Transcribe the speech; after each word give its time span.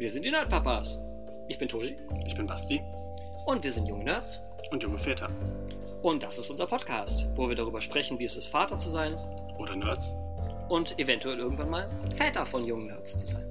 Wir 0.00 0.10
sind 0.10 0.24
die 0.24 0.30
Nerdpapas. 0.30 0.96
Ich 1.46 1.58
bin 1.58 1.68
Tobi. 1.68 1.94
Ich 2.24 2.34
bin 2.34 2.46
Basti. 2.46 2.80
Und 3.44 3.62
wir 3.62 3.70
sind 3.70 3.86
junge 3.86 4.04
Nerds. 4.04 4.42
Und 4.70 4.82
junge 4.82 4.98
Väter. 4.98 5.28
Und 6.02 6.22
das 6.22 6.38
ist 6.38 6.48
unser 6.48 6.64
Podcast, 6.64 7.28
wo 7.34 7.46
wir 7.46 7.54
darüber 7.54 7.82
sprechen, 7.82 8.18
wie 8.18 8.24
es 8.24 8.34
ist, 8.34 8.46
Vater 8.46 8.78
zu 8.78 8.88
sein. 8.88 9.14
Oder 9.58 9.76
Nerds. 9.76 10.10
Und 10.70 10.98
eventuell 10.98 11.38
irgendwann 11.38 11.68
mal 11.68 11.86
Väter 12.16 12.46
von 12.46 12.64
jungen 12.64 12.86
Nerds 12.86 13.20
zu 13.20 13.26
sein. 13.26 13.44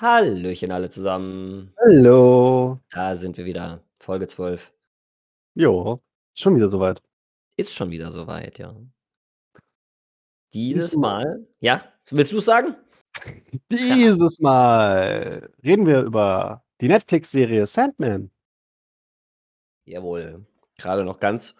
Hallöchen 0.00 0.72
alle 0.72 0.88
zusammen. 0.88 1.74
Hallo. 1.84 2.80
Da 2.90 3.14
sind 3.14 3.36
wir 3.36 3.44
wieder. 3.44 3.82
Folge 3.98 4.28
12. 4.28 4.72
Jo, 5.52 6.00
schon 6.32 6.56
wieder 6.56 6.70
soweit. 6.70 7.02
Ist 7.58 7.74
schon 7.74 7.90
wieder 7.90 8.10
soweit, 8.10 8.58
ja. 8.58 8.74
Dieses 10.54 10.96
Mal, 10.96 11.46
ja, 11.60 11.84
willst 12.10 12.32
du 12.32 12.38
es 12.38 12.44
sagen? 12.44 12.76
Dieses 13.70 14.38
Mal 14.40 15.50
reden 15.64 15.86
wir 15.86 16.02
über 16.02 16.64
die 16.80 16.88
Netflix-Serie 16.88 17.66
Sandman. 17.66 18.30
Jawohl. 19.84 20.46
Gerade 20.78 21.04
noch 21.04 21.20
ganz 21.20 21.56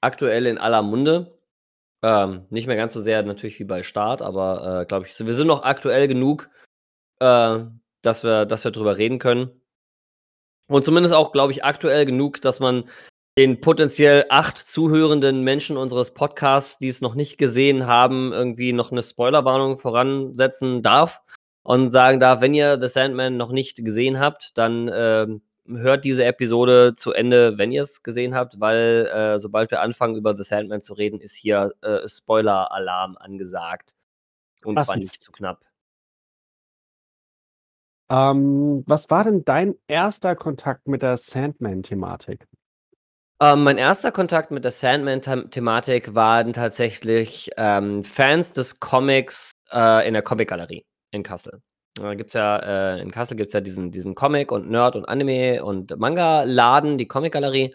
aktuell 0.00 0.46
in 0.46 0.58
aller 0.58 0.82
Munde. 0.82 1.38
Ähm, 2.02 2.46
nicht 2.50 2.66
mehr 2.66 2.76
ganz 2.76 2.94
so 2.94 3.02
sehr 3.02 3.22
natürlich 3.22 3.58
wie 3.58 3.64
bei 3.64 3.82
Start, 3.82 4.22
aber 4.22 4.82
äh, 4.82 4.86
glaube 4.86 5.06
ich, 5.06 5.18
wir 5.18 5.32
sind 5.32 5.48
noch 5.48 5.62
aktuell 5.62 6.06
genug, 6.06 6.48
äh, 7.20 7.64
dass, 8.02 8.24
wir, 8.24 8.46
dass 8.46 8.64
wir 8.64 8.70
drüber 8.70 8.98
reden 8.98 9.18
können. 9.18 9.60
Und 10.68 10.84
zumindest 10.84 11.14
auch, 11.14 11.32
glaube 11.32 11.52
ich, 11.52 11.64
aktuell 11.64 12.06
genug, 12.06 12.40
dass 12.40 12.60
man 12.60 12.88
den 13.38 13.60
potenziell 13.60 14.26
acht 14.30 14.58
zuhörenden 14.58 15.44
Menschen 15.44 15.76
unseres 15.76 16.12
Podcasts, 16.12 16.80
die 16.80 16.88
es 16.88 17.00
noch 17.00 17.14
nicht 17.14 17.38
gesehen 17.38 17.86
haben, 17.86 18.32
irgendwie 18.32 18.72
noch 18.72 18.90
eine 18.90 19.00
Spoilerwarnung 19.00 19.78
voransetzen 19.78 20.82
darf 20.82 21.22
und 21.62 21.90
sagen 21.90 22.18
darf, 22.18 22.40
wenn 22.40 22.52
ihr 22.52 22.80
The 22.80 22.88
Sandman 22.88 23.36
noch 23.36 23.52
nicht 23.52 23.84
gesehen 23.84 24.18
habt, 24.18 24.58
dann 24.58 24.88
äh, 24.88 25.28
hört 25.68 26.04
diese 26.04 26.24
Episode 26.24 26.94
zu 26.96 27.12
Ende, 27.12 27.56
wenn 27.58 27.70
ihr 27.70 27.82
es 27.82 28.02
gesehen 28.02 28.34
habt, 28.34 28.58
weil 28.58 29.06
äh, 29.06 29.38
sobald 29.38 29.70
wir 29.70 29.82
anfangen 29.82 30.16
über 30.16 30.34
The 30.34 30.42
Sandman 30.42 30.80
zu 30.80 30.94
reden, 30.94 31.20
ist 31.20 31.36
hier 31.36 31.74
äh, 31.80 32.08
Spoiler-Alarm 32.08 33.16
angesagt. 33.18 33.94
Und 34.64 34.74
Was 34.74 34.86
zwar 34.86 34.96
nicht 34.96 35.22
zu 35.22 35.30
knapp. 35.30 35.64
Ähm, 38.10 38.82
was 38.84 39.08
war 39.10 39.22
denn 39.22 39.44
dein 39.44 39.76
erster 39.86 40.34
Kontakt 40.34 40.88
mit 40.88 41.02
der 41.02 41.18
Sandman-Thematik? 41.18 42.48
Ähm, 43.40 43.62
mein 43.62 43.78
erster 43.78 44.10
Kontakt 44.10 44.50
mit 44.50 44.64
der 44.64 44.72
Sandman-Thematik 44.72 46.14
waren 46.14 46.52
tatsächlich 46.52 47.50
ähm, 47.56 48.02
Fans 48.02 48.50
des 48.52 48.80
Comics 48.80 49.52
äh, 49.70 50.08
in 50.08 50.14
der 50.14 50.22
Comic-Galerie 50.22 50.84
in 51.12 51.22
Kassel. 51.22 51.62
Da 51.94 52.14
gibt's 52.14 52.34
ja, 52.34 52.58
äh, 52.58 53.00
in 53.00 53.12
Kassel 53.12 53.36
gibt 53.36 53.48
es 53.48 53.52
ja 53.54 53.60
diesen, 53.60 53.92
diesen 53.92 54.16
Comic- 54.16 54.50
und 54.50 54.68
Nerd- 54.68 54.96
und 54.96 55.08
Anime- 55.08 55.62
und 55.62 55.96
Manga-Laden, 55.96 56.98
die 56.98 57.06
Comic-Galerie. 57.06 57.74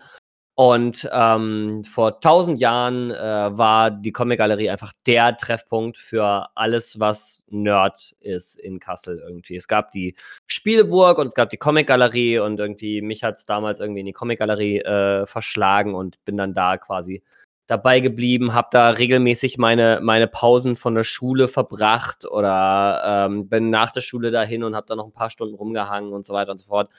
Und 0.55 1.09
ähm, 1.11 1.83
vor 1.83 2.19
tausend 2.19 2.59
Jahren 2.59 3.09
äh, 3.09 3.15
war 3.57 3.89
die 3.89 4.11
Comic-Galerie 4.11 4.69
einfach 4.69 4.93
der 5.07 5.35
Treffpunkt 5.35 5.97
für 5.97 6.47
alles, 6.53 6.99
was 6.99 7.43
Nerd 7.49 8.15
ist 8.19 8.59
in 8.59 8.79
Kassel 8.79 9.17
irgendwie. 9.17 9.55
Es 9.55 9.67
gab 9.67 9.91
die 9.91 10.15
Spieleburg 10.45 11.17
und 11.17 11.27
es 11.27 11.33
gab 11.33 11.49
die 11.49 11.57
Comic-Galerie 11.57 12.37
und 12.37 12.59
irgendwie 12.59 13.01
mich 13.01 13.23
hat 13.23 13.37
es 13.37 13.47
damals 13.47 13.79
irgendwie 13.79 14.01
in 14.01 14.05
die 14.05 14.13
Comic-Galerie 14.13 14.81
äh, 14.81 15.25
verschlagen 15.25 15.95
und 15.95 16.23
bin 16.23 16.37
dann 16.37 16.53
da 16.53 16.77
quasi 16.77 17.23
dabei 17.65 18.01
geblieben, 18.01 18.53
habe 18.53 18.67
da 18.71 18.89
regelmäßig 18.89 19.57
meine, 19.57 20.01
meine 20.03 20.28
Pausen 20.28 20.75
von 20.75 20.94
der 20.94 21.03
Schule 21.03 21.47
verbracht 21.47 22.25
oder 22.25 23.25
ähm, 23.25 23.47
bin 23.49 23.72
nach 23.72 23.91
der 23.91 24.01
Schule 24.01 24.29
dahin 24.29 24.63
und 24.63 24.75
habe 24.75 24.85
da 24.88 24.95
noch 24.95 25.05
ein 25.05 25.13
paar 25.13 25.29
Stunden 25.29 25.55
rumgehangen 25.55 26.13
und 26.13 26.25
so 26.25 26.33
weiter 26.33 26.51
und 26.51 26.59
so 26.59 26.67
fort. 26.67 26.89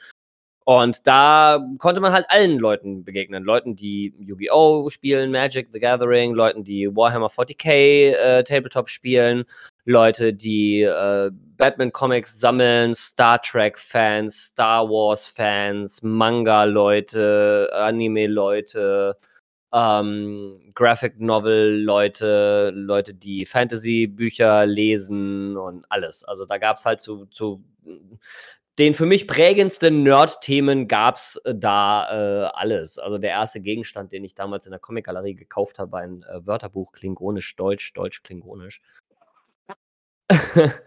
Und 0.64 1.06
da 1.06 1.62
konnte 1.78 2.00
man 2.00 2.14
halt 2.14 2.24
allen 2.30 2.58
Leuten 2.58 3.04
begegnen. 3.04 3.44
Leuten, 3.44 3.76
die 3.76 4.14
Yu-Gi-Oh! 4.18 4.88
spielen, 4.88 5.30
Magic 5.30 5.68
the 5.72 5.78
Gathering, 5.78 6.32
Leuten, 6.32 6.64
die 6.64 6.88
Warhammer 6.88 7.28
40k 7.28 8.12
äh, 8.12 8.44
Tabletop 8.44 8.88
spielen, 8.88 9.44
Leute, 9.84 10.32
die 10.32 10.80
äh, 10.80 11.30
Batman-Comics 11.58 12.40
sammeln, 12.40 12.94
Star 12.94 13.42
Trek-Fans, 13.42 14.46
Star 14.52 14.88
Wars-Fans, 14.88 16.02
Manga-Leute, 16.02 17.70
Anime-Leute, 17.74 19.18
ähm, 19.74 20.72
Graphic 20.74 21.20
Novel-Leute, 21.20 22.72
Leute, 22.74 23.12
die 23.12 23.44
Fantasy-Bücher 23.44 24.64
lesen 24.64 25.58
und 25.58 25.84
alles. 25.90 26.24
Also 26.24 26.46
da 26.46 26.56
gab 26.56 26.76
es 26.78 26.86
halt 26.86 27.02
zu, 27.02 27.26
zu 27.26 27.62
den 28.78 28.94
für 28.94 29.06
mich 29.06 29.28
prägendsten 29.28 30.02
Nerd-Themen 30.02 30.88
gab 30.88 31.16
es 31.16 31.36
äh, 31.44 31.54
da 31.54 32.08
äh, 32.10 32.50
alles. 32.54 32.98
Also 32.98 33.18
der 33.18 33.30
erste 33.30 33.60
Gegenstand, 33.60 34.12
den 34.12 34.24
ich 34.24 34.34
damals 34.34 34.66
in 34.66 34.72
der 34.72 34.80
Comic-Galerie 34.80 35.34
gekauft 35.34 35.78
habe, 35.78 35.98
ein 35.98 36.24
äh, 36.24 36.46
Wörterbuch 36.46 36.92
Klingonisch-Deutsch, 36.92 37.92
Deutsch-Klingonisch. 37.94 38.80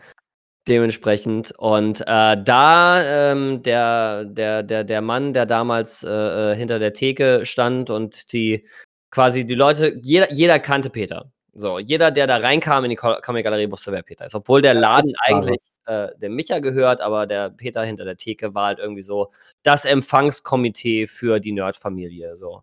Dementsprechend. 0.67 1.53
Und 1.57 2.01
äh, 2.01 2.43
da 2.43 3.31
ähm, 3.31 3.63
der, 3.63 4.25
der, 4.25 4.63
der, 4.63 4.83
der 4.83 5.01
Mann, 5.01 5.31
der 5.31 5.45
damals 5.45 6.03
äh, 6.03 6.09
äh, 6.09 6.55
hinter 6.55 6.79
der 6.79 6.93
Theke 6.93 7.45
stand 7.45 7.89
und 7.89 8.33
die 8.33 8.67
quasi 9.11 9.45
die 9.45 9.55
Leute, 9.55 9.97
jeder, 10.01 10.33
jeder 10.33 10.59
kannte 10.59 10.89
Peter. 10.89 11.31
So, 11.59 11.79
jeder, 11.79 12.11
der 12.11 12.27
da 12.27 12.37
reinkam 12.37 12.83
in 12.83 12.91
die 12.91 12.95
Co- 12.95 13.19
Comic-Galerie, 13.19 13.71
wusste, 13.71 13.91
wer 13.91 14.03
Peter 14.03 14.25
ist. 14.25 14.35
Obwohl 14.35 14.61
der 14.61 14.75
Laden 14.75 15.13
eigentlich 15.25 15.59
äh, 15.87 16.09
dem 16.19 16.35
Micha 16.35 16.59
gehört, 16.59 17.01
aber 17.01 17.25
der 17.25 17.49
Peter 17.49 17.83
hinter 17.83 18.05
der 18.05 18.15
Theke 18.15 18.53
war 18.53 18.67
halt 18.67 18.77
irgendwie 18.79 19.01
so 19.01 19.31
das 19.63 19.83
Empfangskomitee 19.83 21.07
für 21.07 21.39
die 21.39 21.53
Nerd-Familie. 21.53 22.37
So. 22.37 22.61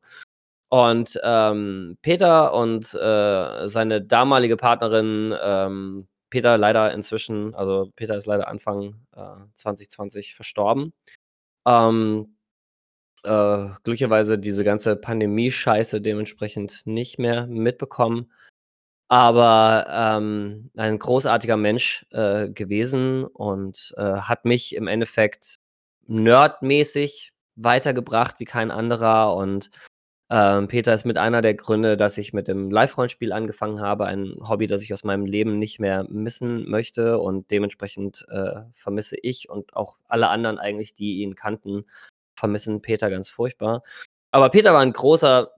Und 0.69 1.19
ähm, 1.25 1.99
Peter 2.03 2.55
und 2.55 2.94
äh, 2.94 3.66
seine 3.69 4.00
damalige 4.00 4.56
Partnerin, 4.56 5.34
ähm, 5.43 6.06
Peter 6.31 6.56
leider 6.56 6.93
inzwischen, 6.93 7.53
also 7.56 7.91
Peter 7.97 8.16
ist 8.16 8.26
leider 8.26 8.47
Anfang 8.47 8.94
äh, 9.16 9.34
2020 9.55 10.37
verstorben. 10.37 10.93
Ähm, 11.66 12.37
äh, 13.25 13.69
glücklicherweise 13.82 14.38
diese 14.38 14.62
ganze 14.62 14.94
Pandemie-Scheiße 14.94 16.00
dementsprechend 16.00 16.82
nicht 16.87 17.19
mehr 17.19 17.49
mitbekommen. 17.49 18.31
Aber 19.09 19.87
ähm, 19.91 20.71
ein 20.77 20.99
großartiger 20.99 21.57
Mensch 21.57 22.07
äh, 22.11 22.49
gewesen 22.49 23.25
und 23.25 23.95
äh, 23.97 24.03
hat 24.03 24.45
mich 24.45 24.75
im 24.75 24.87
Endeffekt 24.87 25.57
nerdmäßig 26.07 27.31
weitergebracht 27.57 28.37
wie 28.39 28.45
kein 28.45 28.71
anderer. 28.71 29.37
Und 29.37 29.71
ähm, 30.31 30.69
Peter 30.69 30.95
ist 30.95 31.05
mit 31.05 31.19
einer 31.19 31.43
der 31.43 31.55
Gründe, 31.55 31.97
dass 31.97 32.19
ich 32.19 32.33
mit 32.33 32.49
dem 32.49 32.71
Live-Rollenspiel 32.71 33.33
angefangen 33.33 33.81
habe. 33.81 34.07
Ein 34.07 34.37
Hobby, 34.41 34.67
das 34.67 34.83
ich 34.83 34.93
aus 34.93 35.05
meinem 35.05 35.27
Leben 35.27 35.59
nicht 35.59 35.79
mehr 35.79 36.05
missen 36.09 36.69
möchte. 36.69 37.19
Und 37.19 37.51
dementsprechend 37.51 38.27
äh, 38.31 38.63
vermisse 38.73 39.17
ich 39.23 39.51
und 39.51 39.77
auch 39.77 39.97
alle 40.09 40.29
anderen 40.29 40.59
eigentlich, 40.59 40.95
die 40.95 41.19
ihn 41.19 41.35
kannten, 41.35 41.85
vermissen 42.35 42.81
Peter 42.81 43.11
ganz 43.11 43.29
furchtbar. 43.29 43.83
Aber 44.33 44.49
Peter 44.49 44.73
war 44.73 44.81
ein 44.81 44.93
großer 44.93 45.53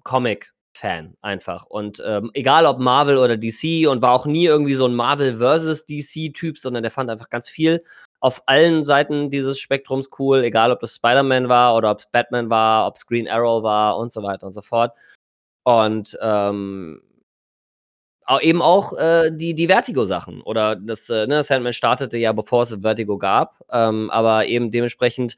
Comic-Fan 0.76 1.16
einfach. 1.22 1.66
Und 1.66 2.02
ähm, 2.04 2.30
egal 2.34 2.66
ob 2.66 2.78
Marvel 2.78 3.18
oder 3.18 3.36
DC 3.36 3.88
und 3.88 4.02
war 4.02 4.12
auch 4.12 4.26
nie 4.26 4.46
irgendwie 4.46 4.74
so 4.74 4.86
ein 4.86 4.94
Marvel 4.94 5.38
versus 5.38 5.86
DC-Typ, 5.86 6.58
sondern 6.58 6.82
der 6.82 6.92
fand 6.92 7.10
einfach 7.10 7.28
ganz 7.28 7.48
viel 7.48 7.82
auf 8.20 8.42
allen 8.46 8.82
Seiten 8.84 9.30
dieses 9.30 9.58
Spektrums 9.58 10.10
cool, 10.18 10.42
egal 10.42 10.72
ob 10.72 10.82
es 10.82 10.96
Spider-Man 10.96 11.48
war 11.48 11.76
oder 11.76 11.90
ob 11.90 11.98
es 11.98 12.06
Batman 12.06 12.50
war, 12.50 12.86
ob 12.86 12.96
es 12.96 13.06
Green 13.06 13.28
Arrow 13.28 13.62
war 13.62 13.98
und 13.98 14.12
so 14.12 14.22
weiter 14.22 14.46
und 14.46 14.52
so 14.52 14.62
fort. 14.62 14.92
Und 15.64 16.16
ähm, 16.20 17.02
eben 18.40 18.62
auch 18.62 18.92
äh, 18.94 19.30
die, 19.32 19.54
die 19.54 19.68
Vertigo-Sachen. 19.68 20.42
Oder 20.42 20.76
das, 20.76 21.08
äh, 21.10 21.26
ne, 21.26 21.42
Sandman 21.42 21.72
startete 21.72 22.16
ja, 22.18 22.32
bevor 22.32 22.62
es 22.62 22.76
Vertigo 22.80 23.18
gab, 23.18 23.62
ähm, 23.70 24.10
aber 24.10 24.46
eben 24.46 24.70
dementsprechend 24.70 25.36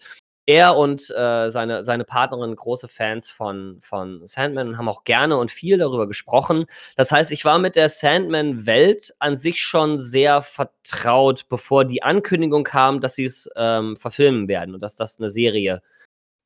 er 0.49 0.79
und 0.79 1.11
äh, 1.11 1.51
seine, 1.51 1.83
seine 1.83 2.05
Partnerin 2.05 2.57
große 2.57 2.89
Fans 2.89 3.29
von, 3.29 3.77
von 3.81 4.27
Sandman 4.27 4.69
und 4.69 4.79
haben 4.79 4.89
auch 4.89 5.05
gerne 5.05 5.37
und 5.37 5.51
viel 5.51 5.77
darüber 5.77 6.09
gesprochen. 6.09 6.65
Das 6.97 7.13
heißt, 7.13 7.33
ich 7.33 7.45
war 7.45 7.59
mit 7.59 7.77
der 7.77 7.91
Sandman-Welt 7.91 9.15
an 9.19 9.37
sich 9.37 9.61
schon 9.61 9.99
sehr 9.99 10.41
vertraut, 10.41 11.45
bevor 11.51 11.85
die 11.85 12.03
Ankündigung 12.03 12.65
kam, 12.65 13.03
dass 13.03 13.15
sie 13.15 13.25
es 13.25 13.51
ähm, 13.57 13.99
verfilmen 13.99 14.49
werden 14.49 14.75
und 14.75 14.81
dass 14.81 14.97
das 14.97 15.21
eine 15.21 15.29
Serie 15.29 15.83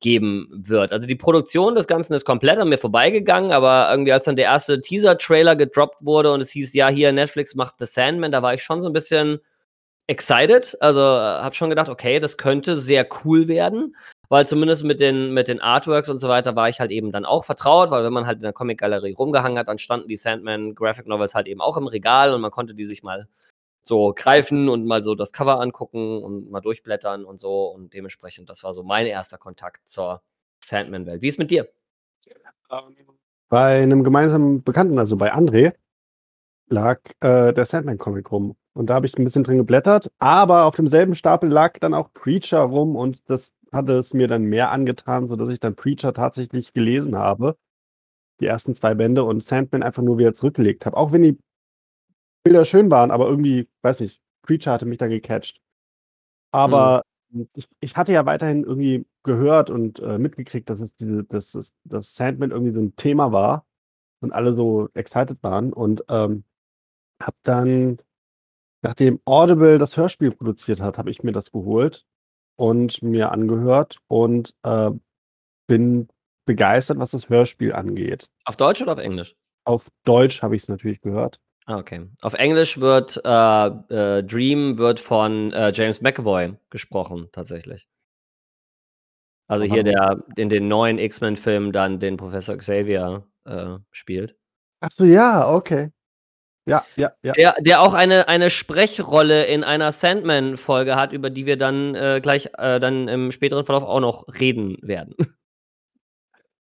geben 0.01 0.49
wird. 0.51 0.91
Also 0.91 1.07
die 1.07 1.15
Produktion 1.15 1.73
des 1.73 1.87
Ganzen 1.87 2.13
ist 2.13 2.25
komplett 2.25 2.59
an 2.59 2.67
mir 2.67 2.77
vorbeigegangen, 2.77 3.53
aber 3.53 3.87
irgendwie 3.89 4.11
als 4.11 4.25
dann 4.25 4.35
der 4.35 4.45
erste 4.45 4.81
Teaser-Trailer 4.81 5.55
gedroppt 5.55 6.03
wurde 6.03 6.33
und 6.33 6.41
es 6.41 6.51
hieß, 6.51 6.73
ja, 6.73 6.89
hier 6.89 7.13
Netflix 7.13 7.55
macht 7.55 7.75
The 7.79 7.85
Sandman, 7.85 8.33
da 8.33 8.41
war 8.41 8.53
ich 8.53 8.63
schon 8.63 8.81
so 8.81 8.89
ein 8.89 8.93
bisschen 8.93 9.39
excited. 10.07 10.77
Also, 10.81 11.01
habe 11.01 11.55
schon 11.55 11.69
gedacht: 11.69 11.89
„Okay, 11.89 12.19
das 12.19 12.37
könnte 12.37 12.75
sehr 12.75 13.07
cool 13.25 13.47
werden“, 13.47 13.95
weil 14.29 14.47
zumindest 14.47 14.83
mit 14.83 14.99
den 14.99 15.33
mit 15.33 15.47
den 15.47 15.61
Artworks 15.61 16.09
und 16.09 16.17
so 16.19 16.29
weiter 16.29 16.55
war 16.55 16.69
ich 16.69 16.79
halt 16.79 16.91
eben 16.91 17.11
dann 17.11 17.25
auch 17.25 17.45
vertraut, 17.45 17.91
weil 17.91 18.03
wenn 18.03 18.13
man 18.13 18.25
halt 18.27 18.37
in 18.37 18.43
der 18.43 18.53
Comicgalerie 18.53 19.13
rumgehangen 19.13 19.57
hat, 19.59 19.67
dann 19.67 19.79
standen 19.79 20.07
die 20.09 20.17
Sandman 20.17 20.75
Graphic 20.75 21.07
Novels 21.07 21.35
halt 21.35 21.47
eben 21.47 21.61
auch 21.61 21.77
im 21.77 21.87
Regal 21.87 22.33
und 22.33 22.41
man 22.41 22.51
konnte 22.51 22.75
die 22.75 22.85
sich 22.85 23.03
mal 23.03 23.27
so 23.83 24.13
greifen 24.15 24.69
und 24.69 24.85
mal 24.87 25.03
so 25.03 25.15
das 25.15 25.33
Cover 25.33 25.59
angucken 25.61 26.23
und 26.23 26.51
mal 26.51 26.61
durchblättern 26.61 27.25
und 27.25 27.39
so 27.39 27.67
und 27.67 27.93
dementsprechend, 27.93 28.49
das 28.49 28.63
war 28.63 28.73
so 28.73 28.83
mein 28.83 29.07
erster 29.07 29.37
Kontakt 29.39 29.87
zur 29.89 30.21
Sandman-Welt. 30.65 31.21
Wie 31.23 31.27
ist 31.29 31.39
mit 31.39 31.51
dir? 31.51 31.69
Bei 33.51 33.85
'nem 33.85 34.03
gemeinsamen 34.03 34.63
Bekannten, 34.63 34.97
also 34.99 35.15
bei 35.17 35.33
André, 35.33 35.73
lag, 36.69 36.99
äh, 37.21 37.53
der 37.53 37.65
Sandman-Comic 37.65 38.31
rum. 38.31 38.55
Und 38.75 38.87
da 38.89 38.95
habe 38.95 39.05
ich 39.05 39.13
'n 39.17 39.23
bisschen 39.23 39.43
drin 39.43 39.57
geblättert, 39.57 40.11
aber 40.19 40.65
auf 40.65 40.75
demselben 40.75 41.13
Stapel 41.15 41.49
lag 41.49 41.77
dann 41.79 41.93
auch 41.93 42.11
Preacher 42.13 42.59
rum 42.61 42.95
und 42.95 43.19
das 43.29 43.51
hatte 43.71 43.93
es 43.97 44.13
mir 44.13 44.27
dann 44.27 44.43
mehr 44.45 44.71
angetan, 44.71 45.27
sodass 45.27 45.49
ich 45.49 45.59
dann 45.59 45.75
Preacher 45.75 46.13
tatsächlich 46.13 46.73
gelesen 46.73 47.15
habe, 47.15 47.55
die 48.41 48.47
ersten 48.47 48.75
2 48.75 48.95
Bände 48.95 49.23
und 49.25 49.43
Sandman 49.43 49.83
einfach 49.83 50.03
nur 50.03 50.17
wieder 50.19 50.33
zurückgelegt 50.33 50.85
habe. 50.85 50.97
Auch 50.97 51.11
wenn 51.13 51.23
die 51.23 51.39
Bilder 52.45 52.65
schön 52.65 52.91
waren, 52.91 53.09
aber 53.11 53.27
irgendwie, 53.29 53.69
weiß 53.83 54.01
nicht, 54.01 54.19
Preacher 54.41 54.73
hatte 54.73 54.85
mich 54.85 54.97
dann 54.97 55.09
gecatcht. 55.09 55.61
Aber, 56.51 57.03
hm, 57.31 57.47
ich 57.55 57.67
ich 57.81 57.97
hatte 57.97 58.13
ja 58.13 58.25
weiterhin 58.25 58.63
irgendwie 58.63 59.05
gehört 59.23 59.69
und, 59.71 59.99
äh, 60.01 60.19
mitgekriegt, 60.19 60.69
dass 60.69 60.81
es 60.81 60.95
diese 60.95 61.23
dass 61.25 61.55
es 61.55 61.73
dass 61.85 62.15
Sandman 62.15 62.51
irgendwie 62.51 62.71
so 62.73 62.79
'n 62.81 62.95
Thema 62.97 63.31
war 63.33 63.65
und 64.21 64.33
alle 64.33 64.53
so 64.55 64.89
excited 64.95 65.43
waren 65.43 65.73
und, 65.73 66.03
ähm, 66.09 66.45
habe 67.21 67.37
dann, 67.43 67.97
nachdem 68.83 69.19
Audible 69.25 69.77
das 69.79 69.97
Hörspiel 69.97 70.31
produziert 70.31 70.81
hat, 70.81 70.97
habe 70.97 71.09
ich 71.09 71.23
mir 71.23 71.31
das 71.31 71.51
geholt 71.51 72.05
und 72.55 73.01
mir 73.01 73.31
angehört 73.31 73.97
und, 74.07 74.53
äh, 74.63 74.91
bin 75.67 76.09
begeistert, 76.45 76.99
was 76.99 77.11
das 77.11 77.29
Hörspiel 77.29 77.73
angeht. 77.73 78.29
Auf 78.45 78.57
Deutsch 78.57 78.81
oder 78.81 78.93
auf 78.93 78.99
Englisch? 78.99 79.35
Auf 79.65 79.89
Deutsch 80.03 80.41
habe 80.43 80.55
ich's 80.55 80.67
natürlich 80.67 81.01
gehört. 81.01 81.39
Ah, 81.65 81.77
okay. 81.77 82.07
Auf 82.21 82.33
Englisch 82.33 82.81
wird, 82.81 83.21
äh, 83.23 83.67
äh, 83.67 84.23
Dream 84.23 84.77
wird 84.77 84.99
von, 84.99 85.53
äh, 85.53 85.71
James 85.73 86.01
McAvoy 86.01 86.55
gesprochen, 86.69 87.29
tatsächlich. 87.31 87.87
Also, 89.47 89.65
hier 89.65 89.83
der 89.83 90.23
in 90.35 90.49
den 90.49 90.67
neuen 90.67 90.97
X-Men-Filmen 90.99 91.71
dann 91.71 91.99
den 91.99 92.17
Professor 92.17 92.57
Xavier, 92.57 93.25
äh, 93.45 93.77
spielt. 93.91 94.35
Ach 94.81 94.91
so, 94.91 95.05
ja, 95.05 95.53
okay. 95.53 95.91
Ja, 96.65 96.85
ja, 96.95 97.11
ja. 97.23 97.33
Der 97.33 97.55
der 97.59 97.81
auch 97.81 97.93
eine 97.93 98.27
eine 98.29 98.49
Sprechrolle 98.49 99.45
in 99.45 99.63
einer 99.65 99.91
Sandman-Folge 99.91 100.95
hat, 100.95 101.11
über 101.11 101.29
die 101.29 101.45
wir 101.45 101.57
dann, 101.57 101.93
äh, 101.95 102.19
gleich, 102.21 102.49
äh, 102.57 102.79
dann 102.79 103.07
im 103.09 103.31
späteren 103.31 103.65
Verlauf 103.65 103.83
auch 103.83 103.99
noch 103.99 104.25
reden 104.39 104.77
werden. 104.81 105.15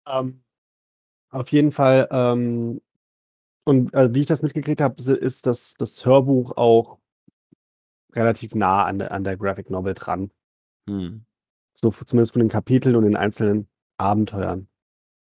Ähm, 0.08 0.44
auf 1.32 1.52
jeden 1.52 1.72
Fall, 1.72 2.08
ähm 2.12 2.82
und, 3.66 3.94
äh, 3.94 4.14
wie 4.14 4.22
ich 4.22 4.26
das 4.28 4.42
mitgekriegt 4.44 4.82
habe, 4.82 5.02
ist 5.14 5.46
das 5.48 5.76
das 5.78 6.06
Hörbuch 6.06 6.58
auch 6.58 7.00
relativ 8.14 8.56
nah 8.56 8.86
an 8.86 9.00
der 9.00 9.12
an 9.12 9.24
der 9.24 9.38
Graphic 9.38 9.70
Novel 9.70 9.94
dran. 9.94 10.32
Mhm. 10.88 11.26
So 11.76 11.92
zumindest 11.92 12.34
von 12.34 12.42
den 12.42 12.50
Kapiteln 12.50 12.96
und 12.96 13.06
den 13.06 13.16
einzelnen 13.16 13.68
Abenteuern. 13.98 14.68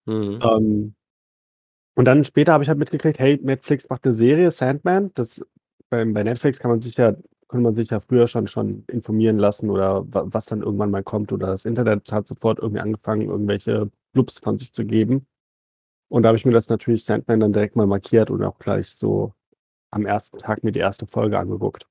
Mhm. 0.06 0.40
Ähm 0.44 0.96
und 1.96 2.06
dann 2.06 2.26
später 2.26 2.54
habe 2.54 2.64
ich 2.64 2.70
halt 2.70 2.80
mitgekriegt, 2.80 3.20
hey, 3.20 3.40
Netflix 3.44 3.90
macht 3.90 4.06
'ne 4.06 4.14
Serie, 4.14 4.52
Sandman. 4.52 5.12
Das 5.16 5.42
beim 5.90 6.14
bei 6.14 6.24
Netflix 6.24 6.60
kann 6.60 6.72
man 6.72 6.82
sich 6.82 6.96
ja 6.98 7.14
konnte 7.48 7.64
man 7.64 7.76
sich 7.76 7.90
ja 7.92 8.00
früher 8.00 8.28
schon 8.28 8.48
schon 8.48 8.84
informieren 8.88 9.38
lassen 9.38 9.70
oder 9.70 10.06
wa 10.14 10.24
was 10.28 10.46
dann 10.48 10.62
irgendwann 10.64 10.92
mal 10.92 11.04
kommt 11.04 11.32
oder 11.32 11.48
das 11.48 11.66
Internet 11.66 12.12
hat 12.12 12.28
sofort 12.28 12.60
irgendwie 12.60 12.82
angefangen, 12.82 13.24
irgendwelche 13.30 13.92
Blubs 14.14 14.40
von 14.40 14.58
sich 14.58 14.74
zu 14.74 14.86
geben. 14.86 15.28
Und 16.10 16.24
da 16.24 16.30
habe 16.30 16.38
ich 16.38 16.46
mir 16.46 16.54
das 16.54 16.70
natürlich 16.70 17.06
Sandman 17.06 17.40
dann 17.42 17.54
direkt 17.54 17.76
mal 17.78 17.88
markiert 17.88 18.30
und 18.32 18.44
auch 18.44 18.60
gleich 18.60 18.96
so 18.96 19.34
am 19.92 20.06
1. 20.08 20.38
Tag 20.40 20.64
mir 20.64 20.72
die 20.74 20.80
1. 20.82 21.08
Folge 21.08 21.40
angeguckt. 21.40 21.88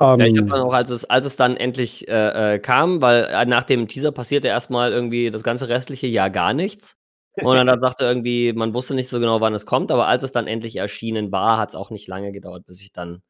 Mhm. 0.00 0.20
Ja, 0.20 0.26
ich 0.26 0.36
habe 0.38 0.42
Ähm 0.42 0.48
dann 0.48 0.60
auch, 0.62 0.72
als 0.74 0.90
es 0.90 1.04
als 1.04 1.26
es 1.26 1.36
dann 1.36 1.56
endlich, 1.56 2.06
äh, 2.08 2.54
äh, 2.54 2.58
kam 2.60 3.02
weil, 3.02 3.24
äh, 3.24 3.44
nach 3.46 3.64
dem 3.64 3.88
Teaser 3.88 4.12
passierte 4.12 4.48
erst 4.48 4.70
mal 4.70 4.92
irgendwie 4.92 5.30
das 5.30 5.42
ganze 5.42 5.68
restliche 5.68 6.06
Jahr 6.06 6.30
gar 6.30 6.52
nichts. 6.54 6.96
Und 7.34 7.56
dann 7.56 7.66
dann 7.66 7.80
sagte 7.80 8.04
irgendwie 8.04 8.52
man 8.52 8.74
wusste 8.74 8.94
nicht 8.94 9.08
so 9.10 9.18
genau, 9.20 9.40
wann 9.40 9.54
es 9.54 9.66
kommt, 9.66 9.90
aber 9.90 10.06
als 10.06 10.22
es 10.22 10.32
dann 10.32 10.46
endlich 10.46 10.76
erschienen 10.76 11.32
war, 11.32 11.58
hat's 11.58 11.74
auch 11.74 11.90
nicht 11.90 12.06
lange 12.08 12.32
gedauert, 12.32 12.64
bis 12.66 12.80
ich 12.82 12.92
dann 12.92 13.22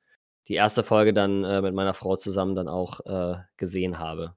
die 0.48 0.56
1. 0.56 0.82
Folge 0.82 1.12
dann, 1.14 1.44
äh, 1.44 1.62
mit 1.62 1.74
meiner 1.74 1.94
Frau 1.94 2.16
zusammen 2.16 2.54
dann 2.54 2.68
auch, 2.68 3.00
gesehen 3.56 3.98
habe. 3.98 4.34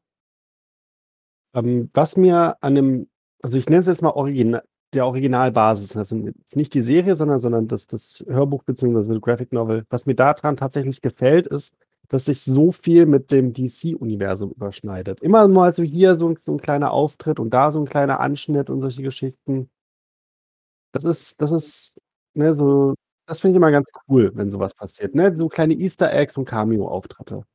Ähm, 1.56 1.90
was 1.94 2.16
mir 2.18 2.56
an 2.62 2.76
dem 2.76 3.08
also, 3.44 3.58
ich 3.58 3.66
nenne 3.68 3.80
es 3.80 3.88
jetzt 3.88 4.02
mal 4.04 4.12
Origina 4.12 4.62
der 4.94 5.06
Originalbasis, 5.08 5.96
also, 5.98 6.16
jetzt 6.18 6.56
nicht 6.56 6.74
die 6.74 6.82
Serie, 6.82 7.16
sondern 7.16 7.40
sondern 7.40 7.68
das 7.68 7.88
das 7.88 8.24
Hörbuch 8.28 8.64
beziehungsweise 8.64 9.20
Graphic 9.20 9.52
Novel. 9.54 9.86
Was 9.90 10.06
mir 10.06 10.16
da 10.16 10.34
dran 10.34 10.58
tatsächlich 10.58 11.02
gefällt, 11.02 11.48
ist, 11.48 11.74
dass 12.10 12.26
sich 12.26 12.44
so 12.44 12.72
viel 12.72 13.06
mit 13.06 13.32
dem 13.32 13.54
DC-Universum 13.54 14.52
überschneidet. 14.52 15.22
Immer 15.22 15.48
mal 15.48 15.74
so 15.74 15.84
hier 15.84 16.16
so 16.18 16.36
so 16.42 16.54
'n 16.54 16.62
kleiner 16.62 16.92
Auftritt 16.92 17.40
und 17.40 17.52
da 17.54 17.72
so 17.72 17.80
'n 17.80 17.86
kleiner 17.90 18.20
Anschnitt 18.20 18.70
und 18.70 18.82
solche 18.82 19.02
Geschichten. 19.04 19.70
Das 20.96 21.06
ist 21.06 21.42
das 21.42 21.52
ist, 21.52 21.98
ne, 22.34 22.54
so 22.54 22.96
das 23.26 23.40
finde 23.40 23.54
ich 23.56 23.58
immer 23.58 23.72
ganz 23.72 23.88
cool, 24.10 24.32
wenn 24.36 24.52
so 24.52 24.60
was 24.60 24.74
passiert, 24.74 25.16
ne? 25.16 25.36
So 25.38 25.48
kleine 25.48 25.74
Easter 25.74 26.12
Eggs 26.12 26.36
und 26.38 26.46
Cameo-Auftritte. 26.46 27.46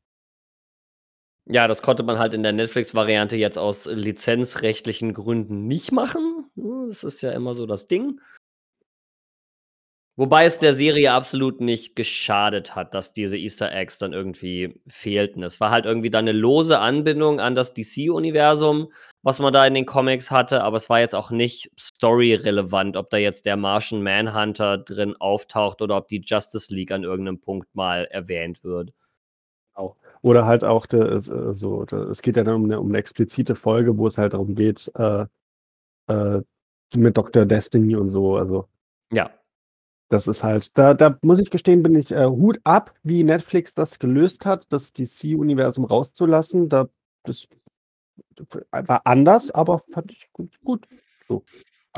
Ja, 1.48 1.68
das 1.68 1.80
konnte 1.80 2.02
man 2.02 2.18
halt 2.18 2.34
in 2.34 2.42
der 2.42 2.52
Netflix-Variante 2.52 3.36
jetzt 3.36 3.56
aus 3.56 3.86
lizenzrechtlichen 3.86 5.14
Gründen 5.14 5.68
nicht 5.68 5.92
machen, 5.92 6.50
ne? 6.56 6.86
Das 6.88 7.04
ist 7.04 7.20
ja 7.22 7.30
immer 7.30 7.54
so 7.54 7.66
das 7.66 7.86
Ding. 7.86 8.20
Wobei 10.18 10.46
es 10.46 10.58
der 10.58 10.72
Serie 10.72 11.12
absolut 11.12 11.60
nicht 11.60 11.94
geschadet 11.94 12.74
hat, 12.74 12.94
dass 12.94 13.12
diese 13.12 13.36
Easter 13.36 13.70
Eggs 13.70 13.98
dann 13.98 14.14
irgendwie 14.14 14.80
fehlten. 14.88 15.42
Es 15.42 15.60
war 15.60 15.70
halt 15.70 15.84
irgendwie 15.84 16.08
dann 16.08 16.24
'ne 16.24 16.32
lose 16.32 16.78
Anbindung 16.78 17.38
an 17.38 17.54
das 17.54 17.74
DC-Universum, 17.74 18.90
was 19.22 19.40
man 19.40 19.52
da 19.52 19.66
in 19.66 19.74
den 19.74 19.84
Comics 19.84 20.30
hatte, 20.30 20.62
aber 20.64 20.78
es 20.78 20.88
war 20.88 21.00
jetzt 21.00 21.14
auch 21.14 21.30
nicht 21.30 21.70
storyrelevant, 21.78 22.96
ob 22.96 23.10
da 23.10 23.18
jetzt 23.18 23.44
der 23.44 23.58
Martian 23.58 24.02
Manhunter 24.02 24.78
drin 24.78 25.14
auftaucht 25.20 25.82
oder 25.82 25.98
ob 25.98 26.08
die 26.08 26.22
Justice 26.24 26.74
League 26.74 26.92
an 26.92 27.04
irgend 27.04 27.24
'nem 27.24 27.38
Punkt 27.40 27.68
mal 27.74 28.06
erwähnt 28.06 28.64
wird. 28.64 28.92
Oder 30.22 30.46
halt 30.46 30.64
auch 30.64 30.86
de 30.86 31.00
es 31.00 31.28
äh, 31.28 31.54
so 31.54 31.84
de 31.84 31.98
es 32.10 32.22
geht 32.22 32.36
ja 32.36 32.44
dann 32.44 32.54
um 32.56 32.66
'ne 32.66 32.80
um 32.80 32.90
'ne 32.90 32.98
explizite 32.98 33.54
Folge, 33.54 33.96
wo 33.98 34.06
es 34.06 34.18
halt 34.18 34.32
darum 34.34 34.54
geht, 34.54 34.90
äh, 34.96 35.26
äh, 36.08 36.42
mit 36.96 37.16
Doktor 37.18 37.46
Destiny 37.46 37.96
und 37.96 38.10
so, 38.10 38.36
also 38.36 38.68
Ja. 39.12 39.30
Das 40.10 40.26
ist 40.28 40.44
halt 40.44 40.76
da 40.78 40.94
da 40.94 41.18
muss 41.22 41.38
ich 41.40 41.50
gestehen, 41.50 41.82
bin 41.82 41.94
ich, 41.94 42.12
äh 42.12 42.26
Hut 42.26 42.60
ab, 42.64 42.94
wie 43.02 43.24
Netflix 43.24 43.74
das 43.74 43.98
gelöst 43.98 44.46
hat, 44.46 44.66
das 44.70 44.92
DC-Universum 44.92 45.84
rauszulassen. 45.84 46.68
Da 46.68 46.88
das 47.24 47.46
war 48.72 49.02
anders, 49.06 49.50
aber 49.52 49.80
fand 49.92 50.12
ich 50.12 50.28
ganz 50.36 50.54
gut 50.64 50.86
so. 51.28 51.44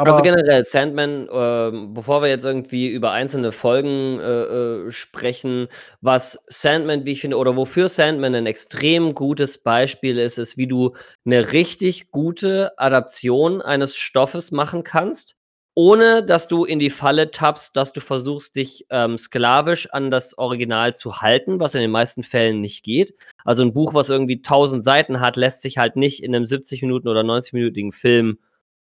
Also, 0.05 0.23
Aber 0.23 0.23
generell 0.23 0.65
Sandman, 0.65 1.29
ähm, 1.33 1.95
bevor 1.95 2.23
wir 2.23 2.29
jetzt 2.31 2.45
irgendwie 2.47 2.89
über 2.89 3.13
einzelne 3.13 3.53
Folgen, 3.53 4.21
äh, 4.21 4.87
äh, 4.89 4.91
sprechen 4.93 5.69
was 6.03 6.39
Sandman, 6.49 7.05
wie 7.07 7.13
ich 7.13 7.21
finde 7.23 7.39
oder 7.39 7.57
wofür 7.57 7.89
Sandman 7.89 8.33
'nen 8.33 8.47
extrem 8.47 9.15
gutes 9.15 9.59
Beispiel 9.63 10.19
ist, 10.19 10.39
ist, 10.39 10.57
wie 10.59 10.69
du 10.69 10.95
'ne 11.25 11.53
richtig 11.53 12.11
gute 12.13 12.73
Adaption 12.79 13.63
eines 13.63 13.97
Stoffes 13.97 14.53
machen 14.53 14.85
kannst, 14.85 15.35
ohne 15.81 16.25
dass 16.25 16.49
du 16.49 16.65
in 16.65 16.81
die 16.81 16.91
Falle 16.91 17.31
tappst, 17.31 17.77
dass 17.77 17.93
du 17.93 18.01
versuchst, 18.01 18.57
dich, 18.57 18.85
ähm, 18.91 19.17
sklavisch 19.17 19.89
an 19.93 20.11
das 20.11 20.37
Original 20.37 20.97
zu 20.97 21.21
halten, 21.23 21.61
was 21.61 21.77
in 21.77 21.83
den 21.83 21.93
meisten 21.93 22.25
Fällen 22.25 22.61
nicht 22.61 22.83
geht. 22.85 23.15
Also, 23.45 23.63
'n 23.63 23.73
Buch, 23.75 23.95
was 23.95 24.11
irgendwie 24.11 24.43
1000 24.43 24.83
Seiten 24.83 25.21
hat, 25.21 25.37
lässt 25.37 25.63
sich 25.63 25.79
halt 25.79 25.95
nicht 25.97 26.23
in 26.25 26.33
'nem 26.33 26.47
70 26.47 26.83
Minuten 26.83 27.07
oder 27.09 27.23
90-minütigen 27.23 27.93
Film 27.93 28.39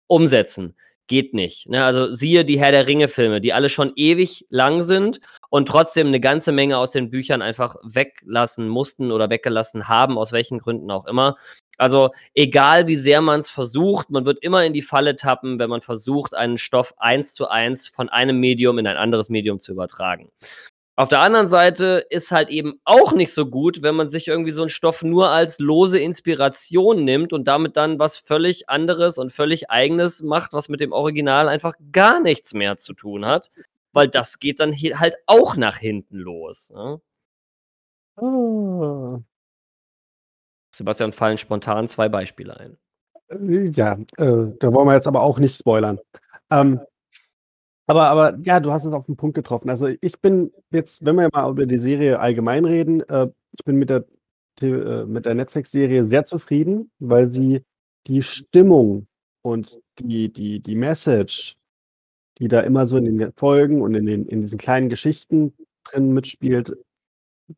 umsetzen. 0.07 0.75
Geht 1.09 1.35
nicht, 1.35 1.69
ne? 1.69 1.85
Also, 1.85 2.13
siehe 2.13 2.45
die 2.47 2.59
Herr-der-Ringe-Filme, 2.59 3.43
die 3.43 3.53
alle 3.53 3.69
schon 3.69 3.93
ewig 3.97 4.47
lang 4.51 4.83
sind 4.83 5.21
und 5.51 5.69
trotzdem 5.69 6.11
'ne 6.11 6.21
ganze 6.21 6.51
Menge 6.53 6.79
aus 6.79 6.93
den 6.93 7.11
Büchern 7.11 7.43
einfach 7.43 7.77
weglassen 7.85 8.69
mussten 8.69 9.13
oder 9.13 9.29
weggelassen 9.31 9.89
haben, 9.89 10.19
aus 10.19 10.33
welchen 10.33 10.59
Gründen 10.61 10.91
auch 10.91 11.07
immer. 11.07 11.37
Also, 11.79 12.11
egal 12.35 12.87
wie 12.87 12.97
sehr 12.97 13.21
man's 13.21 13.51
versucht, 13.51 14.11
man 14.11 14.25
wird 14.27 14.39
immer 14.43 14.65
in 14.65 14.73
die 14.73 14.83
Falle 14.83 15.17
tappen, 15.17 15.59
wenn 15.59 15.71
man 15.71 15.83
versucht, 15.83 16.35
einen 16.35 16.59
Stoff 16.59 16.95
1:1 16.99 17.87
von 17.89 18.09
einem 18.09 18.39
Medium 18.41 18.79
in 18.79 18.87
ein 18.87 18.97
anderes 18.97 19.29
Medium 19.29 19.61
zu 19.61 19.73
übertragen. 19.73 20.31
Auf 20.97 21.09
der 21.11 21.21
anderen 21.21 21.49
Seite 21.49 22.07
ist 22.11 22.33
halt 22.33 22.49
eben 22.51 22.81
auch 22.85 23.13
nicht 23.15 23.33
so 23.35 23.47
gut, 23.47 23.83
wenn 23.83 23.97
man 23.97 24.11
sich 24.11 24.29
irgendwie 24.29 24.51
so 24.53 24.63
'n 24.65 24.71
Stoff 24.71 25.03
nur 25.03 25.31
als 25.31 25.59
lose 25.61 25.99
Inspiration 26.01 27.05
nimmt 27.05 27.33
und 27.35 27.49
damit 27.49 27.77
dann 27.77 27.99
was 27.99 28.17
völlig 28.19 28.69
anderes 28.71 29.19
und 29.19 29.33
völlig 29.33 29.71
Eigenes 29.71 30.23
macht, 30.23 30.53
was 30.55 30.69
mit 30.71 30.81
dem 30.81 30.93
Original 30.93 31.49
einfach 31.49 31.75
gar 31.93 32.21
nichts 32.21 32.55
mehr 32.55 32.77
zu 32.79 32.95
tun 32.95 33.27
hat, 33.27 33.51
weil 33.93 34.09
das 34.09 34.39
geht 34.41 34.61
dann 34.61 34.75
halt 34.75 35.17
auch 35.27 35.57
nach 35.57 35.79
hinten 35.79 36.19
los. 36.19 36.71
Ne? 36.75 37.01
Ah. 38.19 39.21
Sebastian 40.77 41.13
fallen 41.13 41.39
spontan 41.39 41.89
zwei 41.89 42.09
Beispiele 42.09 42.59
ein. 42.59 42.77
Ja, 43.75 43.95
äh, 44.19 44.53
da 44.61 44.73
wollen 44.73 44.87
wir 44.87 44.95
jetzt 44.95 45.07
aber 45.07 45.23
auch 45.23 45.39
nicht 45.39 45.57
spoilern. 45.59 45.99
Ähm, 46.51 46.81
aber, 47.87 48.09
aber 48.09 48.39
ja, 48.43 48.61
du 48.61 48.73
hast 48.73 48.85
es 48.85 48.93
auf 48.93 49.07
den 49.07 49.17
Punkt 49.17 49.35
getroffen. 49.35 49.71
Also 49.71 49.89
ich 50.01 50.21
bin 50.21 50.53
jetzt, 50.71 51.05
wenn 51.05 51.17
wir 51.17 51.29
mal 51.33 51.51
über 51.51 51.67
die 51.67 51.79
Serie 51.79 52.21
allgemein 52.21 52.65
reden, 52.65 53.01
äh, 53.09 53.29
ich 53.53 53.65
bin 53.65 53.77
mit 53.77 53.91
der, 53.91 54.05
äh, 54.61 55.05
mit 55.05 55.25
der 55.25 55.35
Netflix-Serie 55.35 56.05
sehr 56.05 56.27
zufrieden, 56.27 56.91
weil 56.99 57.33
sie 57.33 57.63
die 58.07 58.23
Stimmung 58.23 59.07
und 59.43 59.81
die, 59.99 60.33
die, 60.33 60.61
die 60.61 60.75
Message, 60.75 61.57
die 62.39 62.49
da 62.49 62.61
immer 62.61 62.87
so 62.87 62.97
in 62.97 63.19
den 63.19 63.33
Folgen 63.33 63.83
und 63.83 63.95
in, 63.95 64.07
den, 64.07 64.27
in 64.27 64.43
diesen 64.43 64.59
kleinen 64.59 64.89
Geschichten 64.89 65.55
drin 65.85 66.13
mitspielt, 66.13 66.77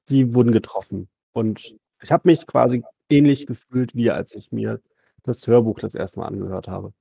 die 0.09 0.35
wurden 0.35 0.53
getroffen. 0.53 1.09
Und 1.33 1.75
ich 2.03 2.13
habe 2.13 2.29
mich 2.29 2.47
quasi 2.47 2.85
ähnlich 3.09 3.47
gefühlt, 3.47 3.95
wie 3.95 4.11
als 4.11 4.35
ich 4.35 4.53
mir 4.53 4.81
das 5.23 5.47
Hörbuch 5.47 5.79
das 5.81 5.95
erste 5.95 6.21
Mal 6.21 6.27
angehört 6.27 6.69
habe. 6.69 6.93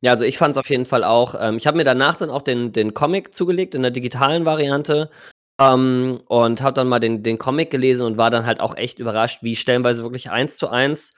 Ja, 0.00 0.12
also 0.12 0.24
ich 0.24 0.36
fand 0.36 0.52
es 0.52 0.58
auf 0.58 0.68
jeden 0.68 0.84
Fall 0.84 1.02
auch. 1.02 1.34
Ähm, 1.40 1.56
ich 1.56 1.66
habe 1.66 1.78
mir 1.78 1.84
danach 1.84 2.16
dann 2.16 2.30
auch 2.30 2.42
den, 2.42 2.72
den 2.72 2.92
Comic 2.92 3.34
zugelegt 3.34 3.74
in 3.74 3.82
der 3.82 3.90
digitalen 3.90 4.44
Variante 4.44 5.10
ähm, 5.58 6.20
und 6.26 6.60
habe 6.60 6.74
dann 6.74 6.88
mal 6.88 7.00
den, 7.00 7.22
den 7.22 7.38
Comic 7.38 7.70
gelesen 7.70 8.04
und 8.06 8.18
war 8.18 8.30
dann 8.30 8.44
halt 8.44 8.60
auch 8.60 8.76
echt 8.76 8.98
überrascht, 8.98 9.42
wie 9.42 9.56
stellenweise 9.56 10.02
wirklich 10.02 10.30
eins 10.30 10.56
zu 10.56 10.68
eins 10.68 11.14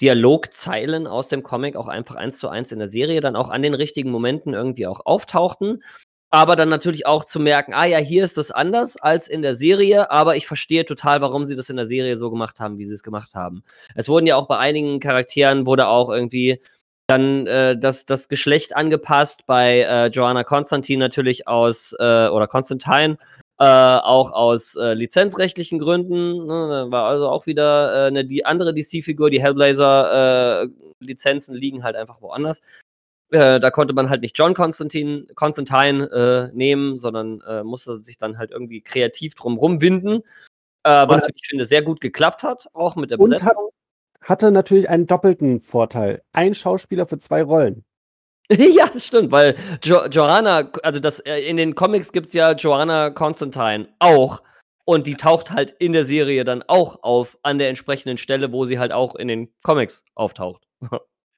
Dialogzeilen 0.00 1.06
aus 1.06 1.28
dem 1.28 1.42
Comic 1.42 1.76
auch 1.76 1.88
einfach 1.88 2.16
eins 2.16 2.38
zu 2.38 2.48
eins 2.48 2.72
in 2.72 2.78
der 2.78 2.88
Serie 2.88 3.20
dann 3.20 3.36
auch 3.36 3.50
an 3.50 3.62
den 3.62 3.74
richtigen 3.74 4.10
Momenten 4.10 4.54
irgendwie 4.54 4.86
auch 4.86 5.04
auftauchten. 5.04 5.82
Aber 6.32 6.54
dann 6.54 6.68
natürlich 6.68 7.06
auch 7.06 7.24
zu 7.24 7.40
merken, 7.40 7.74
ah 7.74 7.86
ja, 7.86 7.98
hier 7.98 8.22
ist 8.22 8.36
das 8.36 8.52
anders 8.52 8.96
als 8.96 9.26
in 9.26 9.42
der 9.42 9.54
Serie, 9.54 10.12
aber 10.12 10.36
ich 10.36 10.46
verstehe 10.46 10.84
total, 10.84 11.20
warum 11.20 11.44
sie 11.44 11.56
das 11.56 11.70
in 11.70 11.76
der 11.76 11.86
Serie 11.86 12.16
so 12.16 12.30
gemacht 12.30 12.60
haben, 12.60 12.78
wie 12.78 12.84
sie 12.84 12.94
es 12.94 13.02
gemacht 13.02 13.34
haben. 13.34 13.64
Es 13.96 14.08
wurden 14.08 14.26
ja 14.26 14.36
auch 14.36 14.46
bei 14.46 14.58
einigen 14.58 15.00
Charakteren 15.00 15.66
wurde 15.66 15.88
auch 15.88 16.08
irgendwie 16.08 16.62
dann 17.08 17.48
äh, 17.48 17.76
das, 17.76 18.06
das 18.06 18.28
Geschlecht 18.28 18.76
angepasst, 18.76 19.44
bei 19.46 19.80
äh, 19.80 20.06
Joanna 20.06 20.44
Konstantin 20.44 21.00
natürlich 21.00 21.48
aus, 21.48 21.92
äh, 21.98 22.28
oder 22.28 22.46
Konstantin, 22.46 23.18
äh, 23.58 23.64
auch 23.64 24.30
aus 24.30 24.76
äh, 24.76 24.94
lizenzrechtlichen 24.94 25.80
Gründen. 25.80 26.46
Ne, 26.46 26.86
war 26.90 27.06
also 27.06 27.28
auch 27.28 27.46
wieder 27.46 28.06
eine 28.06 28.20
äh, 28.20 28.24
die 28.24 28.46
andere 28.46 28.72
DC-Figur, 28.72 29.30
die 29.30 29.42
Hellblazer-Lizenzen 29.42 31.56
liegen 31.56 31.82
halt 31.82 31.96
einfach 31.96 32.22
woanders. 32.22 32.62
Da 33.30 33.70
konnte 33.70 33.94
man 33.94 34.10
halt 34.10 34.22
nicht 34.22 34.36
John 34.36 34.54
Constantine, 34.54 35.26
Constantine 35.34 36.50
nehmen, 36.52 36.96
sondern 36.96 37.42
musste 37.64 38.02
sich 38.02 38.18
dann 38.18 38.38
halt 38.38 38.50
irgendwie 38.50 38.80
kreativ 38.80 39.34
drum 39.34 39.56
rumwinden. 39.56 40.22
was 40.82 41.28
ich 41.34 41.46
finde 41.46 41.64
sehr 41.64 41.82
gut 41.82 42.00
geklappt 42.00 42.42
hat, 42.42 42.68
auch 42.72 42.96
mit 42.96 43.10
der 43.10 43.18
Besetzung 43.18 43.70
hatte 44.22 44.52
natürlich 44.52 44.88
einen 44.88 45.06
doppelten 45.06 45.60
Vorteil. 45.60 46.22
Ein 46.32 46.54
Schauspieler 46.54 47.06
für 47.06 47.18
zwei 47.18 47.42
Rollen. 47.42 47.84
ja, 48.50 48.88
das 48.92 49.06
stimmt, 49.06 49.30
weil 49.30 49.56
jo 49.82 50.06
Joanna, 50.06 50.70
also 50.82 51.00
das, 51.00 51.20
äh, 51.20 51.40
in 51.40 51.56
den 51.56 51.74
Comics 51.74 52.12
gibt 52.12 52.28
es 52.28 52.34
ja 52.34 52.52
Joanna 52.52 53.10
Constantine 53.10 53.88
auch. 53.98 54.42
Und 54.84 55.06
die 55.06 55.14
taucht 55.14 55.52
halt 55.52 55.70
in 55.78 55.92
der 55.92 56.04
Serie 56.04 56.42
dann 56.42 56.64
auch 56.66 57.02
auf, 57.04 57.38
an 57.42 57.58
der 57.58 57.68
entsprechenden 57.68 58.18
Stelle, 58.18 58.50
wo 58.50 58.64
sie 58.64 58.80
halt 58.80 58.90
auch 58.90 59.14
in 59.14 59.28
den 59.28 59.52
Comics 59.62 60.04
auftaucht. 60.14 60.66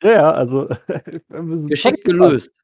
Ja, 0.03 0.33
also. 0.33 0.69
Geschickt 1.69 2.05
gelöst. 2.05 2.55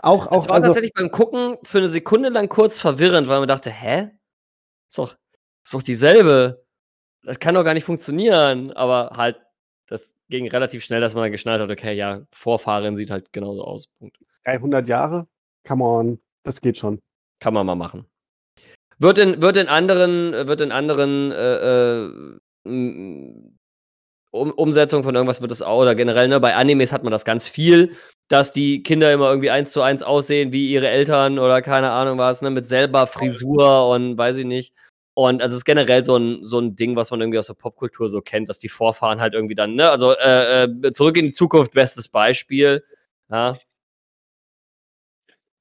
Auch, 0.00 0.26
auch, 0.26 0.36
das 0.36 0.48
war 0.48 0.56
also, 0.56 0.68
tatsächlich 0.68 0.92
beim 0.94 1.10
Gucken 1.10 1.58
für 1.62 1.78
eine 1.78 1.88
Sekunde 1.88 2.28
lang 2.28 2.48
kurz 2.48 2.80
verwirrend, 2.80 3.28
weil 3.28 3.38
man 3.38 3.48
dachte, 3.48 3.70
hä? 3.70 4.10
Ist 4.88 4.98
doch, 4.98 5.16
ist 5.62 5.74
doch 5.74 5.82
dieselbe. 5.82 6.64
Das 7.22 7.38
kann 7.38 7.54
doch 7.54 7.64
gar 7.64 7.74
nicht 7.74 7.84
funktionieren. 7.84 8.72
Aber 8.72 9.12
halt 9.16 9.36
das 9.86 10.14
ging 10.28 10.48
relativ 10.48 10.82
schnell, 10.84 11.00
dass 11.00 11.14
man 11.14 11.24
dann 11.24 11.32
geschnallt 11.32 11.60
hat, 11.60 11.70
okay, 11.70 11.94
ja, 11.94 12.22
Vorfahren 12.32 12.96
sieht 12.96 13.10
halt 13.10 13.32
genauso 13.32 13.64
aus. 13.64 13.88
Punkt. 13.98 14.18
300 14.44 14.88
Jahre? 14.88 15.26
Come 15.66 15.84
on, 15.84 16.20
das 16.42 16.60
geht 16.60 16.78
schon. 16.78 17.00
Kann 17.40 17.54
man 17.54 17.66
mal 17.66 17.74
machen. 17.74 18.06
Wird 18.98 19.18
in, 19.18 19.42
wird 19.42 19.56
in 19.56 19.68
anderen, 19.68 20.32
wird 20.46 20.60
in 20.60 20.72
anderen 20.72 21.32
äh, 21.32 22.04
äh, 22.04 23.53
um, 24.34 24.50
Umsetzungen 24.52 25.04
von 25.04 25.14
irgendwas 25.14 25.40
wird 25.40 25.52
es 25.52 25.62
auch, 25.62 25.80
oder 25.82 25.94
generell, 25.94 26.28
ne, 26.28 26.40
bei 26.40 26.54
Animes 26.56 26.92
hat 26.92 27.04
man 27.04 27.12
das 27.12 27.24
ganz 27.24 27.46
viel, 27.48 27.92
dass 28.28 28.52
die 28.52 28.82
Kinder 28.82 29.12
immer 29.12 29.28
irgendwie 29.28 29.50
eins 29.50 29.70
zu 29.72 29.80
eins 29.82 30.02
aussehen 30.02 30.52
wie 30.52 30.70
ihre 30.70 30.88
Eltern 30.88 31.38
oder 31.38 31.62
keine 31.62 31.90
Ahnung 31.92 32.18
was, 32.18 32.42
ne, 32.42 32.50
mit 32.50 32.66
selber 32.66 33.06
Frisur 33.06 33.88
und 33.90 34.18
weiß 34.18 34.36
ich 34.38 34.46
nicht. 34.46 34.74
Und 35.14 35.40
also 35.42 35.52
es 35.54 35.58
ist 35.58 35.64
generell 35.64 36.02
so 36.04 36.16
ein, 36.16 36.44
so 36.44 36.58
ein 36.58 36.74
Ding, 36.74 36.96
was 36.96 37.12
man 37.12 37.20
irgendwie 37.20 37.38
aus 37.38 37.46
der 37.46 37.54
Popkultur 37.54 38.08
so 38.08 38.20
kennt, 38.20 38.48
dass 38.48 38.58
die 38.58 38.68
Vorfahren 38.68 39.20
halt 39.20 39.34
irgendwie 39.34 39.54
dann, 39.54 39.76
ne, 39.76 39.88
also 39.90 40.12
äh, 40.12 40.64
äh, 40.64 40.92
zurück 40.92 41.16
in 41.16 41.26
die 41.26 41.32
Zukunft, 41.32 41.72
bestes 41.72 42.08
Beispiel, 42.08 42.84
ja. 43.30 43.56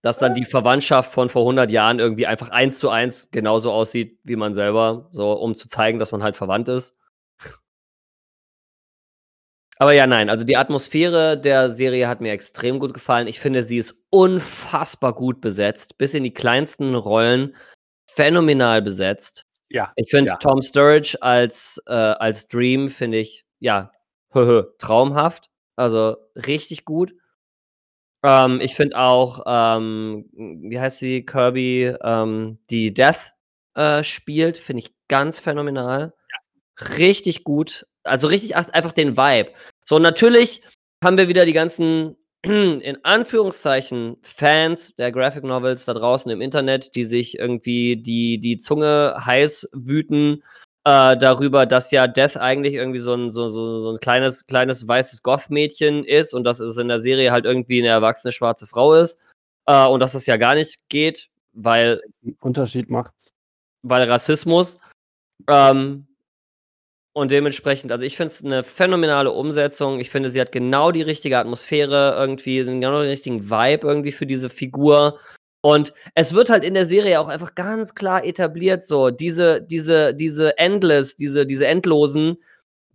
Dass 0.01 0.17
dann 0.19 0.33
die 0.33 0.43
Verwandtschaft 0.45 1.13
von 1.13 1.29
vor 1.29 1.43
100 1.43 1.71
Jahren 1.71 1.99
irgendwie 1.99 2.27
einfach 2.27 2.49
eins 2.49 2.77
zu 2.77 2.89
eins 2.89 3.29
genauso 3.31 3.71
aussieht 3.71 4.19
wie 4.23 4.35
man 4.35 4.53
selber, 4.53 5.07
so 5.11 5.31
um 5.31 5.55
zu 5.55 5.67
zeigen, 5.69 5.97
dass 5.99 6.11
man 6.11 6.23
halt 6.23 6.35
verwandt 6.35 6.67
ist. 6.69 6.97
Aber 9.77 9.93
ja, 9.93 10.05
nein, 10.07 10.29
also 10.29 10.45
die 10.45 10.57
Atmosphäre 10.57 11.37
der 11.39 11.69
Serie 11.69 12.07
hat 12.07 12.21
mir 12.21 12.31
extrem 12.31 12.79
gut 12.79 12.93
gefallen. 12.93 13.27
Ich 13.27 13.39
finde, 13.39 13.63
sie 13.63 13.77
ist 13.77 14.05
unfassbar 14.09 15.13
gut 15.13 15.41
besetzt, 15.41 15.97
bis 15.97 16.13
in 16.13 16.23
die 16.23 16.33
kleinsten 16.33 16.95
Rollen 16.95 17.55
phänomenal 18.05 18.81
besetzt. 18.81 19.45
Ja. 19.69 19.91
Ich 19.95 20.09
finde 20.09 20.31
ja. 20.31 20.37
Tom 20.37 20.61
Sturridge 20.61 21.17
als, 21.21 21.81
äh, 21.87 21.93
als 21.93 22.47
Dream, 22.47 22.89
finde 22.89 23.17
ich, 23.17 23.45
ja, 23.59 23.91
traumhaft. 24.77 25.49
Also 25.75 26.17
richtig 26.35 26.85
gut. 26.85 27.13
Ähm, 28.23 28.61
ich 28.61 28.75
finde 28.75 28.97
auch, 28.97 29.43
ähm, 29.45 30.29
wie 30.33 30.79
heißt 30.79 30.99
sie, 30.99 31.25
Kirby, 31.25 31.95
ähm, 32.03 32.59
die 32.69 32.93
Death 32.93 33.33
äh, 33.75 34.03
spielt, 34.03 34.57
finde 34.57 34.83
ich 34.83 34.95
ganz 35.07 35.39
phänomenal. 35.39 36.13
Ja. 36.31 36.87
Richtig 36.97 37.43
gut. 37.43 37.85
Also 38.03 38.27
richtig 38.27 38.55
einfach 38.55 38.91
den 38.91 39.17
Vibe. 39.17 39.51
So, 39.83 39.99
natürlich 39.99 40.61
haben 41.03 41.17
wir 41.17 41.27
wieder 41.27 41.45
die 41.45 41.53
ganzen 41.53 42.17
in 42.43 42.97
Anführungszeichen 43.03 44.17
Fans 44.21 44.95
der 44.95 45.11
Graphic 45.11 45.43
Novels 45.43 45.85
da 45.85 45.93
draußen 45.93 46.31
im 46.31 46.41
Internet, 46.41 46.95
die 46.95 47.05
sich 47.05 47.39
irgendwie 47.39 47.97
die, 47.97 48.39
die 48.39 48.57
Zunge 48.57 49.15
heiß 49.25 49.69
wüten 49.73 50.43
äh, 50.85 51.15
darüber, 51.17 51.65
dass 51.65 51.91
ja 51.91 52.07
Death 52.07 52.35
eigentlich 52.37 52.73
irgendwie 52.73 52.99
so 52.99 53.13
ein, 53.13 53.31
so, 53.31 53.47
so, 53.47 53.79
so 53.79 53.91
ein 53.91 53.99
kleines, 53.99 54.45
kleines 54.45 54.85
weißes 54.85 55.23
Goth-Mädchen 55.23 56.03
ist 56.03 56.33
und 56.33 56.43
dass 56.43 56.59
es 56.59 56.77
in 56.77 56.89
der 56.89 56.99
Serie 56.99 57.31
halt 57.31 57.45
irgendwie 57.45 57.79
eine 57.79 57.89
erwachsene 57.89 58.33
schwarze 58.33 58.67
Frau 58.67 58.93
ist 58.93 59.17
äh, 59.65 59.87
und 59.87 60.01
dass 60.01 60.13
es 60.13 60.25
ja 60.25 60.37
gar 60.37 60.55
nicht 60.55 60.77
geht, 60.89 61.29
weil. 61.53 62.01
Unterschied 62.41 62.89
macht's. 62.89 63.31
Weil 63.83 64.09
Rassismus. 64.09 64.79
Ähm, 65.47 66.07
und 67.13 67.31
dementsprechend, 67.31 67.91
also 67.91 68.03
ich 68.03 68.17
finde 68.17 68.33
es 68.33 68.43
eine 68.43 68.63
phänomenale 68.63 69.31
Umsetzung. 69.31 69.99
Ich 69.99 70.09
finde, 70.09 70.31
sie 70.31 70.41
hat 70.41 70.51
genau 70.51 70.91
die 70.91 71.03
richtige 71.03 71.37
Atmosphäre 71.37 72.15
irgendwie, 72.17 72.63
genau 72.63 73.01
den 73.01 73.09
richtigen 73.09 73.51
Vibe 73.51 73.87
irgendwie 73.87 74.11
für 74.11 74.25
diese 74.25 74.49
Figur. 74.49 75.19
Und 75.61 75.93
es 76.15 76.33
wird 76.33 76.49
halt 76.49 76.65
in 76.65 76.73
der 76.73 76.87
Serie 76.87 77.19
auch 77.19 77.29
einfach 77.29 77.53
ganz 77.53 77.93
klar 77.93 78.25
etabliert, 78.25 78.83
so 78.83 79.11
diese, 79.11 79.61
diese, 79.61 80.15
diese 80.15 80.57
Endless, 80.57 81.15
diese, 81.15 81.45
diese 81.45 81.67
Endlosen, 81.67 82.37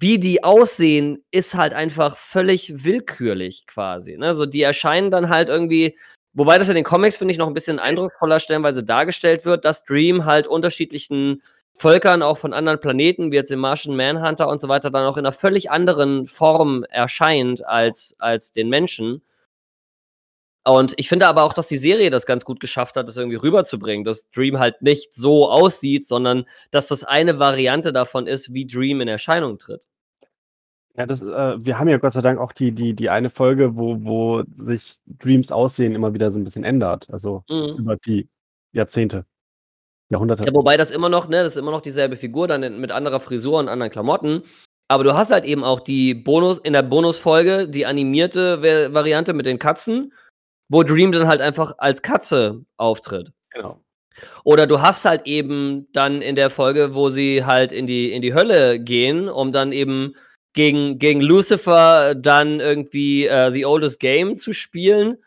wie 0.00 0.18
die 0.18 0.42
aussehen, 0.42 1.24
ist 1.30 1.54
halt 1.54 1.72
einfach 1.72 2.16
völlig 2.16 2.84
willkürlich 2.84 3.66
quasi. 3.68 4.16
Ne? 4.16 4.34
So, 4.34 4.46
die 4.46 4.62
erscheinen 4.62 5.12
dann 5.12 5.28
halt 5.28 5.48
irgendwie, 5.48 5.96
wobei 6.34 6.58
das 6.58 6.68
in 6.68 6.74
den 6.74 6.84
Comics, 6.84 7.16
finde 7.16 7.32
ich, 7.32 7.38
noch 7.38 7.46
ein 7.48 7.54
bisschen 7.54 7.78
eindrucksvoller 7.78 8.40
stellenweise 8.40 8.82
dargestellt 8.82 9.44
wird, 9.44 9.64
dass 9.64 9.84
Dream 9.84 10.24
halt 10.24 10.48
unterschiedlichen 10.48 11.42
Völkern 11.78 12.22
auch 12.22 12.38
von 12.38 12.52
anderen 12.52 12.80
Planeten, 12.80 13.30
wie 13.30 13.36
jetzt 13.36 13.52
im 13.52 13.60
Martian 13.60 13.94
Manhunter 13.94 14.48
und 14.48 14.60
so 14.60 14.68
weiter, 14.68 14.90
dann 14.90 15.06
auch 15.06 15.16
in 15.16 15.24
einer 15.24 15.32
völlig 15.32 15.70
anderen 15.70 16.26
Form 16.26 16.84
erscheint 16.90 17.64
als, 17.64 18.16
als 18.18 18.52
den 18.52 18.68
Menschen. 18.68 19.22
Und 20.64 20.94
ich 20.96 21.08
finde 21.08 21.28
aber 21.28 21.44
auch, 21.44 21.54
dass 21.54 21.68
die 21.68 21.76
Serie 21.76 22.10
das 22.10 22.26
ganz 22.26 22.44
gut 22.44 22.58
geschafft 22.58 22.96
hat, 22.96 23.06
das 23.06 23.16
irgendwie 23.16 23.36
rüberzubringen, 23.36 24.04
dass 24.04 24.28
Dream 24.30 24.58
halt 24.58 24.82
nicht 24.82 25.14
so 25.14 25.48
aussieht, 25.48 26.06
sondern 26.06 26.46
dass 26.72 26.88
das 26.88 27.04
eine 27.04 27.38
Variante 27.38 27.92
davon 27.92 28.26
ist, 28.26 28.52
wie 28.52 28.66
Dream 28.66 29.00
in 29.00 29.08
Erscheinung 29.08 29.58
tritt. 29.58 29.80
Ja, 30.96 31.06
das, 31.06 31.22
äh, 31.22 31.64
wir 31.64 31.78
haben 31.78 31.88
ja 31.88 31.98
Gott 31.98 32.12
sei 32.12 32.22
Dank 32.22 32.40
auch 32.40 32.50
die, 32.50 32.72
die, 32.72 32.94
die 32.94 33.08
eine 33.08 33.30
Folge, 33.30 33.76
wo, 33.76 34.04
wo 34.04 34.42
sich 34.56 34.96
Dreams 35.06 35.52
Aussehen 35.52 35.94
immer 35.94 36.12
wieder 36.12 36.32
so 36.32 36.40
ein 36.40 36.44
bisschen 36.44 36.64
ändert. 36.64 37.08
Also 37.10 37.44
mhm. 37.48 37.76
über 37.78 37.96
die 37.96 38.28
Jahrzehnte. 38.72 39.24
Jahrhunderte. 40.10 40.44
Ja, 40.44 40.54
wobei 40.54 40.76
das 40.76 40.90
immer 40.90 41.08
noch, 41.08 41.28
ne, 41.28 41.42
das 41.42 41.52
ist 41.52 41.58
immer 41.58 41.70
noch 41.70 41.82
dieselbe 41.82 42.16
Figur, 42.16 42.48
dann 42.48 42.80
mit 42.80 42.90
anderer 42.90 43.20
Frisur 43.20 43.58
und 43.58 43.68
anderen 43.68 43.90
Klamotten. 43.92 44.42
Aber 44.88 45.04
du 45.04 45.14
hast 45.14 45.30
halt 45.30 45.44
eben 45.44 45.64
auch 45.64 45.80
die 45.80 46.14
Bonus, 46.14 46.58
in 46.58 46.72
der 46.72 46.82
Bonusfolge, 46.82 47.68
die 47.68 47.84
animierte 47.84 48.62
Variante 48.92 49.34
mit 49.34 49.46
den 49.46 49.58
Katzen. 49.58 50.12
wo 50.68 50.82
Dream 50.82 51.12
dann 51.12 51.26
halt 51.26 51.40
einfach 51.40 51.74
als 51.78 52.02
Katze 52.02 52.64
auftritt. 52.76 53.32
Genau. 53.50 53.80
Oder 54.44 54.66
du 54.66 54.80
hast 54.80 55.04
halt 55.04 55.26
eben 55.26 55.88
dann 55.92 56.22
in 56.22 56.34
der 56.34 56.50
Folge, 56.50 56.94
wo 56.94 57.08
sie 57.08 57.44
halt 57.44 57.72
in 57.72 57.86
die, 57.86 58.12
in 58.12 58.22
die 58.22 58.34
Hölle 58.34 58.80
gehen, 58.80 59.28
um 59.28 59.52
dann 59.52 59.72
eben 59.72 60.14
gegen, 60.54 60.98
gegen 60.98 61.20
Lucifer 61.20 62.14
dann 62.14 62.60
irgendwie 62.60 63.26
äh, 63.26 63.52
The 63.52 63.64
Oldest 63.64 64.00
Game 64.00 64.36
zu 64.36 64.52
spielen, 64.52 65.18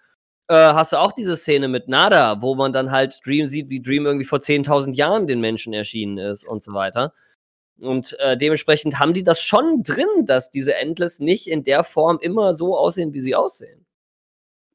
äh, 0.52 0.74
hast 0.74 0.92
du 0.92 0.98
auch 0.98 1.14
diese 1.14 1.38
Szene 1.38 1.70
mit 1.70 1.88
Nada, 1.88 2.42
wo 2.42 2.56
man 2.56 2.74
dann 2.74 2.92
halt 2.92 3.22
Dream 3.26 3.46
sieht, 3.46 3.70
wie 3.70 3.82
Dream 3.82 4.06
irgendwie 4.06 4.26
vor 4.26 4.40
10.000 4.40 4.94
Jahren 4.94 5.26
den 5.26 5.40
Menschen 5.40 5.72
erschienen 5.72 6.18
ist 6.18 6.44
und 6.46 6.62
so 6.62 6.74
weiter. 6.74 7.14
Und 7.80 8.18
äh, 8.20 8.38
dementsprechend 8.38 9.00
haben 9.00 9.14
die 9.14 9.24
das 9.24 9.42
schon 9.42 9.82
drin, 9.82 10.26
dass 10.26 10.52
diese 10.52 10.76
Endless 10.76 11.22
nicht 11.22 11.48
in 11.48 11.64
der 11.64 11.86
Form 11.86 12.20
immer 12.22 12.54
so 12.54 12.78
aussehen, 12.78 13.14
wie 13.14 13.22
sie 13.22 13.34
aussehen. 13.34 13.86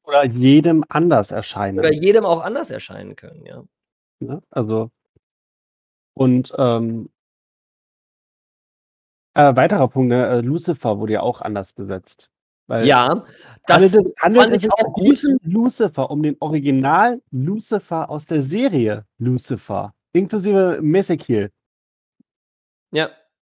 Oder 0.03 0.25
jedem 0.25 0.83
anders 0.89 1.29
erscheinen. 1.29 1.77
Oder 1.77 1.93
jedem 1.93 2.25
auch 2.25 2.41
anders 2.41 2.71
erscheinen 2.71 3.15
können, 3.15 3.45
ja. 3.45 3.63
Ne? 4.19 4.41
Also 4.49 4.89
und 6.15 6.51
ähm 6.57 7.09
äh, 9.35 9.55
weiterer 9.55 9.87
Punkt, 9.87 10.09
ne, 10.09 10.27
äh, 10.27 10.41
Lucifer 10.41 10.97
wurde 10.97 11.13
ja 11.13 11.21
auch 11.21 11.41
anders 11.41 11.71
besetzt. 11.71 12.31
Weil 12.67 12.85
Ja, 12.85 13.25
das 13.65 13.81
handelt 13.81 14.05
es 14.07 14.13
handelt 14.21 14.47
es 14.47 14.53
ich 14.55 14.61
sich 14.61 14.71
auch 14.71 14.77
bei 14.77 14.89
gut. 14.91 15.05
diesem 15.05 15.39
Lucifer 15.43 16.11
um 16.11 16.21
den 16.21 16.35
Original 16.39 17.21
Lucifer 17.31 18.09
aus 18.09 18.25
der 18.25 18.41
Serie 18.41 19.05
Lucifer, 19.17 19.93
inklusive 20.13 20.79
Messekil. 20.81 21.51
Ja. 22.91 23.09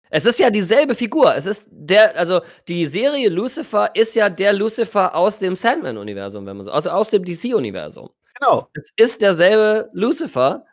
Es 0.10 0.26
ist 0.26 0.40
ja 0.40 0.50
dieselbe 0.50 0.96
Figur. 0.96 1.36
Es 1.36 1.46
ist 1.46 1.68
der 1.70 2.18
also, 2.18 2.42
die 2.70 2.86
Serie 2.86 3.28
Lucifer 3.30 3.94
ist 3.94 4.16
ja 4.16 4.30
der 4.30 4.54
Lucifer 4.54 5.14
aus 5.14 5.38
dem 5.38 5.56
Sandman-Universum, 5.58 6.46
wenn 6.46 6.56
man 6.58 6.66
so 6.66 6.72
also, 6.72 6.92
aus 6.92 7.10
dem 7.10 7.26
DC-Universum. 7.26 8.10
Genau. 8.40 8.70
Es 8.74 8.92
ist 8.96 9.22
derselbe 9.22 9.90
Lucifer, 9.94 10.66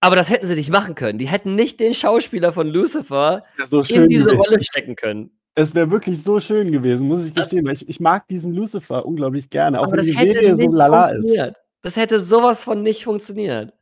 aber 0.00 0.16
das 0.16 0.28
hätten 0.28 0.46
sie 0.46 0.56
nicht 0.56 0.70
machen 0.70 0.94
können. 0.94 1.18
Die 1.18 1.28
hätten 1.28 1.54
nicht 1.54 1.80
den 1.80 1.94
Schauspieler 1.94 2.52
von 2.52 2.68
Lucifer 2.68 3.40
wäre 3.56 3.68
so 3.68 3.82
in 3.82 4.08
diese. 4.08 4.34
Rolle 4.34 4.62
stecken 4.62 4.96
können. 4.96 5.30
Es 5.56 5.74
wäre 5.74 5.90
wirklich 5.90 6.22
so 6.22 6.40
schön 6.40 6.72
gewesen, 6.72 7.08
muss 7.08 7.24
ich 7.26 7.34
gestehen, 7.34 7.66
weil 7.66 7.74
ich 7.74 7.86
ich 7.88 8.00
mag 8.00 8.26
diesen 8.28 8.54
Lucifer 8.54 9.04
unglaublich 9.04 9.50
gerne, 9.50 9.78
auch 9.80 9.84
Aber 9.84 9.92
wenn 9.92 9.98
das 9.98 10.06
die 10.06 10.16
hätte 10.16 10.32
Serie 10.40 10.56
so 10.56 10.72
lala 10.72 11.08
ist. 11.08 11.14
funktioniert. 11.16 11.56
Das 11.82 11.96
hätte 11.96 12.20
so 12.20 12.42
was 12.42 12.64
von 12.64 12.82
nicht 12.82 13.04
funktioniert. 13.04 13.72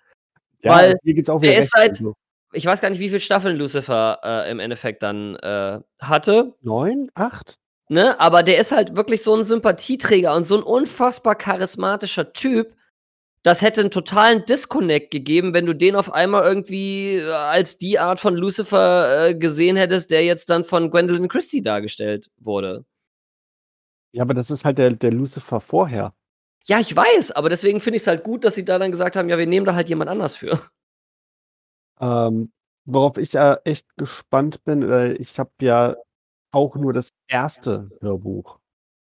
Ja, 0.62 0.72
Weil 0.72 0.96
hier 1.04 1.14
gibt's 1.14 1.30
auch 1.30 1.42
wieder 1.42 1.52
der 1.52 1.62
ist 1.62 1.72
seit 1.76 1.96
so. 1.96 2.14
ich 2.52 2.66
weiß 2.66 2.80
gar 2.80 2.90
nicht, 2.90 3.00
wie 3.00 3.08
viele 3.08 3.20
Staffeln 3.20 3.56
Lucifer, 3.56 4.20
äh, 4.24 4.50
im 4.50 4.60
Endeffekt 4.60 5.02
dann, 5.02 5.36
äh, 5.36 5.80
hatte. 6.00 6.54
9, 6.62 7.10
8? 7.14 7.56
Ne, 7.88 8.18
aber 8.20 8.42
der 8.44 8.58
ist 8.60 8.72
halt 8.72 8.96
wirklich 8.96 9.22
so 9.22 9.34
'n 9.34 9.44
Sympathieträger 9.44 10.34
und 10.36 10.46
so 10.46 10.56
'n 10.56 10.62
unfassbar 10.64 11.34
charismatischer 11.36 12.32
Typ. 12.32 12.74
Das 13.46 13.62
hätte 13.62 13.80
'n 13.80 13.90
totalen 13.90 14.44
Disconnect 14.44 15.10
gegeben, 15.10 15.54
wenn 15.54 15.64
du 15.64 15.72
den 15.74 15.96
auf 15.96 16.12
einmal 16.12 16.44
irgendwie 16.44 17.16
äh, 17.16 17.30
als 17.32 17.78
die 17.78 17.98
Art 17.98 18.20
von 18.20 18.34
Lucifer, 18.36 19.28
äh, 19.28 19.34
gesehen 19.34 19.76
hättest, 19.76 20.10
der 20.10 20.24
jetzt 20.24 20.50
dann 20.50 20.64
von 20.64 20.90
Gwendolyn 20.90 21.26
Christie 21.28 21.62
dargestellt 21.62 22.28
wurde. 22.38 22.84
Ja, 24.14 24.22
aber 24.22 24.34
das 24.34 24.50
ist 24.50 24.64
halt 24.64 24.78
der 24.78 24.90
der 24.90 25.12
Lucifer 25.12 25.60
vorher. 25.60 26.12
Ja, 26.66 26.80
ich 26.80 26.94
weiß, 26.94 27.32
aber 27.32 27.48
deswegen 27.48 27.80
finde 27.80 27.96
ich's 27.98 28.06
halt 28.06 28.24
gut, 28.24 28.44
dass 28.44 28.54
sie 28.54 28.64
da 28.64 28.78
dann 28.78 28.90
gesagt 28.90 29.16
haben: 29.16 29.28
„Ja, 29.28 29.38
wir 29.38 29.46
nehmen 29.46 29.66
da 29.66 29.74
halt 29.74 29.88
jemand 29.88 30.10
anders 30.10 30.36
für.“ 30.36 30.60
Ähm, 32.00 32.52
worauf 32.84 33.16
ich, 33.18 33.34
äh, 33.34 33.56
echt 33.64 33.86
gespannt 33.96 34.64
bin, 34.64 34.82
äh, 34.82 35.12
ich 35.14 35.38
habe 35.38 35.50
ja 35.60 35.96
auch 36.52 36.76
nur 36.76 36.92
das 36.94 37.10
erste 37.28 37.90
Hörbuch, 38.00 38.58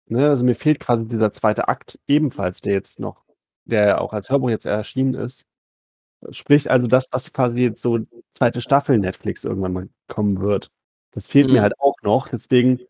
ne? 0.08 0.30
Also, 0.30 0.46
mir 0.46 0.56
fehlt 0.56 0.80
quasi 0.82 1.08
dieser 1.08 1.34
zweite 1.34 1.70
Akt 1.70 2.00
ebenfalls, 2.08 2.62
der 2.62 2.74
jetzt 2.75 3.00
noch 3.01 3.25
der 3.65 3.86
ja 3.88 3.98
auch 4.00 4.13
als 4.13 4.29
Hörbuch 4.29 4.50
jetzt 4.50 4.65
erschienen 4.65 5.13
ist. 5.15 5.45
Sprich 6.31 6.72
also 6.72 6.88
das, 6.88 7.07
was 7.12 7.34
quasi 7.34 7.63
jetzt 7.63 7.81
so 7.81 8.00
zweite 8.31 8.62
Staffel 8.62 8.98
Netflix 9.00 9.45
irgendwann 9.45 9.74
mal 9.74 9.89
kommen 10.10 10.41
wird. 10.41 10.69
Das 11.13 11.27
fehlt 11.27 11.51
mir 11.51 11.60
Mhm. 11.60 11.63
halt 11.63 11.79
auch 11.79 11.95
noch. 12.03 12.29
Deswegen 12.29 12.81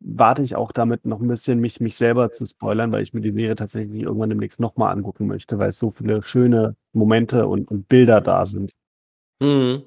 warte 0.00 0.42
ich 0.42 0.56
auch 0.56 0.72
damit 0.72 1.06
noch 1.06 1.20
'n 1.20 1.28
bisschen, 1.28 1.60
mich 1.60 1.80
mich 1.80 1.96
selber 1.96 2.32
zu 2.32 2.46
spoilern, 2.46 2.92
weil 2.92 3.02
ich 3.04 3.14
mir 3.14 3.22
die 3.22 3.32
Serie 3.32 3.56
tatsächlich 3.56 4.02
irgendwann 4.02 4.30
demnächst 4.30 4.60
noch 4.60 4.76
mal 4.76 4.92
angucken 4.92 5.26
möchte, 5.28 5.58
weil 5.58 5.70
es 5.70 5.78
so 5.80 5.90
viele 5.90 6.22
schöne 6.22 6.76
Momente 6.94 7.46
und 7.48 7.70
und 7.70 7.88
Bilder 7.88 8.20
da 8.22 8.46
sind. 8.46 8.72
Mhm. 9.42 9.84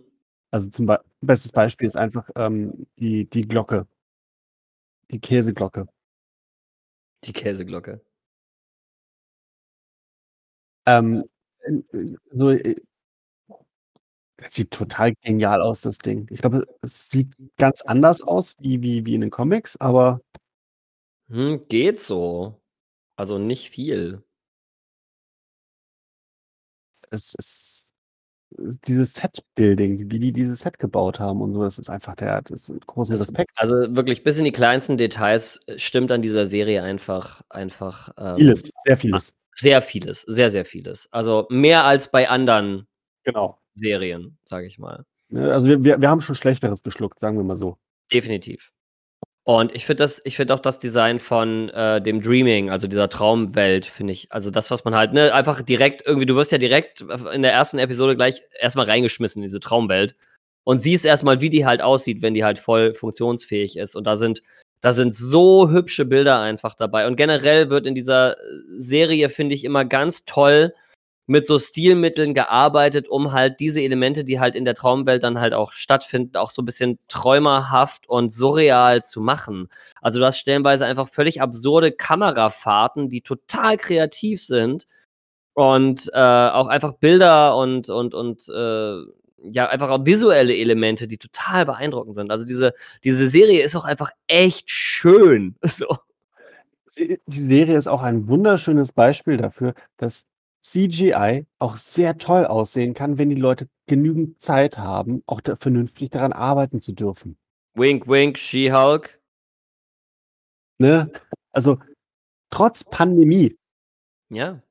Also, 0.54 0.70
zum 0.70 0.86
Bei 0.86 1.00
bestes 1.22 1.52
Beispiel 1.52 1.88
ist 1.88 1.98
einfach, 1.98 2.30
ähm, 2.36 2.88
die 3.00 3.26
die 3.30 3.42
Glocke. 3.48 3.88
Die 5.12 5.20
Käseglocke. 5.20 5.88
Die 7.24 7.34
Käseglocke. 7.34 8.02
Ähm, 10.88 11.26
äh, 11.94 12.16
so, 12.32 12.50
äh 12.52 12.76
das 14.38 14.54
sieht 14.54 14.72
total 14.72 15.14
genial 15.24 15.62
aus, 15.62 15.82
das 15.82 15.98
Ding. 15.98 16.28
Ich 16.32 16.42
glaube, 16.42 16.66
es 16.82 17.10
sieht 17.10 17.34
ganz 17.58 17.82
anders 17.82 18.22
aus 18.22 18.56
wie 18.60 18.82
wie 18.84 19.06
wie 19.06 19.16
in 19.16 19.22
den 19.22 19.32
Comics, 19.32 19.78
aber 19.78 20.22
Hm, 21.30 21.68
geht 21.68 22.02
so. 22.02 22.62
Also, 23.18 23.38
nicht 23.40 23.70
viel. 23.72 24.24
Es 27.12 27.34
ist 27.36 27.88
dieses 28.88 29.14
Set-Building, 29.16 30.10
wie 30.10 30.20
die 30.20 30.32
dieses 30.32 30.60
Set 30.62 30.80
gebaut 30.80 31.20
haben 31.20 31.42
und 31.42 31.54
so, 31.54 31.64
das 31.64 31.80
ist 31.80 31.90
einfach 31.90 32.16
der 32.16 32.42
das 32.44 32.70
ist 32.70 32.88
großen 32.88 33.18
Das 33.18 33.22
Respekt. 33.22 33.52
also, 33.56 33.96
wirklich 33.96 34.24
bis 34.24 34.38
in 34.38 34.46
die 34.46 34.52
kleinsten 34.52 34.98
Details 34.98 35.62
äh, 35.68 35.78
stimmt 35.80 36.12
an 36.12 36.22
dieser 36.22 36.46
Serie 36.46 36.84
einfach 36.84 37.42
einfach, 37.50 38.10
ähm, 38.18 38.38
Vieles, 38.38 38.70
sehr 38.86 38.98
vieles. 38.98 39.34
Sehr 39.60 39.82
vieles, 39.82 40.22
sehr, 40.22 40.50
sehr 40.52 40.66
vieles. 40.66 41.08
Also, 41.12 41.48
mehr 41.50 41.86
als 41.86 42.12
bei 42.12 42.30
anderen 42.30 42.88
Genau. 43.24 43.58
Serien, 43.74 44.38
sage 44.46 44.68
ich 44.68 44.80
mal. 44.80 45.04
Ne, 45.30 45.52
also, 45.54 45.68
wir 45.68 45.84
wir 45.84 46.00
wir 46.02 46.10
haben 46.10 46.22
schon 46.22 46.36
Schlechteres 46.36 46.84
geschluckt, 46.84 47.20
sagen 47.20 47.38
wir 47.38 47.44
mal 47.44 47.58
so. 47.58 47.78
Definitiv. 48.14 48.72
Und 49.44 49.74
ich 49.76 49.86
finde 49.86 50.04
das 50.04 50.22
ich 50.26 50.36
finde 50.38 50.54
auch 50.54 50.60
das 50.60 50.80
Design 50.80 51.20
von, 51.20 51.70
äh, 51.70 52.02
dem 52.02 52.22
Dreaming, 52.22 52.70
also, 52.70 52.88
dieser 52.88 53.10
Traumwelt, 53.10 53.86
finde 53.86 54.14
ich 54.14 54.32
also, 54.32 54.52
das, 54.52 54.72
was 54.72 54.86
man 54.86 54.96
halt, 54.96 55.14
ne, 55.14 55.34
einfach 55.34 55.62
direkt 55.62 56.06
irgendwie 56.06 56.26
du 56.26 56.36
wirst 56.36 56.52
ja 56.52 56.58
direkt 56.58 57.02
in 57.34 57.42
der 57.44 57.54
ersten 57.54 57.80
Episode 57.80 58.16
gleich 58.16 58.42
erst 58.60 58.76
mal 58.76 58.86
reingeschmissen 58.86 59.42
in 59.42 59.48
diese 59.48 59.60
Traumwelt 59.60 60.16
und 60.66 60.80
siehst 60.80 61.06
erst 61.06 61.24
mal, 61.24 61.42
wie 61.42 61.50
die 61.50 61.66
halt 61.66 61.82
aussieht, 61.82 62.22
wenn 62.22 62.34
die 62.34 62.44
halt 62.46 62.60
voll 62.60 62.94
funktionsfähig 62.94 63.78
ist. 63.78 63.96
Und 63.96 64.06
da 64.06 64.18
sind 64.18 64.42
da 64.82 64.94
sind 64.94 65.16
so 65.16 65.70
hübsche 65.70 66.06
Bilder 66.06 66.40
einfach 66.42 66.76
dabei. 66.76 67.08
Und 67.08 67.16
generell 67.18 67.70
wird 67.70 67.88
in 67.88 67.96
dieser, 67.96 68.34
äh, 68.38 68.38
Serie, 68.78 69.30
finde 69.30 69.56
ich, 69.56 69.64
immer 69.66 69.86
ganz 69.86 70.26
toll 70.26 70.74
mit 71.28 71.46
so 71.48 71.60
Stilmitteln 71.60 72.34
gearbeitet, 72.36 73.10
um 73.10 73.34
halt 73.34 73.60
diese 73.62 73.82
Elemente, 73.82 74.24
die 74.26 74.40
halt 74.40 74.56
in 74.56 74.66
der 74.66 74.76
Traumwelt 74.76 75.24
dann 75.24 75.40
halt 75.42 75.54
auch 75.54 75.72
stattfinden, 75.74 76.38
auch 76.38 76.52
so 76.52 76.62
'n 76.64 76.66
bisschen 76.66 77.00
träumerhaft 77.10 78.10
und 78.10 78.32
surreal 78.34 79.04
zu 79.04 79.22
machen. 79.22 79.70
Also, 80.02 80.20
du 80.22 80.26
hast 80.28 80.40
stellenweise 80.40 80.86
einfach 80.88 81.10
völlig 81.10 81.42
absurde 81.42 81.92
Kamerafahrten, 81.94 83.10
die 83.10 83.22
total 83.22 83.78
kreativ 83.78 84.42
sind 84.44 84.88
und, 85.56 86.10
äh, 86.14 86.20
auch 86.20 86.68
einfach 86.68 86.94
Bilder 86.94 87.58
und 87.58 87.90
und 87.90 88.14
und, 88.16 88.48
äh, 88.50 88.98
ja, 89.44 89.68
einfach 89.70 89.90
auch 89.90 90.06
visuelle 90.06 90.56
Elemente, 90.56 91.08
die 91.08 91.18
total 91.18 91.66
beeindruckend 91.66 92.16
sind. 92.16 92.32
Also, 92.32 92.46
diese 92.46 92.74
diese 93.04 93.28
Serie 93.30 93.62
ist 93.64 93.76
auch 93.76 93.86
einfach 93.86 94.12
echt 94.28 94.70
schön, 94.70 95.56
so. 95.64 95.98
Die 96.98 97.20
Serie 97.42 97.78
ist 97.78 97.88
auch 97.88 98.02
ein 98.02 98.28
wunderschönes 98.28 98.92
Beispiel 98.92 99.38
dafür, 99.38 99.76
dass 99.98 100.26
CGI 100.64 101.46
auch 101.60 101.78
sehr 101.78 102.18
toll 102.18 102.46
aussehen 102.46 102.94
kann, 102.96 103.18
wenn 103.20 103.30
die 103.30 103.36
Leute 103.36 103.70
genügend 103.86 104.42
Zeit 104.42 104.78
haben, 104.80 105.22
auch 105.28 105.40
da 105.42 105.56
vernünftig 105.56 106.10
daran 106.10 106.34
arbeiten 106.34 106.82
zu 106.82 106.94
dürfen. 106.94 107.38
Wink, 107.76 108.08
wink, 108.08 108.40
She-Hulk. 108.40 109.20
Ne? 110.80 111.12
Also, 111.52 111.78
trotz 112.50 112.84
Pandemie 112.84 113.56
Ja. 114.30 114.62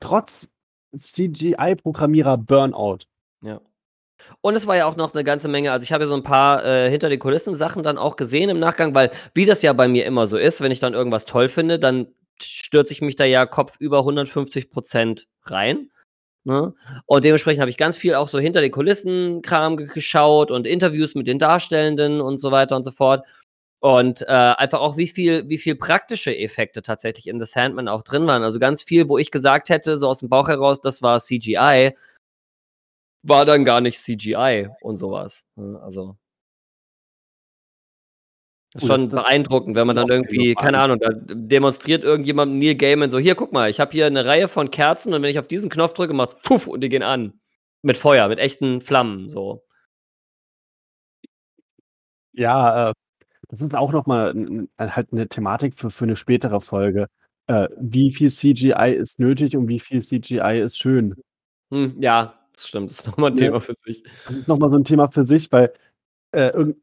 trotz 0.00 0.48
CGI-Programmierer 0.96 2.36
Burnout. 2.38 2.98
Ja. 3.44 3.60
Und 4.42 4.56
es 4.56 4.66
war 4.66 4.76
ja 4.76 4.86
auch 4.86 4.96
noch 4.96 5.14
'ne 5.14 5.24
ganze 5.24 5.48
Menge 5.48 5.72
also, 5.72 5.84
ich 5.84 5.92
habe 5.92 6.04
ja 6.04 6.08
so 6.08 6.14
'n 6.16 6.24
paar, 6.24 6.64
äh, 6.64 6.90
hinter 6.90 7.08
den 7.10 7.18
Kulissen 7.20 7.54
Sachen 7.56 7.82
dann 7.82 7.98
auch 7.98 8.16
gesehen 8.16 8.50
im 8.50 8.60
Nachgang, 8.60 8.94
weil 8.94 9.10
wie 9.34 9.46
das 9.46 9.62
ja 9.62 9.72
bei 9.74 9.88
mir 9.88 10.06
immer 10.06 10.26
so 10.28 10.38
ist, 10.38 10.60
wenn 10.62 10.72
ich 10.72 10.80
dann 10.80 10.94
irgendwas 10.94 11.26
toll 11.26 11.48
finde, 11.48 11.78
dann 11.80 12.08
stürze 12.42 12.92
ich 12.94 13.02
mich 13.02 13.16
da 13.16 13.24
ja 13.24 13.46
kopfüber 13.46 14.04
150 14.04 14.70
% 14.70 15.26
rein, 15.46 15.90
ne? 16.44 16.74
Und 17.06 17.24
dementsprechend 17.24 17.60
habe 17.62 17.70
ich 17.70 17.78
ganz 17.78 17.96
viel 17.98 18.14
auch 18.16 18.28
so 18.28 18.38
hinter 18.40 18.60
den 18.62 18.72
Kulissen 18.72 19.42
Kram 19.42 19.76
ge 19.78 19.88
geschaut 19.88 20.50
und 20.52 20.66
Interviews 20.66 21.14
mit 21.16 21.26
den 21.28 21.38
Darstellenden 21.40 22.20
und 22.22 22.38
so 22.38 22.52
weiter 22.52 22.76
und 22.76 22.84
so 22.84 22.92
fort. 22.92 23.26
Und, 23.80 24.22
äh, 24.22 24.26
einfach 24.28 24.80
auch, 24.80 24.96
wie 24.98 25.08
viel 25.08 25.48
wie 25.50 25.58
viel 25.58 25.76
praktische 25.76 26.36
Effekte 26.38 26.82
tatsächlich 26.82 27.28
in 27.28 27.40
The 27.40 27.46
Sandman 27.46 27.88
auch 27.88 28.02
drin 28.02 28.26
waren. 28.28 28.42
Also, 28.44 28.60
ganz 28.60 28.82
viel, 28.84 29.08
wo 29.10 29.18
ich 29.18 29.30
gesagt 29.32 29.70
hätte, 29.70 29.96
so 29.96 30.10
aus'm 30.10 30.28
Bauch 30.30 30.48
heraus, 30.48 30.80
das 30.82 31.02
war 31.02 31.20
CGI 31.20 31.94
war 33.24 33.46
dann 33.46 33.64
gar 33.64 33.80
nicht 33.82 34.00
CGI 34.00 34.68
und 34.82 34.96
so 34.98 35.10
was, 35.12 35.46
ne? 35.56 35.80
Also 35.82 36.16
Ist 38.76 38.86
schon 38.86 39.08
das 39.08 39.08
das 39.08 39.22
beeindruckend, 39.24 39.76
wenn 39.76 39.86
man 39.86 39.94
dann 39.94 40.08
irgendwie 40.08 40.56
keine 40.56 40.78
Ahnung, 40.80 40.98
da 40.98 41.10
demonstriert 41.12 42.02
irgendjemand 42.02 42.54
Neil 42.58 42.74
Gaiman 42.74 43.08
so: 43.10 43.18
„Hier, 43.20 43.36
guck 43.36 43.52
mal, 43.52 43.70
ich 43.70 43.78
habe 43.78 43.92
hier 43.92 44.10
'ne 44.10 44.24
Reihe 44.26 44.48
von 44.48 44.70
Kerzen 44.72 45.14
und 45.14 45.22
wenn 45.22 45.30
ich 45.30 45.38
auf 45.38 45.46
diesen 45.46 45.70
Knopf 45.70 45.92
drücke, 45.92 46.12
macht's 46.12 46.36
puff 46.42 46.66
und 46.66 46.80
die 46.80 46.88
gehen 46.88 47.02
an. 47.04 47.34
Mit 47.82 47.96
Feuer, 47.98 48.26
mit 48.28 48.38
echten 48.40 48.80
Flammen“, 48.80 49.28
so. 49.30 49.62
Ja, 52.36 52.90
äh, 52.90 52.94
das 53.48 53.60
ist 53.62 53.74
auch 53.74 53.92
noch 53.92 54.06
mal 54.06 54.32
'n 54.32 54.68
'n 54.78 54.96
halt 54.96 55.12
'ne 55.12 55.28
Thematik 55.28 55.76
für 55.76 55.90
für 55.90 56.06
'ne 56.06 56.16
spätere 56.16 56.60
Folge. 56.60 57.08
Äh, 57.48 57.68
wie 57.80 58.12
viel 58.12 58.30
CGI 58.32 58.94
ist 58.94 59.20
nötig 59.20 59.56
und 59.56 59.68
wie 59.68 59.80
viel 59.80 60.02
CGI 60.02 60.60
ist 60.62 60.78
schön? 60.78 61.14
Hm, 61.72 61.96
ja, 62.00 62.34
das 62.54 62.68
stimmt. 62.68 62.90
Das 62.90 63.00
ist 63.00 63.06
noch 63.08 63.16
mal 63.18 63.28
'n 63.30 63.34
Ne? 63.34 63.38
Thema 63.38 63.60
für 63.60 63.74
sich. 63.84 64.02
Das 64.24 64.36
ist 64.36 64.48
noch 64.48 64.58
mal 64.58 64.68
so 64.68 64.76
'n 64.76 64.84
Thema 64.84 65.08
für 65.10 65.24
sich, 65.24 65.50
weil, 65.52 65.72
äh, 66.32 66.48
irgend 66.50 66.78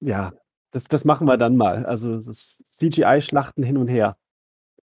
ja, 0.00 0.32
das 0.72 0.84
das 0.86 1.04
machen 1.04 1.26
wir 1.28 1.36
dann 1.38 1.56
mal. 1.56 1.86
Also, 1.86 2.20
das 2.20 2.58
CGI-Schlachten 2.68 3.62
hin 3.64 3.78
und 3.78 3.88
her. 3.88 4.16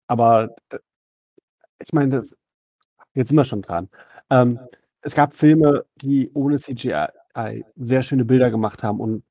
Aber, 0.07 0.55
äh, 0.71 0.79
ich 1.83 1.93
meine, 1.93 2.17
das 2.19 2.35
jetzt 3.15 3.29
sind 3.29 3.37
wir 3.37 3.45
schon 3.45 3.61
dran. 3.63 3.89
Ähm, 4.31 4.59
es 5.01 5.15
gab 5.15 5.33
Filme, 5.35 5.85
die 5.97 6.31
ohne 6.33 6.59
CGI 6.59 7.65
sehr 7.77 8.03
schöne 8.03 8.25
Bilder 8.25 8.51
gemacht 8.51 8.83
haben 8.83 8.99
und 9.01 9.23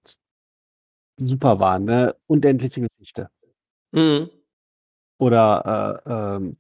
super 1.19 1.59
waren, 1.61 1.85
ne? 1.85 2.15
„Unendliche 2.27 2.81
Geschichte“. 2.83 3.31
Mhm. 3.93 4.31
Oder, 5.19 6.03
äh, 6.07 6.11
ähm, 6.37 6.57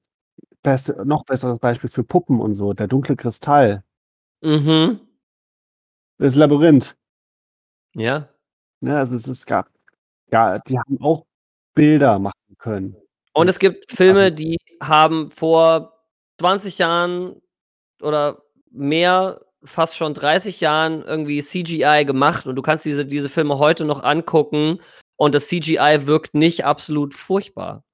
bess 0.63 0.93
noch 1.05 1.25
besseres 1.25 1.59
Beispiel 1.61 1.91
für 1.91 2.05
Puppen 2.05 2.41
und 2.41 2.55
so, 2.57 2.75
„Der 2.75 2.89
dunkle 2.89 3.17
Kristall“. 3.17 3.85
Mhm. 4.43 5.01
„Das 6.21 6.35
Labyrinth“. 6.35 6.95
Ja. 7.95 8.29
Ne, 8.83 8.97
also 8.99 9.17
es 9.17 9.27
es 9.29 9.47
gab 9.47 9.71
ja, 10.33 10.59
die 10.61 10.79
haben 10.79 11.01
auch 11.03 11.27
Bilder 11.75 12.19
machen 12.21 12.57
können. 12.59 12.97
Und 13.35 13.49
es 13.49 13.59
gibt 13.61 13.93
Filme, 13.93 14.33
die 14.33 14.59
haben 14.83 15.31
vor 15.33 15.95
20 16.41 16.79
Jahren 16.79 17.43
oder 18.03 18.43
mehr, 18.73 19.43
fast 19.65 19.97
schon 19.97 20.15
30 20.15 20.61
Jahren 20.63 21.03
irgendwie 21.05 21.43
CGI 21.43 22.05
gemacht 22.07 22.47
und 22.47 22.57
du 22.57 22.63
kannst 22.63 22.85
diese 22.87 23.07
diese 23.07 23.29
Filme 23.31 23.59
heute 23.59 23.85
noch 23.87 24.05
angucken 24.05 24.81
und 25.17 25.35
das 25.37 25.49
CGI 25.49 26.07
wirkt 26.07 26.35
nicht 26.35 26.65
absolut 26.67 27.15
furchtbar. 27.15 27.85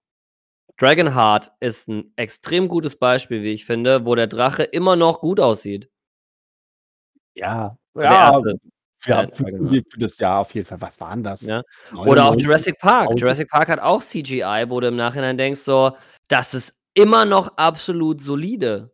„Dragonheart“ 0.79 1.53
ist 1.61 1.89
'n 1.91 2.13
extrem 2.17 2.69
gutes 2.69 2.97
Beispiel, 2.99 3.43
wie 3.45 3.53
ich 3.55 3.67
finde, 3.67 4.07
wo 4.07 4.15
der 4.17 4.29
Drache 4.29 4.65
immer 4.65 4.97
noch 4.97 5.21
gut 5.23 5.41
aussieht. 5.41 5.89
Ja, 7.37 7.77
Der 7.95 8.05
ja, 8.05 8.29
1. 8.29 8.59
ja, 9.07 9.23
äh, 9.23 9.29
für 9.31 9.83
für 9.91 9.99
das 10.01 10.19
Jahr 10.19 10.41
auf 10.41 10.55
jeden 10.55 10.67
Fall. 10.67 10.81
Was 10.81 10.99
waren 11.01 11.23
das? 11.23 11.43
Ja. 11.43 11.63
Oder 11.91 12.25
auch 12.25 12.35
99? 12.35 12.45
„Jurassic 12.45 12.79
Park“. 12.79 13.05
1000? 13.09 13.21
„Jurassic 13.21 13.51
Park“ 13.51 13.69
hat 13.69 13.79
auch 13.79 14.03
CGI, 14.03 14.65
wo 14.69 14.81
du 14.81 14.89
im 14.89 14.97
Nachhinein 14.97 15.37
denkst 15.37 15.61
so: 15.61 15.93
„Das 16.29 16.55
ist 16.55 16.81
immer 16.95 17.27
noch 17.27 17.57
absolut 17.59 18.23
solide.“ 18.23 18.91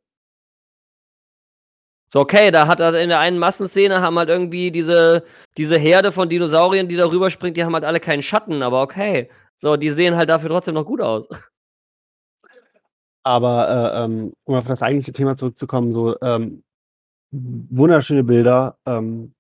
So, 2.15 2.21
okay, 2.21 2.51
da 2.51 2.67
hat 2.67 2.79
er 2.81 2.95
in 3.01 3.09
der 3.09 3.21
einen 3.21 3.39
Massenszene 3.39 4.03
haben 4.03 4.19
halt 4.19 4.29
irgendwie 4.29 4.71
diese 4.71 5.25
diese 5.57 5.79
Herde 5.79 6.13
von 6.13 6.29
Dinosauriern, 6.29 6.87
die 6.89 6.97
da 6.97 7.07
rüberspringt, 7.11 7.57
die 7.57 7.65
haben 7.65 7.73
halt 7.75 7.85
alle 7.85 8.01
keinen 8.01 8.23
Schatten, 8.23 8.63
aber 8.63 8.83
okay. 8.83 9.31
So, 9.57 9.77
die 9.77 9.91
sehen 9.91 10.17
halt 10.17 10.29
dafür 10.29 10.51
trotzdem 10.51 10.75
noch 10.75 10.85
gut 10.85 11.01
aus. 11.01 11.27
Aber, 13.25 13.69
äh, 13.95 14.05
ähm, 14.05 14.33
um 14.45 14.55
auf 14.57 14.65
das 14.67 14.83
eigentliche 14.83 15.13
Thema 15.13 15.37
zurückzukommen, 15.37 15.93
so, 15.93 16.17
ähm, 16.23 16.65
wunderschöne 17.33 18.25
Bilder, 18.25 18.77
ähm 18.87 19.35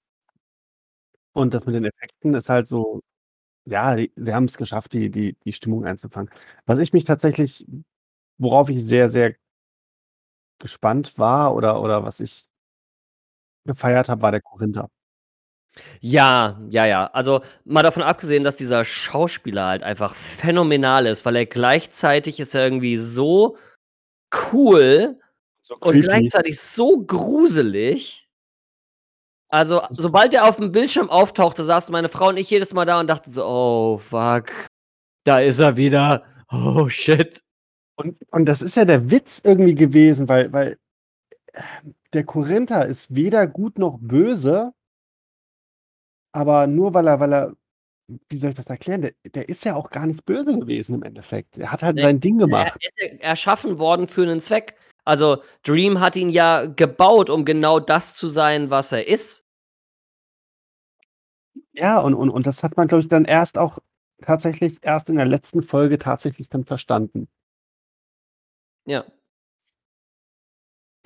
und 1.37 1.55
das 1.55 1.66
mit 1.66 1.74
den 1.74 1.85
Effekten 1.85 2.35
ist 2.35 2.48
halt 2.48 2.66
so 2.68 3.00
ja, 3.66 3.96
die 3.96 4.12
sie 4.16 4.35
haben's 4.35 4.57
geschafft, 4.59 4.92
die 4.94 5.11
die 5.11 5.37
die 5.44 5.52
Stimmung 5.52 5.87
einzufangen. 5.87 6.31
Was 6.66 6.78
ich 6.81 6.92
mich 6.94 7.05
tatsächlich 7.05 7.66
worauf 8.38 8.70
ich 8.70 8.85
sehr, 8.87 9.09
sehr 9.11 9.35
gespannt 10.61 11.18
war 11.18 11.55
oder 11.55 11.81
oder 11.83 12.05
was 12.05 12.20
ich 12.20 12.44
gefeiert 13.66 14.09
habe, 14.09 14.22
war 14.22 14.33
der 14.33 14.40
Korinther. 14.42 14.88
Ja, 16.05 16.59
ja, 16.68 16.85
ja. 16.85 17.07
Also, 17.12 17.42
mal 17.64 17.85
davon 17.85 18.02
abgesehen, 18.02 18.42
dass 18.42 18.57
dieser 18.57 18.85
Schauspieler 18.85 19.66
halt 19.68 19.85
einfach 19.85 20.16
phänomenal 20.16 21.07
ist, 21.07 21.24
weil 21.24 21.37
er 21.37 21.46
gleichzeitig 21.46 22.40
ist 22.40 22.55
er 22.57 22.64
irgendwie 22.64 22.98
so 22.98 23.57
cool 24.52 25.18
So 25.66 25.77
und 25.79 26.01
creepy. 26.01 26.01
gleichzeitig 26.01 26.61
so 26.61 27.05
gruselig. 27.07 28.27
Also, 29.51 29.83
sobald 29.90 30.33
der 30.33 30.44
auf'm 30.44 30.70
Bildschirm 30.70 31.11
auftauchte, 31.11 31.64
saßen 31.64 31.92
meine 31.92 32.09
Frau 32.09 32.29
und 32.29 32.37
ich 32.38 32.48
jedes 32.51 32.72
Mal 32.72 32.85
da 32.87 33.01
und 33.01 33.09
dachten 33.11 33.31
so: 33.31 33.44
„Oh 33.44 33.98
fuck, 33.98 34.46
da 35.25 35.40
ist 35.40 35.59
er 35.61 35.77
wieder. 35.77 36.25
Oh 36.53 36.88
shit.“ 36.88 37.42
Und 37.96 38.18
und 38.33 38.46
das 38.46 38.62
ist 38.62 38.77
ja 38.77 38.85
der 38.87 39.11
Witz 39.11 39.40
irgendwie 39.44 39.75
gewesen, 39.77 40.29
weil 40.29 40.53
weil, 40.53 40.79
ähm, 41.85 41.94
der 42.14 42.25
Korinther 42.25 42.87
ist 42.87 43.14
weder 43.14 43.46
gut 43.48 43.79
noch 43.79 43.98
böse 44.01 44.72
aber 46.35 46.66
nur 46.66 46.94
weil 46.94 47.07
er 47.07 47.20
weil 47.20 47.33
er 47.33 47.53
wie 48.31 48.37
soll 48.38 48.51
ich 48.51 48.57
das 48.57 48.66
erklären? 48.66 49.03
Der 49.03 49.14
der 49.35 49.48
ist 49.48 49.64
ja 49.64 49.77
auch 49.77 49.90
gar 49.90 50.07
nicht 50.07 50.25
böse 50.27 50.59
gewesen 50.59 50.94
im 50.96 51.03
Endeffekt. 51.05 51.59
Er 51.59 51.72
hat 51.72 51.83
halt 51.83 51.96
Ne, 51.96 52.01
sein 52.01 52.20
Ding 52.20 52.38
er 52.38 52.40
gemacht. 52.40 52.81
ist 52.81 52.94
ja 53.01 53.09
erschaffen 53.20 53.79
worden 53.79 54.09
für 54.09 54.25
'nen 54.27 54.40
Zweck. 54.40 54.77
Also, 55.06 55.42
Dream 55.64 56.00
hat 56.00 56.14
ihn 56.16 56.30
ja 56.30 56.66
gebaut, 56.66 57.28
um 57.28 57.44
genau 57.44 57.80
das 57.80 58.14
zu 58.14 58.28
sein, 58.28 58.70
was 58.70 58.92
er 58.92 59.06
ist. 59.08 59.42
Ja, 61.74 61.98
und 62.00 62.14
und 62.14 62.28
und 62.30 62.46
das 62.46 62.62
hat 62.62 62.76
man, 62.76 62.86
glaube 62.88 63.00
ich, 63.02 63.08
dann 63.08 63.24
erst 63.24 63.56
auch 63.56 63.78
tatsächlich 64.22 64.78
erst 64.82 65.08
in 65.08 65.16
der 65.16 65.24
letzten 65.26 65.62
Folge 65.62 65.98
tatsächlich 65.98 66.48
dann 66.50 66.64
verstanden. 66.64 67.28
Ja. 68.86 69.04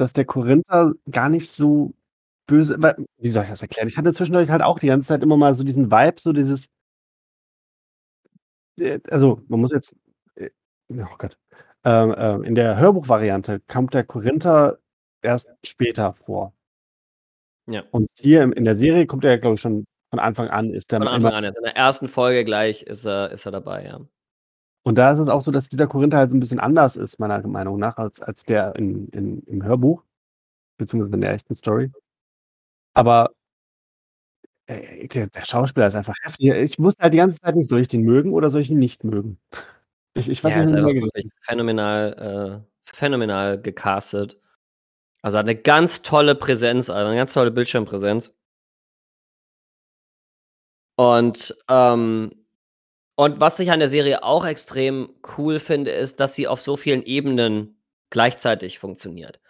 Dass 0.01 0.13
der 0.13 0.27
Korinther 0.27 0.93
gar 1.11 1.29
nicht 1.31 1.51
so 1.51 1.95
böse 2.47 2.77
weil 2.81 2.97
wie 3.19 3.31
soll 3.31 3.45
ich 3.45 3.49
das 3.51 3.63
erklären? 3.63 3.89
Ich 3.89 3.97
hatte 3.97 4.13
zwischendurch 4.15 4.51
halt 4.51 4.63
auch 4.63 4.79
die 4.79 4.87
ganze 4.89 5.09
Zeit 5.09 5.23
immer 5.23 5.37
mal 5.37 5.55
so 5.55 5.65
diesen 5.65 5.91
Vibe, 5.91 6.21
so 6.21 6.33
dieses 6.33 6.69
äh, 8.79 9.01
also, 9.11 9.43
man 9.49 9.61
muss 9.61 9.73
jetzt 9.73 9.95
äh, 10.37 10.51
oh 10.93 11.17
Gott, 11.19 11.39
ähm, 11.87 12.15
ähm, 12.19 12.45
in 12.45 12.57
der 12.57 12.79
Hörbuchvariante 12.79 13.61
kommt 13.69 13.95
der 13.95 14.05
Korinther 14.05 14.79
erst 15.23 15.49
später 15.65 16.15
vor. 16.15 16.53
Ja. 17.69 17.83
Und 17.91 18.09
hier 18.15 18.43
in 18.43 18.65
der 18.65 18.77
Serie 18.77 19.07
kommt 19.07 19.25
er 19.25 19.39
glaube 19.39 19.55
ich, 19.57 19.61
schon 19.61 19.87
von 20.11 20.21
Anfang 20.21 20.49
an 20.49 20.73
ist 20.73 20.93
der 20.93 21.01
Von 21.01 21.09
Anfang 21.09 21.33
an, 21.35 21.45
jetzt 21.45 21.59
in 21.59 21.65
der 21.65 21.77
1. 21.77 22.09
Folge 22.09 22.45
gleich 22.45 22.83
ist 22.83 23.05
er 23.07 23.31
ist 23.33 23.45
er 23.47 23.53
dabei, 23.53 23.85
ja. 23.85 24.01
Und 24.85 24.97
da 24.97 25.13
ist 25.13 25.19
es 25.19 25.29
auch 25.29 25.41
so, 25.43 25.51
dass 25.51 25.69
dieser 25.69 25.89
Korinther 25.89 26.19
halt 26.19 26.31
so 26.31 26.37
'n 26.37 26.41
bisschen 26.41 26.61
anders 26.61 26.97
ist, 26.97 27.19
meiner 27.19 27.47
Meinung 27.49 27.79
nach, 27.79 27.97
als 27.99 28.21
als 28.23 28.45
der 28.45 28.77
in 28.77 29.09
in 29.09 29.43
im 29.47 29.65
Hörbuch, 29.65 30.05
beziehungsweise 30.79 31.15
in 31.17 31.23
der 31.23 31.33
echten 31.35 31.55
Story. 31.57 31.93
Aber 32.97 33.31
der 34.69 35.27
der 35.29 35.45
Schauspieler 35.45 35.87
ist 35.87 35.95
einfach 35.95 36.15
heftig. 36.23 36.51
Ich 36.51 36.79
wusste 36.79 37.03
halt 37.03 37.15
die 37.15 37.19
ganze 37.19 37.41
Zeit 37.41 37.55
nicht, 37.57 37.69
soll 37.69 37.81
ich 37.81 37.89
den 37.89 38.03
mögen 38.03 38.33
oder 38.33 38.51
soll 38.51 38.61
ich 38.63 38.71
ihn 38.71 38.79
nicht 38.79 39.05
mögen? 39.05 39.39
Ich 40.19 40.29
ich 40.31 40.43
weiß 40.43 40.57
Ja, 40.57 40.63
nicht 40.63 40.73
ist 40.73 40.83
wirklich 40.83 41.27
phänomenal 41.43 42.63
äh, 42.65 42.91
phänomenal 42.91 43.61
gecastet. 43.61 44.39
Also, 45.23 45.39
hat 45.39 45.47
'ne 45.47 45.57
ganz 45.57 46.03
tolle 46.03 46.35
Präsenz, 46.37 46.91
also, 46.91 47.11
'ne 47.11 47.17
ganz 47.17 47.33
tolle 47.35 47.51
Bildschirmpräsenz. 47.53 48.33
Und, 50.99 51.55
ähm 51.69 52.33
und 53.17 53.41
was 53.41 53.59
ich 53.61 53.71
an 53.73 53.81
der 53.81 53.89
Serie 53.89 54.25
auch 54.25 54.47
extrem 54.47 55.11
cool 55.39 55.61
finde, 55.61 55.91
ist, 55.93 56.21
dass 56.21 56.35
sie 56.35 56.49
auf 56.49 56.61
so 56.63 56.77
vielen 56.77 57.03
Ebenen 57.03 57.79
gleichzeitig 58.11 58.79
funktioniert. 58.81 59.41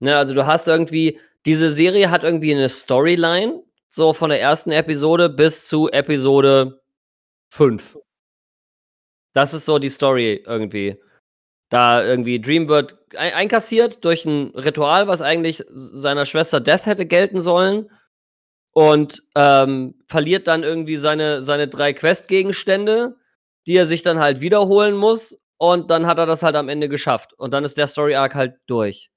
Ne, 0.00 0.16
also, 0.16 0.34
du 0.34 0.46
hast 0.46 0.68
irgendwie 0.68 1.20
diese 1.46 1.70
Serie 1.70 2.10
hat 2.10 2.24
irgendwie 2.24 2.54
'ne 2.54 2.68
Storyline, 2.70 3.62
so 3.88 4.12
von 4.14 4.30
der 4.30 4.40
1. 4.40 4.72
Episode 4.72 5.28
bis 5.30 5.66
zu 5.66 5.90
Episode 5.90 6.82
5. 7.50 7.98
Das 9.38 9.54
ist 9.54 9.66
so 9.66 9.78
die 9.78 9.88
Story 9.88 10.42
irgendwie. 10.44 10.96
Da 11.70 12.04
irgendwie 12.04 12.40
Dream 12.40 12.68
wird 12.68 12.98
ei 13.16 13.34
einkassiert 13.34 14.04
durch 14.04 14.26
'n 14.26 14.52
Ritual, 14.56 15.08
was 15.08 15.22
eigentlich 15.22 15.64
seiner 15.70 16.26
Schwester 16.26 16.60
Death 16.60 16.86
hätte 16.86 17.06
gelten 17.06 17.42
sollen 17.42 17.90
und, 18.74 19.22
ähm, 19.36 19.94
verliert 20.08 20.48
dann 20.48 20.64
irgendwie 20.64 20.96
seine 20.96 21.42
seine 21.42 21.68
3 21.68 21.92
Quest-Gegenstände, 21.94 23.16
die 23.68 23.76
er 23.76 23.86
sich 23.86 24.02
dann 24.04 24.20
halt 24.20 24.40
wiederholen 24.42 24.96
muss 24.96 25.40
und 25.58 25.90
dann 25.90 26.06
hat 26.06 26.18
er 26.18 26.26
das 26.26 26.42
halt 26.44 26.56
am 26.56 26.68
Ende 26.70 26.88
geschafft 26.88 27.34
und 27.38 27.54
dann 27.54 27.64
ist 27.64 27.78
der 27.78 27.88
Story 27.88 28.16
Arc 28.16 28.34
halt 28.36 28.54
durch. 28.68 29.10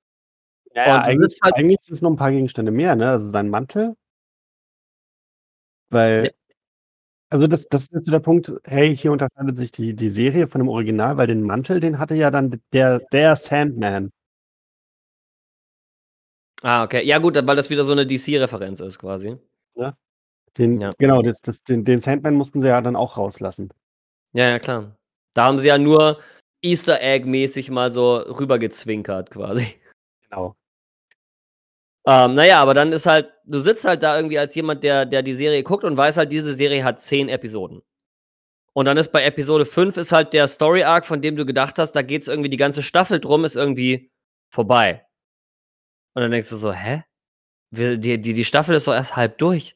Ja, 0.76 0.96
Und 0.98 1.06
eigentlich 1.06 1.40
halt 1.44 1.56
eigentlich 1.58 1.80
sind's 1.84 2.02
noch 2.04 2.12
'n 2.12 2.18
paar 2.18 2.32
Gegenstände 2.32 2.72
mehr, 2.72 2.96
ne? 2.98 3.10
Also, 3.12 3.30
sein 3.30 3.50
Mantel 3.50 3.96
weil 5.92 6.32
also, 7.32 7.48
das 7.48 7.68
das 7.70 7.84
ist 7.84 7.94
jetzt 7.94 8.06
so 8.06 8.12
der 8.12 8.20
Punkt, 8.20 8.54
hey, 8.66 8.96
hier 8.96 9.12
unterscheidet 9.12 9.58
sich 9.58 9.72
die 9.72 9.96
die 9.96 10.10
Serie 10.10 10.48
von 10.48 10.60
dem 10.60 10.70
Original, 10.70 11.18
weil 11.18 11.28
den 11.28 11.42
Mantel, 11.44 11.80
den 11.80 12.00
hatte 12.00 12.16
ja 12.16 12.32
dann 12.32 12.62
der 12.74 13.00
der 13.14 13.36
Sandman. 13.38 14.12
Ah, 16.64 16.84
okay. 16.84 17.04
Ja 17.06 17.18
gut, 17.18 17.36
weil 17.48 17.56
das 17.56 17.70
wieder 17.72 17.84
so 17.84 17.94
'ne 17.96 18.06
DC-Referenz 18.06 18.80
ist 18.82 19.00
quasi. 19.00 19.38
Ne? 19.76 19.96
Den 20.58 20.82
Ja. 20.82 20.94
genau, 21.00 21.22
das 21.24 21.42
das 21.42 21.64
den 21.64 21.86
den 21.86 22.02
Sandman 22.02 22.36
mussten 22.36 22.62
sie 22.62 22.68
ja 22.70 22.82
dann 22.82 22.96
auch 22.98 23.18
rauslassen. 23.18 23.72
Ja, 24.34 24.50
ja, 24.50 24.60
klar. 24.60 24.96
Da 25.36 25.46
haben 25.48 25.60
sie 25.60 25.68
ja 25.70 25.78
nur 25.80 26.20
Easter 26.64 27.02
Egg-mäßig 27.02 27.72
mal 27.72 27.92
so 27.92 28.18
rübergezwinkert 28.18 29.32
quasi. 29.32 29.68
Genau. 30.30 30.56
Ähm, 32.08 32.34
na 32.34 32.46
ja, 32.46 32.60
aber 32.60 32.74
dann 32.74 32.92
ist 32.94 33.06
halt 33.06 33.30
du 33.46 33.60
sitzt 33.60 33.86
halt 33.86 34.02
da 34.02 34.16
irgendwie 34.16 34.40
als 34.40 34.56
jemand, 34.56 34.84
der 34.84 35.06
der 35.06 35.22
die 35.22 35.34
Serie 35.34 35.62
guckt 35.64 35.84
und 35.84 35.96
weiß 35.98 36.18
halt, 36.18 36.32
diese 36.32 36.54
Serie 36.54 36.84
hat 36.84 37.00
10 37.02 37.30
Episoden. 37.30 37.82
Und 38.74 38.86
dann 38.86 38.98
ist 38.98 39.12
bei 39.12 39.24
Episode 39.26 39.66
5 39.66 39.98
ist 39.98 40.12
halt 40.14 40.34
der 40.34 40.48
Story 40.48 40.84
Arc, 40.84 41.06
von 41.06 41.22
dem 41.22 41.36
du 41.38 41.46
gedacht 41.46 41.80
hast, 41.80 41.94
da 41.94 42.04
geht's 42.04 42.28
irgendwie 42.30 42.50
die 42.50 42.58
ganze 42.58 42.84
Staffel 42.84 43.20
drum, 43.20 43.46
ist 43.46 43.56
irgendwie 43.58 44.12
vorbei. 44.50 45.06
Und 46.16 46.22
dann 46.24 46.32
denkst 46.32 46.50
du 46.50 46.56
so: 46.58 46.74
„Hä? 46.74 47.04
Die 47.72 48.00
die 48.22 48.34
die 48.34 48.46
Staffel 48.46 48.76
ist 48.76 48.88
doch 48.88 48.94
erst 48.94 49.16
halb 49.18 49.38
durch.“ 49.40 49.76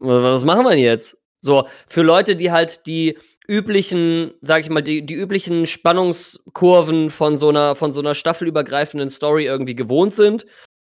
„W 0.00 0.06
was 0.22 0.44
machen 0.44 0.64
wir 0.64 0.70
denn 0.70 0.78
jetzt?“ 0.80 1.16
So, 1.40 1.68
für 1.88 2.02
Leute, 2.02 2.36
die 2.36 2.50
halt 2.50 2.86
die 2.86 3.18
üblichen, 3.48 4.34
sage 4.40 4.62
ich 4.64 4.70
mal, 4.70 4.82
die 4.82 5.06
die 5.06 5.14
üblichen 5.14 5.66
Spannungskurven 5.66 7.10
von 7.10 7.38
so 7.38 7.50
'ner 7.52 7.76
von 7.76 7.92
so 7.92 8.00
'ner 8.02 8.14
staffelübergreifenden 8.14 9.10
Story 9.10 9.44
irgendwie 9.46 9.76
gewohnt 9.76 10.14
sind, 10.14 10.46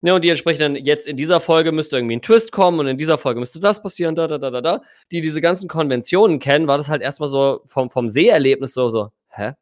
ne, 0.04 0.14
und 0.14 0.22
die 0.24 0.30
entsprechend 0.30 0.62
dann 0.62 0.76
jetzt 0.76 1.06
in 1.08 1.16
dieser 1.18 1.40
Folge 1.40 1.72
müsste 1.72 1.96
irgendwie 1.98 2.14
'n 2.16 2.22
Twist 2.22 2.52
kommen 2.52 2.80
und 2.80 2.86
in 2.88 2.98
dieser 2.98 3.18
Folge 3.18 3.40
müsste 3.40 3.60
das 3.60 3.82
passieren, 3.82 4.16
da, 4.16 4.28
da, 4.28 4.38
da, 4.38 4.50
da, 4.52 4.62
da. 4.62 4.82
Die 5.12 5.22
diese 5.22 5.40
ganzen 5.42 5.68
Konventionen 5.68 6.40
kennen, 6.40 6.68
war 6.68 6.78
das 6.78 6.88
halt 6.90 7.02
erst 7.02 7.20
mal 7.20 7.28
so 7.28 7.62
vom 7.66 7.90
vom 7.90 8.08
Seherlebnis 8.10 8.74
so 8.74 8.90
so: 8.90 9.10
„Hä? 9.30 9.54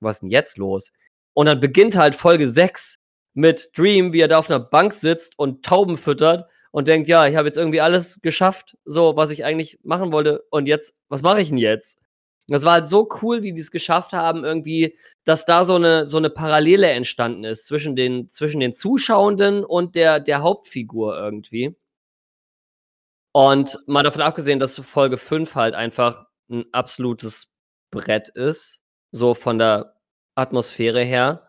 Was 0.00 0.18
ist 0.18 0.24
'n 0.24 0.30
jetzt 0.30 0.58
los?“ 0.58 0.92
Und 1.34 1.46
dann 1.46 1.60
beginnt 1.60 1.96
halt 1.96 2.14
Folge 2.16 2.48
6 2.48 2.98
mit 3.34 3.70
Dream, 3.76 4.12
wie 4.14 4.20
er 4.22 4.28
da 4.28 4.38
auf 4.38 4.48
'ner 4.50 4.60
Bank 4.60 4.92
sitzt 4.94 5.38
und 5.38 5.64
Tauben 5.64 5.98
füttert 5.98 6.46
und 6.72 6.88
denkt: 6.88 7.08
„Ja, 7.08 7.26
ich 7.28 7.36
habe 7.36 7.48
jetzt 7.48 7.58
irgendwie 7.58 7.80
alles 7.82 8.20
geschafft, 8.22 8.76
so, 8.86 9.16
was 9.16 9.30
ich 9.32 9.44
eigentlich 9.44 9.78
machen 9.84 10.12
wollte 10.12 10.44
und 10.50 10.66
jetzt 10.68 10.94
was 11.10 11.22
mache 11.22 11.40
ich 11.42 11.50
'n 11.52 11.58
jetzt?“ 11.58 11.98
Das 12.48 12.64
war 12.64 12.74
halt 12.74 12.88
so 12.88 13.08
cool, 13.22 13.42
wie 13.42 13.52
die's 13.52 13.70
geschafft 13.72 14.12
haben 14.12 14.44
irgendwie, 14.44 14.96
dass 15.24 15.44
da 15.46 15.64
so 15.64 15.78
'ne 15.78 16.06
so 16.06 16.20
'ne 16.20 16.30
Parallele 16.30 16.86
entstanden 16.88 17.42
ist 17.44 17.66
zwischen 17.66 17.96
den 17.96 18.30
zwischen 18.30 18.60
den 18.60 18.72
Zuschauenden 18.72 19.64
und 19.64 19.96
der 19.96 20.20
der 20.20 20.42
Hauptfigur 20.42 21.16
irgendwie. 21.18 21.76
Und 23.34 23.78
mal 23.86 24.02
davon 24.02 24.22
abgesehen, 24.22 24.58
dass 24.60 24.78
Folge 24.78 25.18
5 25.18 25.54
halt 25.54 25.74
einfach 25.74 26.24
'n 26.50 26.64
absolutes 26.72 27.48
Brett 27.90 28.28
ist, 28.30 28.82
so 29.10 29.34
von 29.34 29.58
der 29.58 29.94
Atmosphäre 30.34 31.02
her. 31.04 31.46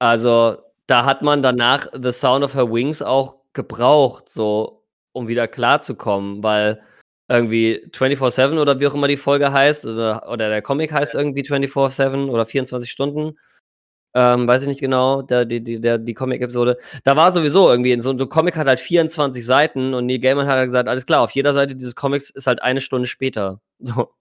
Also, 0.00 0.58
da 0.86 1.04
hat 1.06 1.22
man 1.22 1.40
danach 1.42 1.86
„The 1.92 2.12
Sound 2.12 2.44
of 2.44 2.54
Her 2.54 2.70
Wings“ 2.70 3.00
auch 3.02 3.36
gebraucht, 3.54 4.28
so, 4.28 4.82
um 5.12 5.26
wieder 5.28 5.48
klarzukommen, 5.48 6.42
weil 6.42 6.82
irgendwie 7.28 7.82
„24/7“ 7.92 8.58
oder 8.58 8.80
wie 8.80 8.86
auch 8.88 8.94
immer 8.94 9.08
die 9.08 9.16
Folge 9.18 9.52
heißt 9.52 9.86
oder 9.86 10.28
oder 10.30 10.48
der 10.50 10.62
Comic 10.62 10.92
heißt 10.92 11.14
irgendwie 11.14 11.44
„24/7“ 11.44 12.30
oder 12.30 12.46
„24 12.46 12.90
Stunden“, 12.90 13.38
ähm, 14.14 14.48
weiß 14.48 14.62
ich 14.62 14.68
nicht 14.68 14.80
genau, 14.80 15.22
der 15.22 15.44
die 15.46 15.62
die 15.64 15.80
der 15.80 15.98
die 15.98 16.14
Comic-Episode. 16.14 16.78
Da 17.04 17.16
war 17.16 17.32
sowieso 17.32 17.70
irgendwie 17.70 18.00
so 18.00 18.10
'n 18.12 18.28
Comic 18.30 18.56
hat 18.56 18.68
halt 18.68 18.80
24 18.80 19.46
Seiten 19.46 19.94
und 19.94 20.06
Neil 20.06 20.20
Gaiman 20.20 20.46
hat 20.48 20.56
halt 20.58 20.68
gesagt: 20.68 20.88
„Alles 20.88 21.06
klar, 21.06 21.22
auf 21.22 21.32
jeder 21.32 21.52
Seite 21.54 21.76
dieses 21.76 21.96
Comics 21.96 22.30
ist 22.30 22.46
halt 22.48 22.62
1 22.62 22.80
Stunde 22.82 23.06
später.“ 23.08 23.60
So. 23.80 24.12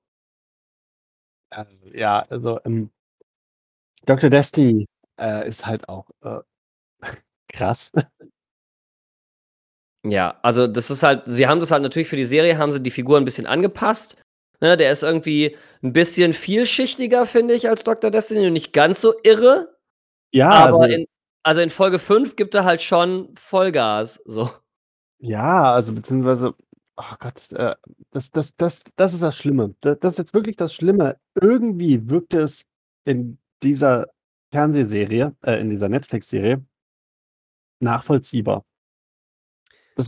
Ähm, 1.51 1.67
ja, 1.93 2.25
also, 2.29 2.59
ähm 2.65 2.89
Dr. 4.07 4.29
Destiny, 4.29 4.87
äh, 5.19 5.47
ist 5.47 5.65
halt 5.65 5.87
auch, 5.89 6.05
äh, 6.23 6.39
krass. 7.53 7.91
Ja, 10.07 10.37
also, 10.43 10.67
das 10.67 10.91
ist 10.91 11.01
halt 11.03 11.23
sie 11.25 11.47
haben 11.47 11.59
das 11.59 11.71
halt 11.71 11.81
natürlich 11.81 12.07
für 12.07 12.15
die 12.15 12.25
Serie 12.25 12.57
haben 12.59 12.71
sie 12.71 12.81
die 12.81 12.91
Figur 12.91 13.17
'n 13.17 13.25
bisschen 13.25 13.47
angepasst, 13.47 14.17
ne? 14.61 14.77
Der 14.77 14.91
ist 14.91 15.01
irgendwie 15.03 15.57
'n 15.81 15.93
bisschen 15.93 16.33
vielschichtiger, 16.33 17.25
finde 17.25 17.55
ich, 17.55 17.67
als 17.69 17.83
Dr. 17.83 18.11
Destiny 18.11 18.45
und 18.47 18.53
nicht 18.53 18.71
ganz 18.73 19.01
so 19.01 19.13
irre. 19.23 19.75
Ja, 20.33 20.49
Aber 20.51 20.81
also 20.81 20.83
in 20.85 21.05
also, 21.43 21.61
in 21.61 21.69
Folge 21.71 21.99
5 21.99 22.35
gibt 22.37 22.55
er 22.55 22.65
halt 22.65 22.81
schon 22.81 23.33
Vollgas, 23.37 24.21
so. 24.25 24.51
Ja, 25.21 25.73
also, 25.73 25.93
beziehungsweise 25.93 26.53
oh 26.97 27.03
Gott, 27.19 27.51
äh, 27.53 27.75
das 28.11 28.31
das 28.31 28.55
das 28.57 28.83
das 28.97 29.13
ist 29.13 29.21
das 29.23 29.37
Schlimme. 29.37 29.75
Da 29.81 29.95
das 29.95 30.13
ist 30.13 30.19
jetzt 30.19 30.33
wirklich 30.35 30.55
das 30.57 30.73
Schlimme. 30.73 31.17
Irgendwie 31.41 32.09
wirkt 32.09 32.33
es 32.35 32.63
in 33.05 33.39
dieser 33.63 34.07
Fernsehserie 34.53 35.35
äh, 35.43 35.59
in 35.61 35.69
dieser 35.71 35.89
Netflix-Serie 35.89 36.65
nachvollziehbar. 37.81 38.63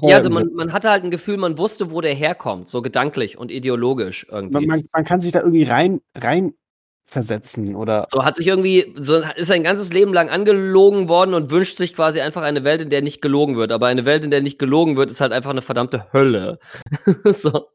Ja, 0.04 0.18
also, 0.18 0.30
man 0.30 0.54
man 0.54 0.74
hatte 0.74 0.90
halt 0.90 1.04
'n 1.04 1.12
Gefühl, 1.12 1.38
man 1.38 1.58
wusste, 1.58 1.92
wo 1.92 2.02
der 2.02 2.14
herkommt, 2.14 2.70
so 2.70 2.82
gedanklich 2.82 3.38
und 3.38 3.52
ideologisch 3.52 4.28
irgendwie. 4.30 4.68
man 4.68 4.84
man 4.94 5.06
kann 5.06 5.22
sich 5.22 5.32
da 5.32 5.40
irgendwie 5.40 5.64
rein 5.64 6.02
reinversetzen 6.16 7.76
oder 7.76 8.08
So, 8.10 8.24
hat 8.24 8.38
sich 8.38 8.48
irgendwie 8.48 8.94
so 8.96 9.16
ist 9.36 9.48
sein 9.48 9.64
ganzes 9.64 9.92
Leben 9.92 10.14
lang 10.14 10.30
angelogen 10.30 11.10
worden 11.10 11.34
und 11.34 11.52
wünscht 11.52 11.76
sich 11.78 11.94
quasi 11.94 12.22
einfach 12.22 12.42
eine 12.44 12.64
Welt, 12.64 12.82
in 12.82 12.90
der 12.90 13.02
nicht 13.02 13.22
gelogen 13.22 13.58
wird. 13.58 13.72
Aber 13.74 13.88
eine 13.88 14.06
Welt, 14.06 14.24
in 14.24 14.32
der 14.32 14.42
nicht 14.42 14.60
gelogen 14.60 14.96
wird, 14.96 15.10
ist 15.10 15.20
halt 15.20 15.34
einfach 15.34 15.52
'ne 15.54 15.62
verdammte 15.62 16.06
Hölle. 16.14 16.60
So. 17.26 17.68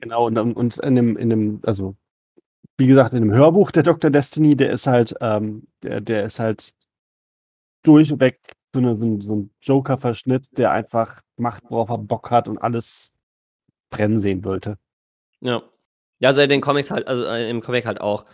Genau, 0.00 0.26
und 0.26 0.38
und 0.38 0.78
in 0.78 0.94
'nem 0.94 1.16
in 1.18 1.28
'nem 1.28 1.60
also, 1.64 1.96
wie 2.78 2.86
gesagt, 2.88 3.14
in 3.14 3.20
'nem 3.26 3.32
Hörbuch 3.36 3.70
der 3.72 3.84
Dr. 3.84 4.10
Destiny, 4.10 4.56
der 4.56 4.72
ist 4.72 4.86
halt, 4.86 5.14
ähm 5.22 5.68
der 5.84 6.00
der 6.02 6.24
ist 6.24 6.38
halt 6.40 6.72
durchweg 7.84 8.38
so 8.74 8.80
'ne 8.80 8.96
so 8.96 9.04
'n 9.06 9.20
so 9.20 9.34
'n 9.34 9.50
Joker-Verschnitt, 9.62 10.46
der 10.56 10.70
einfach 10.72 11.20
macht, 11.36 11.62
worauf 11.68 11.90
er 11.90 11.98
Bock 11.98 12.30
hat 12.30 12.48
und 12.48 12.58
alles 12.58 13.10
brennen 13.90 14.20
sehen 14.20 14.44
wollte. 14.44 14.78
Ja. 15.42 15.62
Ja, 16.20 16.28
also, 16.28 16.40
in 16.40 16.48
den 16.50 16.60
Comics 16.60 16.90
halt 16.92 17.08
also, 17.08 17.24
äh, 17.24 17.50
im 17.50 17.60
Comic 17.62 17.84
halt 17.84 18.00
auch. 18.00 18.24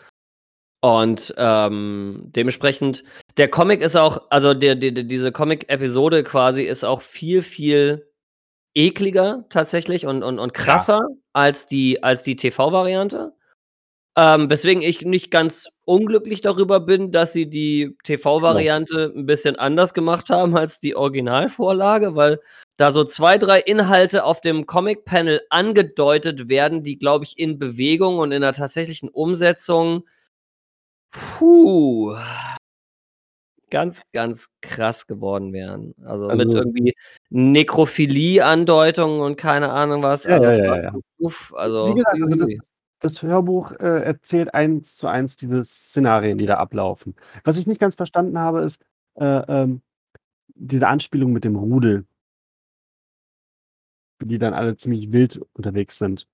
Und, 0.82 1.34
ähm, 1.38 2.24
dementsprechend 2.36 3.04
der 3.38 3.48
Comic 3.50 3.82
ist 3.82 3.96
auch 3.96 4.26
also, 4.30 4.54
der 4.54 4.76
die 4.76 4.92
diese 5.08 5.32
Comic-Episode 5.32 6.24
quasi 6.24 6.64
ist 6.64 6.84
auch 6.84 7.02
viel, 7.02 7.42
viel 7.42 8.08
ekliger 8.74 9.46
tatsächlich 9.50 10.06
und 10.06 10.22
und 10.24 10.38
und 10.40 10.56
Ja. 10.58 10.64
krasser 10.64 11.00
als 11.34 11.66
die 11.66 12.02
als 12.04 12.22
die 12.24 12.36
TV-Variante. 12.36 13.34
Ähm, 14.18 14.50
weswegen 14.50 14.82
ich 14.82 15.02
nicht 15.02 15.30
ganz 15.30 15.68
unglücklich 15.84 16.40
darüber 16.40 16.80
bin, 16.80 17.12
dass 17.12 17.32
sie 17.32 17.48
die. 17.48 17.96
TV-Variante 18.02 19.12
'n 19.14 19.26
bisschen 19.26 19.54
anders 19.56 19.94
gemacht 19.94 20.28
haben 20.30 20.56
als 20.56 20.80
die 20.80 20.96
Originalvorlage, 20.96 22.16
weil 22.16 22.40
da 22.78 22.90
so 22.90 23.04
2, 23.04 23.38
3 23.38 23.60
Inhalte 23.60 24.24
auf 24.24 24.40
dem 24.40 24.66
Comic-Panel 24.66 25.42
angedeutet 25.50 26.48
werden, 26.48 26.82
die, 26.82 26.98
glaube 26.98 27.26
ich, 27.26 27.38
in 27.38 27.60
Bewegung 27.60 28.18
und 28.18 28.32
in 28.32 28.42
der 28.42 28.54
tatsächlichen 28.54 29.08
Umsetzung 29.08 30.04
puh, 31.12 32.14
ganz, 33.70 34.02
ganz 34.12 34.48
krass 34.62 35.06
geworden 35.06 35.52
wären. 35.52 35.94
Also, 36.04 36.28
mit 36.28 36.48
Also 36.48 36.58
irgendwie 36.58 36.94
Nekrophilie-Andeutungen 37.30 39.20
und 39.20 39.36
keine 39.36 39.70
Ahnung 39.70 40.02
was. 40.02 40.24
Ja, 40.24 40.34
Also, 40.34 40.46
ja, 40.46 40.52
es 40.52 40.58
ja, 40.58 40.92
war 40.92 41.00
uff, 41.18 41.52
Wie 41.52 41.56
also, 41.58 41.94
gesagt, 41.94 42.14
ui, 42.16 42.22
also, 42.22 42.36
das. 42.36 42.67
Das 43.00 43.22
Hörbuch, 43.22 43.72
äh, 43.72 44.02
erzählt 44.02 44.54
1 44.54 44.96
zu 44.96 45.06
1 45.08 45.36
diese 45.36 45.64
Szenarien, 45.64 46.38
die 46.38 46.46
da 46.46 46.56
ablaufen. 46.56 47.14
Was 47.44 47.58
ich 47.58 47.66
nicht 47.66 47.80
ganz 47.80 47.94
verstanden 47.94 48.38
habe, 48.38 48.60
ist, 48.60 48.80
äh, 49.14 49.24
ähm, 49.24 49.82
diese 50.54 50.88
Anspielung 50.88 51.32
mit 51.32 51.44
dem 51.44 51.56
Rudel. 51.56 52.04
Die 54.20 54.38
dann 54.38 54.52
alle 54.54 54.76
ziemlich 54.76 55.12
wild 55.12 55.40
unterwegs 55.54 55.98
sind. 55.98 56.26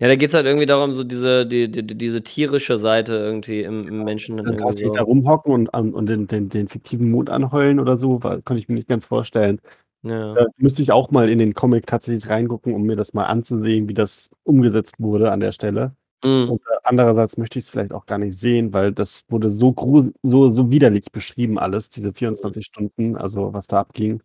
Ja, 0.00 0.06
da 0.06 0.14
geht's 0.16 0.34
halt 0.34 0.46
irgendwie 0.46 0.66
darum, 0.66 0.92
so 0.92 1.02
diese 1.02 1.44
die 1.44 1.70
die 1.70 1.84
diese 1.84 2.22
tierische 2.22 2.78
Seite 2.78 3.14
irgendwie 3.14 3.62
im 3.62 3.80
im 3.80 3.86
Genau, 3.86 4.04
Menschen 4.04 4.36
dann 4.36 4.46
irgendwie 4.46 4.64
tatsächlich 4.64 4.92
da 4.92 5.00
so 5.00 5.06
rumhocken 5.06 5.52
und 5.52 5.68
und 5.68 6.08
den 6.08 6.28
den 6.28 6.48
den 6.48 6.68
fiktiven 6.68 7.10
Mond 7.10 7.30
anheulen 7.30 7.80
oder 7.80 7.96
so, 7.98 8.22
weil 8.22 8.42
konnte 8.42 8.60
ich 8.60 8.68
mir 8.68 8.74
nicht 8.76 8.88
ganz 8.88 9.04
vorstellen. 9.04 9.60
Ja. 10.04 10.36
Äh, 10.36 10.46
müsste 10.56 10.82
ich 10.82 10.92
auch 10.92 11.10
mal 11.10 11.28
in 11.28 11.38
den 11.38 11.54
Comic 11.54 11.86
tatsächlich 11.86 12.28
reingucken, 12.28 12.74
um 12.74 12.82
mir 12.82 12.96
das 12.96 13.12
mal 13.14 13.24
anzusehen, 13.24 13.88
wie 13.88 13.94
das 13.94 14.30
umgesetzt 14.44 14.94
wurde 14.98 15.32
an 15.32 15.40
der 15.40 15.52
Stelle. 15.52 15.94
Mhm. 16.24 16.50
Und, 16.50 16.60
äh, 16.62 16.76
andererseits 16.84 17.36
möchte 17.36 17.58
ich's 17.58 17.68
vielleicht 17.70 17.92
auch 17.92 18.06
gar 18.06 18.18
nicht 18.18 18.38
sehen, 18.38 18.72
weil 18.72 18.92
das 18.92 19.24
wurde 19.28 19.50
so 19.50 19.74
so 20.22 20.50
so 20.50 20.70
widerlich 20.70 21.10
beschrieben 21.12 21.58
alles, 21.58 21.90
diese 21.90 22.08
Mhm. 22.08 22.14
24 22.14 22.66
Stunden, 22.66 23.16
also, 23.16 23.52
was 23.52 23.66
da 23.66 23.80
abging. 23.80 24.22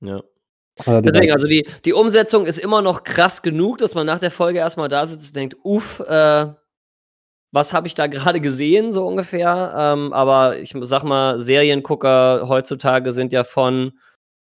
Ja. 0.00 0.22
Die 0.86 1.02
Deswegen, 1.12 1.32
also, 1.32 1.48
die 1.48 1.66
die 1.84 1.92
Umsetzung 1.94 2.46
ist 2.46 2.58
immer 2.58 2.82
noch 2.82 3.04
krass 3.04 3.42
genug, 3.42 3.78
dass 3.78 3.94
man 3.94 4.06
nach 4.06 4.20
der 4.20 4.30
Folge 4.32 4.60
erst 4.60 4.76
mal 4.78 4.88
da 4.88 5.06
sitzt 5.06 5.28
und 5.30 5.36
denkt: 5.36 5.56
„Uff, 5.64 6.00
äh, 6.00 6.46
was 7.52 7.72
habe 7.74 7.86
ich 7.88 7.94
da 7.94 8.06
grade 8.08 8.40
gesehen“, 8.40 8.92
so 8.92 9.06
ungefähr. 9.06 9.74
Ähm, 9.78 10.12
aber 10.14 10.58
ich 10.60 10.74
m 10.74 10.84
sage 10.84 11.06
mal, 11.06 11.38
Seriengucker 11.40 12.48
heutzutage 12.48 13.12
sind 13.12 13.32
ja 13.34 13.44
von 13.44 13.92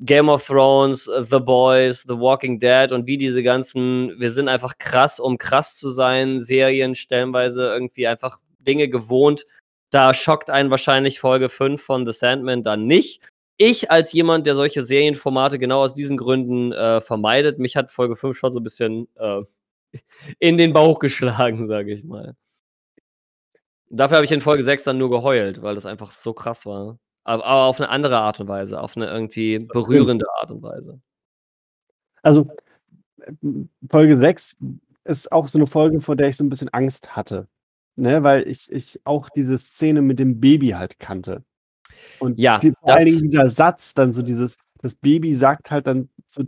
Game 0.01 0.29
of 0.29 0.47
Thrones, 0.47 1.05
The 1.05 1.39
Boys, 1.41 2.03
The 2.07 2.19
Walking 2.19 2.61
Dead 2.61 2.93
und 2.93 3.07
wie 3.07 3.17
diese 3.19 3.43
ganzen 3.43 4.15
wir 4.19 4.31
sind 4.31 4.49
einfach 4.49 4.79
krass, 4.79 5.19
um 5.21 5.39
krass 5.39 5.79
zu 5.79 5.89
sein, 5.91 6.41
Serien 6.41 6.95
stellenweise 6.95 7.67
irgendwie 7.67 8.07
einfach 8.07 8.39
Dinge 8.59 8.89
gewohnt. 8.89 9.47
Da 9.91 10.13
schockt 10.15 10.51
einen 10.51 10.71
wahrscheinlich 10.71 11.21
Folge 11.21 11.49
5 11.49 11.83
von 11.83 12.05
The 12.07 12.13
Sandman 12.13 12.63
dann 12.65 12.87
nicht. 12.87 13.23
Ich 13.59 13.91
als 13.91 14.13
jemand, 14.13 14.47
der 14.47 14.55
solche 14.55 14.83
Serienformate 14.83 15.59
genau 15.59 15.83
aus 15.83 15.95
diesen 15.95 16.19
Gründen, 16.19 16.73
äh, 16.73 17.01
vermeidet 17.01 17.59
mich 17.59 17.77
hat 17.77 17.91
Folge 17.91 18.17
5 18.17 18.37
schon 18.37 18.51
so 18.53 18.61
'n 18.61 18.65
bisschen, 18.65 19.09
äh 19.17 19.43
in 20.41 20.59
den 20.59 20.73
Bauch 20.75 20.99
geschlagen, 21.01 21.67
sage 21.69 21.93
ich 21.95 22.05
mal. 22.05 22.37
Dafür 23.91 24.17
habe 24.17 24.25
ich 24.25 24.33
in 24.33 24.41
Folge 24.41 24.63
6 24.65 24.83
dann 24.85 24.99
nur 24.99 25.11
geheult, 25.11 25.63
weil 25.63 25.75
das 25.77 25.87
einfach 25.87 26.11
so 26.11 26.33
krass 26.33 26.67
war. 26.67 26.99
Aber 27.27 27.45
aber 27.45 27.65
auf 27.65 27.81
'ne 27.81 27.89
andere 27.89 28.19
Art 28.21 28.39
und 28.39 28.47
Weise, 28.47 28.81
auf 28.81 28.95
'ne 28.97 29.07
irgendwie 29.07 29.59
berührende 29.59 30.27
Art 30.41 30.53
und 30.53 30.63
Weise. 30.63 31.01
Also, 32.25 32.47
ähm, 33.45 33.71
Folge 33.91 34.17
6 34.19 34.57
ist 35.05 35.33
auch 35.33 35.49
so 35.49 35.59
'ne 35.59 35.69
Folge, 35.69 36.01
vor 36.01 36.17
der 36.17 36.29
ich 36.29 36.39
so 36.39 36.45
'n 36.45 36.51
bisschen 36.51 36.71
Angst 36.71 37.17
hatte, 37.17 37.49
ne, 37.97 38.23
weil 38.25 38.49
ich 38.49 38.71
ich 38.73 39.01
auch 39.05 39.31
diese 39.31 39.59
Szene 39.59 40.03
mit 40.03 40.21
dem 40.21 40.41
Baby 40.41 40.71
halt 40.71 41.01
kannte. 41.01 41.45
Und 42.19 42.41
Ja, 42.41 42.61
die 42.63 42.73
vor 42.81 42.95
allen 42.95 43.07
Dingen 43.07 43.21
dieser 43.23 43.51
Satz 43.51 43.95
dann 43.95 44.13
so 44.13 44.23
dieses 44.23 44.59
das 44.83 44.95
Baby 44.97 45.35
sagt 45.35 45.71
halt 45.71 45.87
dann 45.89 46.11
zu 46.27 46.43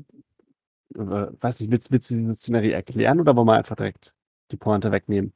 äh, 0.95 0.99
weiß 0.99 1.61
nicht, 1.61 1.71
willst 1.73 1.93
willst 1.93 2.11
du 2.11 2.17
diese 2.17 2.35
Szenerie 2.35 2.73
erklären 2.73 3.21
oder 3.21 3.37
wollen 3.37 3.49
wir 3.49 3.55
einfach 3.57 3.77
direkt 3.77 4.15
die 4.53 4.57
Pointe 4.59 4.93
wegnehmen? 4.93 5.33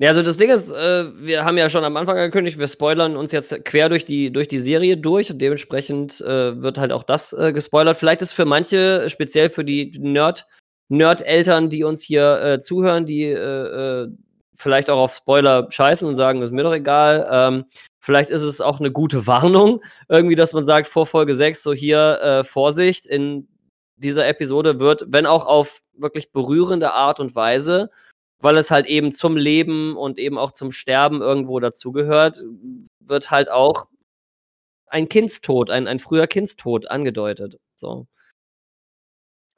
Ja, 0.00 0.08
also 0.08 0.22
das 0.22 0.36
Ding 0.38 0.50
ist, 0.50 0.72
äh, 0.72 1.04
wir 1.24 1.44
haben 1.44 1.56
ja 1.56 1.70
schon 1.70 1.84
am 1.84 1.96
Anfang 1.96 2.18
angekündigt, 2.18 2.58
wir 2.58 2.66
spoilern 2.66 3.16
uns 3.16 3.30
jetzt 3.30 3.64
quer 3.64 3.88
durch 3.88 4.04
die 4.04 4.32
durch 4.32 4.48
die 4.48 4.58
Serie 4.58 4.96
durch 4.96 5.30
und 5.30 5.38
dementsprechend, 5.40 6.20
äh, 6.20 6.60
wird 6.60 6.78
halt 6.78 6.90
auch 6.90 7.04
das, 7.04 7.32
äh, 7.32 7.52
gespoilert. 7.52 7.96
Vielleicht 7.96 8.20
ist 8.20 8.32
für 8.32 8.44
manche, 8.44 9.08
speziell 9.08 9.50
für 9.50 9.64
die 9.64 9.92
Nerd 10.00 10.46
Nerd-Eltern, 10.88 11.70
die 11.70 11.84
uns 11.84 12.02
hier, 12.02 12.40
äh, 12.42 12.60
zuhören, 12.60 13.06
die, 13.06 13.22
äh, 13.24 14.02
äh, 14.04 14.08
vielleicht 14.56 14.90
auch 14.90 14.98
auf 14.98 15.14
Spoiler 15.14 15.68
scheißen 15.70 16.06
und 16.08 16.16
sagen: 16.16 16.42
„Ist 16.42 16.52
mir 16.52 16.64
doch 16.64 16.74
egal“, 16.74 17.26
ähm, 17.30 17.64
vielleicht 18.00 18.30
ist 18.30 18.42
es 18.42 18.60
auch 18.60 18.80
'ne 18.80 18.90
gute 18.90 19.26
Warnung 19.28 19.80
irgendwie, 20.08 20.34
dass 20.34 20.52
man 20.52 20.64
sagt 20.66 20.88
vor 20.88 21.06
Folge 21.06 21.34
6 21.36 21.62
so: 21.62 21.72
„Hier, 21.72 22.42
Vorsicht, 22.44 23.06
in 23.06 23.46
dieser 23.96 24.26
Episode 24.26 24.80
wird, 24.80 25.04
wenn 25.08 25.24
auch 25.26 25.46
auf 25.46 25.82
wirklich 25.96 26.32
berührende 26.32 26.92
Art 26.92 27.20
und 27.20 27.34
Weise, 27.36 27.90
weil 28.44 28.58
es 28.58 28.70
halt 28.70 28.86
eben 28.86 29.10
zum 29.12 29.36
Leben 29.38 29.96
und 29.96 30.18
eben 30.18 30.38
auch 30.38 30.52
zum 30.52 30.70
Sterben 30.72 31.22
irgendwo 31.22 31.60
dazugehört, 31.60 32.42
wird 33.00 33.30
halt 33.30 33.50
auch 33.50 33.86
ein 34.88 35.08
Kindstod, 35.08 35.70
ein 35.70 35.86
ein 35.88 35.98
früher 36.00 36.26
Kindstod 36.28 36.90
angedeutet“, 36.90 37.58
so. 37.76 38.06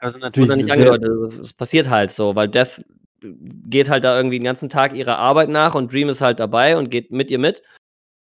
Also, 0.00 0.18
natürlich 0.18 0.48
Oder 0.50 0.56
nicht 0.56 0.70
angedeutet, 0.70 1.40
es 1.40 1.52
passiert 1.54 1.88
halt 1.88 2.10
so, 2.10 2.34
weil 2.34 2.48
Death 2.48 2.82
geht 3.22 3.88
halt 3.88 4.04
da 4.04 4.16
irgendwie 4.16 4.36
'n 4.38 4.44
ganzen 4.44 4.68
Tag 4.68 4.94
ihrer 4.94 5.18
Arbeit 5.18 5.48
nach 5.48 5.74
und 5.74 5.92
Dream 5.92 6.08
ist 6.10 6.20
halt 6.20 6.38
dabei 6.38 6.76
und 6.76 6.90
geht 6.90 7.10
mit 7.10 7.30
ihr 7.30 7.38
mit. 7.38 7.62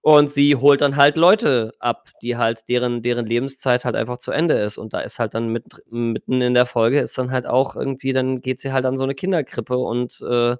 Und 0.04 0.30
sie 0.32 0.56
holt 0.56 0.80
dann 0.80 0.96
halt 0.96 1.16
Leute 1.16 1.74
ab, 1.78 2.08
die 2.22 2.36
halt 2.36 2.68
deren 2.68 3.02
deren 3.02 3.24
Lebenszeit 3.24 3.84
halt 3.84 3.94
einfach 3.94 4.18
zu 4.18 4.32
Ende 4.32 4.54
ist. 4.58 4.76
Und 4.76 4.92
da 4.94 5.00
ist 5.00 5.20
halt 5.20 5.32
dann 5.34 5.48
mittendr 5.50 5.80
mitten 5.90 6.42
in 6.42 6.54
der 6.54 6.66
Folge 6.66 6.98
ist 7.00 7.16
dann 7.18 7.30
halt 7.30 7.46
auch 7.46 7.76
irgendwie 7.76 8.12
dann 8.12 8.40
geht 8.40 8.58
sie 8.60 8.72
halt 8.72 8.84
an 8.84 8.96
so 8.96 9.06
'ne 9.06 9.14
Kinderkrippe 9.14 9.78
und, 9.78 10.20
äh, 10.28 10.56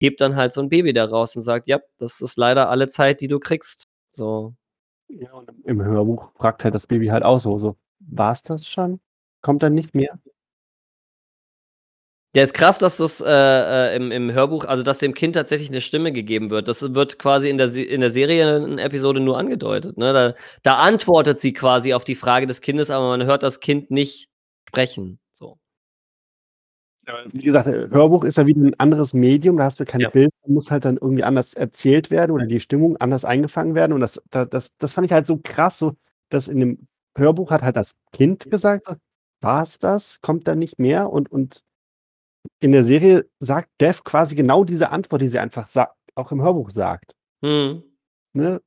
hebt 0.00 0.20
dann 0.20 0.36
halt 0.36 0.52
so 0.52 0.60
'n 0.60 0.68
Baby 0.68 0.92
da 0.92 1.06
raus 1.06 1.34
und 1.36 1.42
sagt: 1.42 1.68
„Ja, 1.68 1.80
das 1.98 2.20
ist 2.20 2.36
leider 2.36 2.68
alle 2.68 2.88
Zeit, 2.90 3.22
die 3.22 3.28
du 3.28 3.38
kriegst“, 3.40 3.86
so. 4.12 4.54
Ja, 5.08 5.32
und 5.34 5.50
im 5.50 5.62
im 5.80 5.82
Hörbuch 5.84 6.32
fragt 6.36 6.64
halt 6.64 6.74
das 6.74 6.86
Baby 6.88 7.08
halt 7.08 7.24
auch 7.24 7.40
so 7.40 7.58
so: 7.58 7.76
„War's 8.00 8.42
das 8.44 8.66
schon? 8.68 9.00
Kommt 9.42 9.62
dann 9.62 9.74
nicht 9.74 9.94
mehr?“ 9.94 10.18
Ja, 12.34 12.42
ist 12.42 12.54
krass, 12.54 12.78
dass 12.78 12.96
das, 12.96 13.20
äh, 13.20 13.26
äh, 13.28 13.94
im 13.96 14.10
im 14.10 14.32
Hörbuch 14.32 14.64
also, 14.64 14.82
dass 14.82 14.96
dem 14.96 15.12
Kind 15.12 15.34
tatsächlich 15.34 15.70
'ne 15.70 15.82
Stimme 15.82 16.12
gegeben 16.12 16.48
wird. 16.48 16.66
Das 16.66 16.80
wird 16.94 17.18
quasi 17.18 17.50
in 17.50 17.58
der 17.58 17.70
in 17.76 18.00
der 18.00 18.08
Serienepisode 18.08 19.20
nur 19.20 19.36
angedeutet, 19.38 19.98
ne? 19.98 20.14
Da 20.14 20.34
da 20.62 20.76
antwortet 20.78 21.40
sie 21.40 21.52
quasi 21.52 21.92
auf 21.92 22.04
die 22.04 22.14
Frage 22.14 22.46
des 22.46 22.62
Kindes, 22.62 22.88
aber 22.88 23.08
man 23.08 23.26
hört 23.26 23.42
das 23.42 23.60
Kind 23.60 23.90
nicht 23.90 24.28
sprechen, 24.66 25.18
so. 25.34 25.58
Ja, 27.08 27.14
wie 27.32 27.42
gesagt, 27.42 27.66
Hörbuch 27.66 28.22
ist 28.24 28.36
ja 28.38 28.46
wieder 28.46 28.60
'n 28.60 28.74
anderes 28.78 29.12
Medium, 29.12 29.56
da 29.56 29.64
hast 29.64 29.80
du 29.80 29.84
kein 29.84 30.00
Ja. 30.02 30.10
Bild, 30.10 30.30
muss 30.46 30.70
halt 30.70 30.84
dann 30.84 30.96
irgendwie 30.98 31.24
anders 31.24 31.52
erzählt 31.54 32.10
werden 32.10 32.30
oder 32.30 32.46
die 32.46 32.60
Stimmung 32.60 32.96
anders 32.98 33.24
eingefangen 33.24 33.74
werden. 33.74 33.92
Und 33.92 34.00
das 34.00 34.20
da 34.30 34.44
das 34.44 34.68
das 34.78 34.92
fand 34.92 35.06
ich 35.06 35.12
halt 35.12 35.26
so 35.26 35.38
krass, 35.42 35.78
so, 35.80 35.94
dass 36.28 36.46
in 36.46 36.60
dem 36.60 36.86
Hörbuch 37.16 37.50
hat 37.50 37.62
halt 37.62 37.76
das 37.76 37.92
Kind 38.12 38.48
gesagt 38.50 38.84
so: 38.86 38.94
„War's 39.40 39.78
das? 39.80 40.20
Kommt 40.20 40.46
dann 40.46 40.58
nicht 40.60 40.78
mehr?“ 40.78 41.10
Und 41.10 41.30
und 41.32 41.62
in 42.60 42.72
der 42.72 42.84
Serie 42.84 43.26
sagt 43.40 43.70
Dev 43.80 44.02
quasi 44.04 44.34
genau 44.34 44.64
diese 44.64 44.90
Antwort, 44.90 45.22
die 45.22 45.28
sie 45.28 45.38
einfach 45.38 45.68
auch 46.14 46.32
im 46.32 46.42
Hörbuch 46.42 46.70
sagt. 46.70 47.14
Mhm. 47.42 47.82
Ne? 48.34 48.60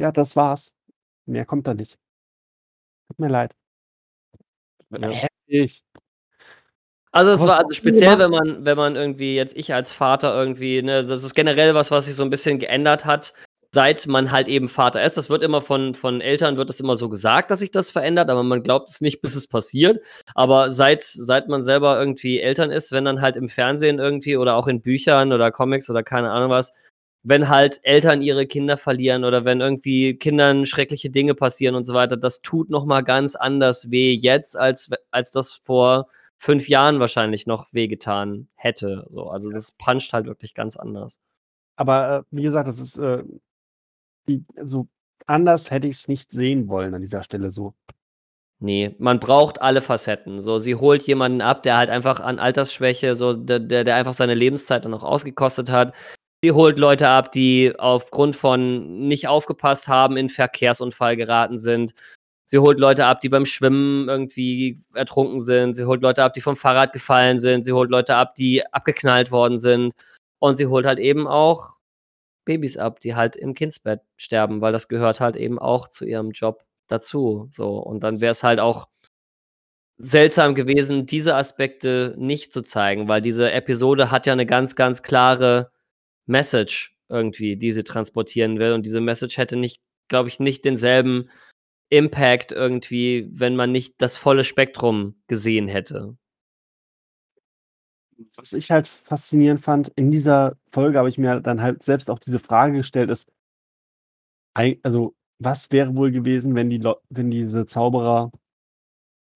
„Ja, 0.00 0.12
das 0.12 0.36
war's. 0.36 0.74
Mehr 1.26 1.46
kommt 1.46 1.66
da 1.68 1.74
nicht.“ 1.74 1.96
„Tut 3.10 3.18
mir 3.20 3.28
leid.“ 3.28 3.54
Ja. 4.90 5.10
Heftig. 5.12 5.82
Also, 7.14 7.30
es 7.30 7.46
war 7.46 7.58
also 7.58 7.72
speziell, 7.72 8.18
wenn 8.18 8.30
man 8.30 8.64
wenn 8.66 8.76
man 8.76 8.94
irgendwie 8.94 9.34
jetzt 9.34 9.56
ich 9.56 9.72
als 9.72 9.92
Vater 9.92 10.34
irgendwie, 10.34 10.82
ne 10.82 11.04
das 11.06 11.24
ist 11.24 11.34
generell 11.34 11.74
was, 11.74 11.90
was 11.90 12.04
sich 12.06 12.14
so 12.14 12.22
'n 12.22 12.28
bisschen 12.30 12.58
geändert 12.58 13.06
hat, 13.06 13.32
seit 13.74 14.06
man 14.06 14.30
halt 14.32 14.48
eben 14.48 14.68
Vater 14.68 15.02
ist. 15.04 15.16
Das 15.16 15.30
wird 15.30 15.42
immer 15.42 15.60
von 15.62 15.94
von 15.94 16.20
Eltern 16.20 16.56
wird 16.56 16.68
das 16.70 16.80
immer 16.80 16.96
so 16.96 17.08
gesagt, 17.08 17.50
dass 17.50 17.58
sich 17.60 17.70
das 17.70 17.90
verändert, 17.90 18.30
aber 18.30 18.42
man 18.42 18.62
glaubt 18.62 18.88
es 18.90 19.00
nicht, 19.00 19.20
bis 19.20 19.34
es 19.34 19.46
passiert. 19.46 19.98
Aber 20.34 20.70
seit 20.70 21.02
seit 21.02 21.48
man 21.48 21.64
selber 21.64 21.98
irgendwie 21.98 22.40
Eltern 22.40 22.70
ist, 22.70 22.92
wenn 22.92 23.04
dann 23.04 23.20
halt 23.20 23.36
im 23.36 23.48
Fernsehen 23.48 23.98
irgendwie 23.98 24.36
oder 24.36 24.56
auch 24.56 24.68
in 24.68 24.80
Büchern 24.82 25.32
oder 25.32 25.50
Comics 25.52 25.90
oder 25.90 26.02
keine 26.02 26.30
Ahnung 26.30 26.50
was 26.50 26.72
wenn 27.24 27.48
halt 27.48 27.80
Eltern 27.82 28.22
ihre 28.22 28.46
Kinder 28.46 28.76
verlieren 28.76 29.24
oder 29.24 29.44
wenn 29.44 29.60
irgendwie 29.60 30.14
Kindern 30.16 30.66
schreckliche 30.66 31.10
Dinge 31.10 31.34
passieren 31.34 31.74
und 31.74 31.84
so 31.84 31.94
weiter, 31.94 32.16
das 32.16 32.40
tut 32.42 32.70
noch 32.70 32.86
mal 32.86 33.02
ganz 33.02 33.34
anders 33.36 33.90
weh 33.90 34.14
jetzt, 34.14 34.56
als 34.56 34.90
als 35.10 35.30
das 35.32 35.52
vor 35.54 36.08
5 36.38 36.68
Jahren 36.68 37.00
wahrscheinlich 37.00 37.46
noch 37.46 37.66
wehgetan 37.72 38.48
hätte, 38.54 39.04
so. 39.10 39.28
Also, 39.28 39.50
das 39.50 39.72
puncht 39.72 40.12
halt 40.12 40.26
wirklich 40.26 40.54
ganz 40.54 40.76
anders. 40.76 41.18
Aber, 41.76 42.18
äh, 42.20 42.22
wie 42.32 42.42
gesagt, 42.42 42.68
das 42.68 42.78
ist, 42.80 42.98
äh 42.98 43.24
also, 44.56 44.88
anders 45.26 45.70
hätte 45.70 45.88
ich's 45.88 46.08
nicht 46.08 46.30
sehen 46.30 46.68
wollen 46.68 46.94
an 46.94 47.02
dieser 47.02 47.22
Stelle 47.22 47.50
so. 47.50 47.74
Ne, 48.60 48.96
man 48.98 49.20
braucht 49.20 49.62
alle 49.62 49.80
Facetten. 49.80 50.40
So, 50.40 50.58
sie 50.58 50.74
holt 50.74 51.02
jemanden 51.04 51.40
ab, 51.42 51.62
der 51.62 51.76
halt 51.76 51.90
einfach 51.90 52.18
an 52.18 52.40
Altersschwäche 52.40 53.14
so 53.14 53.32
der 53.32 53.60
der 53.60 53.94
einfach 53.94 54.14
seine 54.14 54.34
Lebenszeit 54.34 54.84
dann 54.84 54.94
auch 54.94 55.04
ausgekostet 55.04 55.70
hat. 55.70 55.94
Sie 56.42 56.52
holt 56.52 56.78
Leute 56.78 57.08
ab, 57.08 57.32
die 57.32 57.72
aufgrund 57.78 58.36
von 58.36 59.06
nicht 59.08 59.28
aufgepasst 59.28 59.88
haben, 59.88 60.16
in 60.16 60.28
Verkehrsunfall 60.28 61.16
geraten 61.16 61.58
sind. 61.58 61.94
Sie 62.46 62.58
holt 62.58 62.78
Leute 62.80 63.06
ab, 63.06 63.20
die 63.20 63.28
beim 63.28 63.44
Schwimmen 63.44 64.08
irgendwie 64.08 64.80
ertrunken 64.94 65.40
sind. 65.40 65.74
Sie 65.74 65.84
holt 65.84 66.02
Leute 66.02 66.24
ab, 66.24 66.34
die 66.34 66.40
vom 66.40 66.56
Fahrrad 66.56 66.92
gefallen 66.92 67.38
sind. 67.38 67.64
Sie 67.64 67.72
holt 67.72 67.90
Leute 67.90 68.16
ab, 68.16 68.34
die 68.36 68.64
abgeknallt 68.72 69.30
worden 69.30 69.58
sind. 69.58 69.92
Und 70.40 70.56
sie 70.56 70.66
holt 70.66 70.86
halt 70.86 70.98
eben 71.00 71.26
auch 71.28 71.77
Babys 72.48 72.78
ab, 72.78 73.00
die 73.00 73.14
halt 73.16 73.36
im 73.36 73.54
Kindsbett 73.54 74.02
sterben, 74.18 74.62
weil 74.62 74.72
das 74.74 74.88
gehört 74.88 75.20
halt 75.20 75.36
eben 75.36 75.60
auch 75.60 75.88
zu 75.88 76.06
ihrem 76.06 76.32
Job 76.32 76.64
dazu, 76.88 77.48
so. 77.52 77.78
Und 77.78 78.02
dann 78.04 78.20
wär's 78.22 78.44
halt 78.44 78.60
auch 78.60 78.88
seltsam 80.00 80.54
gewesen, 80.54 81.06
diese 81.06 81.34
Aspekte 81.34 82.14
nicht 82.18 82.52
zu 82.52 82.62
zeigen, 82.62 83.08
weil 83.08 83.20
diese 83.20 83.50
Episode 83.50 84.12
hat 84.12 84.26
ja 84.26 84.36
'ne 84.36 84.46
ganz, 84.46 84.76
ganz 84.76 85.02
klare 85.02 85.72
Message 86.26 86.96
irgendwie, 87.08 87.56
die 87.56 87.72
sie 87.72 87.84
transportieren 87.84 88.58
will. 88.60 88.72
Und 88.74 88.86
diese 88.86 89.00
Message 89.00 89.38
hätte 89.38 89.56
nicht 89.56 89.82
glaube 90.08 90.28
ich, 90.30 90.40
nicht 90.40 90.64
denselben 90.64 91.30
Impact 91.90 92.52
irgendwie, 92.52 93.28
wenn 93.32 93.56
man 93.56 93.72
nicht 93.72 94.00
das 94.02 94.16
volle 94.18 94.44
Spektrum 94.44 95.16
gesehen 95.28 95.68
hätte. 95.68 96.16
Was 98.34 98.52
ich 98.52 98.70
halt 98.72 98.88
faszinierend 98.88 99.60
fand, 99.60 99.88
in 99.94 100.10
dieser 100.10 100.56
Folge 100.70 100.98
habe 100.98 101.08
ich 101.08 101.18
mir 101.18 101.40
dann 101.40 101.62
halt 101.62 101.82
selbst 101.84 102.10
auch 102.10 102.18
diese 102.18 102.40
Frage 102.40 102.78
gestellt, 102.78 103.10
ist 103.10 103.26
also, 104.84 105.14
was 105.38 105.70
wäre 105.70 105.94
wohl 105.94 106.10
gewesen, 106.10 106.54
wenn 106.54 106.70
die 106.70 106.82
wenn 107.10 107.30
diese 107.30 107.66
Zauberer 107.66 108.32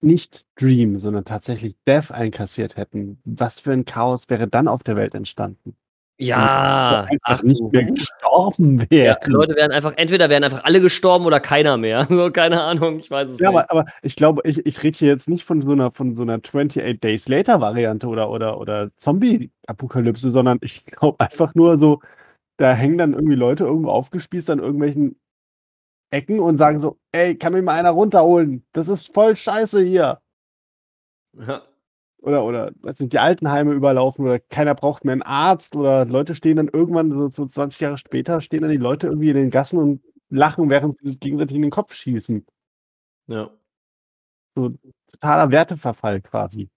nicht 0.05 0.47
Dream, 0.57 0.99
sondern 0.99 1.25
tatsächlich 1.25 1.77
Death 1.87 2.11
einkassiert 2.11 2.77
hätten? 2.77 3.21
Was 3.25 3.61
für 3.61 3.73
'n 3.73 3.85
Chaos 3.85 4.29
wäre 4.29 4.49
dann 4.49 4.67
auf 4.67 4.83
der 4.83 4.97
Welt 4.97 5.15
entstanden? 5.15 5.77
Ja, 6.21 7.05
einfach 7.09 7.41
ach 7.41 7.43
nicht 7.43 7.63
mehr 7.73 7.85
gestorben 7.85 8.87
Ja, 9.01 9.17
wären. 9.17 9.33
Leute 9.33 9.57
wären 9.57 9.73
einfach 9.73 9.95
entweder 9.97 10.31
wären 10.31 10.45
einfach 10.45 10.63
alle 10.65 10.81
gestorben 10.81 11.27
oder 11.27 11.41
keiner 11.41 11.77
mehr. 11.77 12.07
So, 12.11 12.31
keine 12.31 12.63
Ahnung, 12.63 12.99
ich 13.01 13.11
weiß 13.11 13.29
es 13.31 13.41
Ja, 13.41 13.49
nicht. 13.49 13.49
aber 13.49 13.71
aber 13.71 13.85
ich 14.03 14.15
glaube, 14.17 14.43
ich 14.45 14.65
ich 14.67 14.83
rede 14.83 14.99
hier 14.99 15.09
jetzt 15.09 15.29
nicht 15.29 15.45
von 15.45 15.63
so 15.63 15.75
'ner 15.75 15.91
von 15.91 16.15
so 16.15 16.23
'ner 16.25 16.43
28 16.43 17.01
Days 17.01 17.29
Later 17.29 17.61
Variante 17.61 18.07
oder 18.07 18.31
oder 18.31 18.59
oder 18.61 18.91
Zombie-Apokalypse, 18.99 20.31
sondern 20.31 20.59
ich 20.61 20.85
glaube 20.85 21.19
einfach 21.21 21.55
nur 21.55 21.79
so, 21.79 22.01
da 22.59 22.75
hängen 22.75 22.99
dann 22.99 23.15
irgendwie 23.15 23.37
Leute 23.37 23.65
irgendwo 23.65 23.91
aufgespießt 23.91 24.51
an 24.51 24.61
irgendwelchen 24.61 25.21
Ecken 26.11 26.41
und 26.41 26.59
sagen 26.59 26.81
so: 26.81 26.99
„Ey, 27.13 27.37
kann 27.39 27.55
mich 27.55 27.63
mal 27.65 27.79
einer 27.79 27.91
runterholen? 27.93 28.65
Das 28.73 28.89
ist 28.89 29.13
voll 29.15 29.37
scheiße 29.37 29.83
hier.“ 29.83 30.21
Ja. 31.35 31.72
Oder 32.23 32.45
oder, 32.45 32.71
weiß 32.83 33.01
nicht, 33.01 33.13
die 33.13 33.19
Altenheime 33.19 33.73
überlaufen 33.73 34.25
oder 34.25 34.39
keiner 34.39 34.75
braucht 34.77 35.05
mehr 35.05 35.15
'n 35.17 35.23
Arzt 35.23 35.75
oder 35.75 36.05
Leute 36.05 36.37
stehen 36.37 36.57
dann 36.57 36.69
irgendwann 36.69 37.11
so 37.11 37.29
so 37.31 37.47
20 37.47 37.81
Jahre 37.81 37.99
später 37.99 38.41
stehen 38.41 38.63
dann 38.63 38.71
die 38.71 38.77
Leute 38.77 39.09
irgendwie 39.09 39.31
in 39.31 39.37
den 39.37 39.51
Gassen 39.51 39.79
und 39.79 40.03
lachen, 40.31 40.71
während 40.71 40.97
sie 40.99 41.09
sich 41.09 41.19
gegenseitig 41.21 41.57
in 41.57 41.63
den 41.63 41.71
Kopf 41.73 41.95
schießen. 41.95 42.47
Ja. 43.29 43.51
So 44.57 44.73
totaler 45.13 45.51
Werteverfall 45.53 46.21
quasi. 46.23 46.71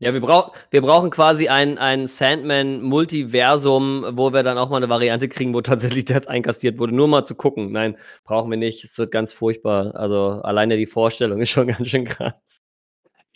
Ja, 0.00 0.12
wir, 0.12 0.20
brauch, 0.20 0.52
wir 0.70 0.82
brauchen 0.82 1.08
quasi 1.10 1.48
ein, 1.48 1.78
ein 1.78 2.06
Sandman-Multiversum, 2.06 4.04
wo 4.12 4.30
wir 4.34 4.42
dann 4.42 4.58
auch 4.58 4.68
mal 4.68 4.76
eine 4.76 4.90
Variante 4.90 5.26
kriegen, 5.26 5.54
wo 5.54 5.62
tatsächlich 5.62 6.04
Death 6.04 6.28
einkastiert 6.28 6.78
wurde. 6.78 6.94
Nur 6.94 7.08
mal 7.08 7.24
zu 7.24 7.34
gucken. 7.34 7.72
Nein, 7.72 7.96
brauchen 8.24 8.50
wir 8.50 8.58
nicht. 8.58 8.84
Es 8.84 8.98
wird 8.98 9.10
ganz 9.10 9.32
furchtbar. 9.32 9.94
Also 9.96 10.42
alleine 10.42 10.76
die 10.76 10.86
Vorstellung 10.86 11.40
ist 11.40 11.48
schon 11.50 11.66
ganz 11.68 11.88
schön 11.88 12.04
krass. 12.04 12.60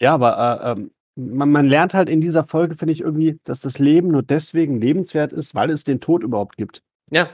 Ja, 0.00 0.14
aber 0.14 0.60
äh, 0.64 0.72
ähm, 0.72 0.90
man, 1.16 1.50
man 1.50 1.68
lernt 1.68 1.94
halt 1.94 2.08
in 2.08 2.20
dieser 2.20 2.44
Folge, 2.44 2.76
finde 2.76 2.92
ich, 2.92 3.00
irgendwie, 3.00 3.38
dass 3.44 3.60
das 3.60 3.78
Leben 3.78 4.08
nur 4.08 4.22
deswegen 4.22 4.80
lebenswert 4.80 5.32
ist, 5.32 5.54
weil 5.54 5.70
es 5.70 5.84
den 5.84 6.00
Tod 6.00 6.22
überhaupt 6.22 6.56
gibt. 6.56 6.82
Ja. 7.10 7.28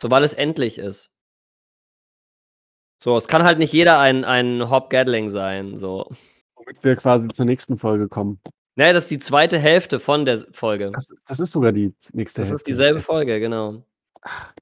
So, 0.00 0.10
weil 0.10 0.24
es 0.24 0.34
endlich 0.34 0.78
ist. 0.78 1.10
So, 2.98 3.16
es 3.16 3.28
kann 3.28 3.42
halt 3.42 3.58
nicht 3.58 3.72
jeder 3.72 3.98
ein, 3.98 4.24
ein 4.24 4.70
Hop 4.70 4.88
Gatling 4.88 5.28
sein. 5.28 5.76
So. 5.76 6.10
Womit 6.54 6.82
wir 6.82 6.96
quasi 6.96 7.28
zur 7.28 7.44
nächsten 7.46 7.76
Folge 7.76 8.08
kommen. 8.08 8.40
Naja, 8.76 8.92
das 8.92 9.04
ist 9.04 9.10
die 9.10 9.18
zweite 9.18 9.58
Hälfte 9.58 10.00
von 10.00 10.24
der 10.24 10.38
Folge. 10.52 10.90
Das, 10.94 11.06
das 11.26 11.40
ist 11.40 11.50
sogar 11.52 11.72
die 11.72 11.92
nächste 12.12 12.40
Das 12.40 12.50
Hälfte. 12.50 12.62
ist 12.62 12.66
dieselbe 12.66 13.00
Folge, 13.00 13.38
genau. 13.38 13.84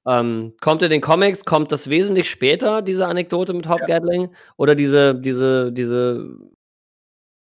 Ähm, 0.07 0.53
kommt 0.59 0.81
in 0.81 0.89
den 0.89 1.01
Comics, 1.01 1.45
kommt 1.45 1.71
das 1.71 1.87
wesentlich 1.89 2.29
später, 2.29 2.81
diese 2.81 3.07
Anekdote 3.07 3.53
mit 3.53 3.69
Hop 3.69 3.79
Ja. 3.81 3.85
Gatling? 3.85 4.29
Oder 4.57 4.75
diese, 4.75 5.15
diese, 5.15 5.71
diese 5.71 6.35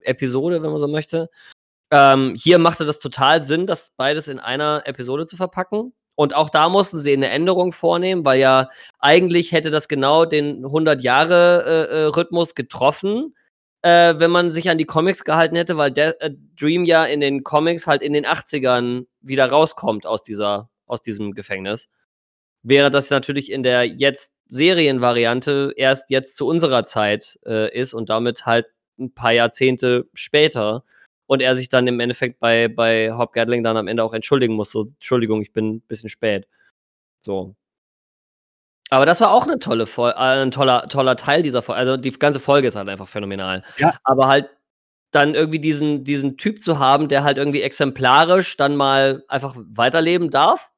Episode, 0.06 0.62
wenn 0.62 0.72
man 0.72 0.80
so 0.80 0.88
möchte? 0.88 1.30
Ähm, 1.92 2.36
hier 2.36 2.60
machte 2.60 2.86
das 2.86 3.00
total 3.00 3.44
Sinn, 3.44 3.68
das 3.68 3.92
beides 3.96 4.28
in 4.28 4.40
einer 4.40 4.84
Episode 4.86 5.26
zu 5.26 5.38
verpacken. 5.38 5.94
Und 6.16 6.34
auch 6.34 6.50
da 6.50 6.70
mussten 6.70 7.00
sie 7.00 7.14
eine 7.14 7.30
Änderung 7.30 7.74
vornehmen, 7.74 8.26
weil 8.26 8.40
ja 8.40 8.70
eigentlich 9.00 9.52
hätte 9.52 9.70
das 9.70 9.88
genau 9.88 10.26
den 10.26 10.66
100-Jahre-Rhythmus 10.66 12.56
getroffen, 12.56 13.36
äh, 13.82 14.16
wenn 14.18 14.32
man 14.32 14.52
sich 14.54 14.70
an 14.70 14.78
die 14.78 14.86
Comics 14.86 15.26
gehalten 15.26 15.56
hätte, 15.56 15.78
weil 15.78 15.92
der, 15.92 16.22
äh, 16.22 16.32
Dream 16.60 16.86
ja 16.86 17.06
in 17.06 17.20
den 17.20 17.44
Comics 17.44 17.86
halt 17.86 18.02
in 18.02 18.14
den 18.14 18.26
80ern 18.26 19.06
wieder 19.22 19.50
rauskommt 19.50 20.06
aus, 20.06 20.24
dieser, 20.24 20.70
aus 20.88 21.02
diesem 21.02 21.34
Gefängnis. 21.34 21.90
Wäre 22.64 22.90
das 22.90 23.10
natürlich 23.10 23.52
in 23.52 23.62
der 23.62 23.86
jetzt 23.86 24.34
Serienvariante 24.48 25.74
erst 25.76 26.10
jetzt 26.10 26.38
zu 26.38 26.48
unserer 26.48 26.86
Zeit 26.86 27.40
äh, 27.46 27.78
ist 27.78 27.94
und 27.94 28.10
damit 28.10 28.46
halt 28.46 28.68
ein 29.00 29.14
paar 29.14 29.32
Jahrzehnte 29.32 30.08
später 30.14 30.84
und 31.28 31.42
er 31.42 31.56
sich 31.56 31.70
dann 31.70 31.88
im 31.88 32.00
Endeffekt 32.00 32.40
bei, 32.40 32.68
bei 32.68 33.12
Hop 33.14 33.34
Gatling 33.34 33.64
dann 33.64 33.78
am 33.78 33.88
Ende 33.88 34.04
auch 34.04 34.14
entschuldigen 34.14 34.54
muss. 34.54 34.72
So, 34.72 34.84
Entschuldigung, 34.84 35.42
ich 35.42 35.54
bin 35.54 35.76
ein 35.76 35.82
bisschen 35.82 36.10
spät. 36.10 36.48
So. 37.20 37.56
Aber 38.90 39.06
das 39.06 39.22
war 39.22 39.32
auch 39.32 39.48
eine 39.48 39.58
tolle 39.60 39.88
Fol 39.88 40.12
äh, 40.12 40.14
ein 40.44 40.52
toller, 40.52 40.88
toller 40.88 41.16
Teil 41.16 41.42
dieser 41.42 41.62
Folge. 41.64 41.80
Also 41.80 41.98
die 41.98 42.12
ganze 42.12 42.40
Folge 42.40 42.68
ist 42.68 42.76
halt 42.76 42.88
einfach 42.88 43.08
phänomenal. 43.08 43.64
Ja. 43.78 43.98
Aber 44.04 44.28
halt 44.28 44.50
dann 45.12 45.34
irgendwie 45.34 45.60
diesen, 45.60 46.04
diesen 46.04 46.38
Typ 46.38 46.62
zu 46.62 46.78
haben, 46.78 47.08
der 47.08 47.24
halt 47.24 47.38
irgendwie 47.38 47.62
exemplarisch 47.62 48.58
dann 48.58 48.76
mal 48.76 49.24
einfach 49.28 49.56
weiterleben 49.56 50.30
darf 50.30 50.72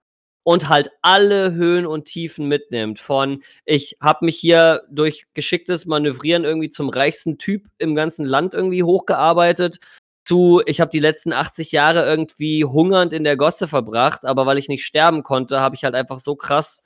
und 0.47 0.69
halt 0.69 0.91
alle 1.01 1.55
Höhen 1.55 1.85
und 1.85 2.05
Tiefen 2.05 2.47
mitnimmt. 2.47 3.01
Von 3.01 3.43
ich 3.65 3.97
habe 3.99 4.23
mich 4.23 4.37
hier 4.37 4.83
durch 4.89 5.25
geschicktes 5.33 5.85
Manövrieren 5.85 6.45
irgendwie 6.45 6.69
zum 6.69 6.87
reichsten 6.87 7.37
Typ 7.37 7.65
im 7.79 7.95
ganzen 7.95 8.25
Land 8.25 8.53
irgendwie 8.53 8.81
hochgearbeitet, 8.81 9.79
zu 10.23 10.61
ich 10.65 10.79
habe 10.79 10.89
die 10.89 11.01
letzten 11.01 11.33
80 11.33 11.73
Jahre 11.73 12.05
irgendwie 12.05 12.63
hungernd 12.63 13.11
in 13.11 13.25
der 13.25 13.35
Gosse 13.35 13.67
verbracht, 13.67 14.23
aber 14.23 14.45
weil 14.45 14.57
ich 14.57 14.69
nicht 14.69 14.85
sterben 14.85 15.21
konnte, 15.21 15.59
habe 15.59 15.75
ich 15.75 15.83
halt 15.83 15.95
einfach 15.95 16.19
so 16.19 16.37
krass 16.37 16.81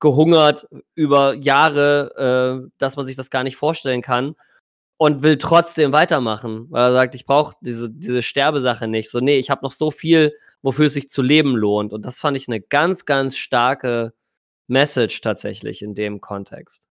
gehungert 0.00 0.66
über 0.96 1.34
Jahre, 1.34 2.64
äh, 2.66 2.70
dass 2.78 2.96
man 2.96 3.06
sich 3.06 3.14
das 3.14 3.30
gar 3.30 3.44
nicht 3.44 3.54
vorstellen 3.54 4.02
kann 4.02 4.34
und 4.96 5.22
will 5.22 5.38
trotzdem 5.38 5.92
weitermachen, 5.92 6.66
weil 6.70 6.82
er 6.82 6.92
sagt, 6.92 7.14
ich 7.14 7.26
brauche 7.26 7.54
diese, 7.60 7.90
diese 7.90 8.22
Sterbesache 8.22 8.88
nicht. 8.88 9.08
So, 9.08 9.20
nee, 9.20 9.38
ich 9.38 9.50
habe 9.50 9.64
noch 9.64 9.70
so 9.70 9.92
viel, 9.92 10.34
wofür 10.64 10.86
es 10.86 10.94
sich 10.94 11.08
zu 11.10 11.22
leben 11.22 11.54
lohnt. 11.56 11.92
Und 11.92 12.04
das 12.04 12.20
fand 12.20 12.36
ich 12.36 12.48
eine 12.48 12.60
ganz, 12.60 13.04
ganz 13.04 13.36
starke 13.36 14.14
Message 14.66 15.20
tatsächlich 15.20 15.82
in 15.82 15.94
dem 15.94 16.20
Kontext. 16.20 16.88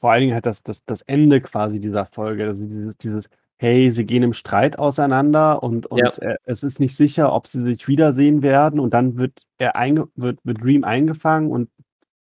Vor 0.00 0.10
allen 0.12 0.20
Dingen 0.20 0.34
halt 0.34 0.44
das, 0.46 0.62
das, 0.62 0.84
das 0.84 1.00
Ende 1.02 1.40
quasi 1.40 1.80
dieser 1.80 2.04
Folge. 2.04 2.46
Also 2.46 2.66
dieses, 2.66 2.98
dieses, 2.98 3.28
hey, 3.58 3.90
sie 3.90 4.04
gehen 4.04 4.22
im 4.22 4.34
Streit 4.34 4.78
auseinander 4.78 5.62
und, 5.62 5.86
und 5.86 5.98
Ja. 5.98 6.10
äh, 6.18 6.36
es 6.44 6.62
ist 6.62 6.78
nicht 6.78 6.94
sicher, 6.94 7.32
ob 7.32 7.46
sie 7.46 7.62
sich 7.62 7.88
wiedersehen 7.88 8.42
werden 8.42 8.78
und 8.78 8.92
dann 8.92 9.16
wird 9.16 9.32
er 9.56 9.74
einge 9.74 10.08
wird, 10.14 10.38
wird 10.44 10.62
Dream 10.62 10.84
eingefangen 10.84 11.50
und 11.50 11.70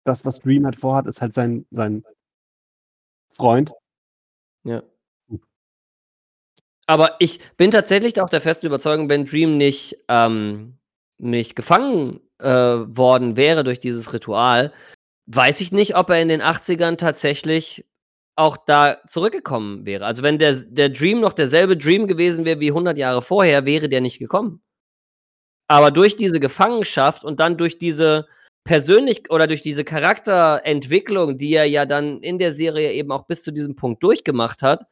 das, 0.05 0.23
was 0.23 0.39
Dream 0.39 0.65
halt 0.65 0.77
vorhat, 0.77 1.05
ist 1.07 1.21
halt 1.21 1.33
sein, 1.33 1.65
sein 1.69 2.05
Freund. 3.29 3.71
Ja. 4.63 4.81
Aber 6.87 7.15
ich 7.19 7.39
bin 7.57 7.71
tatsächlich 7.71 8.19
auch 8.21 8.29
der 8.29 8.41
festen 8.41 8.65
Überzeugung, 8.65 9.09
wenn 9.09 9.25
Dream 9.25 9.57
nicht, 9.57 9.97
ähm, 10.07 10.77
nicht 11.17 11.55
gefangen 11.55 12.21
äh, 12.39 12.47
worden 12.47 13.35
wäre 13.35 13.63
durch 13.63 13.79
dieses 13.79 14.13
Ritual, 14.13 14.73
weiß 15.25 15.59
ich 15.61 15.71
nicht, 15.71 15.95
ob 15.97 16.09
er 16.09 16.21
in 16.21 16.29
den 16.29 16.41
80ern 16.41 16.95
tatsächlich 16.97 17.85
auch 18.37 18.55
da 18.55 18.97
zurückgekommen 19.07 19.85
wäre. 19.85 20.05
Also 20.05 20.23
wenn 20.23 20.39
der, 20.39 20.55
der 20.55 20.89
Dream 20.89 21.19
noch 21.19 21.33
derselbe 21.33 21.75
Dream 21.75 22.07
gewesen 22.07 22.45
wäre 22.45 22.59
wie 22.59 22.69
100 22.69 22.97
Jahre 22.97 23.21
vorher, 23.21 23.65
wäre 23.65 23.89
der 23.89 23.99
nicht 23.99 24.19
gekommen. 24.19 24.61
Aber 25.67 25.91
durch 25.91 26.15
diese 26.15 26.39
Gefangenschaft 26.39 27.25
und 27.25 27.39
dann 27.39 27.57
durch 27.57 27.77
diese 27.77 28.27
persönlich 28.63 29.29
oder 29.29 29.47
durch 29.47 29.61
diese 29.61 29.83
Charakterentwicklung, 29.83 31.37
die 31.37 31.53
er 31.53 31.65
ja 31.65 31.85
dann 31.85 32.21
in 32.21 32.37
der 32.37 32.53
Serie 32.53 32.93
eben 32.93 33.11
auch 33.11 33.25
bis 33.25 33.43
zu 33.43 33.51
diesem 33.51 33.75
Punkt 33.75 34.03
durchgemacht 34.03 34.61
hat, 34.61 34.81
ha- 34.81 34.87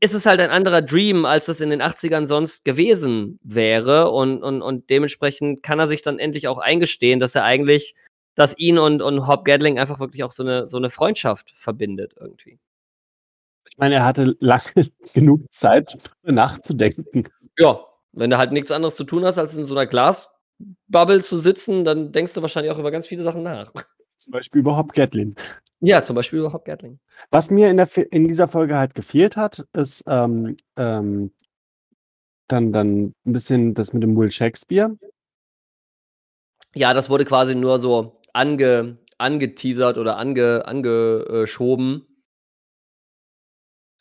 ist 0.00 0.12
es 0.12 0.26
halt 0.26 0.40
ein 0.40 0.50
anderer 0.50 0.82
Dream, 0.82 1.24
als 1.24 1.46
das 1.46 1.60
in 1.60 1.70
den 1.70 1.80
80ern 1.80 2.26
sonst 2.26 2.64
gewesen 2.64 3.38
wäre. 3.42 4.10
Und, 4.10 4.42
und, 4.42 4.62
und 4.62 4.90
dementsprechend 4.90 5.62
kann 5.62 5.78
er 5.78 5.86
sich 5.86 6.02
dann 6.02 6.18
endlich 6.18 6.48
auch 6.48 6.58
eingestehen, 6.58 7.20
dass 7.20 7.34
er 7.34 7.44
eigentlich, 7.44 7.94
dass 8.34 8.58
ihn 8.58 8.78
und, 8.78 9.00
und 9.00 9.26
Hop 9.26 9.44
Gatling 9.44 9.78
einfach 9.78 10.00
wirklich 10.00 10.22
auch 10.24 10.32
so 10.32 10.42
eine, 10.42 10.66
so 10.66 10.76
eine 10.76 10.90
Freundschaft 10.90 11.50
verbindet 11.56 12.14
irgendwie. 12.18 12.58
Ich 13.70 13.78
meine, 13.78 13.96
er 13.96 14.04
hatte 14.04 14.36
lange 14.40 14.90
genug 15.14 15.40
Zeit, 15.50 15.96
nachzudenken. 16.22 17.28
Ja, 17.58 17.80
wenn 18.12 18.30
du 18.30 18.38
halt 18.38 18.52
nichts 18.52 18.70
anderes 18.70 18.96
zu 18.96 19.04
tun 19.04 19.24
hast, 19.24 19.38
als 19.38 19.56
in 19.56 19.64
so 19.64 19.74
einer 19.74 19.86
Glasbubble 19.86 21.20
zu 21.20 21.38
sitzen, 21.38 21.84
dann 21.84 22.12
denkst 22.12 22.34
du 22.34 22.42
wahrscheinlich 22.42 22.72
auch 22.72 22.78
über 22.78 22.90
ganz 22.90 23.06
viele 23.06 23.22
Sachen 23.22 23.42
nach. 23.42 23.72
Zum 24.18 24.30
Beispiel 24.30 24.60
überhaupt 24.60 24.94
Gatlin. 24.94 25.34
Ja, 25.80 26.02
zum 26.02 26.16
Beispiel 26.16 26.38
über 26.38 26.52
Hop 26.52 26.64
Gatling. 26.64 26.98
Was 27.30 27.50
mir 27.50 27.70
in, 27.70 27.76
der, 27.76 27.88
in 28.12 28.28
dieser 28.28 28.48
Folge 28.48 28.76
halt 28.76 28.94
gefehlt 28.94 29.36
hat, 29.36 29.66
ist 29.74 30.02
ähm, 30.06 30.56
ähm, 30.76 31.32
dann, 32.48 32.72
dann 32.72 33.14
ein 33.26 33.32
bisschen 33.32 33.74
das 33.74 33.92
mit 33.92 34.02
dem 34.02 34.16
Will 34.16 34.30
Shakespeare. 34.30 34.96
Ja, 36.74 36.92
das 36.94 37.10
wurde 37.10 37.24
quasi 37.24 37.54
nur 37.54 37.78
so 37.78 38.20
ange, 38.32 38.98
angeteasert 39.18 39.98
oder 39.98 40.16
ange, 40.16 40.66
angeschoben. 40.66 42.06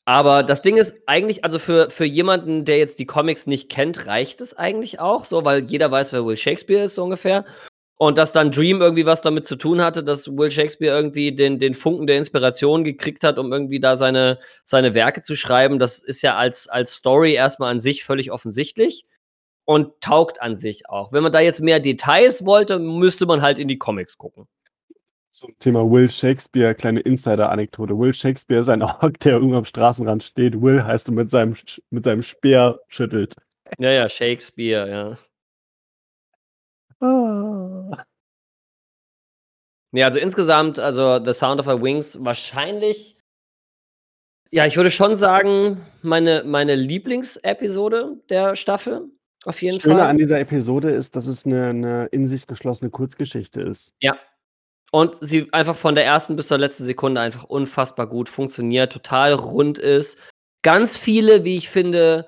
Aber 0.05 0.43
das 0.43 0.61
Ding 0.61 0.75
ist 0.75 0.97
eigentlich, 1.05 1.45
also 1.45 1.59
für, 1.59 1.89
für 1.89 2.03
jemanden, 2.03 2.65
der 2.65 2.77
jetzt 2.77 2.99
die 2.99 3.05
Comics 3.05 3.47
nicht 3.47 3.69
kennt, 3.69 4.05
reicht 4.05 4.41
es 4.41 4.53
eigentlich 4.57 4.99
auch 4.99 5.23
so, 5.23 5.45
weil 5.45 5.63
jeder 5.63 5.91
weiß, 5.91 6.11
wer 6.11 6.25
Will 6.25 6.35
Shakespeare 6.35 6.83
ist, 6.83 6.95
so 6.95 7.03
ungefähr. 7.03 7.45
Und 8.03 8.17
dass 8.17 8.33
dann 8.33 8.51
Dream 8.51 8.81
irgendwie 8.81 9.05
was 9.05 9.21
damit 9.21 9.45
zu 9.45 9.55
tun 9.55 9.79
hatte, 9.79 10.03
dass 10.03 10.27
Will 10.27 10.51
Shakespeare 10.51 10.93
irgendwie 10.93 11.33
den, 11.33 11.57
den 11.57 11.73
Funken 11.73 12.05
der 12.05 12.17
Inspiration 12.17 12.83
gekriegt 12.83 13.23
hat, 13.23 13.37
um 13.37 13.53
irgendwie 13.53 13.79
da 13.79 13.95
seine, 13.95 14.39
seine 14.65 14.93
Werke 14.93 15.21
zu 15.21 15.37
schreiben, 15.37 15.79
das 15.79 16.03
ist 16.03 16.21
ja 16.21 16.35
als, 16.35 16.67
als 16.67 16.95
Story 16.95 17.31
erstmal 17.31 17.71
an 17.71 17.79
sich 17.79 18.03
völlig 18.03 18.29
offensichtlich 18.29 19.05
und 19.63 20.01
taugt 20.01 20.41
an 20.41 20.57
sich 20.57 20.89
auch. 20.89 21.13
Wenn 21.13 21.23
man 21.23 21.31
da 21.31 21.39
jetzt 21.39 21.61
mehr 21.61 21.79
Details 21.79 22.45
wollte, 22.45 22.77
müsste 22.77 23.25
man 23.25 23.41
halt 23.41 23.57
in 23.57 23.69
die 23.69 23.77
Comics 23.77 24.17
gucken. 24.17 24.49
Zum 25.31 25.57
Thema 25.59 25.89
Will 25.89 26.09
Shakespeare, 26.09 26.75
kleine 26.75 26.99
Insider-Anekdote. 26.99 27.97
Will 27.97 28.13
Shakespeare 28.13 28.59
ist 28.59 28.67
ein 28.67 28.81
Ork, 28.81 29.17
der 29.21 29.35
irgendwo 29.35 29.55
am 29.55 29.65
Straßenrand 29.65 30.23
steht. 30.23 30.61
Will 30.61 30.83
heißt 30.83 31.07
und 31.07 31.15
mit 31.15 31.29
seinem, 31.29 31.55
mit 31.89 32.03
seinem 32.03 32.21
Speer 32.23 32.81
schüttelt. 32.89 33.37
Ja, 33.79 33.91
ja, 33.91 34.09
Shakespeare, 34.09 34.89
ja. 34.89 35.17
Ah. 37.03 38.05
Nee, 39.91 40.03
also 40.03 40.19
insgesamt, 40.19 40.79
also 40.79 41.23
The 41.23 41.33
Sound 41.33 41.59
of 41.59 41.67
Her 41.67 41.81
Wings, 41.81 42.17
wahrscheinlich, 42.23 43.15
ja, 44.51 44.65
ich 44.65 44.77
würde 44.77 44.89
schon 44.89 45.17
sagen, 45.17 45.81
meine, 46.01 46.43
meine 46.45 46.75
Lieblingsepisode 46.75 48.17
der 48.29 48.55
Staffel. 48.55 49.09
Auf 49.45 49.61
jeden 49.61 49.75
Das 49.75 49.83
Schöne 49.83 49.99
Fall. 49.99 50.07
an 50.09 50.17
dieser 50.17 50.39
Episode 50.39 50.91
ist, 50.91 51.15
dass 51.15 51.27
es 51.27 51.45
eine, 51.45 51.67
eine 51.67 52.05
in 52.07 52.27
sich 52.27 52.47
geschlossene 52.47 52.89
Kurzgeschichte 52.89 53.61
ist. 53.61 53.91
Ja. 53.99 54.17
Und 54.91 55.17
sie 55.21 55.51
einfach 55.51 55.75
von 55.75 55.95
der 55.95 56.05
ersten 56.05 56.35
bis 56.35 56.47
zur 56.47 56.59
letzten 56.59 56.85
Sekunde 56.85 57.19
einfach 57.19 57.43
unfassbar 57.43 58.07
gut 58.07 58.29
funktioniert, 58.29 58.93
total 58.93 59.33
rund 59.33 59.77
ist. 59.77 60.17
Ganz 60.61 60.95
viele, 60.95 61.43
wie 61.43 61.57
ich 61.57 61.69
finde, 61.69 62.27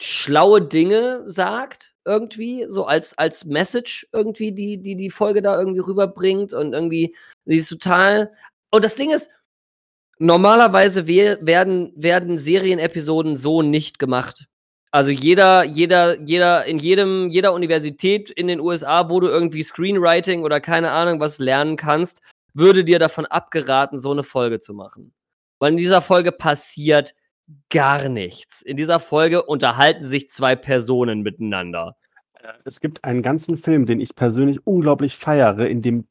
schlaue 0.00 0.60
Dinge 0.60 1.22
sagt, 1.26 1.91
irgendwie, 2.04 2.66
so 2.68 2.84
als, 2.84 3.16
als 3.18 3.44
Message 3.44 4.06
irgendwie, 4.12 4.52
die, 4.52 4.78
die 4.78 4.96
die 4.96 5.10
Folge 5.10 5.42
da 5.42 5.58
irgendwie 5.58 5.80
rüberbringt 5.80 6.52
und 6.52 6.72
irgendwie, 6.72 7.14
sie 7.44 7.56
ist 7.56 7.68
total. 7.68 8.32
Und 8.70 8.84
das 8.84 8.94
Ding 8.94 9.10
ist, 9.10 9.30
normalerweise 10.18 11.06
we 11.06 11.38
werden, 11.40 11.92
werden 11.96 12.38
Serienepisoden 12.38 13.36
so 13.36 13.62
nicht 13.62 13.98
gemacht. 13.98 14.46
Also 14.90 15.10
jeder, 15.10 15.64
jeder, 15.64 16.20
jeder, 16.20 16.66
in 16.66 16.78
jedem, 16.78 17.30
jeder 17.30 17.54
Universität 17.54 18.30
in 18.30 18.46
den 18.46 18.60
USA, 18.60 19.08
wo 19.08 19.20
du 19.20 19.28
irgendwie 19.28 19.62
Screenwriting 19.62 20.42
oder 20.42 20.60
keine 20.60 20.90
Ahnung 20.90 21.18
was 21.18 21.38
lernen 21.38 21.76
kannst, 21.76 22.20
würde 22.52 22.84
dir 22.84 22.98
davon 22.98 23.24
abgeraten, 23.24 24.00
so 24.00 24.10
eine 24.10 24.22
Folge 24.22 24.60
zu 24.60 24.74
machen. 24.74 25.14
Weil 25.58 25.72
in 25.72 25.78
dieser 25.78 26.02
Folge 26.02 26.30
passiert 26.30 27.14
gar 27.70 28.08
nichts. 28.08 28.62
In 28.62 28.76
dieser 28.76 29.00
Folge 29.00 29.44
unterhalten 29.44 30.06
sich 30.06 30.28
zwei 30.30 30.56
Personen 30.56 31.22
miteinander. 31.22 31.96
Es 32.64 32.80
gibt 32.80 33.04
einen 33.04 33.22
ganzen 33.22 33.56
Film, 33.56 33.86
den 33.86 34.00
ich 34.00 34.14
persönlich 34.14 34.66
unglaublich 34.66 35.16
feiere, 35.16 35.68
in 35.68 35.82
dem 35.82 36.06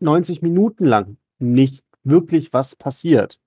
90 0.00 0.42
Minuten 0.42 0.84
lang 0.84 1.16
nicht 1.38 1.82
wirklich 2.04 2.52
was 2.52 2.76
passiert. 2.76 3.40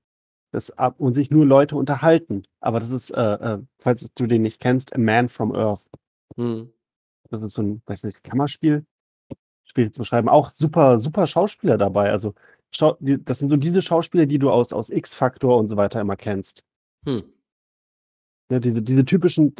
Das 0.51 0.71
und 0.97 1.15
sich 1.15 1.31
nur 1.31 1.45
Leute 1.45 1.75
unterhalten. 1.75 2.43
Aber 2.59 2.79
das 2.79 2.91
ist, 2.91 3.09
äh, 3.09 3.33
äh, 3.33 3.59
falls 3.79 4.07
du 4.13 4.27
den 4.27 4.43
nicht 4.43 4.59
kennst, 4.59 4.93
A 4.93 4.99
Man 4.99 5.27
from 5.29 5.53
Earth. 5.55 5.81
Hm. 6.37 6.71
Das 7.29 7.41
ist 7.41 7.53
so 7.53 7.63
ein, 7.63 7.81
weiß 7.87 8.03
nicht, 8.03 8.23
Kammerspiel. 8.23 8.85
Schwierig 9.63 9.93
zu 9.93 9.99
beschreiben. 9.99 10.29
Auch 10.29 10.51
super, 10.51 10.99
super 10.99 11.25
Schauspieler 11.25 11.79
dabei. 11.79 12.11
Also, 12.11 12.35
das 12.71 13.39
sind 13.39 13.49
so 13.49 13.57
diese 13.57 13.81
Schauspieler, 13.81 14.27
die 14.27 14.37
du 14.37 14.51
aus, 14.51 14.73
aus 14.73 14.89
X-Factor 14.89 15.57
und 15.57 15.69
so 15.69 15.77
weiter 15.77 16.01
immer 16.01 16.15
kennst. 16.15 16.63
Hm. 17.05 17.23
Ja, 18.53 18.59
diese, 18.59 18.83
diese 18.83 19.03
typischen, 19.03 19.55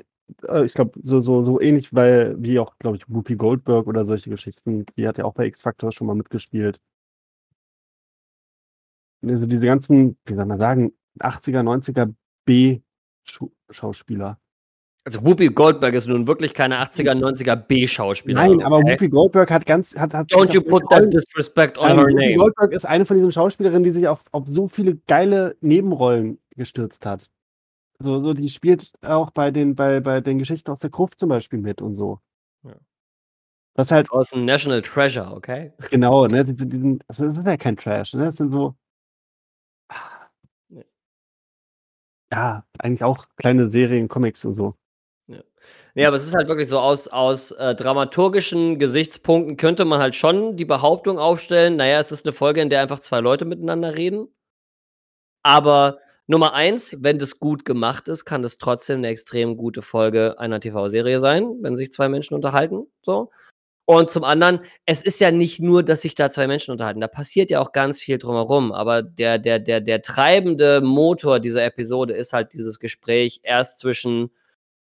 äh, 0.48 0.66
ich 0.66 0.76
glaube, 0.76 1.00
so, 1.02 1.20
so, 1.20 1.42
so 1.42 1.60
ähnlich 1.60 1.96
weil, 1.96 2.36
wie 2.38 2.60
auch, 2.60 2.78
glaube 2.78 2.98
ich, 2.98 3.10
Whoopi 3.10 3.36
Goldberg 3.36 3.88
oder 3.88 4.06
solche 4.06 4.30
Geschichten. 4.30 4.86
Die 4.96 5.08
hat 5.08 5.18
ja 5.18 5.26
auch 5.26 5.34
bei 5.34 5.48
X-Factor 5.48 5.92
schon 5.92 6.06
mal 6.06 6.14
mitgespielt. 6.14 6.80
Also 9.26 9.48
diese 9.48 9.66
ganzen, 9.66 10.16
wie 10.26 10.36
soll 10.36 10.46
man 10.46 10.60
sagen, 10.60 10.94
80er, 11.20 11.64
90er 11.64 12.14
B-Schauspieler. 12.46 14.38
Also 15.06 15.26
Whoopi 15.26 15.48
Goldberg 15.48 15.96
ist 15.96 16.08
nun 16.08 16.28
wirklich 16.28 16.54
keine 16.54 16.76
80er, 16.84 17.16
90er 17.16 17.56
B-Schauspieler. 17.56 18.48
Nein, 18.48 18.62
aber 18.62 18.78
okay? 18.78 18.92
Whoopi 18.92 19.10
Goldberg 19.10 19.50
hat 19.50 19.66
ganz, 19.66 19.96
hat, 19.96 20.14
hat 20.14 20.32
Don't 20.32 20.54
you 20.54 20.62
put 20.62 20.88
that 20.92 21.12
disrespect 21.12 21.80
on 21.80 21.88
her 21.88 21.98
Whoopi 21.98 22.14
name. 22.14 22.36
Goldberg 22.36 22.74
ist 22.74 22.86
eine 22.86 23.08
von 23.08 23.18
diesen 23.18 23.32
Schauspielerinnen, 23.32 23.84
die 23.84 23.92
sich 23.92 24.08
auf, 24.08 24.22
auf 24.32 24.48
so 24.48 24.68
viele 24.68 24.98
geile 25.08 25.58
Nebenrollen 25.62 26.38
gestürzt 26.56 27.08
hat. 27.08 27.32
So, 28.00 28.20
so, 28.20 28.34
die 28.34 28.50
spielt 28.50 28.92
auch 29.02 29.32
bei 29.32 29.52
den, 29.52 29.76
bei, 29.76 30.00
bei 30.00 30.22
den 30.22 30.40
Geschichten 30.40 30.72
aus 30.72 30.80
der 30.80 30.90
Gruft 30.90 31.20
zum 31.20 31.30
Beispiel 31.30 31.60
mit 31.60 31.82
und 31.82 31.96
so. 31.96 32.20
Ja. 32.64 32.76
Das 33.76 33.92
halt. 33.92 34.12
Aus 34.12 34.34
einem 34.34 34.46
National 34.46 34.82
Treasure, 34.82 35.34
okay? 35.34 35.74
Genau, 35.90 36.28
ne? 36.28 36.44
Diese, 36.44 36.66
diesen, 36.68 37.00
das 37.08 37.20
ist 37.20 37.38
ja 37.46 37.58
kein 37.58 37.78
Trash, 37.78 38.14
ne? 38.14 38.26
Das 38.26 38.38
sind 38.38 38.50
so. 38.50 38.76
Ja, 42.32 42.66
eigentlich 42.80 43.04
auch 43.04 43.28
kleine 43.38 43.70
Serien, 43.70 44.08
Comics 44.08 44.44
und 44.44 44.56
so. 44.56 44.76
Ja. 45.28 45.44
Nee, 45.94 46.06
aber 46.06 46.16
es 46.16 46.24
ist 46.26 46.34
halt 46.34 46.48
wirklich 46.48 46.68
so, 46.68 46.80
aus, 46.80 47.08
aus 47.08 47.52
äh, 47.52 47.76
dramaturgischen 47.76 48.80
Gesichtspunkten 48.80 49.56
könnte 49.56 49.86
man 49.86 50.02
halt 50.02 50.16
schon 50.16 50.58
die 50.58 50.66
Behauptung 50.66 51.20
aufstellen, 51.20 51.76
naja, 51.76 52.00
es 52.00 52.12
ist 52.12 52.26
eine 52.26 52.34
Folge, 52.34 52.62
in 52.62 52.72
der 52.72 52.82
einfach 52.82 53.02
zwei 53.02 53.20
Leute 53.20 53.46
miteinander 53.46 53.96
reden. 53.96 54.30
Aber 55.44 56.00
Nummer 56.28 56.54
eins, 56.54 56.96
wenn 57.00 57.20
das 57.20 57.40
gut 57.40 57.66
gemacht 57.66 58.08
ist, 58.08 58.26
kann 58.26 58.42
das 58.42 58.58
trotzdem 58.58 59.00
eine 59.00 59.10
extrem 59.10 59.58
gute 59.58 59.82
Folge 59.82 60.40
einer 60.40 60.60
TV-Serie 60.60 61.20
sein, 61.20 61.58
wenn 61.62 61.76
sich 61.76 61.92
zwei 61.92 62.08
Menschen 62.08 62.36
unterhalten. 62.36 62.88
So. 63.02 63.30
Und 63.86 64.10
zum 64.10 64.24
anderen, 64.24 64.62
es 64.86 65.02
ist 65.02 65.20
ja 65.20 65.32
nicht 65.32 65.60
nur, 65.60 65.84
dass 65.84 66.04
sich 66.04 66.16
da 66.16 66.32
zwei 66.32 66.48
Menschen 66.48 66.72
unterhalten, 66.72 67.02
da 67.02 67.10
passiert 67.10 67.52
ja 67.52 67.60
auch 67.60 67.74
ganz 67.74 68.00
viel 68.00 68.18
drumherum. 68.18 68.72
Aber 68.72 69.02
der, 69.02 69.38
der, 69.38 69.60
der, 69.60 69.82
der 69.82 70.02
treibende 70.02 70.80
Motor 70.80 71.42
dieser 71.42 71.66
Episode 71.66 72.14
ist 72.14 72.32
halt 72.32 72.54
dieses 72.54 72.80
Gespräch 72.80 73.42
erst 73.44 73.80
zwischen, 73.80 74.32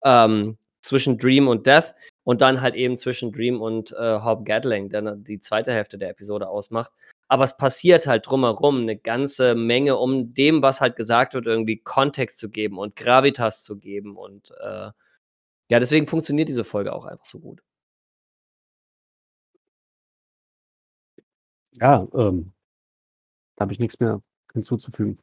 ähm, 0.05 0.57
zwischen 0.81 1.19
Dream 1.19 1.49
und 1.49 1.67
Death 1.67 1.95
und 2.23 2.41
dann 2.41 2.61
halt 2.61 2.77
eben 2.77 2.97
zwischen 2.97 3.33
Dream 3.33 3.61
und 3.61 3.91
äh, 3.93 4.21
Hob 4.21 4.45
Gatling, 4.45 4.89
der 4.91 5.17
die 5.17 5.41
zweite 5.41 5.73
Hälfte 5.73 5.99
der 5.99 6.11
Episode 6.11 6.49
ausmacht. 6.49 6.93
Aber 7.33 7.45
es 7.45 7.57
passiert 7.57 8.07
halt 8.07 8.27
drumherum 8.27 8.83
eine 8.83 8.95
ganze 8.95 9.55
Menge, 9.55 9.97
um 9.97 10.35
dem, 10.35 10.61
was 10.61 10.83
halt 10.83 10.97
gesagt 10.97 11.33
wird, 11.33 11.47
irgendwie 11.47 11.79
Kontext 11.79 12.37
zu 12.37 12.51
geben 12.51 12.77
und 12.77 12.95
Gravitas 12.95 13.65
zu 13.65 13.79
geben. 13.79 14.19
Und 14.19 14.51
äh, 14.61 14.91
ja, 15.71 15.81
deswegen 15.81 16.07
funktioniert 16.07 16.51
diese 16.51 16.63
Folge 16.63 16.93
auch 16.93 17.07
einfach 17.07 17.25
so 17.25 17.39
gut. 17.41 17.63
Ja, 21.81 22.07
ähm, 22.13 22.53
da 23.57 23.63
habe 23.63 23.73
ich 23.73 23.79
nichts 23.79 23.99
mehr 23.99 24.21
hinzuzufügen. 24.53 25.19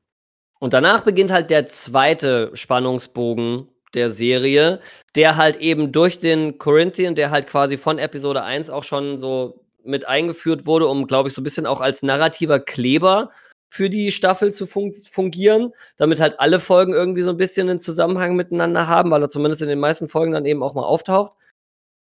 Und 0.57 0.73
danach 0.73 1.03
beginnt 1.03 1.31
halt 1.31 1.51
der 1.51 1.67
zweite 1.67 2.49
Spannungsbogen 2.55 3.67
der 3.93 4.09
Serie, 4.09 4.81
der 5.13 5.35
halt 5.35 5.57
eben 5.57 5.91
durch 5.91 6.19
den 6.19 6.57
Corinthian, 6.57 7.13
der 7.13 7.29
halt 7.29 7.45
quasi 7.45 7.77
von 7.77 7.99
Episode 7.99 8.41
1 8.41 8.71
auch 8.71 8.83
schon 8.83 9.15
so 9.15 9.63
mit 9.83 10.07
eingeführt 10.07 10.65
wurde, 10.65 10.87
um, 10.87 11.07
glaube 11.07 11.29
ich, 11.29 11.35
so 11.35 11.41
ein 11.41 11.43
bisschen 11.43 11.65
auch 11.65 11.81
als 11.81 12.03
narrativer 12.03 12.59
Kleber 12.59 13.31
für 13.71 13.89
die 13.89 14.11
Staffel 14.11 14.51
zu 14.51 14.65
fun 14.65 14.93
fungieren, 14.93 15.73
damit 15.97 16.19
halt 16.19 16.39
alle 16.39 16.59
Folgen 16.59 16.93
irgendwie 16.93 17.21
so 17.21 17.29
ein 17.29 17.37
bisschen 17.37 17.69
einen 17.69 17.79
Zusammenhang 17.79 18.35
miteinander 18.35 18.87
haben, 18.87 19.11
weil 19.11 19.21
er 19.21 19.29
zumindest 19.29 19.61
in 19.61 19.69
den 19.69 19.79
meisten 19.79 20.07
Folgen 20.07 20.31
dann 20.31 20.45
eben 20.45 20.63
auch 20.63 20.73
mal 20.73 20.83
auftaucht 20.83 21.33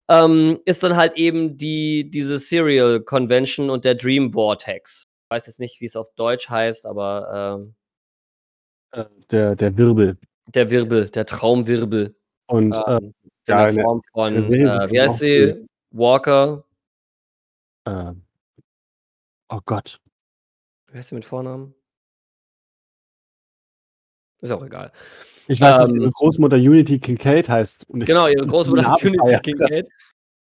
ähm, 0.08 0.60
ist 0.64 0.82
dann 0.82 0.96
halt 0.96 1.16
eben 1.16 1.56
die, 1.56 2.08
diese 2.10 2.38
Serial 2.38 3.00
Convention 3.00 3.70
und 3.70 3.84
der 3.84 3.94
Dream 3.94 4.32
Vortex. 4.32 5.04
Ich 5.06 5.34
weiß 5.34 5.46
jetzt 5.46 5.60
nicht, 5.60 5.80
wie 5.80 5.86
es 5.86 5.96
auf 5.96 6.12
Deutsch 6.14 6.48
heißt, 6.48 6.86
aber 6.86 7.60
ähm, 7.62 7.74
äh, 8.92 9.04
der, 9.30 9.56
der 9.56 9.76
Wirbel. 9.76 10.18
Der 10.54 10.70
Wirbel, 10.70 11.08
der 11.08 11.24
Traumwirbel. 11.24 12.14
Und 12.46 12.74
ähm, 12.74 12.82
äh, 12.86 12.96
in 12.96 13.14
ja, 13.48 13.70
der 13.70 13.84
Form 13.84 14.02
von, 14.12 14.52
äh, 14.52 14.90
wie 14.90 15.00
heißt 15.00 15.18
sie? 15.18 15.66
Walker. 15.90 16.64
Äh, 17.84 18.12
oh 19.48 19.60
Gott. 19.64 20.00
Wie 20.88 20.98
heißt 20.98 21.10
sie 21.10 21.14
mit 21.14 21.24
Vornamen? 21.24 21.74
Ist 24.40 24.50
auch 24.50 24.64
egal. 24.64 24.92
Ich 25.48 25.60
weiß, 25.60 25.78
dass 25.78 25.94
ihre 25.94 26.10
Großmutter 26.10 26.56
Unity 26.56 26.98
Kincaid 26.98 27.48
heißt. 27.48 27.86
genau, 27.88 28.26
ihre 28.26 28.46
Großmutter 28.46 28.90
heißt 28.90 29.04
Unity 29.04 29.40
Kincaid. 29.42 29.88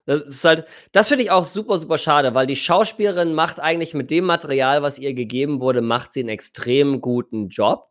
Das 0.06 0.22
ist 0.22 0.46
halt, 0.46 0.66
das 0.94 1.10
finde 1.10 1.26
ich 1.26 1.32
auch 1.32 1.44
super, 1.44 1.78
super 1.78 1.98
schade, 1.98 2.34
weil 2.34 2.48
die 2.48 2.56
Schauspielerin 2.56 3.34
macht 3.34 3.60
eigentlich 3.60 3.94
mit 3.94 4.10
dem 4.10 4.24
Material, 4.24 4.82
was 4.82 5.00
ihr 5.00 5.14
gegeben 5.14 5.60
wurde, 5.60 5.82
macht 5.82 6.14
sie 6.14 6.22
einen 6.22 6.30
extrem 6.30 7.02
guten 7.02 7.50
Job. 7.50 7.90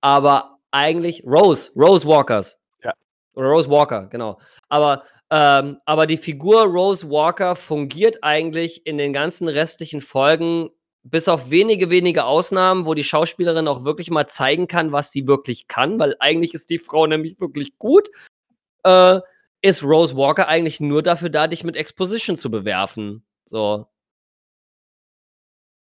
Aber 0.00 0.58
eigentlich 0.70 1.22
Rose, 1.26 1.70
Rose 1.76 2.06
Walkers. 2.06 2.58
Ja. 2.82 2.94
Oder 3.34 3.48
Rose 3.48 3.68
Walker, 3.68 4.06
genau. 4.06 4.40
Aber, 4.70 5.04
ähm, 5.34 5.80
aber 5.86 6.06
die 6.06 6.18
Figur 6.18 6.64
Rose 6.64 7.08
Walker 7.08 7.56
fungiert 7.56 8.18
eigentlich 8.20 8.86
in 8.86 8.98
den 8.98 9.14
ganzen 9.14 9.48
restlichen 9.48 10.02
Folgen 10.02 10.68
bis 11.04 11.26
auf 11.26 11.48
wenige, 11.48 11.88
wenige 11.88 12.24
Ausnahmen, 12.24 12.84
wo 12.84 12.92
die 12.92 13.02
Schauspielerin 13.02 13.66
auch 13.66 13.82
wirklich 13.82 14.10
mal 14.10 14.26
zeigen 14.28 14.68
kann, 14.68 14.92
was 14.92 15.10
sie 15.10 15.26
wirklich 15.26 15.68
kann, 15.68 15.98
weil 15.98 16.16
eigentlich 16.20 16.52
ist 16.52 16.68
die 16.68 16.78
Frau 16.78 17.06
nämlich 17.06 17.40
wirklich 17.40 17.78
gut, 17.78 18.10
äh, 18.84 19.20
ist 19.62 19.82
Rose 19.82 20.14
Walker 20.16 20.48
eigentlich 20.48 20.80
nur 20.80 21.02
dafür 21.02 21.30
da, 21.30 21.46
dich 21.46 21.64
mit 21.64 21.76
Exposition 21.76 22.36
zu 22.36 22.50
bewerfen. 22.50 23.24
So. 23.48 23.86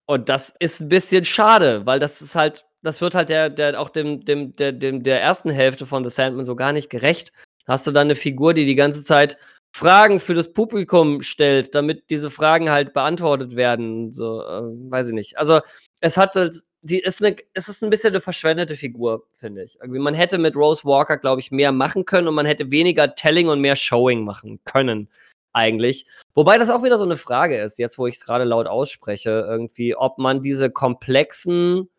Und 0.06 0.30
das 0.30 0.56
ist 0.60 0.80
ein 0.80 0.90
bisschen 0.90 1.26
schade, 1.26 1.86
weil 1.86 2.00
das 2.00 2.22
ist 2.22 2.36
halt, 2.36 2.66
das 2.82 3.02
wird 3.02 3.14
halt 3.14 3.28
der, 3.28 3.50
der 3.50 3.78
auch 3.78 3.90
dem, 3.90 4.24
dem, 4.24 4.56
der, 4.56 4.72
dem, 4.72 5.04
der 5.04 5.22
ersten 5.22 5.50
Hälfte 5.50 5.86
von 5.86 6.08
The 6.08 6.10
Sandman 6.10 6.46
so 6.46 6.56
gar 6.56 6.72
nicht 6.72 6.90
gerecht. 6.90 7.34
Hast 7.66 7.88
du 7.88 7.92
dann 7.92 8.08
eine 8.08 8.16
Figur, 8.16 8.54
die 8.54 8.66
die 8.66 8.76
ganze 8.76 9.04
Zeit 9.04 9.38
Fragen 9.76 10.20
für 10.20 10.36
das 10.36 10.54
Publikum 10.54 11.22
stellt, 11.22 11.74
damit 11.74 12.10
diese 12.12 12.30
Fragen 12.30 12.70
halt 12.70 12.94
beantwortet 12.94 13.56
werden. 13.56 14.12
So, 14.12 14.42
äh, 14.42 14.62
weiß 14.92 15.08
ich 15.08 15.14
nicht. 15.14 15.38
Also, 15.40 15.62
es 16.00 16.16
hat 16.16 16.36
halt, 16.36 16.56
die 16.82 17.00
ist 17.00 17.24
eine, 17.24 17.36
es 17.54 17.68
ist 17.68 17.84
ein 17.84 17.90
bisschen 17.90 18.10
eine 18.10 18.22
verschwendete 18.22 18.76
Figur, 18.76 19.26
finde 19.38 19.64
ich. 19.64 19.80
Irgendwie, 19.82 20.00
man 20.00 20.14
hätte 20.14 20.38
mit 20.38 20.56
Rose 20.56 20.84
Walker, 20.84 21.18
glaube 21.18 21.42
ich, 21.42 21.50
mehr 21.50 21.72
machen 21.72 22.06
können 22.06 22.28
und 22.28 22.36
man 22.36 22.46
hätte 22.46 22.70
weniger 22.70 23.16
Telling 23.16 23.48
und 23.48 23.62
mehr 23.62 23.76
Showing 23.76 24.24
machen 24.24 24.60
können, 24.66 25.10
eigentlich. 25.54 26.06
Wobei 26.36 26.60
das 26.60 26.70
auch 26.70 26.84
wieder 26.84 26.98
so 26.98 27.06
eine 27.06 27.18
Frage 27.18 27.58
ist, 27.60 27.80
jetzt 27.80 27.98
wo 27.98 28.06
ich 28.06 28.16
es 28.16 28.26
gerade 28.26 28.44
laut 28.44 28.68
ausspreche, 28.68 29.46
irgendwie, 29.50 29.96
ob 29.96 30.20
man 30.20 30.44
diese 30.44 30.70
komplexen 30.70 31.90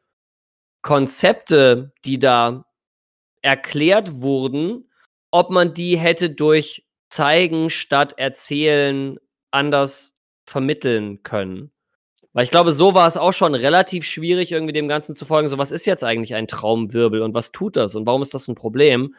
Konzepte, 0.82 1.92
die 2.04 2.20
da 2.20 2.66
erklärt 3.42 4.22
wurden, 4.22 4.88
ob 5.34 5.50
man 5.50 5.74
die 5.74 5.98
hätte 5.98 6.30
durch 6.30 6.86
zeigen 7.08 7.68
statt 7.68 8.14
erzählen 8.18 9.18
anders 9.50 10.14
vermitteln 10.46 11.24
können. 11.24 11.72
Weil 12.34 12.44
ich 12.44 12.52
glaube, 12.52 12.70
so 12.70 12.94
war 12.94 13.08
es 13.08 13.16
auch 13.16 13.32
schon 13.32 13.56
relativ 13.56 14.04
schwierig, 14.04 14.52
irgendwie 14.52 14.72
dem 14.72 14.86
Ganzen 14.86 15.12
zu 15.12 15.24
folgen. 15.24 15.48
So, 15.48 15.58
was 15.58 15.72
ist 15.72 15.86
jetzt 15.86 16.04
eigentlich 16.04 16.36
ein 16.36 16.46
Traumwirbel 16.46 17.20
und 17.20 17.34
was 17.34 17.50
tut 17.50 17.74
das 17.74 17.96
und 17.96 18.06
warum 18.06 18.22
ist 18.22 18.32
das 18.32 18.46
ein 18.46 18.54
Problem? 18.54 19.16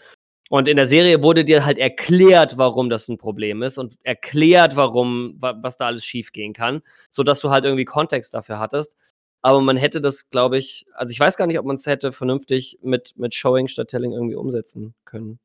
Und 0.50 0.70
in 0.70 0.78
der 0.78 0.86
Serie 0.86 1.22
wurde 1.22 1.44
dir 1.44 1.66
halt 1.66 1.78
erklärt, 1.78 2.58
warum 2.58 2.90
das 2.90 3.10
ein 3.10 3.18
Problem 3.18 3.62
ist 3.62 3.78
und 3.78 3.98
erklärt, 4.04 4.78
warum, 4.78 5.36
was 5.40 5.76
da 5.76 5.88
alles 5.88 6.06
schiefgehen 6.06 6.54
kann, 6.54 6.82
sodass 7.12 7.42
du 7.42 7.50
halt 7.50 7.66
irgendwie 7.66 7.84
Kontext 7.84 8.34
dafür 8.34 8.58
hattest. 8.60 8.96
Aber 9.42 9.60
man 9.60 9.76
hätte 9.76 10.00
das, 10.00 10.30
glaube 10.30 10.58
ich, 10.58 10.86
also 10.94 11.12
ich 11.12 11.20
weiß 11.20 11.36
gar 11.36 11.48
nicht, 11.48 11.60
ob 11.60 11.66
man 11.66 11.76
es 11.76 11.86
hätte 11.86 12.14
vernünftig 12.14 12.80
mit, 12.82 13.18
mit 13.18 13.36
Showing 13.36 13.68
statt 13.68 13.90
Telling 13.90 14.14
irgendwie 14.14 14.36
umsetzen 14.36 14.96
können 15.04 15.40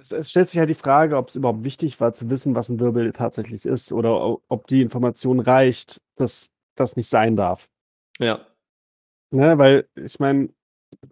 Es, 0.00 0.12
es 0.12 0.30
stellt 0.30 0.48
sich 0.48 0.58
halt 0.58 0.70
die 0.70 0.74
Frage, 0.74 1.16
ob 1.16 1.28
es 1.28 1.36
überhaupt 1.36 1.64
wichtig 1.64 1.98
war, 2.00 2.12
zu 2.12 2.30
wissen, 2.30 2.54
was 2.54 2.68
ein 2.68 2.80
Wirbel 2.80 3.12
tatsächlich 3.12 3.66
ist 3.66 3.92
oder 3.92 4.38
ob 4.48 4.66
die 4.68 4.82
Information 4.82 5.40
reicht, 5.40 6.00
dass 6.16 6.50
das 6.74 6.96
nicht 6.96 7.08
sein 7.08 7.36
darf. 7.36 7.68
Ja. 8.18 8.46
Ne, 9.30 9.58
weil 9.58 9.88
ich 9.94 10.18
meine, 10.18 10.48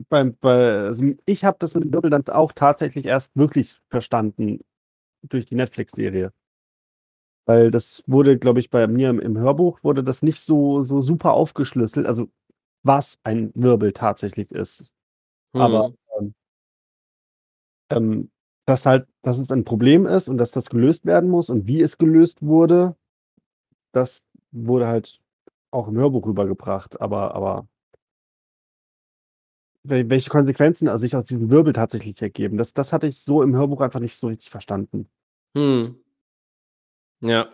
beim, 0.09 0.37
bei, 0.37 0.78
also 0.87 1.05
ich 1.26 1.45
habe 1.45 1.59
das 1.61 1.74
mit 1.74 1.84
dem 1.84 1.93
Wirbel 1.93 2.11
dann 2.11 2.26
auch 2.28 2.53
tatsächlich 2.53 3.05
erst 3.05 3.37
wirklich 3.37 3.78
verstanden 3.91 4.61
durch 5.22 5.47
die 5.47 5.55
Netflix-Serie. 5.55 6.32
Weil 7.47 7.70
das 7.70 8.03
wurde, 8.07 8.39
glaube 8.39 8.61
ich, 8.61 8.70
bei 8.70 8.87
mir 8.87 9.11
im, 9.11 9.20
im 9.20 9.39
Hörbuch 9.39 9.82
wurde 9.84 10.03
das 10.03 10.22
nicht 10.22 10.41
so, 10.41 10.82
so 10.82 11.01
super 11.01 11.34
aufgeschlüsselt, 11.34 12.07
also 12.07 12.28
was 12.82 13.18
ein 13.22 13.53
Wirbel 13.55 13.93
tatsächlich 13.93 14.51
ist. 14.51 14.84
Aber 15.53 15.91
Mhm. 15.91 15.97
ähm, 16.18 16.34
ähm, 17.91 18.30
dass 18.67 18.87
halt, 18.87 19.09
dass 19.23 19.39
es 19.39 19.51
ein 19.53 19.64
Problem 19.64 20.07
ist 20.07 20.29
und 20.29 20.39
dass 20.39 20.53
das 20.53 20.71
gelöst 20.71 21.07
werden 21.07 21.31
muss 21.31 21.51
und 21.51 21.67
wie 21.67 21.83
es 21.83 21.99
gelöst 21.99 22.43
wurde, 22.43 22.97
das 23.93 24.23
wurde 24.53 24.87
halt 24.89 25.21
auch 25.73 25.89
im 25.89 25.97
Hörbuch 25.97 26.27
rübergebracht. 26.27 27.01
Aber, 27.01 27.35
aber 27.35 27.69
wel- 29.85 30.09
welche 30.11 30.31
Konsequenzen 30.31 30.97
sich 30.99 31.14
aus 31.17 31.27
diesem 31.27 31.51
Wirbel 31.51 31.73
tatsächlich 31.73 32.21
ergeben, 32.23 32.57
das, 32.59 32.73
das 32.75 32.93
hatte 32.93 33.07
ich 33.07 33.23
so 33.23 33.43
im 33.43 33.55
Hörbuch 33.55 33.81
einfach 33.81 34.01
nicht 34.01 34.17
so 34.17 34.29
richtig 34.29 34.51
verstanden. 34.51 35.09
Hm. 35.57 35.97
Ja. 37.21 37.51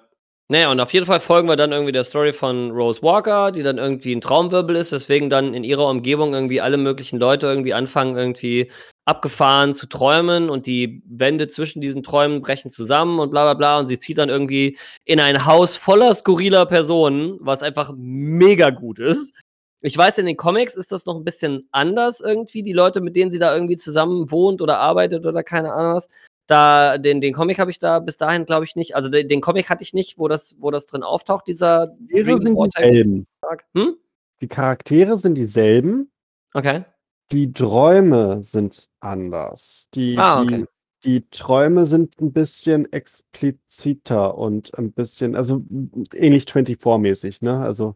Naja, 0.48 0.70
und 0.70 0.80
auf 0.80 0.92
jeden 0.92 1.06
Fall 1.06 1.20
folgen 1.20 1.48
wir 1.48 1.56
dann 1.56 1.72
irgendwie 1.72 1.92
der 1.92 2.04
Story 2.04 2.32
von 2.32 2.72
Rose 2.72 3.02
Walker, 3.02 3.52
die 3.52 3.62
dann 3.62 3.78
irgendwie 3.78 4.14
ein 4.14 4.20
Traumwirbel 4.20 4.76
ist, 4.76 4.92
weswegen 4.92 5.30
dann 5.30 5.54
in 5.54 5.64
ihrer 5.64 5.88
Umgebung 5.88 6.34
irgendwie 6.34 6.60
alle 6.60 6.76
möglichen 6.76 7.18
Leute 7.18 7.46
irgendwie 7.46 7.72
anfangen, 7.72 8.16
irgendwie 8.16 8.70
abgefahren 9.04 9.74
zu 9.74 9.88
träumen 9.88 10.50
und 10.50 10.66
die 10.66 11.02
Wände 11.06 11.48
zwischen 11.48 11.80
diesen 11.80 12.02
Träumen 12.02 12.42
brechen 12.42 12.70
zusammen 12.70 13.18
und 13.18 13.30
bla 13.30 13.44
bla 13.44 13.54
bla. 13.54 13.78
Und 13.78 13.86
sie 13.86 13.98
zieht 13.98 14.18
dann 14.18 14.28
irgendwie 14.28 14.78
in 15.04 15.20
ein 15.20 15.46
Haus 15.46 15.76
voller 15.76 16.12
skurriler 16.12 16.66
Personen, 16.66 17.38
was 17.40 17.62
einfach 17.62 17.92
mega 17.96 18.70
gut 18.70 18.98
ist. 18.98 19.34
Ich 19.80 19.96
weiß, 19.96 20.18
in 20.18 20.26
den 20.26 20.36
Comics 20.36 20.76
ist 20.76 20.92
das 20.92 21.06
noch 21.06 21.16
ein 21.16 21.24
bisschen 21.24 21.68
anders 21.72 22.20
irgendwie, 22.20 22.62
die 22.62 22.72
Leute, 22.72 23.00
mit 23.00 23.16
denen 23.16 23.32
sie 23.32 23.40
da 23.40 23.54
irgendwie 23.54 23.76
zusammen 23.76 24.30
wohnt 24.30 24.60
oder 24.62 24.78
arbeitet 24.78 25.26
oder 25.26 25.42
keine 25.42 25.72
Ahnung 25.72 25.94
was. 25.94 26.08
Da, 26.46 26.98
den, 26.98 27.20
den 27.20 27.32
Comic 27.32 27.58
habe 27.58 27.70
ich 27.70 27.78
da 27.78 27.98
bis 28.00 28.16
dahin, 28.16 28.46
glaube 28.46 28.64
ich, 28.64 28.74
nicht. 28.76 28.96
Also 28.96 29.08
den, 29.08 29.28
den 29.28 29.40
Comic 29.40 29.70
hatte 29.70 29.82
ich 29.82 29.94
nicht, 29.94 30.18
wo 30.18 30.28
das, 30.28 30.56
wo 30.58 30.70
das 30.70 30.86
drin 30.86 31.02
auftaucht, 31.02 31.46
dieser 31.46 31.88
Die 31.98 32.22
Dream 32.22 32.38
sind 32.38 32.58
dieselben. 32.58 33.26
Hm? 33.74 33.96
Die 34.40 34.48
Charaktere 34.48 35.16
sind 35.16 35.36
dieselben, 35.36 36.10
Okay. 36.54 36.84
die 37.30 37.52
Träume 37.52 38.42
sind 38.42 38.88
anders. 39.00 39.88
Die, 39.94 40.16
Ah, 40.18 40.44
die, 40.44 40.54
okay. 40.54 40.64
die 41.04 41.28
Träume 41.30 41.86
sind 41.86 42.20
ein 42.20 42.32
bisschen 42.32 42.92
expliziter 42.92 44.36
und 44.36 44.76
ein 44.76 44.92
bisschen, 44.92 45.36
also 45.36 45.64
ähnlich 46.12 46.44
24-mäßig, 46.44 47.42
ne? 47.44 47.60
Also 47.60 47.94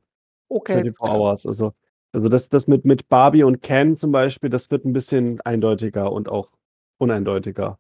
Okay. 0.49 0.83
24 0.83 1.01
Hours. 1.01 1.47
Also, 1.47 1.73
also 2.13 2.29
das, 2.29 2.49
das 2.49 2.69
mit, 2.69 2.85
mit 2.85 3.09
Barbie 3.09 3.43
und 3.43 3.61
Ken 3.63 3.97
zum 3.97 4.13
Beispiel, 4.13 4.49
das 4.51 4.71
wird 4.71 4.85
ein 4.85 4.93
bisschen 4.93 5.41
eindeutiger 5.41 6.13
und 6.13 6.29
auch 6.29 6.51
uneindeutiger. 6.99 7.79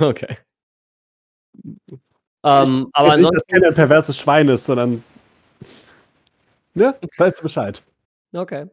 Okay. 0.00 0.38
Ähm, 2.42 2.88
aber 2.92 3.12
also 3.12 3.22
nicht, 3.22 3.36
dass 3.36 3.44
ansonsten. 3.44 3.52
Ken 3.52 3.64
ein 3.64 3.74
perverses 3.74 4.18
Schwein 4.18 4.48
ist, 4.48 4.66
sondern. 4.66 5.02
Ne? 6.74 6.94
Weißt 7.16 7.38
du 7.38 7.42
Bescheid. 7.42 7.82
Okay. 8.34 8.66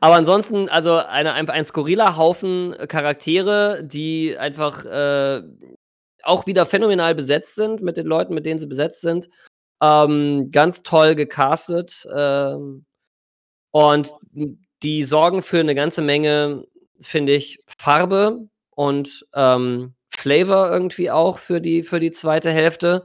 Aber 0.00 0.14
ansonsten, 0.14 0.68
also 0.68 0.96
eine, 0.96 1.32
ein, 1.32 1.48
ein 1.48 1.64
skurriler 1.64 2.16
Haufen 2.16 2.74
Charaktere, 2.88 3.82
die 3.84 4.36
einfach 4.38 4.84
äh, 4.84 5.42
auch 6.22 6.46
wieder 6.46 6.66
phänomenal 6.66 7.14
besetzt 7.14 7.54
sind 7.54 7.82
mit 7.82 7.96
den 7.96 8.06
Leuten, 8.06 8.34
mit 8.34 8.46
denen 8.46 8.58
sie 8.58 8.66
besetzt 8.66 9.00
sind. 9.00 9.28
Ähm, 9.82 10.50
ganz 10.50 10.82
toll 10.82 11.14
gecastet. 11.14 12.06
Ähm, 12.14 12.84
und 13.70 14.10
die 14.82 15.04
sorgen 15.04 15.42
für 15.42 15.60
eine 15.60 15.74
ganze 15.74 16.02
Menge, 16.02 16.64
finde 17.00 17.34
ich, 17.34 17.60
Farbe 17.78 18.48
und 18.70 19.26
ähm, 19.34 19.95
Flavor 20.18 20.70
irgendwie 20.70 21.10
auch 21.10 21.38
für 21.38 21.60
die, 21.60 21.82
für 21.82 22.00
die 22.00 22.12
zweite 22.12 22.50
Hälfte. 22.50 23.04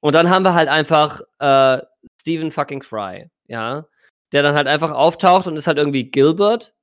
Und 0.00 0.14
dann 0.14 0.30
haben 0.30 0.44
wir 0.44 0.54
halt 0.54 0.68
einfach 0.68 1.20
äh, 1.38 1.80
Stephen 2.20 2.50
fucking 2.50 2.82
Fry, 2.82 3.30
ja, 3.46 3.86
der 4.32 4.42
dann 4.42 4.54
halt 4.56 4.66
einfach 4.68 4.90
auftaucht 4.92 5.46
und 5.46 5.56
ist 5.56 5.66
halt 5.66 5.78
irgendwie 5.78 6.10
Gilbert, 6.10 6.74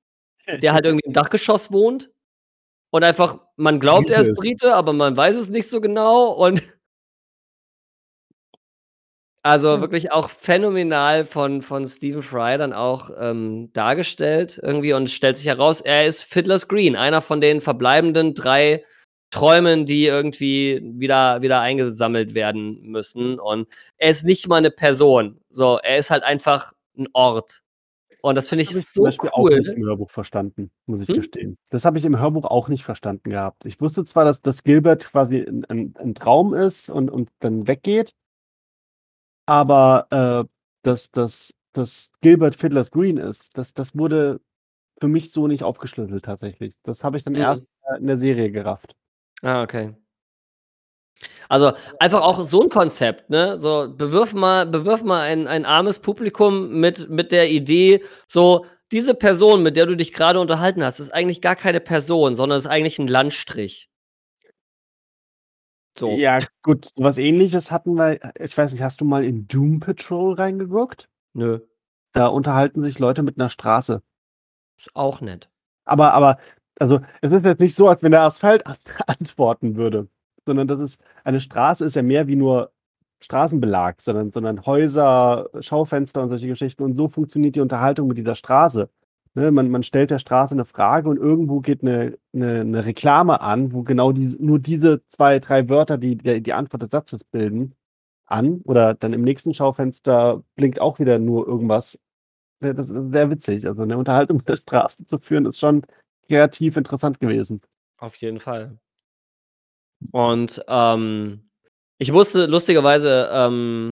der 0.62 0.74
halt 0.74 0.86
irgendwie 0.86 1.06
im 1.08 1.14
Dachgeschoss 1.14 1.72
wohnt. 1.72 2.12
Und 2.92 3.04
einfach, 3.04 3.40
man 3.58 3.80
glaubt, 3.80 4.10
er 4.10 4.22
ist 4.22 4.34
Brite 4.36 4.74
aber 4.76 4.94
man 4.94 5.16
weiß 5.18 5.36
es 5.36 5.50
nicht 5.50 5.70
so 5.70 5.82
genau. 5.82 6.32
Und 6.32 6.64
also 9.44 9.76
Ja. 9.76 9.82
wirklich 9.82 10.12
auch 10.12 10.30
phänomenal 10.30 11.26
von, 11.26 11.62
von 11.62 11.86
Stephen 11.88 12.22
Fry 12.22 12.58
dann 12.58 12.74
auch 12.74 13.10
ähm, 13.18 13.72
dargestellt 13.74 14.60
irgendwie 14.62 14.94
und 14.94 15.10
stellt 15.10 15.38
sich 15.38 15.48
heraus, 15.48 15.82
er 15.82 16.06
ist 16.06 16.24
Fiddler's 16.24 16.68
Green, 16.68 16.96
einer 16.96 17.22
von 17.22 17.42
den 17.42 17.62
verbleibenden 17.62 18.34
drei 18.34 18.84
Träumen, 19.32 19.86
die 19.86 20.06
irgendwie 20.06 20.82
wieder, 20.84 21.42
wieder 21.42 21.60
eingesammelt 21.62 22.34
werden 22.34 22.82
müssen. 22.82 23.40
Und 23.40 23.68
er 23.98 24.10
ist 24.10 24.24
nicht 24.24 24.48
mal 24.48 24.58
eine 24.58 24.72
Person. 24.72 25.40
So, 25.50 25.78
er 25.78 25.98
ist 25.98 26.10
halt 26.10 26.24
einfach 26.24 26.74
ein 26.98 27.08
Ort. 27.14 27.62
Und 28.22 28.36
das 28.36 28.50
finde 28.50 28.64
ich 28.64 28.70
habe 28.70 28.80
ich 28.80 28.88
so 28.90 29.04
Beispiel 29.04 29.30
cool. 29.38 29.58
nicht 29.60 29.70
im 29.72 29.86
Hörbuch 29.86 30.10
verstanden, 30.10 30.72
muss 30.88 31.00
ich 31.02 31.08
Hm? 31.08 31.16
gestehen. 31.16 31.58
Das 31.70 31.86
habe 31.86 31.98
ich 32.00 32.06
im 32.06 32.20
Hörbuch 32.20 32.44
auch 32.46 32.68
nicht 32.68 32.84
verstanden 32.84 33.30
gehabt. 33.30 33.66
Ich 33.66 33.80
wusste 33.80 34.04
zwar, 34.04 34.26
dass, 34.26 34.42
dass 34.42 34.64
Gilbert 34.64 35.06
quasi 35.06 35.40
ein, 35.42 35.64
ein, 35.66 35.94
ein 35.98 36.16
Traum 36.16 36.54
ist 36.54 36.90
und, 36.90 37.10
und 37.10 37.30
dann 37.40 37.68
weggeht, 37.68 38.14
aber 39.46 40.08
äh, 40.12 40.50
dass, 40.84 41.12
dass, 41.12 41.54
dass 41.74 42.12
Gilbert 42.22 42.56
Fiddler's 42.56 42.92
Green 42.92 43.18
ist, 43.18 43.58
das, 43.58 43.74
das 43.74 43.98
wurde 43.98 44.42
für 45.00 45.08
mich 45.08 45.32
so 45.32 45.48
nicht 45.48 45.64
aufgeschlüsselt 45.64 46.26
tatsächlich. 46.26 46.74
Das 46.84 47.04
habe 47.04 47.18
ich 47.18 47.24
dann 47.24 47.34
Mhm. 47.34 47.40
erst 47.42 47.64
äh, 47.94 47.98
in 48.00 48.08
der 48.08 48.18
Serie 48.18 48.52
gerafft. 48.52 48.96
Ah, 49.42 49.64
okay. 49.64 49.96
Also 51.50 51.74
einfach 52.00 52.22
auch 52.22 52.44
so 52.44 52.62
ein 52.64 52.70
Konzept, 52.70 53.30
ne? 53.30 53.60
So, 53.60 53.94
bewirf 53.96 54.34
mal, 54.34 54.66
bewirf 54.66 55.04
mal 55.04 55.22
ein, 55.22 55.48
ein 55.48 55.66
armes 55.66 56.00
Publikum 56.00 56.80
mit, 56.80 57.10
mit 57.10 57.32
der 57.32 57.50
Idee, 57.50 58.04
so, 58.28 58.66
diese 58.92 59.14
Person, 59.14 59.62
mit 59.64 59.76
der 59.78 59.86
du 59.86 59.96
dich 59.96 60.14
gerade 60.14 60.40
unterhalten 60.40 60.84
hast, 60.84 61.00
ist 61.00 61.14
eigentlich 61.14 61.42
gar 61.42 61.56
keine 61.56 61.80
Person, 61.80 62.36
sondern 62.36 62.58
ist 62.58 62.66
eigentlich 62.68 63.00
ein 63.00 63.08
Landstrich. 63.08 63.90
So. 65.98 66.12
Ja, 66.12 66.40
gut, 66.64 66.90
was 66.98 67.18
ähnliches 67.18 67.72
hatten 67.72 67.96
wir, 67.96 68.20
ich 68.40 68.58
weiß 68.58 68.72
nicht, 68.72 68.82
hast 68.82 69.02
du 69.02 69.06
mal 69.06 69.24
in 69.24 69.48
Doom 69.48 69.80
Patrol 69.80 70.34
reingeguckt? 70.34 71.10
Nö, 71.34 71.60
Da 72.14 72.28
unterhalten 72.28 72.82
sich 72.82 73.00
Leute 73.00 73.22
mit 73.22 73.38
einer 73.38 73.50
Straße. 73.50 74.02
ist 74.78 74.96
auch 74.96 75.22
nett. 75.22 75.50
Aber, 75.86 76.14
aber, 76.14 76.38
also, 76.80 77.00
es 77.22 77.32
ist 77.32 77.46
jetzt 77.46 77.60
nicht 77.62 77.76
so, 77.76 77.88
als 77.88 78.04
wenn 78.04 78.12
der 78.12 78.22
Asphalt 78.24 78.66
an- 78.68 78.78
antworten 79.08 79.76
würde, 79.76 80.08
sondern 80.46 80.68
das 80.68 80.80
ist, 80.80 81.00
eine 81.24 81.40
Straße 81.42 81.86
ist 81.86 81.96
ja 81.96 82.02
mehr 82.04 82.28
wie 82.28 82.36
nur 82.36 82.72
Straßenbelag, 83.22 84.02
sondern, 84.02 84.32
sondern 84.32 84.66
Häuser, 84.66 85.50
Schaufenster 85.62 86.22
und 86.24 86.30
solche 86.30 86.48
Geschichten. 86.48 86.84
Und 86.84 86.96
so 86.96 87.08
funktioniert 87.10 87.56
die 87.56 87.62
Unterhaltung 87.62 88.08
mit 88.08 88.18
dieser 88.18 88.36
Straße. 88.36 88.90
Ne, 89.36 89.52
man, 89.52 89.70
man 89.70 89.84
stellt 89.84 90.12
der 90.12 90.20
Straße 90.20 90.54
eine 90.56 90.66
Frage 90.66 91.08
und 91.10 91.18
irgendwo 91.18 91.60
geht 91.60 91.84
eine, 91.84 92.18
eine, 92.34 92.62
eine 92.62 92.86
Reklame 92.86 93.42
an, 93.42 93.74
wo 93.74 93.84
genau 93.84 94.12
diese, 94.12 94.44
nur 94.44 94.58
diese 94.60 95.02
zwei, 95.10 95.40
drei 95.40 95.70
Wörter, 95.70 95.98
die, 95.98 96.16
die 96.18 96.42
die 96.42 96.54
Antwort 96.54 96.82
des 96.84 96.92
Satzes 96.92 97.24
bilden, 97.24 97.76
an. 98.26 98.62
Oder 98.66 98.94
dann 98.96 99.14
im 99.14 99.24
nächsten 99.24 99.54
Schaufenster 99.54 100.44
blinkt 100.56 100.82
auch 100.82 101.00
wieder 101.00 101.20
nur 101.20 101.48
irgendwas. 101.48 102.00
Das 102.62 102.90
ist 102.90 103.12
sehr 103.12 103.30
witzig. 103.32 103.68
Also 103.68 103.84
eine 103.84 103.98
Unterhaltung 103.98 104.38
mit 104.40 104.50
der 104.50 104.58
Straße 104.58 105.06
zu 105.06 105.20
führen, 105.20 105.46
ist 105.46 105.60
schon 105.60 105.84
kreativ 106.30 106.78
interessant 106.78 107.20
gewesen. 107.20 107.62
Auf 107.98 108.16
jeden 108.18 108.40
Fall. 108.40 108.78
Und 110.12 110.64
ähm, 110.68 111.50
ich 111.98 112.14
wusste, 112.14 112.46
lustigerweise 112.46 113.30
ähm, 113.34 113.90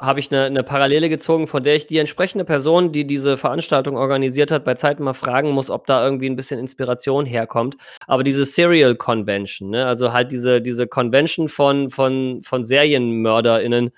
habe 0.00 0.18
ich 0.18 0.32
eine, 0.32 0.44
eine 0.44 0.62
Parallele 0.64 1.08
gezogen, 1.08 1.46
von 1.46 1.62
der 1.62 1.76
ich 1.76 1.86
die 1.86 1.98
entsprechende 1.98 2.44
Person, 2.44 2.90
die 2.90 3.06
diese 3.06 3.36
Veranstaltung 3.36 3.96
organisiert 3.96 4.50
hat, 4.50 4.64
bei 4.64 4.74
Zeiten 4.74 5.04
mal 5.04 5.12
fragen 5.12 5.50
muss, 5.50 5.70
ob 5.70 5.86
da 5.86 6.02
irgendwie 6.04 6.28
ein 6.28 6.36
bisschen 6.36 6.58
Inspiration 6.58 7.26
herkommt. 7.26 7.76
Aber 8.06 8.24
diese 8.24 8.44
Serial 8.44 8.96
Convention, 8.96 9.70
ne? 9.70 9.86
also 9.86 10.12
halt 10.12 10.32
diese, 10.32 10.62
diese 10.62 10.88
Convention 10.88 11.48
von, 11.48 11.90
von, 11.90 12.42
von 12.42 12.64
SerienmörderInnen, 12.64 13.90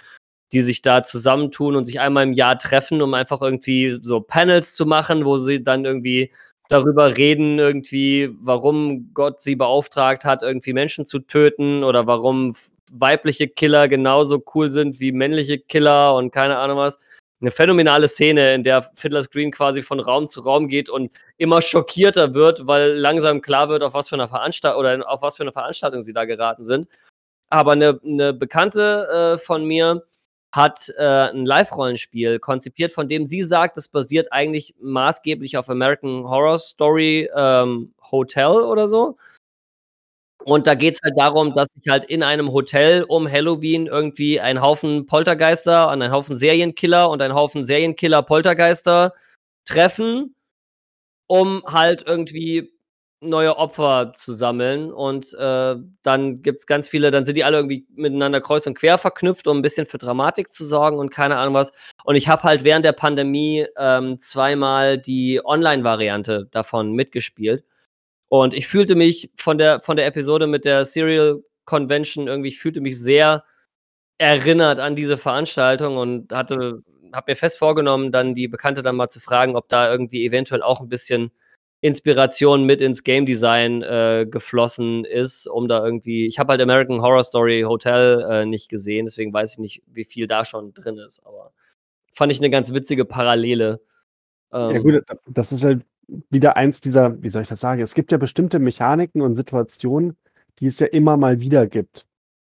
die 0.50 0.60
sich 0.60 0.82
da 0.82 1.02
zusammentun 1.02 1.76
und 1.76 1.84
sich 1.84 2.00
einmal 2.00 2.24
im 2.24 2.32
Jahr 2.34 2.58
treffen, 2.58 3.00
um 3.00 3.14
einfach 3.14 3.40
irgendwie 3.40 3.98
so 4.02 4.20
Panels 4.20 4.74
zu 4.74 4.84
machen, 4.84 5.24
wo 5.24 5.36
sie 5.38 5.62
dann 5.62 5.84
irgendwie 5.84 6.32
darüber 6.68 7.16
reden, 7.16 7.58
irgendwie, 7.58 8.30
warum 8.40 9.12
Gott 9.14 9.40
sie 9.40 9.56
beauftragt 9.56 10.24
hat, 10.24 10.42
irgendwie 10.42 10.72
Menschen 10.72 11.04
zu 11.04 11.18
töten 11.20 11.84
oder 11.84 12.06
warum 12.06 12.54
weibliche 12.92 13.48
Killer 13.48 13.88
genauso 13.88 14.42
cool 14.54 14.70
sind 14.70 15.00
wie 15.00 15.12
männliche 15.12 15.58
Killer 15.58 16.14
und 16.14 16.30
keine 16.30 16.58
Ahnung 16.58 16.78
was. 16.78 16.98
eine 17.40 17.50
phänomenale 17.50 18.06
Szene, 18.06 18.54
in 18.54 18.62
der 18.62 18.82
Fiddler's 18.94 19.28
Green 19.28 19.50
quasi 19.50 19.82
von 19.82 19.98
Raum 19.98 20.28
zu 20.28 20.42
Raum 20.42 20.68
geht 20.68 20.88
und 20.88 21.10
immer 21.38 21.60
schockierter 21.60 22.34
wird, 22.34 22.66
weil 22.68 22.92
langsam 22.92 23.40
klar 23.42 23.68
wird, 23.68 23.82
auf 23.82 23.94
was 23.94 24.08
für 24.08 24.14
eine 24.14 24.28
Veranstaltung 24.28 24.78
oder 24.78 25.10
auf 25.10 25.22
was 25.22 25.36
für 25.36 25.42
eine 25.42 25.52
Veranstaltung 25.52 26.04
sie 26.04 26.12
da 26.12 26.24
geraten 26.24 26.62
sind. 26.62 26.86
Aber 27.48 27.72
eine, 27.72 28.00
eine 28.04 28.32
Bekannte 28.32 29.34
äh, 29.34 29.38
von 29.38 29.64
mir 29.64 30.04
hat 30.53 30.92
äh, 30.98 31.30
ein 31.30 31.46
Live-Rollenspiel 31.46 32.38
konzipiert, 32.38 32.92
von 32.92 33.09
dem 33.09 33.26
sie 33.26 33.42
sagt, 33.42 33.78
es 33.78 33.88
basiert 33.88 34.32
eigentlich 34.32 34.74
maßgeblich 34.80 35.57
auf 35.57 35.70
American 35.70 36.28
Horror 36.28 36.59
Story 36.59 37.30
ähm, 37.34 37.94
Hotel 38.11 38.50
oder 38.61 38.86
so. 38.86 39.16
Und 40.44 40.66
da 40.66 40.74
geht 40.74 40.94
es 40.94 41.00
halt 41.03 41.14
darum, 41.16 41.55
dass 41.55 41.68
sich 41.74 41.90
halt 41.90 42.05
in 42.05 42.22
einem 42.22 42.53
Hotel 42.53 43.05
um 43.05 43.30
Halloween 43.30 43.86
irgendwie 43.86 44.40
ein 44.40 44.61
Haufen 44.61 45.07
Poltergeister 45.07 45.90
und 45.90 46.03
ein 46.03 46.12
Haufen 46.12 46.36
Serienkiller 46.36 47.09
und 47.11 47.22
ein 47.22 47.34
Haufen 47.34 47.64
Serienkiller-Poltergeister 47.64 49.14
treffen, 49.64 50.34
um 51.28 51.62
halt 51.66 52.05
irgendwie 52.07 52.72
neue 53.22 53.56
Opfer 53.56 54.12
zu 54.14 54.32
sammeln. 54.32 54.92
Und 54.92 55.32
äh, 55.34 55.76
dann 56.02 56.42
gibt 56.42 56.58
es 56.60 56.66
ganz 56.66 56.88
viele, 56.88 57.10
dann 57.10 57.24
sind 57.24 57.36
die 57.36 57.44
alle 57.44 57.58
irgendwie 57.58 57.86
miteinander 57.94 58.40
kreuz 58.40 58.66
und 58.66 58.74
quer 58.74 58.98
verknüpft, 58.98 59.46
um 59.46 59.58
ein 59.58 59.62
bisschen 59.62 59.86
für 59.86 59.98
Dramatik 59.98 60.52
zu 60.52 60.66
sorgen 60.66 60.98
und 60.98 61.10
keine 61.10 61.36
Ahnung 61.36 61.54
was. 61.54 61.72
Und 62.04 62.16
ich 62.16 62.28
habe 62.28 62.42
halt 62.42 62.64
während 62.64 62.84
der 62.84 62.92
Pandemie 62.92 63.66
ähm, 63.76 64.18
zweimal 64.20 64.98
die 64.98 65.40
Online-Variante 65.44 66.48
davon 66.50 66.92
mitgespielt. 66.92 67.64
Und 68.28 68.54
ich 68.54 68.66
fühlte 68.66 68.94
mich 68.94 69.30
von 69.36 69.58
der, 69.58 69.80
von 69.80 69.96
der 69.96 70.06
Episode 70.06 70.46
mit 70.46 70.64
der 70.64 70.84
Serial 70.84 71.42
Convention 71.64 72.28
irgendwie, 72.28 72.48
ich 72.48 72.58
fühlte 72.58 72.80
mich 72.80 72.98
sehr 72.98 73.44
erinnert 74.18 74.78
an 74.78 74.96
diese 74.96 75.18
Veranstaltung 75.18 75.96
und 75.96 76.32
hatte, 76.32 76.82
habe 77.12 77.32
mir 77.32 77.36
fest 77.36 77.58
vorgenommen, 77.58 78.12
dann 78.12 78.34
die 78.34 78.48
Bekannte 78.48 78.82
dann 78.82 78.96
mal 78.96 79.08
zu 79.08 79.20
fragen, 79.20 79.56
ob 79.56 79.68
da 79.68 79.90
irgendwie 79.90 80.24
eventuell 80.24 80.62
auch 80.62 80.80
ein 80.80 80.88
bisschen 80.88 81.32
Inspiration 81.83 82.64
mit 82.64 82.80
ins 82.80 83.03
Game 83.03 83.26
Design 83.26 83.83
äh, 83.83 84.24
geflossen 84.30 85.05
ist, 85.05 85.49
um 85.49 85.66
da 85.66 85.85
irgendwie. 85.85 86.26
Ich 86.26 86.39
habe 86.39 86.53
halt 86.53 86.62
American 86.62 87.03
Horror 87.03 87.24
Story 87.24 87.64
Hotel 87.66 88.24
äh, 88.30 88.47
nicht 88.47 88.68
gesehen, 88.68 89.05
deswegen 89.05 89.33
weiß 89.33 89.55
ich 89.55 89.59
nicht, 89.59 89.83
wie 89.89 90.05
viel 90.05 90.28
da 90.28 90.45
schon 90.45 90.72
drin 90.74 90.97
ist. 90.99 91.26
Aber 91.26 91.53
fand 92.12 92.30
ich 92.30 92.39
eine 92.39 92.51
ganz 92.51 92.72
witzige 92.72 93.05
Parallele. 93.05 93.80
Ähm, 94.53 94.70
ja 94.70 94.78
gut, 94.78 95.03
das 95.26 95.51
ist 95.51 95.64
halt 95.64 95.85
wieder 96.30 96.57
eins 96.57 96.80
dieser, 96.80 97.20
wie 97.20 97.30
soll 97.30 97.43
ich 97.43 97.49
das 97.49 97.59
sagen? 97.59 97.83
Es 97.83 97.95
gibt 97.95 98.12
ja 98.12 98.18
bestimmte 98.18 98.61
Mechaniken 98.61 99.20
und 99.20 99.35
Situationen, 99.35 100.16
die 100.61 100.66
es 100.66 100.78
ja 100.78 100.87
immer 100.87 101.16
mal 101.16 101.41
wieder 101.41 101.66
gibt. 101.66 102.07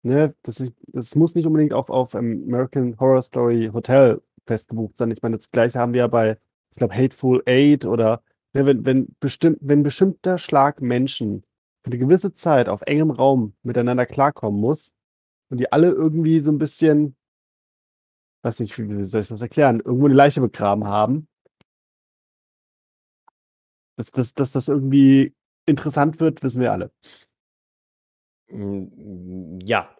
Ne? 0.02 0.36
Das, 0.44 0.60
ist, 0.60 0.74
das 0.88 1.16
muss 1.16 1.34
nicht 1.34 1.46
unbedingt 1.46 1.72
auf, 1.72 1.90
auf 1.90 2.14
American 2.14 3.00
Horror 3.00 3.22
Story 3.22 3.70
Hotel 3.72 4.22
festgebucht 4.46 4.98
sein. 4.98 5.12
Ich 5.12 5.22
meine, 5.22 5.38
das 5.38 5.50
gleiche 5.50 5.80
haben 5.80 5.94
wir 5.94 6.00
ja 6.00 6.08
bei, 6.08 6.38
ich 6.72 6.78
glaube, 6.78 6.94
Hateful 6.94 7.42
Eight 7.46 7.86
oder 7.86 8.22
ne, 8.54 8.66
wenn, 8.66 8.86
wenn, 8.86 9.16
bestimmt, 9.20 9.60
wenn 9.62 9.84
bestimmter 9.84 10.38
Schlag 10.38 10.82
Menschen 10.82 11.43
für 11.84 11.88
eine 11.88 11.97
gewisse 11.97 12.32
Zeit 12.32 12.70
auf 12.70 12.82
engem 12.84 13.12
Raum 13.12 13.56
miteinander 13.64 14.06
klarkommen 14.06 14.60
muss 14.60 14.93
und 15.49 15.58
die 15.60 15.72
alle 15.72 15.89
irgendwie 15.89 16.41
so 16.41 16.51
ein 16.51 16.58
bisschen, 16.58 17.16
weiß 18.43 18.60
nicht, 18.60 18.78
wie, 18.78 19.04
soll 19.04 19.22
ich 19.22 19.28
das 19.28 19.41
erklären, 19.41 19.80
irgendwo 19.80 20.06
eine 20.06 20.16
Leiche 20.16 20.41
begraben 20.41 20.86
haben, 20.86 21.28
dass, 23.97 24.12
dass, 24.12 24.34
dass 24.34 24.51
das 24.51 24.68
irgendwie 24.68 25.36
interessant 25.66 26.20
wird, 26.20 26.43
wissen 26.43 26.62
wir 26.62 26.72
alle. 26.72 26.91
Hm, 28.49 29.60
ja. 29.62 29.95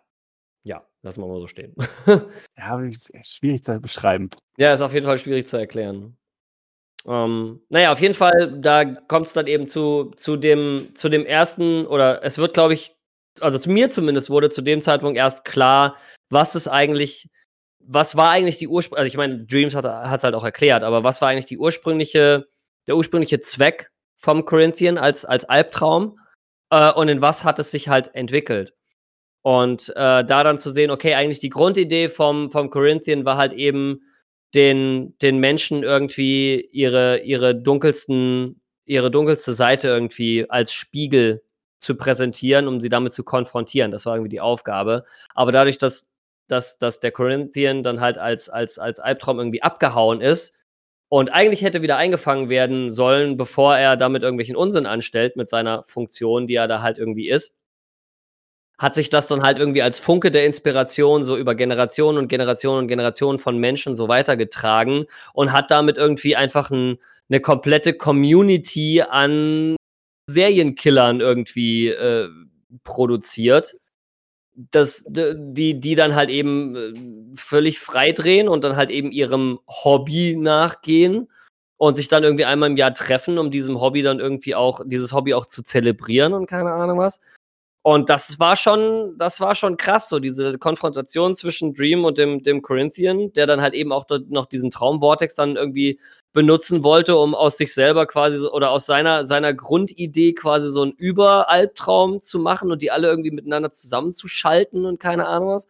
Ja, 0.66 0.88
lassen 1.01 1.22
wir 1.22 1.28
mal 1.28 1.39
so 1.41 1.47
stehen. 1.47 1.76
ja, 2.58 2.80
ist 2.80 3.12
schwierig 3.24 3.64
zu 3.64 3.80
beschreiben. 3.82 4.30
Ja, 4.58 4.74
ist 4.74 4.82
auf 4.82 4.93
jeden 4.93 5.06
Fall 5.06 5.18
schwierig 5.18 5.45
zu 5.47 5.58
erklären. 5.58 6.18
Ähm, 7.08 7.62
naja, 7.70 7.91
auf 7.91 7.99
jeden 7.99 8.14
Fall, 8.14 8.60
da 8.60 8.86
kommt 8.86 9.28
es 9.28 9.34
dann 9.34 9.47
eben 9.47 9.68
zu, 9.68 10.12
zu, 10.16 10.38
dem, 10.38 10.89
zu 10.95 11.10
dem 11.10 11.26
ersten, 11.26 11.86
oder 11.86 12.24
es 12.24 12.38
wird, 12.38 12.54
glaube 12.54 12.74
ich, 12.74 12.95
also 13.41 13.58
zu 13.58 13.70
mir 13.70 13.89
zumindest 13.89 14.30
wurde 14.30 14.49
zu 14.49 14.62
dem 14.62 14.82
Zeitpunkt 14.82 15.18
erst 15.18 15.43
klar, 15.43 15.97
was 16.30 16.56
ist 16.56 16.68
eigentlich, 16.68 17.30
was 17.80 18.16
war 18.16 18.30
eigentlich 18.30 18.58
die 18.58 18.68
ursprüngliche, 18.68 18.99
also 18.99 19.08
ich 19.08 19.18
meine, 19.18 19.45
Dreams 19.45 19.76
hat 19.76 19.86
es 19.86 20.24
halt 20.24 20.36
auch 20.36 20.45
erklärt, 20.45 20.84
aber 20.84 21.04
was 21.04 21.22
war 21.22 21.30
eigentlich 21.30 21.47
die 21.47 21.58
ursprüngliche 21.58 22.45
der 22.88 22.97
ursprüngliche 22.97 23.39
Zweck 23.39 23.91
vom 24.18 24.45
Corinthian 24.45 24.97
als, 24.97 25.26
als 25.26 25.45
Albtraum 25.45 26.20
äh, 26.70 26.91
und 26.91 27.08
in 27.10 27.22
was 27.22 27.43
hat 27.43 27.60
es 27.60 27.72
sich 27.72 27.89
halt 27.89 28.14
entwickelt. 28.16 28.74
Und 29.41 29.89
äh, 29.89 30.24
da 30.24 30.43
dann 30.43 30.58
zu 30.58 30.72
sehen, 30.72 30.91
okay, 30.91 31.16
eigentlich 31.16 31.39
die 31.39 31.49
Grundidee 31.49 32.08
vom, 32.08 32.49
vom 32.49 32.70
Corinthian 32.70 33.26
war 33.26 33.38
halt 33.38 33.54
eben, 33.54 34.01
den, 34.54 35.18
den 35.20 35.38
Menschen 35.38 35.84
irgendwie 35.84 36.70
ihre, 36.72 37.20
ihre 37.20 37.56
dunkelsten, 37.56 38.62
ihre 38.86 39.12
dunkelste 39.12 39.54
Seite 39.54 39.88
irgendwie 39.88 40.49
als 40.49 40.72
Spiegel 40.72 41.43
zu 41.78 41.95
präsentieren, 41.95 42.68
um 42.68 42.80
sie 42.80 42.89
damit 42.89 43.14
zu 43.14 43.24
konfrontieren. 43.24 43.91
Das 43.91 44.06
war 44.06 44.16
irgendwie 44.16 44.30
die 44.30 44.41
Aufgabe. 44.41 45.06
Aber 45.34 45.51
dadurch, 45.51 45.78
dass, 45.78 46.12
dass, 46.47 46.78
dass 46.78 46.99
der 46.99 47.12
Corinthian 47.12 47.84
dann 47.84 47.99
halt 47.99 48.18
als, 48.18 48.49
als, 48.49 48.80
als 48.80 48.99
Albtraum 48.99 49.39
irgendwie 49.39 49.64
abgehauen 49.64 50.22
ist, 50.22 50.56
und 51.14 51.32
eigentlich 51.32 51.62
hätte 51.62 51.84
wieder 51.84 51.97
eingefangen 51.97 52.49
werden 52.49 52.91
sollen, 52.91 53.38
bevor 53.38 53.78
er 53.78 53.97
damit 53.97 54.24
irgendwelchen 54.24 54.56
Unsinn 54.56 54.88
anstellt 54.88 55.36
mit 55.36 55.47
seiner 55.47 55.84
Funktion, 55.84 56.47
die 56.47 56.56
er 56.56 56.68
da 56.68 56.82
halt 56.82 56.97
irgendwie 56.97 57.30
ist. 57.30 57.54
Hat 58.78 58.96
sich 58.96 59.10
das 59.10 59.28
dann 59.28 59.44
halt 59.44 59.60
irgendwie 59.60 59.82
als 59.82 60.00
Funke 60.00 60.32
der 60.32 60.46
Inspiration 60.46 61.24
so 61.24 61.38
über 61.38 61.56
Generationen 61.56 62.18
und 62.18 62.28
Generationen 62.28 62.80
und 62.80 62.88
Generationen 62.88 63.38
von 63.38 63.58
Menschen 63.58 63.96
so 63.96 64.08
weitergetragen 64.08 65.06
und 65.34 65.52
hat 65.52 65.72
damit 65.72 65.98
irgendwie 65.98 66.36
einfach 66.36 66.72
ein, 66.72 66.98
eine 67.30 67.40
komplette 67.40 67.94
Community 67.94 69.02
an 69.02 69.76
Serienkillern 70.30 71.20
irgendwie 71.20 71.90
äh, 71.90 72.30
produziert 72.84 73.76
das, 74.56 75.06
die, 75.08 75.80
die 75.80 75.96
dann 75.96 76.16
halt 76.16 76.30
eben 76.30 76.76
äh, 76.76 76.94
völlig 77.36 77.80
frei 77.80 78.12
drehen 78.12 78.48
und 78.48 78.64
dann 78.64 78.76
halt 78.76 78.92
eben 78.92 79.12
ihrem 79.12 79.60
Hobby 79.68 80.36
nachgehen 80.36 81.30
und 81.78 81.96
sich 81.96 82.08
dann 82.08 82.24
irgendwie 82.24 82.46
einmal 82.46 82.70
im 82.70 82.78
Jahr 82.78 82.94
treffen, 82.94 83.38
um 83.38 83.52
diesem 83.52 83.82
Hobby 83.82 84.04
dann 84.04 84.20
irgendwie 84.20 84.56
auch, 84.56 84.82
dieses 84.86 85.14
Hobby 85.14 85.34
auch 85.34 85.48
zu 85.48 85.64
zelebrieren 85.64 86.34
und 86.34 86.46
keine 86.46 86.72
Ahnung 86.72 87.00
was. 87.00 87.20
Und 87.86 88.10
das 88.10 88.40
war 88.40 88.56
schon, 88.56 89.18
das 89.18 89.42
war 89.42 89.56
schon 89.56 89.76
krass, 89.76 90.08
so 90.08 90.20
diese 90.20 90.58
Konfrontation 90.58 91.36
zwischen 91.36 91.74
Dream 91.74 92.06
und 92.06 92.18
dem, 92.18 92.42
dem 92.42 92.62
Corinthian, 92.62 93.34
der 93.34 93.46
dann 93.46 93.62
halt 93.62 93.74
eben 93.74 93.92
auch 93.92 94.06
noch 94.30 94.46
diesen 94.46 94.72
Traumvortex 94.72 95.36
dann 95.36 95.58
irgendwie 95.58 96.00
benutzen 96.32 96.84
wollte, 96.84 97.18
um 97.18 97.36
aus 97.36 97.58
sich 97.58 97.74
selber 97.74 98.06
quasi 98.08 98.48
oder 98.48 98.72
aus 98.72 98.86
seiner, 98.86 99.26
seiner 99.26 99.54
Grundidee 99.54 100.34
quasi 100.34 100.72
so 100.72 100.82
einen 100.82 100.94
Überalbtraum 100.94 102.22
zu 102.22 102.40
machen 102.40 102.72
und 102.72 102.82
die 102.82 102.90
alle 102.90 103.10
irgendwie 103.10 103.32
miteinander 103.32 103.70
zusammenzuschalten 103.70 104.86
und 104.86 105.00
keine 105.02 105.28
Ahnung 105.28 105.50
was. 105.50 105.68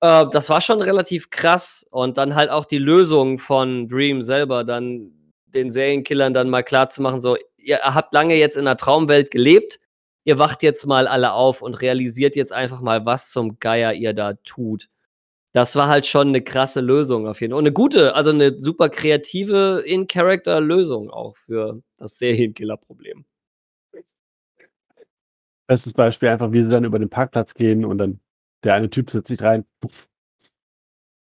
Äh, 0.00 0.26
das 0.32 0.50
war 0.50 0.60
schon 0.60 0.82
relativ 0.82 1.30
krass. 1.30 1.86
Und 1.90 2.18
dann 2.18 2.34
halt 2.34 2.50
auch 2.50 2.64
die 2.64 2.78
Lösung 2.78 3.38
von 3.38 3.88
Dream 3.88 4.22
selber, 4.22 4.64
dann 4.64 5.12
den 5.46 5.70
Serienkillern 5.70 6.34
dann 6.34 6.50
mal 6.50 6.64
klar 6.64 6.88
zu 6.90 7.00
machen, 7.02 7.20
so, 7.20 7.36
ihr 7.58 7.78
habt 7.78 8.12
lange 8.12 8.34
jetzt 8.36 8.56
in 8.56 8.66
einer 8.66 8.76
Traumwelt 8.76 9.30
gelebt, 9.30 9.78
ihr 10.24 10.38
wacht 10.38 10.62
jetzt 10.62 10.86
mal 10.86 11.06
alle 11.06 11.32
auf 11.32 11.62
und 11.62 11.80
realisiert 11.80 12.36
jetzt 12.36 12.52
einfach 12.52 12.80
mal, 12.80 13.04
was 13.04 13.30
zum 13.30 13.58
Geier 13.58 13.92
ihr 13.92 14.12
da 14.12 14.34
tut. 14.34 14.88
Das 15.52 15.76
war 15.76 15.88
halt 15.88 16.06
schon 16.06 16.28
eine 16.28 16.42
krasse 16.42 16.80
Lösung 16.80 17.26
auf 17.28 17.40
jeden 17.40 17.52
Fall. 17.52 17.58
Und 17.58 17.66
eine 17.66 17.74
gute, 17.74 18.14
also 18.14 18.30
eine 18.30 18.58
super 18.58 18.88
kreative 18.88 19.82
In-Character-Lösung 19.84 21.10
auch 21.10 21.36
für 21.36 21.82
das 21.98 22.16
Serienkiller-Problem. 22.16 23.26
Bestes 25.66 25.92
Beispiel 25.92 26.30
einfach, 26.30 26.52
wie 26.52 26.62
sie 26.62 26.70
dann 26.70 26.84
über 26.84 26.98
den 26.98 27.10
Parkplatz 27.10 27.54
gehen 27.54 27.84
und 27.84 27.98
dann 27.98 28.20
der 28.64 28.74
eine 28.74 28.90
Typ 28.90 29.10
setzt 29.10 29.28
sich 29.28 29.42
rein. 29.42 29.64
Puff. 29.80 30.08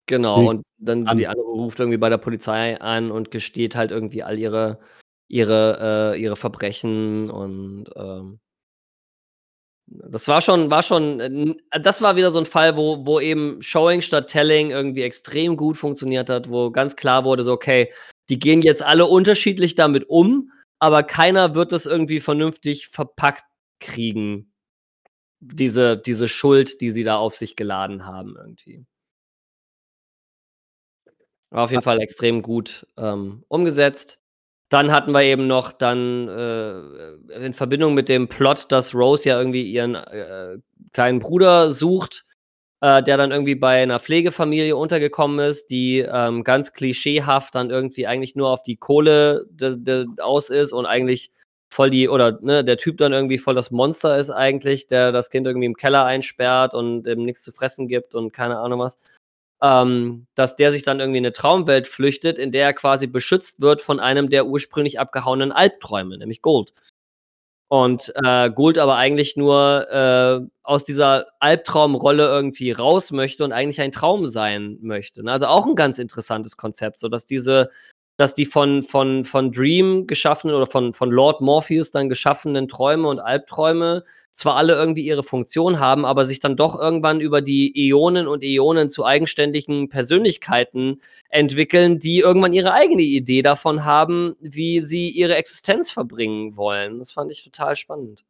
Genau, 0.07 0.49
und 0.49 0.63
dann 0.79 1.07
an. 1.07 1.17
die 1.17 1.27
andere 1.27 1.47
ruft 1.47 1.79
irgendwie 1.79 1.99
bei 1.99 2.09
der 2.09 2.19
Polizei 2.19 2.79
an 2.81 3.11
und 3.11 3.31
gesteht 3.31 3.77
halt 3.77 3.93
irgendwie 3.93 4.23
all 4.23 4.39
ihre, 4.39 4.81
ihre, 5.29 6.15
äh, 6.15 6.21
ihre 6.21 6.37
Verbrechen 6.37 7.31
und 7.31 7.87
ähm, 7.95 8.41
das 10.09 10.29
war 10.29 10.41
schon, 10.41 10.71
war 10.71 10.83
schon, 10.83 11.21
äh, 11.21 11.81
das 11.81 12.03
war 12.03 12.17
wieder 12.17 12.31
so 12.31 12.39
ein 12.39 12.47
Fall, 12.47 12.77
wo, 12.77 13.07
wo 13.07 13.21
eben 13.21 13.61
Showing 13.63 14.03
statt 14.03 14.29
Telling 14.29 14.71
irgendwie 14.71 15.03
extrem 15.03 15.57
gut 15.57 15.77
funktioniert 15.77 16.31
hat, 16.31 16.49
wo 16.49 16.71
ganz 16.71 16.97
klar 16.97 17.25
wurde, 17.25 17.45
so, 17.45 17.53
okay, 17.53 17.93
die 18.29 18.39
gehen 18.39 18.63
jetzt 18.63 18.83
alle 18.83 19.07
unterschiedlich 19.07 19.75
damit 19.75 20.09
um, 20.09 20.51
aber 20.79 21.03
keiner 21.03 21.55
wird 21.55 21.73
das 21.73 21.87
irgendwie 21.87 22.21
vernünftig 22.21 22.89
verpackt 22.89 23.45
kriegen. 23.81 24.53
Diese, 25.41 25.99
diese 25.99 26.29
Schuld, 26.29 26.81
die 26.81 26.91
sie 26.91 27.03
da 27.03 27.17
auf 27.17 27.35
sich 27.35 27.57
geladen 27.57 28.07
haben, 28.07 28.37
irgendwie. 28.37 28.85
War 31.51 31.65
auf 31.65 31.71
jeden 31.71 31.83
Fall 31.83 32.01
extrem 32.01 32.41
gut 32.41 32.87
ähm, 32.97 33.45
umgesetzt. 33.49 34.22
Dann 34.73 34.91
hatten 34.91 35.13
wir 35.13 35.21
eben 35.21 35.47
noch 35.47 35.71
dann 35.71 36.29
äh, 36.29 37.45
in 37.45 37.53
Verbindung 37.53 37.93
mit 37.93 38.09
dem 38.09 38.27
Plot, 38.29 38.73
dass 38.73 38.95
Rose 38.95 39.29
ja 39.29 39.37
irgendwie 39.39 39.71
ihren 39.71 39.97
äh, 39.97 40.57
kleinen 40.95 41.19
Bruder 41.19 41.71
sucht, 41.71 42.25
äh, 42.81 43.03
der 43.03 43.19
dann 43.19 43.33
irgendwie 43.33 43.55
bei 43.55 43.83
einer 43.83 44.01
Pflegefamilie 44.01 44.75
untergekommen 44.75 45.41
ist, 45.47 45.67
die 45.67 45.99
ähm, 45.99 46.43
ganz 46.43 46.73
klischeehaft 46.73 47.55
dann 47.55 47.69
irgendwie 47.69 48.07
eigentlich 48.07 48.35
nur 48.35 48.49
auf 48.49 48.63
die 48.63 48.77
Kohle 48.77 49.45
de, 49.51 49.77
de, 49.77 50.07
aus 50.23 50.49
ist 50.49 50.73
und 50.73 50.87
eigentlich 50.87 51.33
voll 51.69 51.91
die, 51.91 52.09
oder 52.09 52.39
ne, 52.41 52.65
der 52.65 52.79
Typ 52.79 52.97
dann 52.97 53.13
irgendwie 53.13 53.37
voll 53.37 53.55
das 53.55 53.73
Monster 53.73 54.17
ist 54.17 54.31
eigentlich, 54.31 54.87
der 54.87 55.13
das 55.13 55.29
Kind 55.29 55.47
irgendwie 55.47 55.67
im 55.67 55.77
Keller 55.77 56.07
einsperrt 56.07 56.73
und 56.73 57.07
ihm 57.07 57.27
nichts 57.27 57.43
zu 57.43 57.53
fressen 57.53 57.89
gibt 57.89 58.15
und 58.15 58.33
keine 58.33 58.59
Ahnung 58.59 58.81
was. 58.81 58.97
Ähm, 59.63 60.27
dass 60.35 60.57
der 60.57 60.73
sich 60.73 60.83
dann 60.83 60.99
irgendwie 60.99 61.19
in 61.19 61.25
eine 61.25 61.33
Traumwelt 61.33 61.87
flüchtet, 61.87 62.39
in 62.39 62.51
der 62.51 62.65
er 62.65 62.73
quasi 62.75 63.07
beschützt 63.07 63.61
wird 63.61 63.81
von 63.81 64.01
einem 64.01 64.29
der 64.29 64.47
ursprünglich 64.47 64.99
abgehauenen 64.99 65.53
Albträume, 65.53 66.19
nämlich 66.19 66.43
Gold. 66.43 66.73
Und 67.73 68.13
äh, 68.23 68.51
Gould 68.51 68.77
aber 68.77 68.97
eigentlich 68.97 69.35
nur 69.37 69.89
äh, 69.91 70.47
aus 70.63 70.85
dieser 70.85 71.29
Albtraumrolle 71.41 72.27
irgendwie 72.27 72.71
raus 72.71 73.13
möchte 73.13 73.45
und 73.45 73.53
eigentlich 73.53 73.81
ein 73.81 73.93
Traum 73.93 74.27
sein 74.27 74.77
möchte. 74.83 75.23
Ne? 75.25 75.33
Also 75.33 75.47
auch 75.47 75.67
ein 75.67 75.75
ganz 75.75 75.99
interessantes 75.99 76.59
Konzept, 76.59 76.99
so 76.99 77.09
dass 77.09 77.25
diese, 77.25 77.71
dass 78.23 78.35
die 78.35 78.47
von, 78.47 78.85
von, 78.85 79.25
von 79.25 79.51
Dream 79.51 80.07
geschaffenen 80.07 80.55
oder 80.55 80.69
von, 80.69 80.93
von 80.93 81.11
Lord 81.11 81.41
Morpheus 81.41 81.91
dann 81.91 82.09
geschaffenen 82.09 82.69
Träume 82.69 83.09
und 83.09 83.19
Albträume 83.19 84.05
zwar 84.33 84.55
alle 84.55 84.75
irgendwie 84.75 85.05
ihre 85.05 85.25
Funktion 85.25 85.81
haben, 85.81 86.05
aber 86.05 86.25
sich 86.25 86.39
dann 86.39 86.57
doch 86.57 86.79
irgendwann 86.79 87.21
über 87.21 87.43
die 87.43 87.73
Äonen 87.75 88.29
und 88.29 88.45
Äonen 88.45 88.91
zu 88.91 89.05
eigenständigen 89.05 89.89
Persönlichkeiten 89.89 91.01
entwickeln, 91.31 91.99
die 91.99 92.21
irgendwann 92.21 92.53
ihre 92.53 92.73
eigene 92.73 93.03
Idee 93.03 93.43
davon 93.43 93.85
haben, 93.85 94.37
wie 94.39 94.79
sie 94.79 95.11
ihre 95.11 95.35
Existenz 95.35 95.91
verbringen 95.91 96.57
wollen. 96.57 97.01
Das 97.01 97.11
fand 97.11 97.33
ich 97.33 97.43
total 97.43 97.75
spannend. 97.75 98.25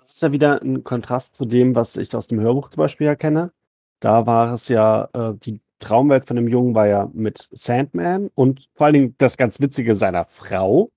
Das 0.00 0.14
ist 0.14 0.22
ja 0.22 0.32
wieder 0.32 0.62
ein 0.62 0.84
Kontrast 0.84 1.34
zu 1.34 1.44
dem, 1.44 1.74
was 1.74 1.98
ich 1.98 2.16
aus 2.16 2.28
dem 2.28 2.40
Hörbuch 2.40 2.70
zum 2.70 2.80
Beispiel 2.80 3.08
ja 3.08 3.14
kenne. 3.14 3.52
Da 4.00 4.24
war 4.24 4.54
es 4.54 4.68
ja, 4.68 5.10
äh, 5.12 5.34
die 5.34 5.60
Traumwelt 5.82 6.26
von 6.26 6.36
dem 6.36 6.48
Jungen 6.48 6.74
war 6.76 6.88
ja 6.88 7.10
mit 7.14 7.48
Sandman 7.52 8.30
und 8.36 8.70
vor 8.76 8.86
allen 8.86 8.94
Dingen 8.94 9.16
das 9.18 9.36
ganz 9.38 9.60
Witzige 9.60 9.96
seiner 9.96 10.24
Frau. 10.26 10.90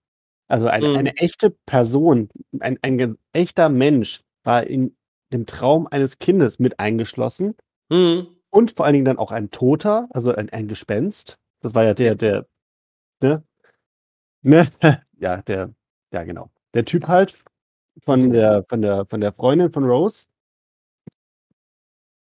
Also 0.49 0.67
eine, 0.67 0.89
Mhm. 0.89 0.97
eine 0.97 1.17
echte 1.17 1.51
Person, 1.67 2.29
ein, 2.59 2.79
ein 2.83 3.17
echter 3.33 3.69
Mensch 3.69 4.21
war 4.45 4.65
in 4.67 4.95
dem 5.33 5.45
Traum 5.47 5.87
eines 5.87 6.19
Kindes 6.19 6.59
mit 6.59 6.79
eingeschlossen 6.79 7.55
Mhm. 7.91 8.27
und 8.51 8.71
vor 8.73 8.85
allen 8.85 8.93
Dingen 8.93 9.05
dann 9.05 9.19
auch 9.19 9.31
ein 9.31 9.51
Toter, 9.51 10.07
also 10.11 10.33
ein, 10.35 10.49
ein 10.51 10.67
Gespenst. 10.69 11.37
Das 11.61 11.75
war 11.75 11.83
ja 11.85 11.93
der, 11.95 12.15
der, 12.15 12.47
ne? 13.21 13.43
Ne? 14.43 14.69
Ja, 15.19 15.41
der, 15.43 15.73
ja, 16.13 16.23
genau. 16.25 16.51
Der 16.73 16.85
Typ 16.85 17.07
halt 17.07 17.35
von 18.05 18.27
Mhm. 18.27 18.33
der, 18.33 18.65
von 18.69 18.81
der, 18.81 19.05
von 19.07 19.21
der 19.21 19.33
Freundin 19.33 19.71
von 19.71 19.85
Rose. 19.85 20.27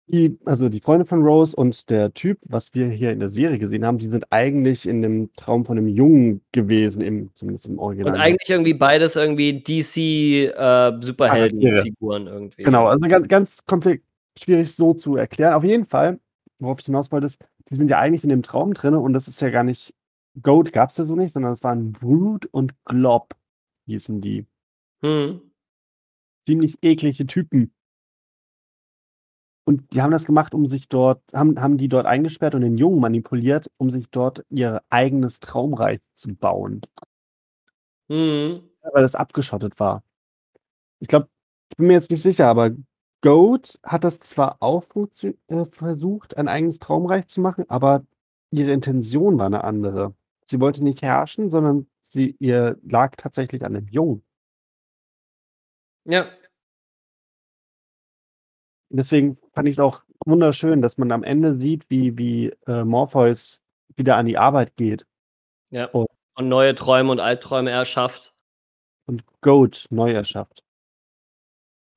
Die, 0.07 0.39
also 0.45 0.69
die 0.69 0.81
Freundin 0.81 1.07
von 1.07 1.23
Rose 1.23 1.57
und 1.57 1.89
der 1.89 2.13
Typ, 2.13 2.39
was 2.47 2.75
wir 2.75 2.89
hier 2.89 3.11
in 3.11 3.21
der 3.21 3.31
Serie 3.31 3.59
gesehen 3.59 3.87
haben, 3.87 3.97
die 3.97 4.09
sind 4.09 4.31
eigentlich 4.31 4.87
in 4.87 5.01
dem 5.01 5.33
Traum 5.35 5.65
von 5.65 5.79
einem 5.79 5.89
Jungen 5.89 6.43
gewesen, 6.53 7.01
im, 7.01 7.31
zumindest 7.35 7.67
im 7.69 7.79
Und 7.79 7.79
Original. 7.79 8.17
eigentlich 8.17 8.51
irgendwie 8.51 8.75
beides 8.75 9.17
irgendwie 9.17 9.63
DC 9.63 9.97
äh, 9.97 10.91
irgendwie. 12.29 12.63
Genau, 12.63 12.87
also 12.87 13.09
ganz, 13.09 13.29
ganz 13.29 13.65
komplett 13.65 14.03
schwierig 14.39 14.75
so 14.75 14.93
zu 14.93 15.17
erklären. 15.17 15.55
Auf 15.55 15.65
jeden 15.65 15.87
Fall, 15.87 16.21
worauf 16.59 16.81
ich 16.81 16.87
hinaus 16.87 17.11
wollte, 17.11 17.27
ist, 17.27 17.39
die 17.71 17.75
sind 17.75 17.89
ja 17.89 17.99
eigentlich 17.99 18.25
in 18.25 18.31
dem 18.31 18.43
Traum 18.43 18.75
drin 18.75 18.95
und 18.95 19.15
das 19.15 19.27
ist 19.27 19.41
ja 19.41 19.49
gar 19.49 19.65
nicht, 19.65 19.95
Goat 20.43 20.73
gab 20.73 20.91
es 20.91 20.99
ja 20.99 21.05
so 21.05 21.17
nicht, 21.17 21.33
sondern 21.33 21.53
es 21.53 21.63
waren 21.63 21.93
Brood 21.93 22.45
und 22.47 22.75
Glob, 22.85 23.35
hießen 23.87 24.21
die. 24.21 24.45
Hm. 25.03 25.41
Ziemlich 26.47 26.77
eklige 26.83 27.27
Typen. 27.27 27.73
Und 29.65 29.93
die 29.93 30.03
haben 30.03 30.11
das 30.11 30.27
gemacht, 30.27 30.55
um 30.55 30.69
sich 30.69 30.89
dort, 30.89 31.23
haben, 31.33 31.61
haben 31.61 31.79
die 31.79 31.89
dort 31.89 32.07
eingesperrt 32.07 32.55
und 32.55 32.61
den 32.61 32.77
Jungen 32.77 33.01
manipuliert, 33.01 33.71
um 33.79 33.91
sich 33.91 34.11
dort 34.11 34.45
ihr 34.51 34.83
eigenes 34.91 35.41
Traumreich 35.41 36.01
zu 36.15 36.35
bauen, 36.35 36.83
Hm. 38.09 38.63
weil 38.93 39.03
das 39.03 39.15
abgeschottet 39.15 39.79
war. 39.81 40.03
Ich 41.01 41.09
glaube, 41.09 41.29
ich 41.71 41.77
bin 41.77 41.87
mir 41.89 41.95
jetzt 41.95 42.11
nicht 42.11 42.23
sicher, 42.23 42.47
aber 42.49 42.71
Goat 43.23 43.79
hat 43.83 44.05
das 44.05 44.21
zwar 44.21 44.57
auch 44.61 44.85
äh, 45.49 45.65
versucht, 45.67 46.37
ein 46.37 46.49
eigenes 46.49 46.79
Traumreich 46.79 47.27
zu 47.29 47.41
machen, 47.41 47.65
aber 47.69 48.05
ihre 48.51 48.73
Intention 48.73 49.39
war 49.39 49.47
eine 49.47 49.65
andere. 49.65 50.15
Sie 50.47 50.61
wollte 50.61 50.85
nicht 50.85 51.03
herrschen, 51.03 51.51
sondern 51.51 51.87
sie 52.03 52.37
ihr 52.39 52.79
lag 52.85 53.17
tatsächlich 53.17 53.65
an 53.65 53.75
dem 53.75 53.89
Jungen. 53.89 54.23
Ja. 56.05 56.29
Und 58.91 58.97
deswegen 58.99 59.37
fand 59.53 59.69
ich 59.69 59.77
es 59.77 59.81
auch 59.81 60.03
wunderschön, 60.25 60.83
dass 60.83 60.99
man 60.99 61.13
am 61.13 61.23
Ende 61.23 61.55
sieht, 61.55 61.89
wie, 61.89 62.17
wie 62.17 62.53
äh, 62.67 62.85
Morpheus 62.85 63.61
wieder 63.97 64.17
an 64.17 64.27
die 64.27 64.39
Arbeit 64.39 64.77
geht 64.77 65.07
Ja. 65.71 65.89
Oh. 65.93 66.07
Und 66.37 66.49
neue 66.49 66.75
Träume 66.75 67.13
und 67.13 67.21
Albträume 67.21 67.71
erschafft. 67.71 68.35
und 69.07 69.23
Goat 69.41 69.87
neu 69.91 70.13
erschafft. 70.13 70.65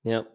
Ja. 0.04 0.26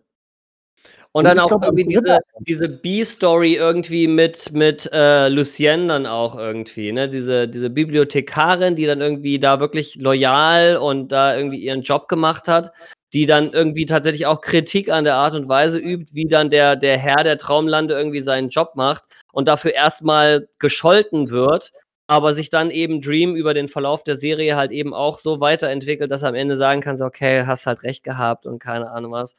Und 1.14 1.26
Und 1.26 1.36
dann 1.36 1.38
auch 1.40 1.50
irgendwie 1.50 1.84
diese, 1.84 2.20
diese 2.40 2.68
B-Story 2.70 3.56
irgendwie 3.56 4.08
mit, 4.08 4.50
mit 4.52 4.88
äh, 4.92 5.28
Lucienne 5.28 5.88
dann 5.88 6.06
auch 6.06 6.38
irgendwie, 6.38 6.90
ne? 6.90 7.06
Diese, 7.08 7.48
diese 7.48 7.68
Bibliothekarin, 7.68 8.76
die 8.76 8.86
dann 8.86 9.02
irgendwie 9.02 9.38
da 9.38 9.60
wirklich 9.60 9.96
loyal 9.96 10.78
und 10.78 11.12
da 11.12 11.36
irgendwie 11.36 11.58
ihren 11.58 11.82
Job 11.82 12.08
gemacht 12.08 12.48
hat, 12.48 12.72
die 13.12 13.26
dann 13.26 13.52
irgendwie 13.52 13.84
tatsächlich 13.84 14.24
auch 14.24 14.40
Kritik 14.40 14.90
an 14.90 15.04
der 15.04 15.16
Art 15.16 15.34
und 15.34 15.48
Weise 15.48 15.78
übt, 15.78 16.14
wie 16.14 16.28
dann 16.28 16.48
der, 16.48 16.76
der 16.76 16.96
Herr 16.96 17.22
der 17.24 17.36
Traumlande 17.36 17.94
irgendwie 17.94 18.20
seinen 18.20 18.48
Job 18.48 18.72
macht 18.74 19.04
und 19.32 19.48
dafür 19.48 19.74
erstmal 19.74 20.48
gescholten 20.58 21.30
wird, 21.30 21.72
aber 22.06 22.32
sich 22.32 22.48
dann 22.48 22.70
eben 22.70 23.02
Dream 23.02 23.36
über 23.36 23.52
den 23.52 23.68
Verlauf 23.68 24.02
der 24.02 24.16
Serie 24.16 24.56
halt 24.56 24.70
eben 24.72 24.94
auch 24.94 25.18
so 25.18 25.40
weiterentwickelt, 25.40 26.10
dass 26.10 26.22
er 26.22 26.30
am 26.30 26.34
Ende 26.34 26.56
sagen 26.56 26.80
kann, 26.80 26.96
so, 26.96 27.04
okay, 27.04 27.44
hast 27.46 27.66
halt 27.66 27.82
recht 27.82 28.02
gehabt 28.02 28.46
und 28.46 28.60
keine 28.60 28.90
Ahnung 28.90 29.12
was. 29.12 29.36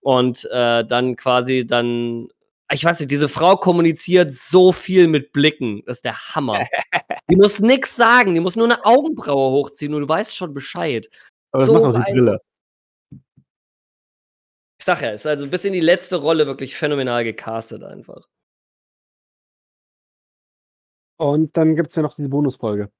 Und 0.00 0.48
äh, 0.52 0.84
dann 0.84 1.16
quasi 1.16 1.66
dann, 1.66 2.28
ich 2.70 2.84
weiß 2.84 3.00
nicht, 3.00 3.10
diese 3.10 3.28
Frau 3.28 3.56
kommuniziert 3.56 4.32
so 4.32 4.72
viel 4.72 5.08
mit 5.08 5.32
Blicken. 5.32 5.82
Das 5.86 5.98
ist 5.98 6.04
der 6.04 6.34
Hammer. 6.34 6.66
die 7.30 7.36
muss 7.36 7.58
nix 7.60 7.96
sagen, 7.96 8.34
die 8.34 8.40
muss 8.40 8.56
nur 8.56 8.66
eine 8.66 8.84
Augenbraue 8.84 9.50
hochziehen 9.50 9.94
und 9.94 10.02
du 10.02 10.08
weißt 10.08 10.34
schon 10.34 10.54
Bescheid. 10.54 11.08
Aber 11.52 11.60
das 11.60 11.66
so 11.66 11.74
macht 11.74 11.84
auch 11.84 12.04
die. 12.04 12.12
Brille. 12.12 12.40
Ich 14.80 14.84
sag 14.84 15.02
ja, 15.02 15.10
ist 15.10 15.26
also 15.26 15.48
bis 15.48 15.64
in 15.64 15.72
die 15.72 15.80
letzte 15.80 16.16
Rolle 16.16 16.46
wirklich 16.46 16.76
phänomenal 16.76 17.24
gecastet 17.24 17.82
einfach. 17.82 18.28
Und 21.18 21.56
dann 21.56 21.74
gibt 21.74 21.90
es 21.90 21.96
ja 21.96 22.02
noch 22.02 22.14
diese 22.14 22.28
Bonusfolge. 22.28 22.90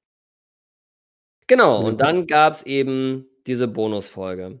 Genau, 1.47 1.83
und 1.83 1.99
dann 1.99 2.27
gab's 2.27 2.63
eben 2.63 3.25
diese 3.47 3.67
Bonusfolge. 3.67 4.59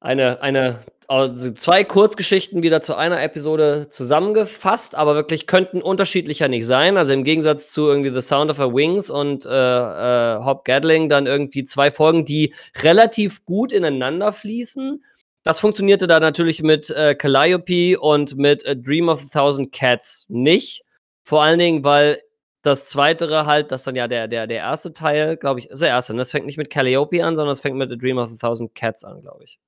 Eine 0.00 0.42
eine 0.42 0.80
also 1.12 1.52
2 1.52 1.84
Kurzgeschichten 1.84 2.62
wieder 2.62 2.80
zu 2.80 2.94
einer 2.96 3.22
Episode 3.22 3.88
zusammengefasst, 3.90 4.94
aber 4.94 5.14
wirklich 5.14 5.46
könnten 5.46 5.82
unterschiedlicher 5.82 6.48
nicht 6.48 6.66
sein. 6.66 6.96
Also, 6.96 7.12
im 7.12 7.24
Gegensatz 7.24 7.72
zu 7.72 7.86
irgendwie 7.88 8.10
The 8.12 8.20
Sound 8.20 8.50
of 8.50 8.58
Her 8.58 8.72
Wings 8.74 9.10
und, 9.10 9.44
äh, 9.44 9.48
äh, 9.48 10.44
Hop 10.44 10.64
Gatling 10.64 11.08
dann 11.08 11.26
irgendwie 11.26 11.64
2 11.64 11.90
Folgen, 11.90 12.24
die 12.24 12.54
relativ 12.82 13.44
gut 13.44 13.72
ineinander 13.72 14.32
fließen. 14.32 15.04
Das 15.44 15.60
funktionierte 15.60 16.06
da 16.06 16.20
natürlich 16.20 16.62
mit, 16.62 16.90
äh, 16.90 17.14
Calliope 17.14 17.98
und 18.00 18.36
mit 18.36 18.66
A 18.66 18.74
Dream 18.74 19.08
of 19.08 19.22
a 19.24 19.28
Thousand 19.32 19.72
Cats 19.72 20.24
nicht. 20.28 20.82
Vor 21.24 21.42
allen 21.44 21.58
Dingen, 21.58 21.84
weil 21.84 22.20
das 22.62 22.86
Zweitere 22.86 23.44
halt 23.46 23.72
das 23.72 23.82
dann 23.84 23.96
ja 23.96 24.06
der 24.08 24.28
der 24.28 24.46
der 24.46 24.58
erste 24.58 24.92
Teil, 24.92 25.36
glaube 25.36 25.60
ich 25.60 25.68
ist 25.70 25.82
der 25.82 25.88
erste, 25.88 26.14
ne? 26.14 26.18
Das 26.20 26.30
fängt 26.30 26.46
nicht 26.46 26.58
mit 26.58 26.70
Calliope 26.70 27.24
an, 27.24 27.34
sondern 27.36 27.52
es 27.52 27.60
fängt 27.60 27.76
mit 27.76 27.90
A 27.92 27.96
Dream 27.96 28.18
of 28.18 28.30
a 28.32 28.36
Thousand 28.40 28.74
Cats 28.74 29.04
an, 29.04 29.20
glaube 29.20 29.44
ich. 29.44 29.58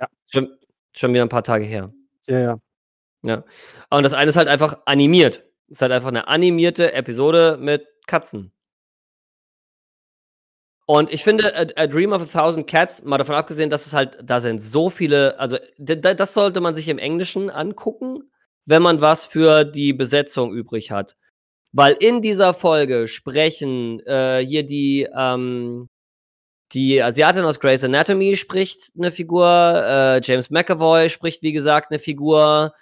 Ja. 0.00 0.08
Schon 0.32 0.48
schon 0.92 1.12
wieder 1.14 1.22
'n 1.24 1.28
paar 1.28 1.44
Tage 1.44 1.64
her. 1.64 1.92
Ja, 2.26 2.38
ja. 2.40 2.58
Ja. 3.22 3.44
Und 3.90 4.04
das 4.04 4.14
eine 4.14 4.30
ist 4.30 4.36
halt 4.36 4.48
einfach 4.48 4.78
animiert. 4.86 5.44
Ist 5.68 5.82
halt 5.82 5.92
einfach 5.92 6.10
'ne 6.12 6.28
animierte 6.28 6.92
Episode 6.94 7.58
mit 7.60 7.86
Katzen. 8.06 8.52
Und 10.88 11.12
ich 11.12 11.24
finde, 11.24 11.52
A 11.56 11.82
A 11.82 11.86
Dream 11.88 12.12
of 12.12 12.22
a 12.22 12.26
Thousand 12.26 12.68
Cats, 12.68 13.02
mal 13.02 13.18
davon 13.18 13.34
abgesehen, 13.34 13.70
dass 13.70 13.86
es 13.86 13.92
halt 13.92 14.18
da 14.22 14.38
sind 14.40 14.60
so 14.62 14.88
viele 14.88 15.38
also, 15.40 15.58
das 15.78 16.32
sollte 16.32 16.60
man 16.60 16.76
sich 16.76 16.88
im 16.88 16.98
Englischen 16.98 17.50
angucken, 17.50 18.30
wenn 18.66 18.82
man 18.82 19.00
was 19.00 19.26
für 19.26 19.64
die 19.64 19.92
Besetzung 19.92 20.52
übrig 20.54 20.92
hat. 20.92 21.16
Weil 21.72 21.94
in 22.00 22.22
dieser 22.22 22.54
Folge 22.54 23.08
sprechen, 23.08 24.00
äh, 24.06 24.44
hier 24.46 24.64
die, 24.66 25.08
ähm 25.16 25.88
die 26.72 27.02
Asiatin 27.02 27.44
aus 27.44 27.60
Grey's 27.60 27.84
Anatomy 27.84 28.36
spricht 28.36 28.96
'ne 28.96 29.12
Figur, 29.12 29.46
äh, 29.46 30.20
James 30.24 30.50
McAvoy 30.50 31.08
spricht, 31.10 31.42
wie 31.42 31.52
gesagt, 31.52 31.90
'ne 31.90 31.98
Figur. 31.98 32.74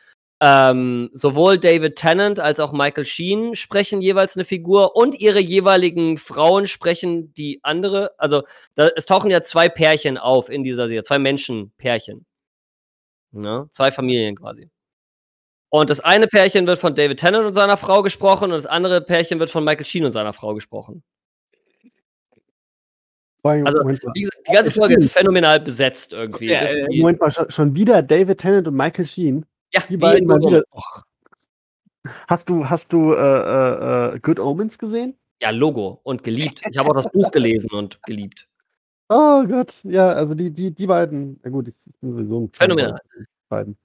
Ähm, 0.43 1.11
sowohl 1.13 1.59
David 1.59 1.97
Tennant 1.97 2.41
als 2.41 2.61
auch 2.61 2.73
Michael 2.73 3.07
Sheen 3.07 3.55
sprechen 3.57 4.01
jeweils 4.03 4.37
'ne 4.37 4.45
Figur 4.45 4.97
und 4.97 5.15
ihre 5.21 5.41
jeweiligen 5.41 6.17
Frauen 6.19 6.67
sprechen 6.67 7.33
die 7.35 7.61
andere 7.63 8.11
also, 8.19 8.43
da 8.75 8.89
es 8.97 9.07
tauchen 9.07 9.31
ja 9.31 9.43
2 9.43 9.69
Pärchen 9.69 10.19
auf 10.19 10.49
in 10.51 10.65
dieser 10.65 10.89
Serie, 10.89 11.03
2 11.05 11.19
Menschenpärchen. 11.21 12.25
Ne? 13.35 13.69
2 13.73 13.91
Familien 13.91 14.37
quasi. 14.37 14.71
Und 15.73 15.91
das 15.91 16.01
eine 16.01 16.27
Pärchen 16.29 16.67
wird 16.67 16.79
von 16.79 16.95
David 16.95 17.19
Tennant 17.21 17.47
und 17.47 17.53
seiner 17.53 17.77
Frau 17.77 18.03
gesprochen 18.03 18.45
und 18.45 18.51
das 18.53 18.67
andere 18.67 19.01
Pärchen 19.01 19.41
wird 19.41 19.51
von 19.51 19.65
Michael 19.65 19.85
Sheen 19.85 20.05
und 20.05 20.11
seiner 20.13 20.33
Frau 20.33 20.55
gesprochen. 20.55 21.03
Also, 23.45 23.81
wie 23.87 24.23
gesagt, 24.23 24.49
die 24.49 24.53
ganze 24.53 24.73
Folge 24.73 24.95
ist 24.97 25.13
phänomenal 25.13 25.61
besetzt 25.61 26.13
irgendwie. 26.13 26.47
Ja, 26.51 26.63
äh, 26.63 26.87
Moment 26.97 27.21
mal, 27.21 27.31
schon, 27.31 27.51
schon 27.51 27.75
wieder 27.77 28.03
David 28.03 28.39
Tennant 28.39 28.67
und 28.69 28.75
Michael 28.75 29.05
Sheen. 29.07 29.45
ja, 29.75 29.83
Die 29.89 29.95
wie 29.95 29.97
beiden 29.99 30.27
mal 30.27 30.41
wieder. 30.41 30.63
Och. 30.71 31.03
Hast 32.29 32.49
du, 32.49 32.69
hast 32.69 32.93
du 32.93 33.13
äh, 33.13 33.17
äh, 33.17 34.15
äh, 34.15 34.21
Good 34.21 34.39
Omens 34.41 34.79
gesehen? 34.79 35.17
Ja, 35.41 35.51
Logo 35.51 36.01
und 36.05 36.23
geliebt. 36.23 36.63
Ich 36.71 36.79
habe 36.79 36.91
auch 36.91 36.95
das 36.95 37.11
Buch 37.11 37.31
gelesen 37.31 37.71
und 37.73 38.03
geliebt. 38.05 38.47
Oh 39.09 39.45
Gott, 39.47 39.75
ja, 39.85 40.09
also 40.13 40.35
die, 40.35 40.51
die, 40.51 40.71
die 40.71 40.87
beiden, 40.87 41.39
na 41.43 41.51
gut, 41.51 41.69
ich 41.69 41.75
bin 42.01 42.13
sowieso 42.13 42.41
ein 42.41 42.51
Phänomenal. 42.53 42.99
beiden. 43.49 43.77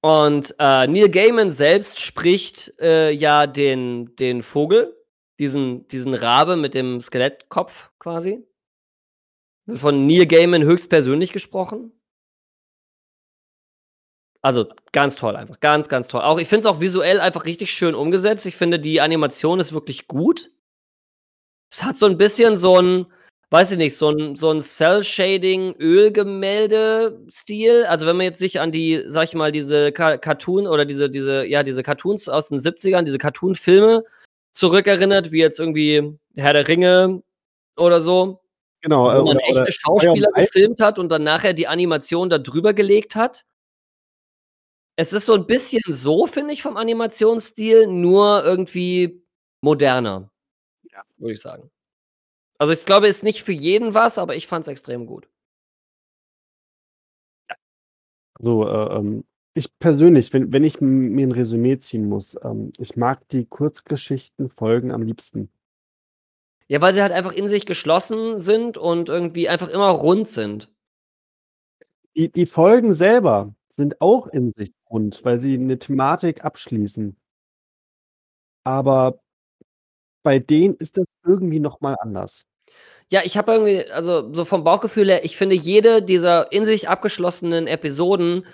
Und 0.00 0.54
äh, 0.58 0.86
Neil 0.86 1.08
Gaiman 1.08 1.50
selbst 1.52 2.00
spricht 2.00 2.74
äh, 2.80 3.10
ja 3.10 3.46
den, 3.46 4.14
den 4.16 4.42
Vogel, 4.42 4.94
diesen, 5.38 5.86
diesen 5.88 6.14
Rabe 6.14 6.56
mit 6.56 6.74
dem 6.74 7.00
Skelettkopf 7.00 7.90
quasi. 7.98 8.44
Wird 9.66 9.78
Von 9.78 10.06
Neil 10.06 10.26
Gaiman 10.26 10.62
höchstpersönlich 10.62 11.32
gesprochen. 11.32 11.92
Also 14.42 14.68
ganz 14.92 15.16
toll 15.16 15.36
einfach, 15.36 15.58
ganz, 15.60 15.88
ganz 15.88 16.08
toll. 16.08 16.20
Auch 16.20 16.38
ich 16.38 16.48
finde 16.48 16.60
es 16.60 16.66
auch 16.66 16.80
visuell 16.80 17.18
einfach 17.18 17.46
richtig 17.46 17.70
schön 17.70 17.94
umgesetzt. 17.94 18.44
Ich 18.44 18.56
finde, 18.56 18.78
die 18.78 19.00
Animation 19.00 19.58
ist 19.58 19.72
wirklich 19.72 20.06
gut. 20.06 20.50
Es 21.72 21.82
hat 21.82 21.98
so 21.98 22.04
ein 22.04 22.18
bisschen 22.18 22.58
so 22.58 22.78
ein, 22.78 23.06
weiß 23.48 23.72
ich 23.72 23.78
nicht, 23.78 23.96
so 23.96 24.10
ein, 24.10 24.36
so 24.36 24.50
ein 24.50 24.60
Cell-Shading, 24.60 25.76
Ölgemälde-Stil. 25.78 27.86
Also 27.86 28.06
wenn 28.06 28.18
man 28.18 28.26
jetzt 28.26 28.38
sich 28.38 28.60
an 28.60 28.70
die, 28.70 29.02
sag 29.06 29.24
ich 29.24 29.34
mal, 29.34 29.50
diese 29.50 29.92
Ka 29.92 30.18
Cartoon 30.18 30.66
oder 30.66 30.84
diese, 30.84 31.08
diese, 31.08 31.46
ja, 31.46 31.62
diese 31.62 31.82
Cartoons 31.82 32.28
aus 32.28 32.50
den 32.50 32.58
70ern, 32.58 33.04
diese 33.04 33.16
Cartoon-Filme 33.16 34.04
zurückerinnert, 34.52 35.32
wie 35.32 35.40
jetzt 35.40 35.58
irgendwie 35.58 36.18
Herr 36.36 36.52
der 36.52 36.68
Ringe 36.68 37.22
oder 37.78 38.02
so, 38.02 38.43
Genau, 38.84 39.10
äh, 39.10 39.18
wo 39.18 39.24
man 39.24 39.38
oder, 39.38 39.46
echte 39.46 39.72
Schauspieler 39.72 40.30
gefilmt 40.32 40.78
hat 40.78 40.98
und 40.98 41.08
dann 41.08 41.24
nachher 41.24 41.54
die 41.54 41.66
Animation 41.66 42.28
da 42.28 42.36
drüber 42.36 42.74
gelegt 42.74 43.16
hat. 43.16 43.46
Es 44.94 45.14
ist 45.14 45.24
so 45.24 45.32
ein 45.32 45.46
bisschen 45.46 45.80
so, 45.88 46.26
finde 46.26 46.52
ich, 46.52 46.60
vom 46.60 46.76
Animationsstil, 46.76 47.86
nur 47.86 48.44
irgendwie 48.44 49.24
moderner. 49.62 50.30
Ja. 50.82 51.02
Würde 51.16 51.32
ich 51.32 51.40
sagen. 51.40 51.70
Also, 52.58 52.74
ich 52.74 52.84
glaube, 52.84 53.08
ist 53.08 53.22
nicht 53.22 53.42
für 53.42 53.52
jeden 53.52 53.94
was, 53.94 54.18
aber 54.18 54.36
ich 54.36 54.46
fand's 54.46 54.68
extrem 54.68 55.06
gut. 55.06 55.30
So, 58.38 58.68
äh, 58.68 58.98
ähm, 58.98 59.24
ich 59.54 59.78
persönlich, 59.78 60.30
wenn, 60.34 60.52
wenn 60.52 60.62
ich 60.62 60.82
mir 60.82 61.26
ein 61.26 61.32
Resümee 61.32 61.78
ziehen 61.78 62.06
muss, 62.06 62.36
ähm, 62.44 62.70
ich 62.76 62.96
mag 62.96 63.26
die 63.30 63.46
Kurzgeschichten-Folgen 63.46 64.90
am 64.90 65.00
liebsten. 65.00 65.48
Ja, 66.68 66.80
weil 66.80 66.94
sie 66.94 67.02
halt 67.02 67.12
einfach 67.12 67.32
in 67.32 67.48
sich 67.48 67.66
geschlossen 67.66 68.38
sind 68.38 68.78
und 68.78 69.08
irgendwie 69.08 69.48
einfach 69.48 69.68
immer 69.68 69.88
rund 69.88 70.30
sind. 70.30 70.70
Die, 72.16 72.30
die 72.30 72.46
Folgen 72.46 72.94
selber 72.94 73.54
sind 73.76 74.00
auch 74.00 74.28
in 74.28 74.52
sich 74.52 74.72
rund, 74.88 75.24
weil 75.24 75.40
sie 75.40 75.54
eine 75.54 75.78
Thematik 75.78 76.44
abschließen. 76.44 77.16
Aber 78.64 79.20
bei 80.22 80.38
denen 80.38 80.74
ist 80.76 80.96
das 80.96 81.06
irgendwie 81.24 81.60
noch 81.60 81.80
mal 81.80 81.96
anders. 82.00 82.46
Ja, 83.10 83.20
ich 83.24 83.36
habe 83.36 83.52
irgendwie 83.52 83.90
also, 83.90 84.32
so 84.32 84.46
vom 84.46 84.64
Bauchgefühl 84.64 85.10
her, 85.10 85.24
ich 85.24 85.36
finde, 85.36 85.54
jede 85.54 86.02
dieser 86.02 86.50
in 86.50 86.64
sich 86.64 86.88
abgeschlossenen 86.88 87.66
Episoden 87.66 88.46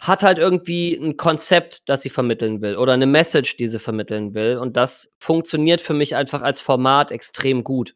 hat 0.00 0.22
halt 0.22 0.38
irgendwie 0.38 0.94
'n 0.96 1.16
Konzept, 1.16 1.82
das 1.88 2.02
sie 2.02 2.10
vermitteln 2.10 2.62
will 2.62 2.76
oder 2.76 2.96
'ne 2.96 3.06
Message, 3.06 3.56
die 3.56 3.68
sie 3.68 3.78
vermitteln 3.80 4.34
will. 4.34 4.58
Und 4.58 4.76
das 4.76 5.10
funktioniert 5.18 5.80
für 5.80 5.94
mich 5.94 6.16
einfach 6.16 6.42
als 6.42 6.60
Format 6.60 7.10
extrem 7.12 7.64
gut. 7.64 7.94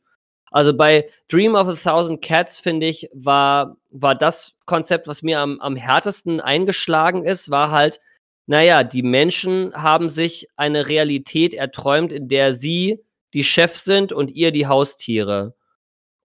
Also, 0.52 0.74
bei 0.76 1.08
Dream 1.28 1.54
of 1.56 1.68
a 1.68 1.74
Thousand 1.74 2.22
Cats, 2.22 2.58
finde 2.60 2.86
ich, 2.88 3.08
war 3.14 3.76
war 3.90 4.14
das 4.16 4.54
Konzept, 4.66 5.06
was 5.08 5.22
mir 5.22 5.40
am 5.40 5.60
am 5.60 5.76
härtesten 5.76 6.40
eingeschlagen 6.40 7.24
ist, 7.24 7.50
war 7.50 7.70
halt, 7.72 8.00
na 8.46 8.62
ja, 8.62 8.84
die 8.84 9.02
Menschen 9.02 9.72
haben 9.74 10.08
sich 10.10 10.48
eine 10.56 10.88
Realität 10.88 11.54
erträumt, 11.54 12.12
in 12.12 12.28
der 12.28 12.52
sie 12.54 13.00
die 13.34 13.44
Chefs 13.44 13.84
sind 13.84 14.12
und 14.12 14.30
ihr 14.32 14.52
die 14.52 14.66
Haustiere. 14.68 15.54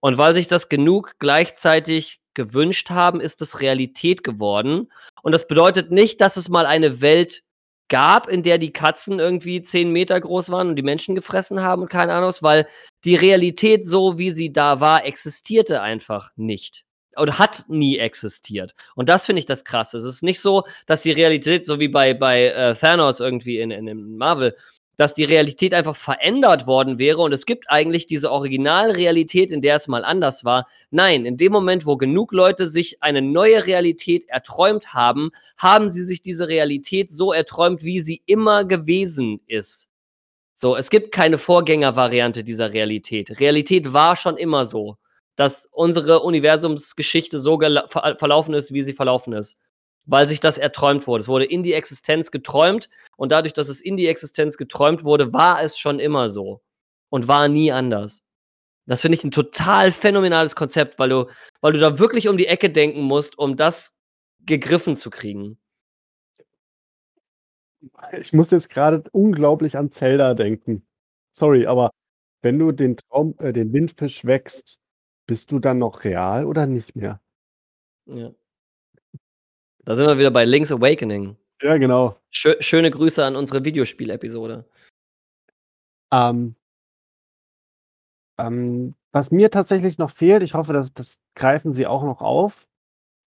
Und 0.00 0.18
weil 0.18 0.34
sich 0.34 0.48
das 0.48 0.68
genug 0.70 1.14
gleichzeitig 1.20 2.17
gewünscht 2.38 2.88
haben, 2.88 3.20
ist 3.20 3.42
es 3.42 3.60
Realität 3.60 4.22
geworden. 4.22 4.90
Und 5.22 5.32
das 5.32 5.48
bedeutet 5.48 5.90
nicht, 5.90 6.20
dass 6.20 6.36
es 6.36 6.48
mal 6.48 6.66
eine 6.66 7.00
Welt 7.00 7.42
gab, 7.88 8.28
in 8.28 8.44
der 8.44 8.58
die 8.58 8.72
Katzen 8.72 9.18
irgendwie 9.18 9.60
10 9.60 9.90
Meter 9.90 10.20
groß 10.20 10.50
waren 10.50 10.68
und 10.68 10.76
die 10.76 10.82
Menschen 10.82 11.16
gefressen 11.16 11.62
haben 11.62 11.82
und 11.82 11.90
keine 11.90 12.12
Ahnung 12.14 12.28
was, 12.28 12.42
weil 12.42 12.68
die 13.04 13.16
Realität, 13.16 13.88
so 13.88 14.18
wie 14.18 14.30
sie 14.30 14.52
da 14.52 14.78
war, 14.78 15.04
existierte 15.04 15.82
einfach 15.82 16.30
nicht. 16.36 16.84
Oder 17.16 17.38
hat 17.40 17.64
nie 17.68 17.98
existiert. 17.98 18.74
Und 18.94 19.08
das 19.08 19.26
finde 19.26 19.40
ich 19.40 19.46
das 19.46 19.64
Krasse. 19.64 19.98
Es 19.98 20.04
ist 20.04 20.22
nicht 20.22 20.40
so, 20.40 20.64
dass 20.86 21.02
die 21.02 21.10
Realität, 21.10 21.66
so 21.66 21.80
wie 21.80 21.88
bei 21.88 22.14
bei, 22.14 22.44
äh, 22.44 22.76
Thanos 22.76 23.18
irgendwie 23.18 23.58
in 23.58 23.72
in 23.72 23.88
in 23.88 24.16
Marvel, 24.16 24.56
dass 24.98 25.14
die 25.14 25.22
Realität 25.22 25.74
einfach 25.74 25.94
verändert 25.94 26.66
worden 26.66 26.98
wäre 26.98 27.22
und 27.22 27.32
es 27.32 27.46
gibt 27.46 27.70
eigentlich 27.70 28.08
diese 28.08 28.32
Originalrealität, 28.32 29.52
in 29.52 29.62
der 29.62 29.76
es 29.76 29.86
mal 29.86 30.04
anders 30.04 30.44
war. 30.44 30.66
Nein, 30.90 31.24
in 31.24 31.36
dem 31.36 31.52
Moment, 31.52 31.86
wo 31.86 31.96
genug 31.96 32.32
Leute 32.32 32.66
sich 32.66 33.00
eine 33.00 33.22
neue 33.22 33.64
Realität 33.64 34.28
erträumt 34.28 34.94
haben, 34.94 35.30
haben 35.56 35.88
sie 35.88 36.02
sich 36.02 36.20
diese 36.20 36.48
Realität 36.48 37.12
so 37.12 37.32
erträumt, 37.32 37.84
wie 37.84 38.00
sie 38.00 38.22
immer 38.26 38.64
gewesen 38.64 39.40
ist. 39.46 39.88
So, 40.56 40.74
es 40.74 40.90
gibt 40.90 41.12
keine 41.12 41.38
Vorgängervariante 41.38 42.42
dieser 42.42 42.72
Realität. 42.72 43.38
Realität 43.38 43.92
war 43.92 44.16
schon 44.16 44.36
immer 44.36 44.64
so, 44.64 44.96
dass 45.36 45.68
unsere 45.70 46.22
Universumsgeschichte 46.22 47.38
so 47.38 47.60
verlaufen 47.60 48.52
ist, 48.52 48.74
wie 48.74 48.82
sie 48.82 48.94
verlaufen 48.94 49.32
ist, 49.32 49.56
weil 50.08 50.28
sich 50.28 50.40
das 50.40 50.58
erträumt 50.58 51.06
wurde. 51.08 51.22
Es 51.22 51.28
wurde 51.28 51.46
in 51.46 51.62
die 51.64 51.74
Existenz 51.74 52.32
geträumt 52.32 52.90
und 53.18 53.32
dadurch, 53.32 53.54
dass 53.54 53.68
es 53.70 53.80
in 53.82 53.96
die 53.98 54.08
Existenz 54.08 54.58
geträumt 54.58 55.04
wurde, 55.04 55.32
war 55.34 55.62
es 55.62 55.78
schon 55.78 56.00
immer 56.00 56.30
so 56.30 56.62
und 57.10 57.28
war 57.28 57.48
nie 57.48 57.72
anders. 57.72 58.22
Das 58.86 59.02
finde 59.02 59.16
ich 59.18 59.24
'n 59.24 59.30
total 59.32 59.92
phänomenales 59.92 60.56
Konzept, 60.56 60.98
weil 61.00 61.10
du 61.10 61.26
weil 61.62 61.72
du 61.74 61.80
da 61.80 61.98
wirklich 62.00 62.28
um 62.28 62.38
die 62.38 62.48
Ecke 62.48 62.70
denken 62.70 63.02
musst, 63.02 63.38
um 63.38 63.56
das 63.56 63.98
gegriffen 64.46 64.96
zu 64.96 65.10
kriegen. 65.10 65.58
Ich 68.20 68.32
muss 68.32 68.50
jetzt 68.50 68.68
grade 68.70 69.04
unglaublich 69.12 69.76
an 69.76 69.90
Zelda 69.92 70.34
denken. 70.34 70.86
Sorry, 71.30 71.66
aber 71.66 71.90
wenn 72.42 72.58
du 72.58 72.72
den 72.72 72.96
Traum 72.96 73.34
äh, 73.38 73.52
den 73.52 73.72
Windfisch 73.72 74.24
wächst, 74.24 74.78
bist 75.26 75.50
du 75.52 75.58
dann 75.58 75.78
noch 75.78 76.04
real 76.04 76.44
oder 76.46 76.66
nicht 76.66 76.96
mehr? 76.96 77.20
Ja. 78.06 78.32
Da 79.84 79.96
sind 79.96 80.06
wir 80.06 80.18
wieder 80.18 80.30
bei 80.30 80.44
Link's 80.44 80.72
Awakening. 80.72 81.36
Ja, 81.62 81.76
genau. 81.76 82.16
Schö 82.30 82.54
schöne 82.60 82.90
Grüße 82.90 83.24
an 83.24 83.36
unsere 83.36 83.64
Videospielepisode. 83.64 84.64
Ähm 86.12 86.54
ähm, 88.38 88.94
was 89.12 89.30
mir 89.30 89.50
tatsächlich 89.50 89.98
noch 89.98 90.10
fehlt, 90.10 90.42
ich 90.42 90.54
hoffe, 90.54 90.72
das 90.72 90.92
das 90.92 91.18
greifen 91.34 91.74
sie 91.74 91.86
auch 91.86 92.04
noch 92.04 92.20
auf, 92.20 92.68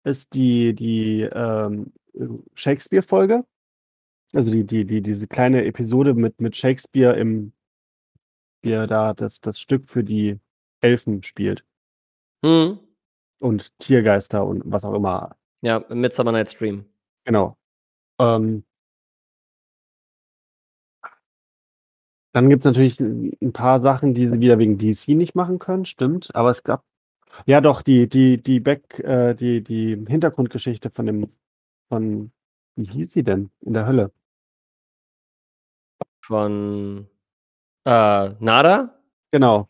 ist 0.04 0.34
die 0.34 0.74
die, 0.74 1.22
ähm, 1.22 1.92
äh, 2.14 2.26
Shakespeare-Folge. 2.54 3.44
Also 4.32 4.50
die 4.50 4.64
die 4.64 4.84
die 4.86 5.02
diese 5.02 5.26
kleine 5.28 5.64
Episode 5.64 6.14
mit 6.14 6.40
mit 6.40 6.56
Shakespeare 6.56 7.14
im 7.18 7.52
wie 8.62 8.72
er 8.72 8.86
da 8.86 9.12
das 9.14 9.40
das 9.40 9.60
Stück 9.60 9.86
für 9.86 10.04
die 10.04 10.38
Elfen 10.80 11.22
spielt. 11.22 11.64
Mhm. 12.42 12.78
Und 13.40 13.78
Tiergeister 13.78 14.46
und 14.46 14.62
was 14.64 14.84
auch 14.84 14.94
immer. 14.94 15.36
Ja, 15.64 15.84
Midsummer 15.88 16.32
Night's 16.32 16.54
Dream. 16.56 16.84
Genau. 17.24 17.56
Ähm 18.20 18.64
Dann 22.34 22.48
gibt's 22.48 22.64
natürlich 22.64 22.98
'n 22.98 23.32
'n 23.42 23.52
paar 23.52 23.78
Sachen, 23.78 24.14
die 24.14 24.26
sie 24.26 24.40
wieder 24.40 24.58
wegen 24.58 24.78
DC 24.78 25.08
nicht 25.08 25.34
machen 25.34 25.58
können, 25.58 25.84
stimmt. 25.84 26.34
Aber 26.34 26.50
es 26.50 26.62
gab 26.62 26.82
ja 27.46 27.60
doch, 27.60 27.82
die 27.82 28.08
die 28.08 28.42
die 28.42 28.60
Back 28.60 28.98
äh, 29.00 29.34
die 29.34 29.62
die 29.62 30.04
Hintergrundgeschichte 30.08 30.90
von 30.90 31.06
dem 31.06 31.28
von 31.90 32.32
wie 32.76 32.86
hieß 32.86 33.12
sie 33.12 33.24
denn 33.24 33.50
in 33.62 33.74
der 33.74 33.86
Hölle? 33.86 34.12
Von, 36.24 37.08
äh, 37.86 38.30
Nada? 38.40 38.94
Genau. 39.32 39.68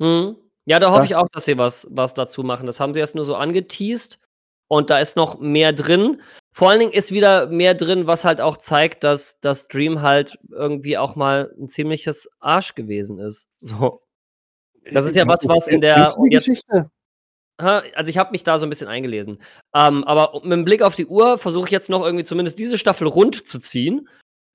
Mhm. 0.00 0.36
Ja, 0.64 0.78
da 0.78 0.90
hoffe 0.92 1.04
ich 1.06 1.12
Das 1.12 1.18
auch, 1.18 1.28
dass 1.30 1.44
sie 1.44 1.58
was 1.58 1.86
was 1.90 2.14
dazu 2.14 2.42
machen. 2.42 2.66
Das 2.66 2.80
haben 2.80 2.94
sie 2.94 3.00
jetzt 3.00 3.14
nur 3.14 3.24
so 3.24 3.34
angeteast 3.36 4.18
und 4.72 4.90
da 4.90 4.98
ist 4.98 5.16
noch 5.16 5.38
mehr 5.40 5.72
drin. 5.74 6.22
Vor 6.54 6.70
allen 6.70 6.80
Dingen 6.80 6.92
ist 6.92 7.12
wieder 7.12 7.46
mehr 7.48 7.74
drin, 7.74 8.06
was 8.06 8.24
halt 8.24 8.40
auch 8.40 8.56
zeigt, 8.56 9.04
dass 9.04 9.38
dass 9.40 9.68
Dream 9.68 10.02
halt 10.02 10.38
irgendwie 10.50 10.98
auch 10.98 11.16
mal 11.16 11.52
'n 11.58 11.68
ziemliches 11.68 12.30
Arsch 12.40 12.74
gewesen 12.74 13.18
ist, 13.18 13.48
so. 13.60 14.00
Das 14.92 15.06
ist 15.06 15.16
ja 15.16 15.26
was, 15.28 15.46
was 15.48 15.68
in 15.68 15.80
der 15.82 15.98
jetzt 16.30 16.50
also 17.94 18.10
ich 18.10 18.18
habe 18.18 18.32
mich 18.32 18.44
da 18.44 18.58
so 18.58 18.66
'n 18.66 18.70
bisschen 18.70 18.88
eingelesen. 18.88 19.40
Ähm, 19.74 20.04
aber 20.04 20.34
mit'm 20.44 20.64
Blick 20.64 20.82
auf 20.82 20.96
die 20.96 21.06
Uhr 21.06 21.38
versuche 21.38 21.66
ich 21.68 21.72
jetzt 21.72 21.90
noch 21.90 22.04
irgendwie 22.04 22.24
zumindest 22.24 22.58
diese 22.58 22.78
Staffel 22.78 23.06
rund 23.08 23.46
zu 23.48 23.58
ziehen. 23.60 24.08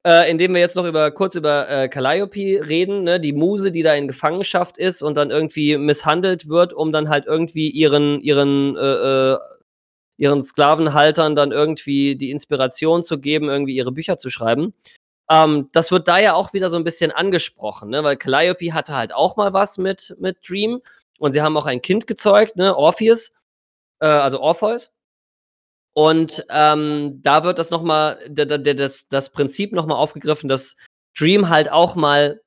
äh, 0.05 0.29
indem 0.31 0.53
wir 0.53 0.61
jetzt 0.61 0.75
noch 0.77 0.85
über 0.85 1.11
kurz 1.11 1.35
über 1.35 1.69
äh, 1.69 1.89
Calliope 1.89 2.65
reden, 2.67 3.03
ne? 3.03 3.19
die 3.19 3.33
Muse, 3.33 3.71
die 3.73 3.83
da 3.83 3.93
in 3.95 4.07
Gefangenschaft 4.07 4.77
ist 4.77 5.01
und 5.03 5.15
dann 5.17 5.31
irgendwie 5.31 5.77
misshandelt 5.77 6.49
wird, 6.49 6.73
um 6.73 6.91
dann 6.93 7.09
halt 7.09 7.25
irgendwie 7.27 7.69
ihren, 7.71 8.21
ihren, 8.21 8.77
äh, 8.77 9.33
äh, 9.33 9.37
ihren 10.17 10.43
Sklavenhaltern 10.43 11.35
dann 11.35 11.51
irgendwie 11.51 12.15
die 12.15 12.31
Inspiration 12.31 13.03
zu 13.03 13.19
geben, 13.19 13.49
irgendwie 13.49 13.75
ihre 13.75 13.91
Bücher 13.91 14.17
zu 14.17 14.29
schreiben. 14.29 14.73
Ähm, 15.29 15.69
das 15.73 15.91
wird 15.91 16.07
da 16.07 16.19
ja 16.19 16.33
auch 16.33 16.53
wieder 16.53 16.69
so 16.69 16.77
ein 16.77 16.83
bisschen 16.83 17.11
angesprochen, 17.11 17.89
ne? 17.89 18.03
weil 18.03 18.17
Calliope 18.17 18.73
hatte 18.73 18.95
halt 18.95 19.13
auch 19.13 19.35
mal 19.37 19.53
was 19.53 19.77
mit, 19.77 20.15
mit 20.19 20.37
Dream 20.47 20.81
und 21.19 21.33
sie 21.33 21.41
haben 21.41 21.57
auch 21.57 21.65
ein 21.65 21.81
Kind 21.81 22.07
gezeugt, 22.07 22.55
ne? 22.55 22.75
Orpheus, 22.75 23.31
äh, 23.99 24.05
also 24.05 24.39
Orpheus. 24.39 24.91
Und 25.93 26.45
ähm, 26.49 27.21
da 27.23 27.43
wird 27.43 27.57
das 27.57 27.71
nochmal, 27.71 28.19
das, 28.29 29.07
das 29.07 29.31
Prinzip 29.31 29.73
nochmal 29.73 29.97
aufgegriffen, 29.97 30.47
dass 30.47 30.75
Dream 31.17 31.49
halt 31.49 31.71
auch 31.71 31.95
mal, 31.95 32.41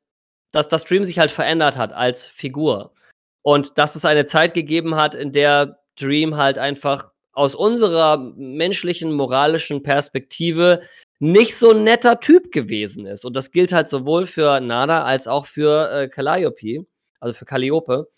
dass 0.52 0.68
das 0.68 0.84
Dream 0.84 1.04
sich 1.04 1.18
halt 1.18 1.32
verändert 1.32 1.76
hat 1.76 1.92
als 1.92 2.26
Figur. 2.26 2.94
Und 3.42 3.76
dass 3.78 3.96
es 3.96 4.04
eine 4.04 4.24
Zeit 4.24 4.54
gegeben 4.54 4.94
hat, 4.94 5.16
in 5.16 5.32
der 5.32 5.80
Dream 5.98 6.36
halt 6.36 6.58
einfach 6.58 7.09
aus 7.32 7.54
unserer 7.54 8.18
menschlichen, 8.36 9.12
moralischen 9.12 9.82
Perspektive 9.82 10.82
nicht 11.18 11.56
so 11.56 11.70
ein 11.70 11.84
netter 11.84 12.20
Typ 12.20 12.50
gewesen 12.50 13.06
ist. 13.06 13.24
Und 13.24 13.34
das 13.34 13.52
gilt 13.52 13.72
halt 13.72 13.88
sowohl 13.88 14.26
für 14.26 14.60
Nada 14.60 15.04
als 15.04 15.28
auch 15.28 15.46
für 15.46 15.90
äh, 15.90 16.08
Calliope, 16.08 16.86
also 17.20 17.34
für 17.34 17.44
Calliope, 17.44 18.08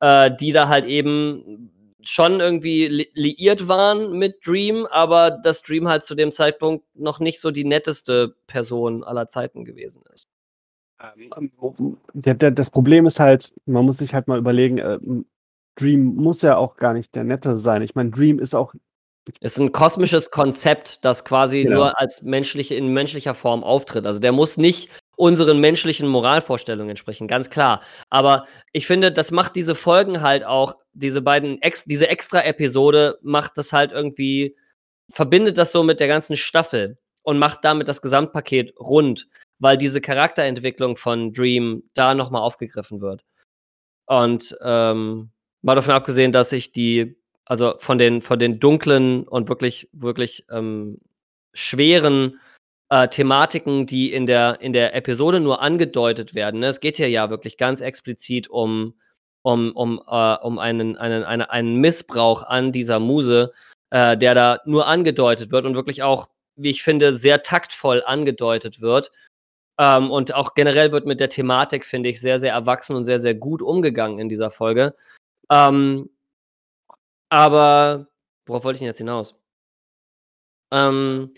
äh, 0.00 0.30
die 0.38 0.52
da 0.52 0.68
halt 0.68 0.86
eben 0.86 1.70
schon 2.02 2.40
irgendwie 2.40 2.86
li 2.86 3.08
liiert 3.14 3.66
waren 3.66 4.18
mit 4.18 4.46
Dream, 4.46 4.86
aber 4.90 5.30
dass 5.30 5.62
Dream 5.62 5.88
halt 5.88 6.04
zu 6.04 6.14
dem 6.14 6.32
Zeitpunkt 6.32 6.84
noch 6.94 7.18
nicht 7.18 7.40
so 7.40 7.50
die 7.50 7.64
netteste 7.64 8.36
Person 8.46 9.02
aller 9.02 9.28
Zeiten 9.28 9.64
gewesen 9.64 10.02
ist. 10.12 10.28
Ähm, 11.00 11.96
das 12.12 12.70
Problem 12.70 13.06
ist 13.06 13.20
halt, 13.20 13.52
man 13.66 13.84
muss 13.84 13.98
sich 13.98 14.14
halt 14.14 14.28
mal 14.28 14.38
überlegen, 14.38 14.78
äh, 14.78 14.98
Dream 15.76 16.14
muss 16.14 16.42
ja 16.42 16.56
auch 16.56 16.76
gar 16.76 16.92
nicht 16.92 17.14
der 17.14 17.24
Nette 17.24 17.58
sein. 17.58 17.82
Ich 17.82 17.94
meine, 17.94 18.10
Dream 18.10 18.38
ist 18.38 18.54
auch. 18.54 18.74
Ist 19.40 19.58
ein 19.58 19.72
kosmisches 19.72 20.30
Konzept, 20.30 21.04
das 21.04 21.24
quasi 21.24 21.62
genau. 21.62 21.76
nur 21.76 21.98
als 21.98 22.22
menschliche, 22.22 22.74
in 22.74 22.88
menschlicher 22.88 23.34
Form 23.34 23.64
auftritt. 23.64 24.04
Also 24.04 24.20
der 24.20 24.32
muss 24.32 24.58
nicht 24.58 24.90
unseren 25.16 25.60
menschlichen 25.60 26.08
Moralvorstellungen 26.08 26.90
entsprechen, 26.90 27.26
ganz 27.26 27.48
klar. 27.48 27.80
Aber 28.10 28.46
ich 28.72 28.86
finde, 28.86 29.12
das 29.12 29.30
macht 29.30 29.56
diese 29.56 29.74
Folgen 29.74 30.20
halt 30.20 30.44
auch, 30.44 30.76
diese 30.92 31.22
beiden, 31.22 31.60
ex 31.62 31.84
diese 31.84 32.08
Extra-Episode 32.08 33.18
macht 33.22 33.56
das 33.56 33.72
halt 33.72 33.92
irgendwie, 33.92 34.56
verbindet 35.10 35.56
das 35.56 35.72
so 35.72 35.82
mit 35.82 36.00
der 36.00 36.08
ganzen 36.08 36.36
Staffel 36.36 36.98
und 37.22 37.38
macht 37.38 37.64
damit 37.64 37.88
das 37.88 38.02
Gesamtpaket 38.02 38.74
rund, 38.78 39.28
weil 39.58 39.78
diese 39.78 40.00
Charakterentwicklung 40.00 40.96
von 40.96 41.32
Dream 41.32 41.84
da 41.94 42.14
nochmal 42.14 42.42
aufgegriffen 42.42 43.00
wird. 43.00 43.24
Und 44.06 44.56
ähm, 44.62 45.30
mal 45.64 45.74
davon 45.74 45.94
abgesehen, 45.94 46.30
dass 46.30 46.52
ich 46.52 46.72
die, 46.72 47.16
also 47.46 47.74
von 47.78 47.98
den, 47.98 48.22
von 48.22 48.38
den 48.38 48.60
dunklen 48.60 49.26
und 49.26 49.48
wirklich, 49.48 49.88
wirklich 49.92 50.46
ähm, 50.50 51.00
schweren 51.54 52.38
äh, 52.90 53.08
Thematiken, 53.08 53.86
die 53.86 54.12
in 54.12 54.26
der, 54.26 54.60
in 54.60 54.74
der 54.74 54.94
Episode 54.94 55.40
nur 55.40 55.62
angedeutet 55.62 56.34
werden. 56.34 56.60
Ne? 56.60 56.66
Es 56.66 56.80
geht 56.80 56.98
hier 56.98 57.08
ja 57.08 57.30
wirklich 57.30 57.56
ganz 57.56 57.80
explizit 57.80 58.48
um, 58.48 58.94
um, 59.42 59.72
um, 59.72 60.02
äh, 60.06 60.34
um 60.36 60.58
einen, 60.58 60.96
einen, 60.96 61.24
eine, 61.24 61.50
einen 61.50 61.76
Missbrauch 61.76 62.42
an 62.42 62.70
dieser 62.70 63.00
Muse, 63.00 63.52
äh, 63.90 64.18
der 64.18 64.34
da 64.34 64.60
nur 64.66 64.86
angedeutet 64.86 65.50
wird 65.50 65.64
und 65.64 65.76
wirklich 65.76 66.02
auch, 66.02 66.28
wie 66.56 66.70
ich 66.70 66.82
finde, 66.82 67.16
sehr 67.16 67.42
taktvoll 67.42 68.02
angedeutet 68.04 68.82
wird. 68.82 69.10
Ähm, 69.78 70.10
und 70.10 70.34
auch 70.34 70.54
generell 70.54 70.92
wird 70.92 71.06
mit 71.06 71.20
der 71.20 71.30
Thematik, 71.30 71.86
finde 71.86 72.10
ich, 72.10 72.20
sehr, 72.20 72.38
sehr 72.38 72.52
erwachsen 72.52 72.96
und 72.96 73.04
sehr, 73.04 73.18
sehr 73.18 73.34
gut 73.34 73.62
umgegangen 73.62 74.18
in 74.18 74.28
dieser 74.28 74.50
Folge. 74.50 74.94
Ähm, 75.50 76.10
aber 77.30 78.08
worauf 78.46 78.64
wollte 78.64 78.76
ich 78.76 78.80
denn 78.80 78.88
jetzt 78.88 78.98
hinaus? 78.98 79.34
Ähm, 80.72 81.32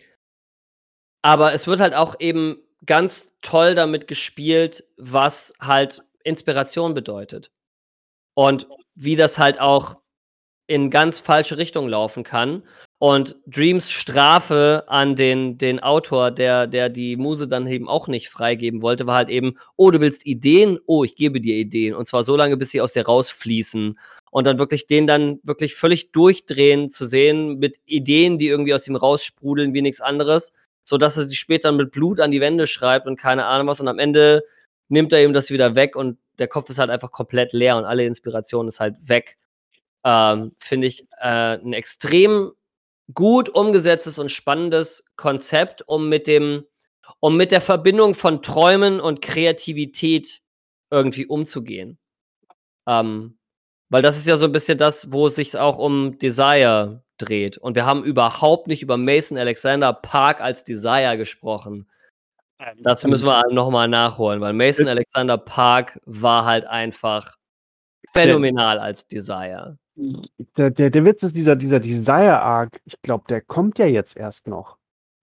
aber 1.22 1.52
es 1.52 1.66
wird 1.66 1.80
halt 1.80 1.94
auch 1.94 2.16
eben 2.20 2.58
ganz 2.84 3.36
toll 3.42 3.74
damit 3.74 4.06
gespielt, 4.08 4.84
was 4.96 5.52
halt 5.60 6.02
Inspiration 6.24 6.94
bedeutet. 6.94 7.50
Und 8.34 8.68
wie 8.94 9.16
das 9.16 9.38
halt 9.38 9.60
auch 9.60 9.96
in 10.66 10.90
ganz 10.90 11.18
falsche 11.20 11.58
Richtungen 11.58 11.88
laufen 11.88 12.24
kann. 12.24 12.62
Und 12.98 13.36
Dreams 13.46 13.90
Strafe 13.90 14.84
an 14.86 15.16
den, 15.16 15.58
den 15.58 15.80
Autor, 15.80 16.30
der, 16.30 16.66
der 16.66 16.88
die 16.88 17.16
Muse 17.16 17.46
dann 17.46 17.66
eben 17.66 17.88
auch 17.88 18.08
nicht 18.08 18.30
freigeben 18.30 18.80
wollte, 18.80 19.06
war 19.06 19.16
halt 19.16 19.28
eben, 19.28 19.58
oh, 19.76 19.90
du 19.90 20.00
willst 20.00 20.24
Ideen? 20.24 20.78
Oh, 20.86 21.04
ich 21.04 21.14
gebe 21.14 21.40
dir 21.40 21.56
Ideen. 21.56 21.94
Und 21.94 22.06
zwar 22.06 22.24
so 22.24 22.36
lange, 22.36 22.56
bis 22.56 22.70
sie 22.70 22.80
aus 22.80 22.94
dir 22.94 23.04
rausfließen. 23.04 23.98
Und 24.30 24.46
dann 24.46 24.58
wirklich 24.58 24.86
den 24.86 25.06
dann 25.06 25.40
wirklich 25.42 25.74
völlig 25.74 26.12
durchdrehen 26.12 26.88
zu 26.88 27.04
sehen 27.04 27.58
mit 27.58 27.80
Ideen, 27.84 28.38
die 28.38 28.48
irgendwie 28.48 28.74
aus 28.74 28.88
ihm 28.88 28.96
raussprudeln 28.96 29.74
wie 29.74 29.82
nichts 29.82 30.00
anderes 30.00 30.52
so 30.86 30.98
dass 30.98 31.16
er 31.16 31.26
sich 31.26 31.38
später 31.38 31.72
mit 31.72 31.90
Blut 31.90 32.20
an 32.20 32.30
die 32.30 32.40
Wände 32.40 32.66
schreibt 32.66 33.06
und 33.06 33.16
keine 33.16 33.46
Ahnung 33.46 33.66
was 33.66 33.80
und 33.80 33.88
am 33.88 33.98
Ende 33.98 34.44
nimmt 34.88 35.12
er 35.12 35.22
ihm 35.22 35.32
das 35.32 35.50
wieder 35.50 35.74
weg 35.74 35.96
und 35.96 36.18
der 36.38 36.48
Kopf 36.48 36.70
ist 36.70 36.78
halt 36.78 36.90
einfach 36.90 37.10
komplett 37.10 37.52
leer 37.52 37.76
und 37.76 37.84
alle 37.84 38.04
Inspiration 38.04 38.68
ist 38.68 38.78
halt 38.78 38.96
weg. 39.08 39.36
Ähm, 40.04 40.52
Finde 40.58 40.86
ich 40.86 41.08
äh, 41.20 41.58
ein 41.58 41.72
extrem 41.72 42.52
gut 43.12 43.48
umgesetztes 43.48 44.18
und 44.18 44.30
spannendes 44.30 45.04
Konzept, 45.16 45.82
um 45.86 46.08
mit 46.08 46.26
dem, 46.26 46.64
um 47.20 47.36
mit 47.36 47.52
der 47.52 47.60
Verbindung 47.60 48.14
von 48.14 48.42
Träumen 48.42 49.00
und 49.00 49.22
Kreativität 49.22 50.40
irgendwie 50.90 51.26
umzugehen. 51.26 51.98
Ähm, 52.86 53.38
weil 53.88 54.02
das 54.02 54.16
ist 54.16 54.26
ja 54.26 54.36
so 54.36 54.46
ein 54.46 54.52
bisschen 54.52 54.78
das, 54.78 55.12
wo 55.12 55.26
es 55.26 55.36
sich 55.36 55.56
auch 55.56 55.78
um 55.78 56.18
Desire 56.18 57.02
dreht. 57.18 57.58
Und 57.58 57.76
wir 57.76 57.86
haben 57.86 58.04
überhaupt 58.04 58.66
nicht 58.66 58.82
über 58.82 58.96
Mason 58.96 59.38
Alexander 59.38 59.92
Park 59.92 60.40
als 60.40 60.64
Desire 60.64 61.16
gesprochen. 61.16 61.88
Das 62.78 63.04
müssen 63.04 63.26
wir 63.26 63.42
nochmal 63.52 63.86
nachholen, 63.86 64.40
weil 64.40 64.52
Mason 64.54 64.88
Alexander 64.88 65.36
Park 65.38 66.00
war 66.06 66.44
halt 66.46 66.66
einfach 66.66 67.36
phänomenal 68.12 68.78
als 68.78 69.06
Desire. 69.06 69.78
Der, 69.96 70.70
der, 70.70 70.90
der 70.90 71.04
Witz 71.04 71.22
ist, 71.22 71.34
dieser, 71.34 71.56
dieser 71.56 71.80
Desire-Arc, 71.80 72.80
ich 72.84 73.00
glaube, 73.02 73.24
der 73.28 73.40
kommt 73.40 73.78
ja 73.78 73.86
jetzt 73.86 74.16
erst 74.16 74.46
noch. 74.46 74.76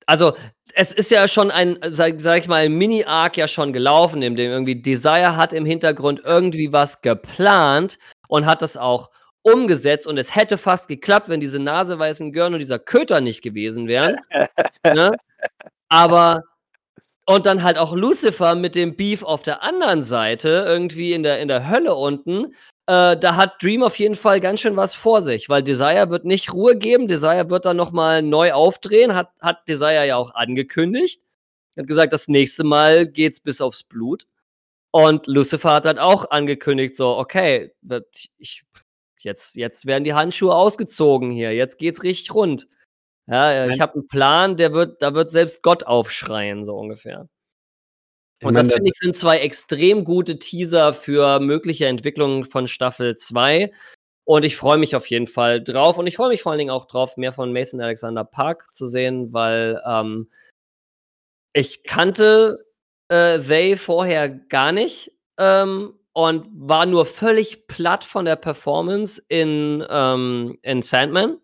Also, 0.06 0.34
es 0.74 0.92
ist 0.92 1.12
ja 1.12 1.28
schon 1.28 1.52
ein, 1.52 1.78
sag, 1.88 2.20
sag 2.20 2.40
ich 2.40 2.48
mal, 2.48 2.66
ein 2.66 2.74
Mini-Arc 2.74 3.38
ja 3.38 3.48
schon 3.48 3.74
gelaufen, 3.74 4.22
in 4.22 4.36
dem 4.36 4.52
irgendwie 4.52 4.82
Desire 4.82 5.38
hat 5.38 5.54
im 5.54 5.66
Hintergrund 5.66 6.22
irgendwie 6.24 6.74
was 6.74 7.02
geplant 7.02 8.00
und 8.28 8.46
hat 8.46 8.62
das 8.62 8.76
auch 8.76 9.10
umgesetzt 9.44 10.08
und 10.08 10.18
es 10.18 10.36
hätte 10.36 10.58
fast 10.58 10.88
geklappt, 10.88 11.30
wenn 11.30 11.40
diese 11.40 11.60
naseweißen 11.60 12.32
Görn 12.32 12.54
und 12.54 12.60
dieser 12.60 12.80
Köter 12.80 13.22
nicht 13.22 13.42
gewesen 13.42 13.88
wären. 13.88 14.18
ne? 14.84 15.12
Aber 15.90 16.44
und 17.26 17.46
dann 17.46 17.64
halt 17.64 17.78
auch 17.78 17.96
Lucifer 17.96 18.56
mit 18.56 18.76
dem 18.76 18.96
Beef 18.96 19.24
auf 19.24 19.44
der 19.44 19.64
anderen 19.64 20.04
Seite, 20.04 20.66
irgendwie 20.68 21.14
in 21.14 21.24
der, 21.24 21.40
in 21.40 21.48
der 21.48 21.70
Hölle 21.70 21.96
unten. 21.96 22.54
Äh, 22.86 23.18
da 23.18 23.36
hat 23.38 23.64
Dream 23.64 23.84
auf 23.84 23.98
jeden 23.98 24.16
Fall 24.16 24.42
ganz 24.42 24.60
schön 24.60 24.76
was 24.76 24.94
vor 24.94 25.22
sich, 25.22 25.48
weil 25.48 25.64
Desire 25.64 26.10
wird 26.10 26.26
nicht 26.26 26.52
Ruhe 26.54 26.78
geben. 26.78 27.08
Desire 27.08 27.50
wird 27.50 27.66
dann 27.66 27.78
nochmal 27.78 28.22
neu 28.22 28.52
aufdrehen, 28.52 29.16
hat, 29.16 29.32
hat 29.40 29.68
Desire 29.68 30.06
ja 30.06 30.18
auch 30.18 30.34
angekündigt. 30.36 31.22
Hat 31.78 31.88
gesagt, 31.88 32.14
das 32.14 32.28
nächste 32.28 32.64
Mal 32.64 33.08
geht's 33.08 33.40
bis 33.40 33.62
aufs 33.62 33.84
Blut. 33.84 34.28
Und 34.92 35.28
Lucifer 35.28 35.74
hat 35.74 35.86
dann 35.86 35.98
auch 35.98 36.30
angekündigt, 36.30 36.96
so, 36.96 37.18
okay, 37.18 37.74
ich 38.38 38.64
jetzt, 39.20 39.56
jetzt 39.56 39.86
werden 39.86 40.04
die 40.04 40.14
Handschuhe 40.14 40.54
ausgezogen 40.54 41.32
hier, 41.32 41.52
jetzt 41.54 41.80
geht's 41.80 42.04
richtig 42.04 42.34
rund. 42.36 42.68
Ja, 43.26 43.68
ich 43.68 43.80
habe 43.80 43.94
einen 43.94 44.08
Plan, 44.08 44.58
der 44.58 44.74
wird, 44.74 45.02
da 45.02 45.14
wird 45.14 45.32
selbst 45.32 45.64
Gott 45.64 45.84
aufschreien, 45.84 46.66
so 46.66 46.76
ungefähr. 46.76 47.30
Und 48.42 48.56
das 48.58 48.74
finde 48.74 48.90
ich 48.90 48.98
sind 48.98 49.16
zwei 49.16 49.40
extrem 49.40 50.04
gute 50.04 50.38
Teaser 50.38 50.94
für 50.94 51.40
mögliche 51.40 51.88
Entwicklungen 51.88 52.44
von 52.44 52.68
Staffel 52.68 53.16
2. 53.16 53.72
Und 54.26 54.46
ich 54.46 54.56
freue 54.56 54.78
mich 54.78 54.96
auf 54.96 55.08
jeden 55.08 55.28
Fall 55.28 55.64
drauf. 55.64 55.98
Und 55.98 56.08
ich 56.08 56.16
freue 56.16 56.30
mich 56.30 56.42
vor 56.42 56.52
allen 56.52 56.60
Dingen 56.60 56.72
auch 56.72 56.86
drauf, 56.86 57.18
mehr 57.18 57.34
von 57.34 57.54
Mason 57.54 57.82
Alexander 57.82 58.24
Park 58.24 58.74
zu 58.74 58.88
sehen, 58.88 59.34
weil 59.34 59.82
ähm, 59.86 60.30
ich 61.54 61.84
kannte 61.84 62.66
äh, 63.10 63.40
They 63.40 63.78
vorher 63.78 64.30
gar 64.30 64.72
nicht. 64.72 65.12
Ähm, 65.38 65.94
und 66.14 66.48
war 66.54 66.86
nur 66.86 67.06
völlig 67.06 67.68
platt 67.68 68.06
von 68.06 68.26
der 68.26 68.36
Performance 68.36 69.22
in, 69.30 69.84
ähm, 69.90 70.60
in 70.62 70.84
Sandman 70.84 71.40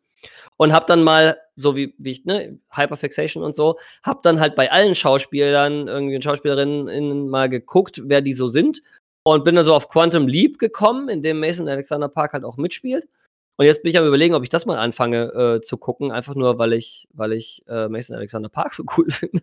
und 0.60 0.73
hab 0.73 0.88
dann 0.88 1.03
mal, 1.03 1.38
so 1.56 1.77
wie, 1.77 1.95
wie 1.98 2.11
ich, 2.11 2.26
ne, 2.26 2.60
Hyperfixation 2.69 3.44
und 3.44 3.56
so, 3.56 3.80
hab 4.03 4.23
dann 4.23 4.41
halt 4.41 4.56
bei 4.56 4.69
allen 4.69 4.94
Schauspielern, 4.94 5.88
irgendwie 5.88 6.22
Schauspielerinnen 6.22 7.30
mal 7.30 7.48
geguckt, 7.48 8.02
wer 8.06 8.22
die 8.22 8.34
so 8.34 8.49
sind 8.49 8.81
und 9.23 9.45
bin 9.45 9.56
dann 9.56 9.64
so 9.64 9.73
auf 9.73 9.88
Quantum 9.88 10.27
Leap 10.27 10.60
gekommen, 10.60 11.07
in 11.07 11.23
dem 11.23 11.40
Mason 11.40 11.69
Alexander 11.69 12.10
Park 12.10 12.34
halt 12.34 12.44
auch 12.44 12.57
mitspielt. 12.57 13.07
Und 13.56 13.65
jetzt 13.65 13.84
bin 13.84 13.90
ich 13.90 13.98
am 13.98 14.06
überlegen, 14.06 14.36
ob 14.36 14.44
ich 14.44 14.49
das 14.49 14.65
mal 14.65 14.77
anfange 14.77 15.34
äh, 15.34 15.61
zu 15.61 15.77
gucken, 15.77 16.11
einfach 16.11 16.36
nur, 16.36 16.60
weil 16.60 16.73
ich, 16.73 17.07
weil 17.14 17.31
ich 17.31 17.64
äh, 17.68 17.88
Mason 17.88 18.18
Alexander 18.18 18.49
Park 18.49 18.73
so 18.73 18.84
cool 18.98 19.06
finde. 19.10 19.41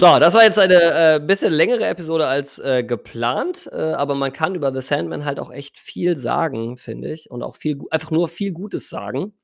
So, 0.00 0.18
das 0.18 0.32
war 0.32 0.44
jetzt 0.44 0.58
eine, 0.58 1.16
äh, 1.16 1.20
bisschen 1.20 1.52
längere 1.52 1.84
Episode 1.84 2.26
als, 2.26 2.58
äh, 2.58 2.82
geplant, 2.82 3.68
äh, 3.70 3.76
aber 3.76 4.14
man 4.14 4.32
kann 4.32 4.54
über 4.54 4.72
The 4.72 4.80
Sandman 4.80 5.26
halt 5.26 5.38
auch 5.38 5.50
echt 5.52 5.78
viel 5.78 6.16
sagen, 6.16 6.78
finde 6.78 7.12
ich 7.12 7.30
und 7.30 7.42
auch 7.42 7.54
viel 7.56 7.78
einfach 7.90 8.10
nur 8.10 8.28
viel 8.28 8.52
Gutes 8.52 8.88
sagen. 8.88 9.34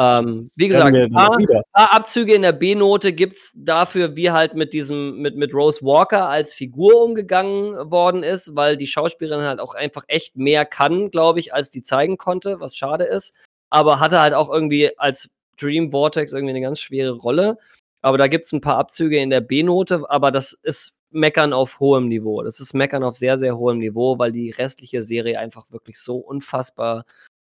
Ähm, 0.00 0.50
wie 0.56 0.68
gesagt, 0.68 0.94
wir 0.94 1.10
paar 1.10 1.38
paar 1.74 1.94
Abzüge 1.94 2.34
in 2.34 2.42
der 2.42 2.52
B-Note 2.52 3.12
gibt's 3.12 3.52
dafür, 3.56 4.16
wie 4.16 4.30
halt 4.30 4.54
mit 4.54 4.72
diesem 4.74 5.18
mit 5.18 5.36
mit 5.36 5.54
Rose 5.54 5.82
Walker 5.84 6.28
als 6.28 6.54
Figur 6.54 7.02
umgegangen 7.04 7.90
worden 7.90 8.22
ist, 8.22 8.56
weil 8.56 8.76
die 8.78 8.86
Schauspielerin 8.88 9.44
halt 9.46 9.60
auch 9.60 9.74
einfach 9.74 10.04
echt 10.08 10.36
mehr 10.36 10.64
kann, 10.66 11.10
glaube 11.10 11.40
ich, 11.40 11.54
als 11.54 11.70
die 11.70 11.82
zeigen 11.82 12.18
konnte, 12.18 12.60
was 12.60 12.76
schade 12.76 13.04
ist. 13.04 13.34
Aber 13.70 14.00
hatte 14.00 14.20
halt 14.20 14.34
auch 14.34 14.50
irgendwie 14.52 14.98
als 14.98 15.28
Dream 15.60 15.90
Vortex 15.92 16.32
irgendwie 16.32 16.54
'ne 16.54 16.62
ganz 16.62 16.80
schwere 16.80 17.12
Rolle. 17.12 17.58
Aber 18.02 18.18
da 18.18 18.28
gibt's 18.28 18.52
'n 18.52 18.60
paar 18.60 18.78
Abzüge 18.78 19.18
in 19.18 19.30
der 19.30 19.40
B-Note, 19.40 20.04
aber 20.10 20.30
das 20.32 20.52
ist 20.52 20.94
Meckern 21.10 21.52
auf 21.52 21.80
hohem 21.80 22.08
Niveau. 22.08 22.42
Das 22.42 22.60
ist 22.60 22.74
Meckern 22.74 23.04
auf 23.04 23.16
sehr, 23.16 23.38
sehr 23.38 23.56
hohem 23.58 23.78
Niveau, 23.78 24.18
weil 24.18 24.32
die 24.32 24.50
restliche 24.50 25.02
Serie 25.02 25.38
einfach 25.38 25.70
wirklich 25.72 25.98
so 26.00 26.16
unfassbar 26.18 27.04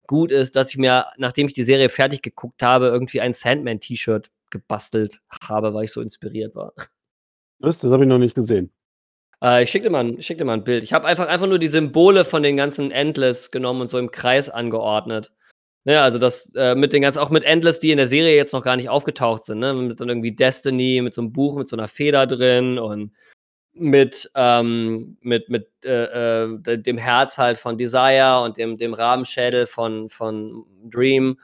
gut 0.09 0.33
ist, 0.33 0.57
dass 0.57 0.71
ich 0.71 0.79
mir, 0.79 1.07
nachdem 1.19 1.49
ich 1.49 1.55
die 1.55 1.65
Serie 1.65 1.89
fertig 1.91 2.23
geguckt 2.23 2.63
habe, 2.63 2.87
irgendwie 2.89 3.21
ein 3.23 3.33
Sandman-T-Shirt 3.35 4.31
gebastelt 4.51 5.21
habe, 5.43 5.75
weil 5.75 5.85
ich 5.87 5.93
so 5.93 6.01
inspiriert 6.03 6.55
war. 6.57 6.73
Was? 7.61 7.79
Das 7.81 7.91
habe 7.93 8.05
ich 8.05 8.09
noch 8.09 8.19
nicht 8.19 8.35
gesehen. 8.35 8.71
Äh, 9.43 9.65
ich 9.65 9.71
schicke 9.71 9.85
dir 9.85 9.91
mal 9.91 10.21
schicke 10.23 10.39
dir 10.39 10.45
mal 10.45 10.55
'n 10.59 10.65
Bild. 10.65 10.83
Ich 10.83 10.93
habe 10.93 11.07
einfach 11.07 11.27
einfach 11.29 11.47
nur 11.47 11.59
die 11.59 11.69
Symbole 11.69 12.25
von 12.25 12.43
den 12.43 12.57
ganzen 12.57 12.91
Endless 12.91 13.51
genommen 13.51 13.83
und 13.83 13.89
so 13.89 13.99
im 13.99 14.11
Kreis 14.11 14.49
angeordnet. 14.51 15.33
Ne, 15.87 16.01
also 16.03 16.19
das, 16.19 16.53
äh, 16.57 16.75
mit 16.75 16.93
den 16.93 17.01
ganzen 17.01 17.21
auch 17.21 17.31
mit 17.31 17.45
Endless, 17.45 17.79
die 17.79 17.93
in 17.93 17.97
der 17.97 18.09
Serie 18.09 18.35
jetzt 18.35 18.53
noch 18.53 18.65
gar 18.65 18.75
nicht 18.75 18.89
aufgetaucht 18.89 19.45
sind, 19.45 19.61
ne? 19.61 19.73
Mit 19.73 20.01
dann 20.01 20.09
irgendwie 20.09 20.35
Destiny, 20.35 21.01
mit 21.01 21.15
so 21.15 21.23
'nem 21.23 21.33
Buch 21.33 21.55
mit 21.57 21.69
so 21.69 21.77
'ner 21.77 21.87
Feder 21.87 22.27
drin 22.27 22.81
und 22.81 23.13
mit, 23.75 24.31
ähm 24.37 25.19
mit 25.23 25.49
mit, 25.51 25.69
äh, 25.85 26.45
äh, 26.45 26.59
de 26.61 26.79
dem 26.79 26.99
Herz 26.99 27.39
halt 27.39 27.59
von 27.59 27.79
Desire 27.79 28.43
und 28.45 28.59
dem 28.59 28.79
dem 28.79 28.95
Rabenschädel 28.95 29.67
von 29.67 30.09
von 30.09 30.65
Dream 30.91 31.39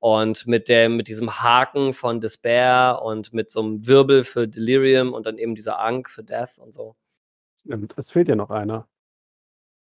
und 0.00 0.46
mit 0.46 0.68
dem 0.68 0.96
mit 0.96 1.08
diesem 1.08 1.42
Haken 1.42 1.92
von 1.94 2.20
Despair 2.20 3.00
und 3.04 3.32
mit 3.34 3.50
so 3.50 3.62
'nem 3.62 3.86
Wirbel 3.86 4.24
für 4.24 4.48
Delirium 4.48 5.14
und 5.14 5.26
dann 5.26 5.38
eben 5.38 5.54
dieser 5.56 5.80
Ankh 5.80 6.10
für 6.10 6.24
Death 6.24 6.58
und 6.58 6.74
so. 6.74 6.94
Es 7.96 8.10
fehlt 8.12 8.28
ja 8.28 8.36
noch 8.36 8.50
einer. 8.50 8.86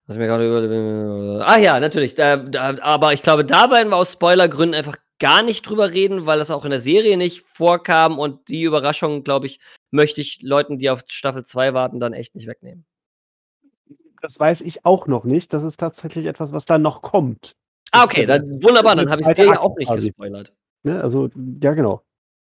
Lass 0.08 0.18
mich 0.18 0.28
grade 0.28 0.48
über 0.48 1.48
ah 1.48 1.58
ja, 1.58 1.80
natürlich, 1.80 2.14
da 2.16 2.36
da 2.38 2.76
aber 2.82 3.14
ich 3.14 3.24
glaube, 3.24 3.46
da 3.46 3.72
werden 3.72 3.90
wir 3.90 3.96
aus 3.96 4.14
Spoilergründen 4.14 4.78
einfach 4.78 4.98
gar 5.20 5.42
nicht 5.42 5.62
drüber 5.62 5.92
reden, 5.92 6.26
weil 6.26 6.40
das 6.40 6.52
auch 6.52 6.66
in 6.66 6.72
der 6.72 6.82
Serie 6.82 7.16
nicht 7.16 7.46
vorkam 7.46 8.20
und 8.20 8.50
die 8.50 8.64
Überraschung, 8.64 9.24
glaube 9.24 9.46
ich, 9.46 9.62
möchte 9.92 10.20
ich 10.20 10.42
Leuten, 10.42 10.80
die 10.80 10.90
auf 10.90 11.04
Staffel 11.08 11.46
2 11.46 11.74
warten, 11.74 12.02
dann 12.02 12.12
echt 12.12 12.36
nicht 12.36 12.48
wegnehmen. 12.48 12.86
Das 14.22 14.38
weiß 14.38 14.62
ich 14.62 14.86
auch 14.86 15.08
noch 15.08 15.24
nicht. 15.24 15.54
Das 15.54 15.64
ist 15.64 15.80
tatsächlich 15.80 16.26
etwas, 16.26 16.52
was 16.52 16.66
da 16.66 16.78
noch 16.78 17.02
kommt. 17.02 17.56
Ah, 17.92 18.04
okay, 18.04 18.26
dann 18.26 18.62
wunderbar, 18.64 18.96
dann 18.96 19.10
habe 19.10 19.22
ich's 19.22 19.34
dir 19.34 19.46
ja 19.46 19.60
auch 19.60 19.76
nicht 19.78 19.88
quasi. 19.88 20.08
gespoilert. 20.08 20.52
Ne, 20.84 21.02
also 21.02 21.30
ja, 21.62 21.74
genau. 21.74 22.02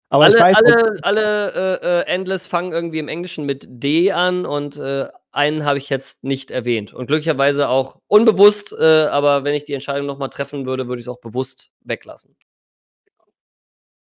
Aber 0.09 0.29
ich 0.29 0.41
Alle 0.41 0.55
weiß 0.55 0.57
alle 0.57 0.99
alle, 1.03 1.53
äh, 1.53 2.01
äh, 2.01 2.01
Endless 2.05 2.47
fangen 2.47 2.71
irgendwie 2.71 2.99
im 2.99 3.07
Englischen 3.07 3.45
mit 3.45 3.65
D 3.67 4.11
an 4.11 4.45
und, 4.45 4.77
äh, 4.77 5.07
einen 5.37 5.63
habe 5.63 5.77
ich 5.77 5.89
jetzt 5.89 6.23
nicht 6.23 6.51
erwähnt 6.51 6.93
und 6.93 7.07
glücklicherweise 7.07 7.69
auch 7.69 7.99
unbewusst, 8.07 8.73
äh, 8.77 9.05
aber 9.05 9.43
wenn 9.43 9.55
ich 9.55 9.65
die 9.65 9.73
Entscheidung 9.73 10.07
noch 10.07 10.17
mal 10.17 10.27
treffen 10.27 10.65
würde, 10.65 10.87
würde 10.87 10.99
ich's 10.99 11.07
auch 11.07 11.21
bewusst 11.21 11.71
weglassen. 11.81 12.35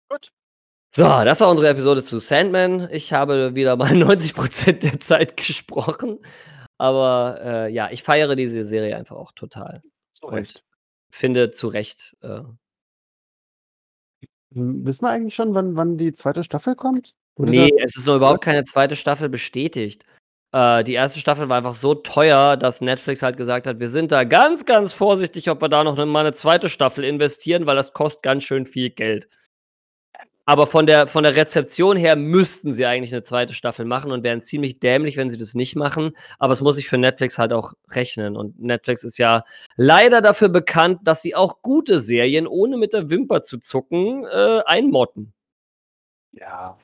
Gut. 0.09 0.31
So, 0.95 1.03
das 1.03 1.39
war 1.41 1.49
unsere 1.49 1.69
Episode 1.69 2.03
zu 2.03 2.17
Sandman. 2.19 2.89
Ich 2.91 3.13
habe 3.13 3.53
wieder 3.53 3.75
mal 3.75 3.91
90% 3.93 4.79
der 4.79 4.99
Zeit 4.99 5.37
gesprochen, 5.37 6.19
aber, 6.77 7.39
äh, 7.43 7.71
ja, 7.71 7.91
ich 7.91 8.01
feiere 8.01 8.35
diese 8.35 8.63
Serie 8.63 8.95
einfach 8.97 9.17
auch 9.17 9.31
total 9.33 9.83
Zu 10.13 10.27
und 10.27 10.33
Recht. 10.35 10.63
finde 11.11 11.51
zu 11.51 11.67
Recht, 11.67 12.17
äh 12.21 12.41
wissen 14.51 15.03
wir 15.05 15.09
eigentlich 15.09 15.35
schon, 15.35 15.53
wann 15.53 15.75
wann 15.75 15.97
die 15.97 16.13
2. 16.13 16.43
Staffel 16.43 16.75
kommt? 16.75 17.13
Wurde 17.35 17.51
Ne, 17.51 17.69
das 17.77 17.91
es 17.91 17.97
ist 17.97 18.07
noch 18.07 18.15
überhaupt 18.15 18.43
keine 18.43 18.63
2. 18.63 18.95
Staffel 18.95 19.29
bestätigt. 19.29 20.05
Äh, 20.53 20.83
die 20.83 20.95
1. 20.95 21.19
Staffel 21.19 21.47
war 21.47 21.57
einfach 21.57 21.75
so 21.75 21.93
teuer, 21.93 22.57
dass 22.57 22.81
Netflix 22.81 23.21
halt 23.21 23.37
gesagt 23.37 23.67
hat: 23.67 23.79
„Wir 23.79 23.89
sind 23.89 24.11
da 24.11 24.23
ganz, 24.23 24.65
ganz 24.65 24.93
vorsichtig, 24.93 25.49
ob 25.49 25.61
wir 25.61 25.69
da 25.69 25.83
noch 25.83 25.95
mal 26.05 26.23
'ne 26.23 26.33
2. 26.33 26.69
Staffel 26.69 27.03
investieren, 27.03 27.65
weil 27.67 27.75
das 27.75 27.93
kostet 27.93 28.23
ganz 28.23 28.43
schön 28.45 28.65
viel 28.65 28.89
Geld.“ 28.89 29.27
Aber 30.47 30.67
von 30.67 30.85
der 30.87 31.07
von 31.07 31.23
der 31.23 31.35
Rezeption 31.35 31.95
her 31.97 32.15
müssten 32.15 32.73
sie 32.73 32.85
eigentlich 32.85 33.11
'ne 33.11 33.21
2. 33.21 33.53
Staffel 33.53 33.85
machen 33.85 34.11
und 34.11 34.23
wären 34.23 34.41
ziemlich 34.41 34.79
dämlich, 34.79 35.17
wenn 35.17 35.29
sie 35.29 35.37
das 35.37 35.53
nicht 35.55 35.75
machen. 35.75 36.11
Aber 36.39 36.53
es 36.53 36.61
muss 36.61 36.75
sich 36.75 36.87
für 36.89 36.97
Netflix 36.97 37.37
halt 37.37 37.53
auch 37.53 37.73
rechnen 37.91 38.35
und 38.35 38.59
Netflix 38.59 39.03
ist 39.03 39.17
ja 39.19 39.43
leider 39.75 40.21
dafür 40.21 40.49
bekannt, 40.49 41.01
dass 41.03 41.21
sie 41.21 41.35
auch 41.35 41.61
gute 41.61 41.99
Serien, 41.99 42.47
ohne 42.47 42.77
mit 42.77 42.93
der 42.93 43.09
Wimper 43.09 43.43
zu 43.43 43.59
zucken, 43.59 44.25
äh, 44.25 44.61
einmotten. 44.65 45.33
Ja. 46.33 46.77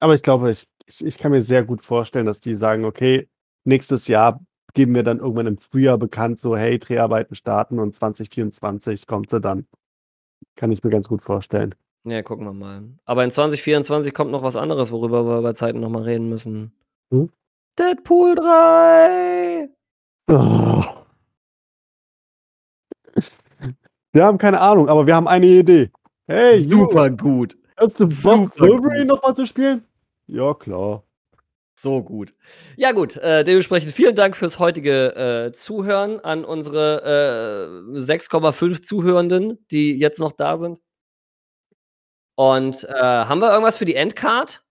Aber 0.00 0.14
ich 0.14 0.22
glaube, 0.22 0.50
ich 0.52 0.66
ich 0.86 1.04
ich 1.04 1.18
kann 1.18 1.32
mir 1.32 1.42
sehr 1.42 1.64
gut 1.64 1.82
vorstellen, 1.82 2.26
dass 2.26 2.40
die 2.40 2.56
sagen: 2.56 2.84
„Okay, 2.84 3.28
nächstes 3.64 4.08
Jahr 4.08 4.40
geben 4.74 4.94
wir 4.94 5.02
dann 5.02 5.18
irgendwann 5.18 5.46
im 5.46 5.58
Frühjahr 5.58 5.98
bekannt, 5.98 6.38
so: 6.40 6.56
‚Hey, 6.56 6.78
Dreharbeiten 6.78 7.34
starten 7.34 7.78
und 7.78 7.94
2024 7.94 9.06
kommt 9.06 9.30
sie 9.30 9.40
dann.'“ 9.40 9.66
Kann 10.56 10.72
ich 10.72 10.82
mir 10.82 10.90
ganz 10.90 11.08
gut 11.08 11.22
vorstellen. 11.22 11.74
Ja, 12.04 12.22
gucken 12.22 12.44
wir 12.44 12.52
mal. 12.52 12.82
Aber 13.04 13.22
in 13.24 13.30
2024 13.30 14.12
kommt 14.12 14.32
noch 14.32 14.42
was 14.42 14.56
anderes, 14.56 14.90
worüber 14.92 15.24
wir 15.24 15.42
bei 15.42 15.52
Zeiten 15.52 15.80
noch 15.80 15.88
mal 15.88 16.02
reden 16.02 16.28
müssen. 16.28 16.72
Mhm. 17.10 17.30
Deadpool 17.78 18.34
3. 18.34 19.68
Wir 24.14 24.24
haben 24.24 24.36
keine 24.36 24.60
Ahnung, 24.60 24.88
aber 24.88 25.06
wir 25.06 25.16
haben 25.16 25.26
eine 25.26 25.46
Idee. 25.46 25.90
Hey, 26.26 26.60
Super 26.60 27.10
gut. 27.10 27.56
hast 27.78 27.98
du 27.98 28.06
Bock, 28.06 28.58
Wolverine 28.60 29.06
gut. 29.06 29.08
noch 29.08 29.22
mal 29.22 29.34
zu 29.34 29.46
spielen? 29.46 29.84
Ja, 30.28 30.54
klar. 30.54 31.04
So 31.76 32.02
gut. 32.02 32.34
Ja 32.76 32.92
gut, 32.92 33.16
äh, 33.18 33.44
dementsprechend 33.44 33.92
vielen 33.92 34.16
Dank 34.16 34.36
fürs 34.36 34.58
heutige, 34.60 35.16
äh, 35.16 35.52
Zuhören 35.52 36.20
an 36.20 36.44
unsere, 36.44 37.92
äh, 37.96 38.00
6,5 38.00 38.82
Zuhörenden, 38.82 39.64
die 39.70 39.98
jetzt 39.98 40.20
noch 40.20 40.32
da 40.32 40.56
sind. 40.58 40.78
Und, 42.38 42.84
äh, 42.84 42.92
haben 42.94 43.40
wir 43.40 43.50
irgendwas 43.50 43.76
für 43.76 43.84
die 43.84 43.94
Endcard? 43.94 44.62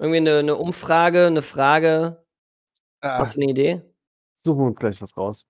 Irgendwie 0.00 0.20
'ne 0.20 0.42
'ne 0.42 0.54
Umfrage, 0.56 1.30
'ne 1.30 1.40
Frage? 1.42 2.22
Ah. 3.02 3.18
Hast 3.20 3.36
du 3.36 3.40
'ne 3.40 3.50
Idee? 3.50 3.82
Suchen 4.44 4.60
wir 4.60 4.66
uns 4.68 4.76
gleich 4.78 5.02
was 5.02 5.16
raus. 5.16 5.44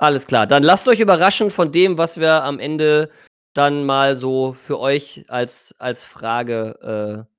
Alles 0.00 0.26
klar, 0.26 0.46
dann 0.46 0.62
lasst 0.62 0.88
euch 0.88 1.00
überraschen 1.00 1.50
von 1.50 1.70
dem, 1.72 1.98
was 1.98 2.18
wir 2.18 2.42
am 2.44 2.58
Ende 2.58 3.10
dann 3.54 3.84
mal 3.84 4.16
so 4.16 4.52
für 4.54 4.80
euch 4.80 5.24
als 5.28 5.74
als 5.78 6.04
Frage, 6.04 7.26
äh, 7.28 7.31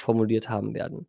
formuliert 0.00 0.48
haben 0.48 0.74
werden. 0.74 1.06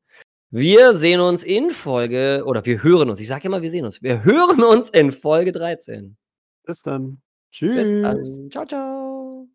Wir 0.50 0.94
sehen 0.94 1.22
uns 1.22 1.44
in 1.44 1.70
Folge 1.70 2.44
oder 2.46 2.66
wir 2.66 2.84
hören 2.84 3.10
uns. 3.10 3.22
Ich 3.22 3.28
sage 3.28 3.48
immer, 3.48 3.62
wir 3.62 3.72
sehen 3.72 3.86
uns. 3.86 4.02
Wir 4.04 4.24
hören 4.26 4.64
uns 4.64 4.90
in 4.90 5.12
Folge 5.12 5.52
13. 5.52 6.18
Bis 6.66 6.82
dann. 6.82 7.22
Bis 7.50 7.58
Tschüss. 7.58 7.88
dann. 7.88 8.50
Tschau, 8.50 8.66
tschau. 8.66 9.48